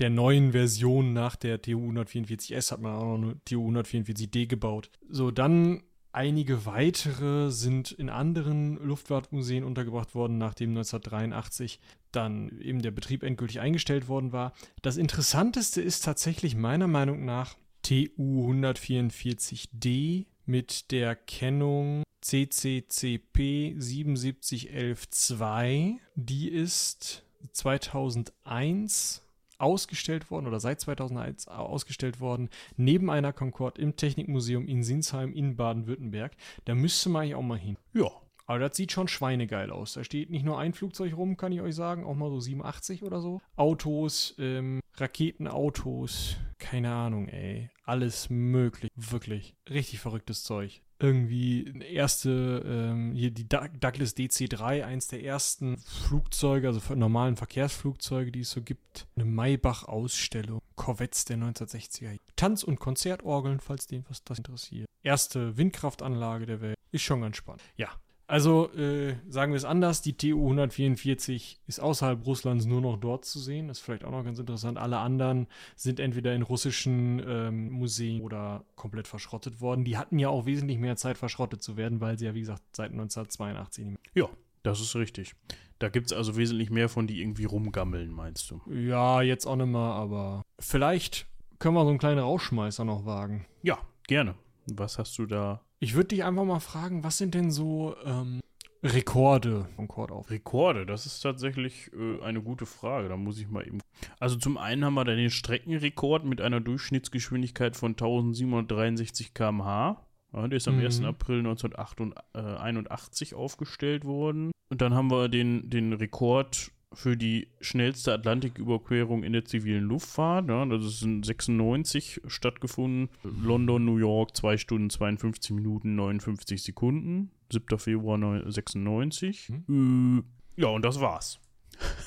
der 0.00 0.10
neuen 0.10 0.50
Version 0.50 1.12
nach 1.12 1.36
der 1.36 1.62
TU 1.62 1.78
144S. 1.78 2.72
Hat 2.72 2.80
man 2.80 2.94
auch 2.94 3.16
noch 3.16 3.28
eine 3.28 3.44
TU 3.44 3.68
144D 3.70 4.48
gebaut. 4.48 4.90
So, 5.08 5.30
dann 5.30 5.84
einige 6.12 6.66
weitere 6.66 7.50
sind 7.50 7.92
in 7.92 8.08
anderen 8.08 8.76
Luftfahrtmuseen 8.76 9.64
untergebracht 9.64 10.14
worden, 10.14 10.38
nachdem 10.38 10.70
1983 10.70 11.78
dann 12.12 12.60
eben 12.60 12.82
der 12.82 12.90
Betrieb 12.90 13.22
endgültig 13.22 13.60
eingestellt 13.60 14.08
worden 14.08 14.32
war. 14.32 14.52
Das 14.82 14.96
Interessanteste 14.96 15.80
ist 15.80 16.04
tatsächlich 16.04 16.56
meiner 16.56 16.88
Meinung 16.88 17.24
nach 17.24 17.56
TU 17.82 18.50
144D 18.50 20.26
mit 20.46 20.90
der 20.90 21.14
Kennung 21.16 22.02
CCCP 22.20 23.76
77112. 23.78 26.00
Die 26.16 26.48
ist 26.48 27.24
2001 27.52 29.22
ausgestellt 29.60 30.30
worden 30.30 30.46
oder 30.46 30.60
seit 30.60 30.80
2001 30.80 31.48
ausgestellt 31.48 32.20
worden, 32.20 32.48
neben 32.76 33.10
einer 33.10 33.32
Concorde 33.32 33.80
im 33.80 33.96
Technikmuseum 33.96 34.66
in 34.66 34.82
Sinsheim 34.82 35.32
in 35.32 35.56
Baden-Württemberg. 35.56 36.32
Da 36.64 36.74
müsste 36.74 37.08
man 37.08 37.22
eigentlich 37.22 37.34
auch 37.34 37.42
mal 37.42 37.58
hin. 37.58 37.76
Ja, 37.92 38.10
Aber 38.46 38.58
das 38.58 38.76
sieht 38.76 38.90
schon 38.92 39.06
schweinegeil 39.06 39.70
aus. 39.70 39.92
Da 39.92 40.02
steht 40.02 40.30
nicht 40.30 40.44
nur 40.44 40.58
ein 40.58 40.72
Flugzeug 40.72 41.16
rum, 41.16 41.36
kann 41.36 41.52
ich 41.52 41.60
euch 41.60 41.74
sagen, 41.74 42.04
auch 42.04 42.14
mal 42.14 42.30
so 42.30 42.40
87 42.40 43.02
oder 43.02 43.20
so. 43.20 43.40
Autos, 43.56 44.34
ähm, 44.38 44.80
Raketenautos, 44.96 46.36
keine 46.58 46.92
Ahnung, 46.92 47.28
ey. 47.28 47.70
Alles 47.84 48.28
möglich, 48.30 48.90
wirklich. 48.96 49.54
Richtig 49.68 50.00
verrücktes 50.00 50.42
Zeug. 50.42 50.82
Irgendwie 51.00 51.64
erste, 51.80 52.62
ähm, 52.66 53.14
hier 53.14 53.30
die 53.30 53.48
Doug- 53.48 53.80
Douglas 53.80 54.14
DC-3, 54.14 54.84
eins 54.84 55.08
der 55.08 55.24
ersten 55.24 55.78
Flugzeuge, 55.78 56.68
also 56.68 56.94
normalen 56.94 57.36
Verkehrsflugzeuge, 57.36 58.30
die 58.30 58.40
es 58.40 58.50
so 58.50 58.60
gibt. 58.60 59.06
Eine 59.16 59.24
Maybach-Ausstellung, 59.24 60.60
Corvettes 60.76 61.24
der 61.24 61.38
1960er. 61.38 62.18
Tanz- 62.36 62.62
und 62.62 62.78
Konzertorgeln, 62.80 63.60
falls 63.60 63.86
den 63.86 64.04
was 64.08 64.22
das 64.24 64.38
interessiert. 64.38 64.86
Erste 65.02 65.56
Windkraftanlage 65.56 66.44
der 66.46 66.60
Welt. 66.60 66.76
Ist 66.92 67.02
schon 67.02 67.22
ganz 67.22 67.36
spannend. 67.36 67.62
Ja, 67.76 67.88
Also 68.30 68.72
äh, 68.74 69.16
sagen 69.28 69.50
wir 69.50 69.56
es 69.56 69.64
anders, 69.64 70.02
die 70.02 70.16
TU 70.16 70.38
144 70.38 71.58
ist 71.66 71.80
außerhalb 71.80 72.24
Russlands 72.24 72.64
nur 72.64 72.80
noch 72.80 72.96
dort 72.96 73.24
zu 73.24 73.40
sehen. 73.40 73.66
Das 73.66 73.78
ist 73.78 73.84
vielleicht 73.84 74.04
auch 74.04 74.12
noch 74.12 74.24
ganz 74.24 74.38
interessant. 74.38 74.78
Alle 74.78 74.98
anderen 74.98 75.48
sind 75.74 75.98
entweder 75.98 76.32
in 76.32 76.42
russischen 76.42 77.20
ähm, 77.26 77.72
Museen 77.72 78.20
oder 78.20 78.64
komplett 78.76 79.08
verschrottet 79.08 79.60
worden. 79.60 79.84
Die 79.84 79.98
hatten 79.98 80.20
ja 80.20 80.28
auch 80.28 80.46
wesentlich 80.46 80.78
mehr 80.78 80.94
Zeit, 80.94 81.18
verschrottet 81.18 81.60
zu 81.60 81.76
werden, 81.76 82.00
weil 82.00 82.20
sie 82.20 82.26
ja, 82.26 82.34
wie 82.34 82.40
gesagt, 82.40 82.62
seit 82.70 82.92
1982 82.92 83.84
nicht 83.84 83.98
mehr. 84.14 84.24
Ja, 84.26 84.30
das 84.62 84.80
ist 84.80 84.94
richtig. 84.94 85.34
Da 85.80 85.88
gibt 85.88 86.06
es 86.06 86.16
also 86.16 86.36
wesentlich 86.36 86.70
mehr 86.70 86.88
von, 86.88 87.08
die 87.08 87.20
irgendwie 87.20 87.46
rumgammeln, 87.46 88.12
meinst 88.12 88.48
du? 88.52 88.60
Ja, 88.72 89.22
jetzt 89.22 89.44
auch 89.44 89.56
nicht 89.56 89.66
mehr, 89.66 89.80
aber 89.80 90.42
vielleicht 90.60 91.26
können 91.58 91.74
wir 91.74 91.82
so 91.82 91.90
einen 91.90 91.98
kleinen 91.98 92.20
Rauschmeißer 92.20 92.84
noch 92.84 93.04
wagen. 93.04 93.46
Ja, 93.64 93.80
gerne. 94.06 94.36
Was 94.66 95.00
hast 95.00 95.18
du 95.18 95.26
da 95.26 95.62
ich 95.80 95.94
würde 95.94 96.08
dich 96.08 96.24
einfach 96.24 96.44
mal 96.44 96.60
fragen, 96.60 97.02
was 97.02 97.18
sind 97.18 97.34
denn 97.34 97.50
so 97.50 97.96
ähm, 98.04 98.40
Rekorde 98.82 99.66
von 99.76 99.88
Chord 99.88 100.12
auf? 100.12 100.30
Rekorde, 100.30 100.86
das 100.86 101.06
ist 101.06 101.20
tatsächlich 101.20 101.90
äh, 101.92 102.22
eine 102.22 102.42
gute 102.42 102.66
Frage. 102.66 103.08
Da 103.08 103.16
muss 103.16 103.38
ich 103.38 103.48
mal 103.48 103.66
eben. 103.66 103.80
Also 104.18 104.36
zum 104.36 104.58
einen 104.58 104.84
haben 104.84 104.94
wir 104.94 105.04
da 105.04 105.14
den 105.14 105.30
Streckenrekord 105.30 106.24
mit 106.24 106.40
einer 106.40 106.60
Durchschnittsgeschwindigkeit 106.60 107.76
von 107.76 107.92
1763 107.92 109.34
km/h. 109.34 110.06
Ja, 110.32 110.48
der 110.48 110.56
ist 110.56 110.68
am 110.68 110.76
mhm. 110.76 110.84
1. 110.84 111.02
April 111.02 111.38
1981 111.38 113.34
aufgestellt 113.34 114.04
worden. 114.04 114.52
Und 114.68 114.80
dann 114.80 114.94
haben 114.94 115.10
wir 115.10 115.28
den, 115.28 115.68
den 115.68 115.92
Rekord 115.92 116.70
für 116.92 117.16
die 117.16 117.48
schnellste 117.60 118.12
Atlantiküberquerung 118.12 119.22
in 119.22 119.32
der 119.32 119.44
zivilen 119.44 119.84
Luftfahrt. 119.84 120.48
Ja, 120.48 120.64
das 120.66 120.84
ist 120.84 121.02
in 121.02 121.22
96 121.22 122.20
stattgefunden. 122.26 123.08
London, 123.22 123.84
New 123.84 123.98
York, 123.98 124.36
2 124.36 124.56
Stunden 124.56 124.90
52 124.90 125.52
Minuten 125.52 125.94
59 125.94 126.62
Sekunden. 126.62 127.30
7. 127.52 127.78
Februar 127.78 128.18
96. 128.50 129.50
Mhm. 129.66 130.24
Äh, 130.56 130.62
ja, 130.62 130.68
und 130.68 130.82
das 130.84 131.00
war's. 131.00 131.38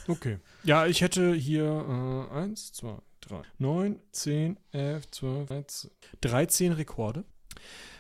Okay. 0.08 0.38
Ja, 0.64 0.86
ich 0.86 1.02
hätte 1.02 1.34
hier 1.34 2.28
1, 2.32 2.74
2, 2.74 2.98
3, 3.22 3.42
9, 3.58 4.00
10, 4.12 4.60
11, 4.72 5.12
12, 5.12 5.48
13, 5.48 5.92
13 6.22 6.72
Rekorde. 6.74 7.24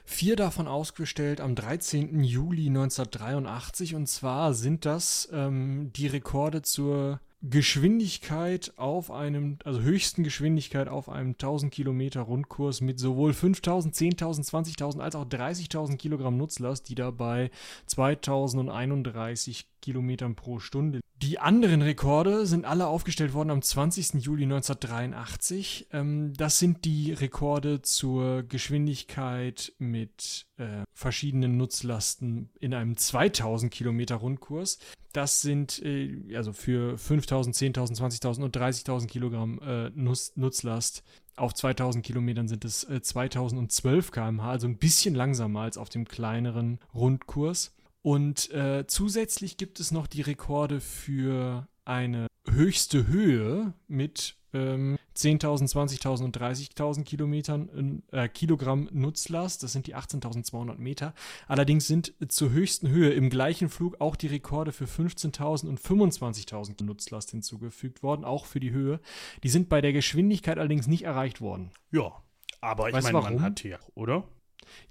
Vier 0.05 0.35
davon 0.35 0.67
ausgestellt 0.67 1.39
am 1.39 1.55
13. 1.55 2.23
Juli 2.23 2.67
1983. 2.67 3.95
Und 3.95 4.07
zwar 4.07 4.53
sind 4.53 4.85
das 4.85 5.29
ähm, 5.31 5.91
die 5.93 6.07
Rekorde 6.07 6.61
zur 6.61 7.19
Geschwindigkeit 7.45 8.71
auf 8.77 9.11
einem, 9.11 9.57
also 9.65 9.81
höchsten 9.81 10.23
Geschwindigkeit 10.23 10.87
auf 10.87 11.09
einem 11.09 11.31
1000 11.31 11.73
Kilometer 11.73 12.21
Rundkurs 12.21 12.79
mit 12.79 12.99
sowohl 12.99 13.33
5000, 13.33 13.93
10.000, 13.93 14.49
20.000 14.77 14.99
als 14.99 15.15
auch 15.15 15.25
30.000 15.25 15.97
Kilogramm 15.97 16.37
Nutzlast, 16.37 16.87
die 16.87 16.95
dabei 16.95 17.51
2031 17.87 19.67
Kilometern 19.83 20.35
pro 20.35 20.59
Stunde. 20.59 21.01
Die 21.21 21.39
anderen 21.39 21.81
Rekorde 21.81 22.45
sind 22.45 22.65
alle 22.65 22.87
aufgestellt 22.87 23.33
worden 23.33 23.51
am 23.51 23.61
20. 23.61 24.23
Juli 24.23 24.43
1983. 24.43 25.87
Ähm, 25.91 26.33
das 26.35 26.57
sind 26.57 26.85
die 26.85 27.13
Rekorde 27.13 27.81
zur 27.81 28.43
Geschwindigkeit 28.43 29.73
mit 29.77 30.47
äh, 30.57 30.83
verschiedenen 30.93 31.57
Nutzlasten 31.57 32.49
in 32.59 32.73
einem 32.73 32.97
2000 32.97 33.71
Kilometer 33.71 34.15
Rundkurs. 34.15 34.79
Das 35.11 35.41
sind 35.41 35.81
äh, 35.83 36.35
also 36.35 36.53
für 36.53 36.97
5000, 36.97 37.55
10.000, 37.55 37.99
20.000 37.99 38.43
und 38.43 38.57
30.000 38.57 39.07
Kilogramm 39.07 39.59
äh, 39.59 39.89
Nutz 39.91 40.33
Nutzlast. 40.35 41.03
Auf 41.35 41.53
2000 41.53 42.05
Kilometern 42.05 42.47
sind 42.47 42.63
es 42.63 42.83
äh, 42.85 43.01
2012 43.01 44.11
km/h, 44.11 44.49
also 44.49 44.67
ein 44.67 44.77
bisschen 44.77 45.15
langsamer 45.15 45.61
als 45.61 45.77
auf 45.77 45.89
dem 45.89 46.05
kleineren 46.05 46.79
Rundkurs. 46.93 47.73
Und 48.03 48.51
äh, 48.51 48.85
zusätzlich 48.85 49.57
gibt 49.57 49.79
es 49.79 49.91
noch 49.91 50.07
die 50.07 50.21
Rekorde 50.21 50.81
für 50.81 51.67
eine 51.85 52.27
höchste 52.47 53.07
Höhe 53.07 53.73
mit 53.87 54.35
ähm, 54.53 54.97
10.000, 55.15 55.71
20.000 55.71 56.23
und 56.25 56.37
30.000 56.37 57.03
Kilometern 57.05 58.03
äh, 58.11 58.27
Kilogramm 58.27 58.89
Nutzlast. 58.91 59.63
Das 59.63 59.71
sind 59.71 59.87
die 59.87 59.95
18.200 59.95 60.77
Meter. 60.77 61.13
Allerdings 61.47 61.87
sind 61.87 62.13
zur 62.27 62.51
höchsten 62.51 62.89
Höhe 62.89 63.11
im 63.11 63.29
gleichen 63.29 63.69
Flug 63.69 64.01
auch 64.01 64.17
die 64.17 64.27
Rekorde 64.27 64.73
für 64.73 64.85
15.000 64.85 65.67
und 65.67 65.79
25.000 65.79 66.83
Nutzlast 66.83 67.31
hinzugefügt 67.31 68.03
worden, 68.03 68.25
auch 68.25 68.45
für 68.45 68.59
die 68.59 68.71
Höhe. 68.71 68.99
Die 69.43 69.49
sind 69.49 69.69
bei 69.69 69.79
der 69.79 69.93
Geschwindigkeit 69.93 70.57
allerdings 70.57 70.87
nicht 70.87 71.03
erreicht 71.03 71.39
worden. 71.39 71.71
Ja, 71.91 72.11
aber 72.59 72.89
ich 72.89 73.01
meine, 73.01 73.13
man 73.13 73.41
hat 73.41 73.61
hier, 73.61 73.79
oder? 73.95 74.27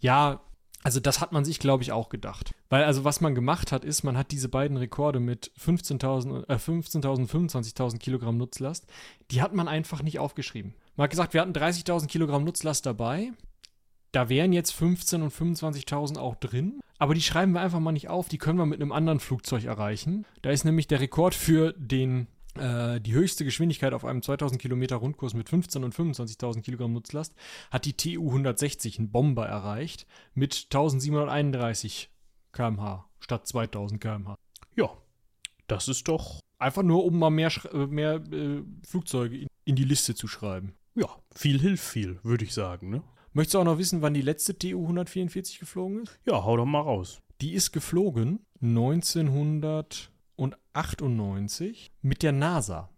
Ja, 0.00 0.40
also 0.82 1.00
das 1.00 1.20
hat 1.20 1.32
man 1.32 1.44
sich, 1.44 1.58
glaube 1.58 1.82
ich, 1.82 1.92
auch 1.92 2.08
gedacht. 2.08 2.54
Weil 2.68 2.84
also 2.84 3.04
was 3.04 3.20
man 3.20 3.34
gemacht 3.34 3.72
hat, 3.72 3.84
ist, 3.84 4.02
man 4.02 4.16
hat 4.16 4.32
diese 4.32 4.48
beiden 4.48 4.76
Rekorde 4.76 5.20
mit 5.20 5.52
15.000, 5.58 6.48
äh, 6.48 6.54
15.000, 6.54 7.28
25.000 7.28 7.98
Kilogramm 7.98 8.36
Nutzlast, 8.36 8.86
die 9.30 9.42
hat 9.42 9.54
man 9.54 9.68
einfach 9.68 10.02
nicht 10.02 10.18
aufgeschrieben. 10.18 10.74
Man 10.96 11.04
hat 11.04 11.10
gesagt, 11.10 11.34
wir 11.34 11.40
hatten 11.40 11.52
30.000 11.52 12.06
Kilogramm 12.08 12.44
Nutzlast 12.44 12.84
dabei. 12.84 13.32
Da 14.10 14.28
wären 14.28 14.52
jetzt 14.52 14.72
15.000 14.72 15.22
und 15.22 15.32
25.000 15.32 16.18
auch 16.18 16.34
drin. 16.36 16.80
Aber 16.98 17.14
die 17.14 17.22
schreiben 17.22 17.52
wir 17.52 17.60
einfach 17.60 17.80
mal 17.80 17.92
nicht 17.92 18.08
auf. 18.08 18.28
Die 18.28 18.38
können 18.38 18.58
wir 18.58 18.66
mit 18.66 18.80
einem 18.80 18.92
anderen 18.92 19.20
Flugzeug 19.20 19.64
erreichen. 19.64 20.26
Da 20.42 20.50
ist 20.50 20.64
nämlich 20.64 20.86
der 20.86 21.00
Rekord 21.00 21.34
für 21.34 21.72
den 21.72 22.26
die 22.54 23.12
höchste 23.12 23.46
Geschwindigkeit 23.46 23.94
auf 23.94 24.04
einem 24.04 24.20
2000 24.20 24.60
Kilometer 24.60 24.96
Rundkurs 24.96 25.32
mit 25.32 25.48
15.000 25.48 25.84
und 25.84 25.94
25.000 25.94 26.60
Kilogramm 26.60 26.92
Nutzlast 26.92 27.34
hat 27.70 27.86
die 27.86 27.94
TU 27.94 28.28
160, 28.28 28.98
ein 28.98 29.10
Bomber, 29.10 29.46
erreicht 29.46 30.06
mit 30.34 30.66
1731 30.70 32.10
km/h 32.52 33.08
statt 33.20 33.46
2000 33.46 34.00
km/h. 34.00 34.36
Ja, 34.76 34.90
das 35.66 35.88
ist 35.88 36.06
doch. 36.08 36.40
Einfach 36.58 36.82
nur, 36.82 37.04
um 37.04 37.18
mal 37.18 37.30
mehr, 37.30 37.50
äh, 37.72 37.86
mehr 37.86 38.14
äh, 38.30 38.62
Flugzeuge 38.86 39.38
in, 39.38 39.48
in, 39.64 39.76
die 39.76 39.84
Liste 39.84 40.14
zu 40.14 40.28
schreiben. 40.28 40.74
Ja, 40.94 41.08
viel 41.34 41.58
hilft 41.58 41.84
viel, 41.84 42.20
würde 42.22 42.44
ich 42.44 42.54
sagen. 42.54 42.90
Ne? 42.90 43.02
Möchtest 43.32 43.54
du 43.54 43.58
auch 43.60 43.64
noch 43.64 43.78
wissen, 43.78 44.02
wann 44.02 44.14
die 44.14 44.20
letzte 44.20 44.56
TU 44.56 44.82
144 44.82 45.58
geflogen 45.58 46.02
ist? 46.02 46.20
Ja, 46.26 46.44
hau 46.44 46.56
doch 46.56 46.66
mal 46.66 46.80
raus. 46.80 47.20
Die 47.40 47.54
ist 47.54 47.72
geflogen 47.72 48.40
1900 48.60 50.11
und 50.42 50.56
98 50.72 51.92
mit 52.02 52.24
der 52.24 52.32
NASA. 52.32 52.88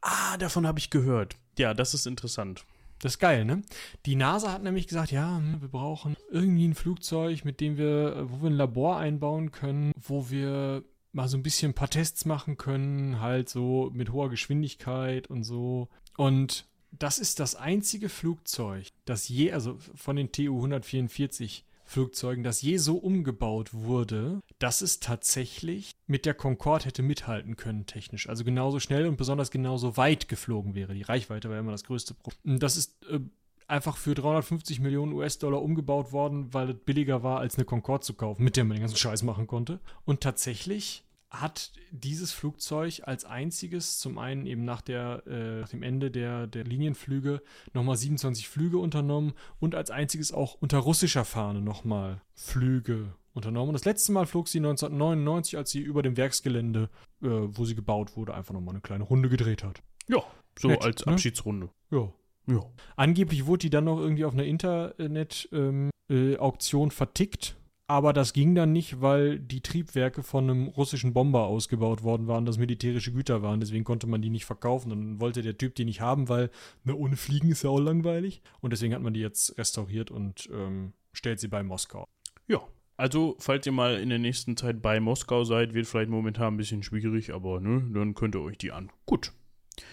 Ah, 0.00 0.36
davon 0.36 0.64
habe 0.64 0.78
ich 0.78 0.90
gehört. 0.90 1.34
Ja, 1.58 1.74
das 1.74 1.92
ist 1.92 2.06
interessant. 2.06 2.64
Das 3.00 3.14
ist 3.14 3.18
geil, 3.18 3.44
ne? 3.44 3.62
Die 4.06 4.14
NASA 4.14 4.52
hat 4.52 4.62
nämlich 4.62 4.86
gesagt, 4.86 5.10
ja, 5.10 5.38
hm, 5.38 5.60
wir 5.60 5.68
brauchen 5.68 6.16
irgendwie 6.30 6.68
ein 6.68 6.76
Flugzeug, 6.76 7.44
mit 7.44 7.60
dem 7.60 7.78
wir, 7.78 8.28
wo 8.30 8.42
wir 8.42 8.50
ein 8.50 8.56
Labor 8.56 8.96
einbauen 8.96 9.50
können, 9.50 9.90
wo 10.00 10.30
wir 10.30 10.84
mal 11.10 11.26
so 11.26 11.36
ein 11.36 11.42
bisschen 11.42 11.72
ein 11.72 11.74
paar 11.74 11.90
Tests 11.90 12.24
machen 12.24 12.56
können, 12.56 13.20
halt 13.20 13.48
so 13.48 13.90
mit 13.92 14.12
hoher 14.12 14.30
Geschwindigkeit 14.30 15.28
und 15.28 15.42
so. 15.42 15.88
Und 16.16 16.68
das 16.92 17.18
ist 17.18 17.40
das 17.40 17.56
einzige 17.56 18.08
Flugzeug, 18.08 18.86
das 19.04 19.28
je, 19.28 19.50
also 19.50 19.78
von 19.96 20.14
den 20.14 20.30
TU 20.30 20.54
144 20.56 21.64
Flugzeugen, 21.88 22.44
das 22.44 22.60
je 22.60 22.76
so 22.76 22.98
umgebaut 22.98 23.72
wurde, 23.72 24.40
dass 24.58 24.82
es 24.82 25.00
tatsächlich 25.00 25.92
mit 26.06 26.26
der 26.26 26.34
Concorde 26.34 26.84
hätte 26.84 27.02
mithalten 27.02 27.56
können, 27.56 27.86
technisch. 27.86 28.28
Also 28.28 28.44
genauso 28.44 28.78
schnell 28.78 29.06
und 29.06 29.16
besonders 29.16 29.50
genauso 29.50 29.96
weit 29.96 30.28
geflogen 30.28 30.74
wäre. 30.74 30.92
Die 30.92 31.02
Reichweite 31.02 31.48
war 31.48 31.58
immer 31.58 31.72
das 31.72 31.84
größte 31.84 32.12
Problem. 32.12 32.58
Das 32.58 32.76
ist 32.76 33.02
äh, 33.10 33.20
einfach 33.68 33.96
für 33.96 34.14
350 34.14 34.80
Millionen 34.80 35.12
US-Dollar 35.12 35.62
umgebaut 35.62 36.12
worden, 36.12 36.52
weil 36.52 36.70
es 36.70 36.76
billiger 36.76 37.22
war, 37.22 37.40
als 37.40 37.56
eine 37.56 37.64
Concorde 37.64 38.04
zu 38.04 38.14
kaufen, 38.14 38.44
mit 38.44 38.56
der 38.56 38.64
man 38.64 38.76
den 38.76 38.82
ganzen 38.82 38.98
Scheiß 38.98 39.22
machen 39.22 39.46
konnte. 39.46 39.80
Und 40.04 40.20
tatsächlich 40.20 41.04
hat 41.30 41.72
dieses 41.90 42.32
Flugzeug 42.32 43.02
als 43.04 43.24
einziges 43.24 43.98
zum 43.98 44.18
einen 44.18 44.46
eben 44.46 44.64
nach, 44.64 44.80
der, 44.80 45.24
äh, 45.26 45.60
nach 45.60 45.68
dem 45.68 45.82
Ende 45.82 46.10
der, 46.10 46.46
der 46.46 46.64
Linienflüge 46.64 47.42
nochmal 47.74 47.96
27 47.96 48.48
Flüge 48.48 48.78
unternommen 48.78 49.34
und 49.60 49.74
als 49.74 49.90
einziges 49.90 50.32
auch 50.32 50.54
unter 50.54 50.78
russischer 50.78 51.26
Fahne 51.26 51.60
nochmal 51.60 52.22
Flüge 52.34 53.12
unternommen. 53.34 53.68
Und 53.68 53.74
das 53.74 53.84
letzte 53.84 54.12
Mal 54.12 54.24
flog 54.26 54.48
sie 54.48 54.58
1999, 54.58 55.58
als 55.58 55.70
sie 55.70 55.80
über 55.80 56.02
dem 56.02 56.16
Werksgelände, 56.16 56.88
äh, 57.22 57.28
wo 57.28 57.64
sie 57.64 57.74
gebaut 57.74 58.16
wurde, 58.16 58.34
einfach 58.34 58.54
nochmal 58.54 58.74
eine 58.74 58.80
kleine 58.80 59.04
Runde 59.04 59.28
gedreht 59.28 59.64
hat. 59.64 59.82
Ja, 60.08 60.24
so 60.58 60.68
Nett, 60.68 60.82
als 60.82 61.04
ne? 61.04 61.12
Abschiedsrunde. 61.12 61.68
Ja. 61.90 62.10
ja. 62.46 62.64
Angeblich 62.96 63.44
wurde 63.46 63.60
die 63.60 63.70
dann 63.70 63.84
noch 63.84 63.98
irgendwie 63.98 64.24
auf 64.24 64.32
einer 64.32 64.44
Internet-Auktion 64.44 66.82
ähm, 66.82 66.88
äh, 66.88 66.94
vertickt 66.94 67.56
aber 67.88 68.12
das 68.12 68.34
ging 68.34 68.54
dann 68.54 68.72
nicht, 68.72 69.00
weil 69.00 69.40
die 69.40 69.62
Triebwerke 69.62 70.22
von 70.22 70.44
einem 70.44 70.68
russischen 70.68 71.14
Bomber 71.14 71.44
ausgebaut 71.44 72.02
worden 72.02 72.26
waren, 72.26 72.44
das 72.44 72.58
militärische 72.58 73.12
Güter 73.12 73.42
waren. 73.42 73.60
Deswegen 73.60 73.84
konnte 73.84 74.06
man 74.06 74.20
die 74.20 74.28
nicht 74.28 74.44
verkaufen. 74.44 74.90
Dann 74.90 75.20
wollte 75.20 75.40
der 75.40 75.56
Typ 75.56 75.74
die 75.74 75.86
nicht 75.86 76.02
haben, 76.02 76.28
weil 76.28 76.50
ne, 76.84 76.94
ohne 76.94 77.16
Fliegen 77.16 77.50
ist 77.50 77.64
ja 77.64 77.70
auch 77.70 77.80
langweilig. 77.80 78.42
Und 78.60 78.74
deswegen 78.74 78.94
hat 78.94 79.00
man 79.00 79.14
die 79.14 79.20
jetzt 79.20 79.56
restauriert 79.56 80.10
und 80.10 80.50
ähm, 80.52 80.92
stellt 81.14 81.40
sie 81.40 81.48
bei 81.48 81.62
Moskau. 81.62 82.06
Ja, 82.46 82.60
also, 82.98 83.36
falls 83.38 83.64
ihr 83.64 83.72
mal 83.72 83.98
in 84.00 84.10
der 84.10 84.18
nächsten 84.18 84.56
Zeit 84.56 84.82
bei 84.82 85.00
Moskau 85.00 85.44
seid, 85.44 85.72
wird 85.72 85.86
vielleicht 85.86 86.10
momentan 86.10 86.54
ein 86.54 86.56
bisschen 86.58 86.82
schwierig, 86.82 87.32
aber 87.32 87.60
ne, 87.60 87.88
dann 87.94 88.14
könnt 88.14 88.34
ihr 88.34 88.42
euch 88.42 88.58
die 88.58 88.72
an. 88.72 88.90
Gut. 89.06 89.32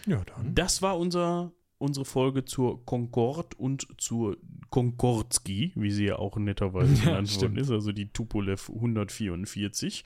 Ja, 0.05 0.23
dann. 0.26 0.53
Das 0.53 0.81
war 0.81 0.97
unser 0.97 1.53
unsere 1.77 2.06
Folge 2.06 2.45
zur 2.45 2.85
Concorde 2.85 3.56
und 3.57 3.88
zur 3.97 4.38
Konkordski, 4.69 5.72
wie 5.76 5.91
sie 5.91 6.06
ja 6.06 6.18
auch 6.18 6.38
netterweise 6.38 6.93
Ja, 6.95 6.99
genannt 7.02 7.15
worden 7.15 7.27
stimmt. 7.27 7.57
ist, 7.60 7.72
also 7.72 7.91
die 7.91 8.07
Tupolev 8.07 8.69
144. 8.69 10.03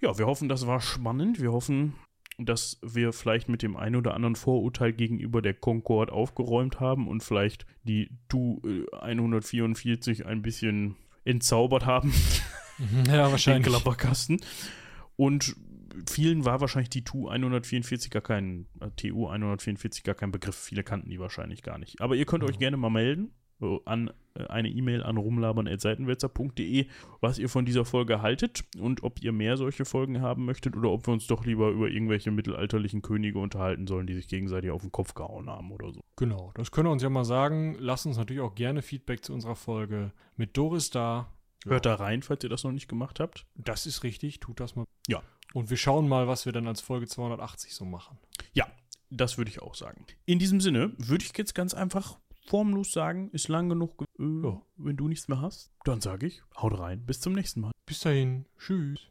Ja, 0.00 0.16
wir 0.18 0.26
hoffen, 0.26 0.48
das 0.48 0.66
war 0.66 0.80
spannend. 0.80 1.40
Wir 1.40 1.52
hoffen, 1.52 1.94
dass 2.38 2.78
wir 2.82 3.12
vielleicht 3.12 3.48
mit 3.48 3.62
dem 3.62 3.76
einen 3.76 3.96
oder 3.96 4.14
anderen 4.14 4.36
Vorurteil 4.36 4.92
gegenüber 4.92 5.42
der 5.42 5.54
Concorde 5.54 6.12
aufgeräumt 6.12 6.80
haben 6.80 7.06
und 7.08 7.22
vielleicht 7.22 7.66
die 7.84 8.10
Tu 8.28 8.60
äh, 8.64 8.96
144 8.96 10.26
ein 10.26 10.42
bisschen 10.42 10.96
entzaubert 11.24 11.86
haben, 11.86 12.12
Ja, 13.06 13.24
den 13.26 13.30
wahrscheinlich. 13.32 13.66
Klapperkasten. 13.68 14.40
Und 15.16 15.54
vielen 16.08 16.44
war 16.44 16.60
wahrscheinlich 16.60 16.90
die 16.90 17.04
TU 17.04 17.28
144 17.28 18.10
gar 18.10 18.22
kein, 18.22 18.66
äh, 18.80 18.90
TU 18.96 19.28
144 19.28 20.04
gar 20.04 20.14
kein 20.14 20.32
Begriff. 20.32 20.56
Viele 20.56 20.82
kannten 20.84 21.10
die 21.10 21.18
wahrscheinlich 21.20 21.62
gar 21.62 21.78
nicht. 21.78 22.00
Aber 22.00 22.14
ihr 22.16 22.26
könnt 22.26 22.44
euch 22.44 22.52
Ja. 22.52 22.58
gerne 22.58 22.76
mal 22.76 22.90
melden 22.90 23.32
äh, 23.60 23.78
an 23.84 24.10
äh, 24.34 24.46
eine 24.46 24.68
E-Mail 24.68 25.02
an 25.02 25.16
rumlabern.seitenwälzer.de, 25.96 26.86
was 27.20 27.38
ihr 27.38 27.48
von 27.48 27.64
dieser 27.64 27.84
Folge 27.84 28.22
haltet 28.22 28.64
und 28.78 29.02
ob 29.02 29.22
ihr 29.22 29.32
mehr 29.32 29.56
solche 29.56 29.84
Folgen 29.84 30.20
haben 30.20 30.44
möchtet 30.44 30.76
oder 30.76 30.90
ob 30.90 31.06
wir 31.06 31.12
uns 31.12 31.26
doch 31.26 31.44
lieber 31.44 31.70
über 31.70 31.88
irgendwelche 31.88 32.30
mittelalterlichen 32.30 33.02
Könige 33.02 33.38
unterhalten 33.38 33.86
sollen, 33.86 34.06
die 34.06 34.14
sich 34.14 34.28
gegenseitig 34.28 34.70
auf 34.70 34.82
den 34.82 34.92
Kopf 34.92 35.14
gehauen 35.14 35.48
haben 35.48 35.70
oder 35.70 35.92
so. 35.92 36.00
Genau, 36.16 36.50
das 36.54 36.70
könnt 36.70 36.88
ihr 36.88 36.92
uns 36.92 37.02
ja 37.02 37.10
mal 37.10 37.24
sagen. 37.24 37.76
Lasst 37.78 38.06
uns 38.06 38.16
natürlich 38.16 38.42
auch 38.42 38.54
gerne 38.54 38.82
Feedback 38.82 39.24
zu 39.24 39.32
unserer 39.32 39.56
Folge 39.56 40.12
mit 40.36 40.56
Doris 40.56 40.90
da. 40.90 41.28
Hört 41.64 41.86
da 41.86 41.94
rein, 41.94 42.22
falls 42.22 42.42
ihr 42.42 42.50
das 42.50 42.64
noch 42.64 42.72
nicht 42.72 42.88
gemacht 42.88 43.20
habt. 43.20 43.46
Das 43.54 43.86
ist 43.86 44.02
richtig, 44.02 44.40
tut 44.40 44.58
das 44.58 44.74
mal. 44.74 44.84
Ja. 45.06 45.22
Und 45.54 45.70
wir 45.70 45.76
schauen 45.76 46.08
mal, 46.08 46.28
was 46.28 46.46
wir 46.46 46.52
dann 46.52 46.66
als 46.66 46.80
Folge 46.80 47.06
280 47.06 47.74
so 47.74 47.84
machen. 47.84 48.18
Ja, 48.54 48.66
das 49.10 49.36
würde 49.38 49.50
ich 49.50 49.60
auch 49.62 49.74
sagen. 49.74 50.06
In 50.24 50.38
diesem 50.38 50.60
Sinne 50.60 50.92
würde 50.98 51.24
ich 51.24 51.36
jetzt 51.36 51.54
ganz 51.54 51.74
einfach 51.74 52.18
formlos 52.46 52.92
sagen, 52.92 53.28
ist 53.32 53.48
lang 53.48 53.68
genug. 53.68 53.98
ge- 53.98 54.06
Äh, 54.18 54.46
Ja. 54.46 54.62
Wenn 54.76 54.96
du 54.96 55.08
nichts 55.08 55.28
mehr 55.28 55.40
hast, 55.40 55.70
dann 55.84 56.00
sage 56.00 56.26
ich, 56.26 56.42
haut 56.56 56.78
rein. 56.78 57.04
Bis 57.06 57.20
zum 57.20 57.32
nächsten 57.34 57.60
Mal. 57.60 57.72
Bis 57.86 58.00
dahin, 58.00 58.46
tschüss. 58.58 59.08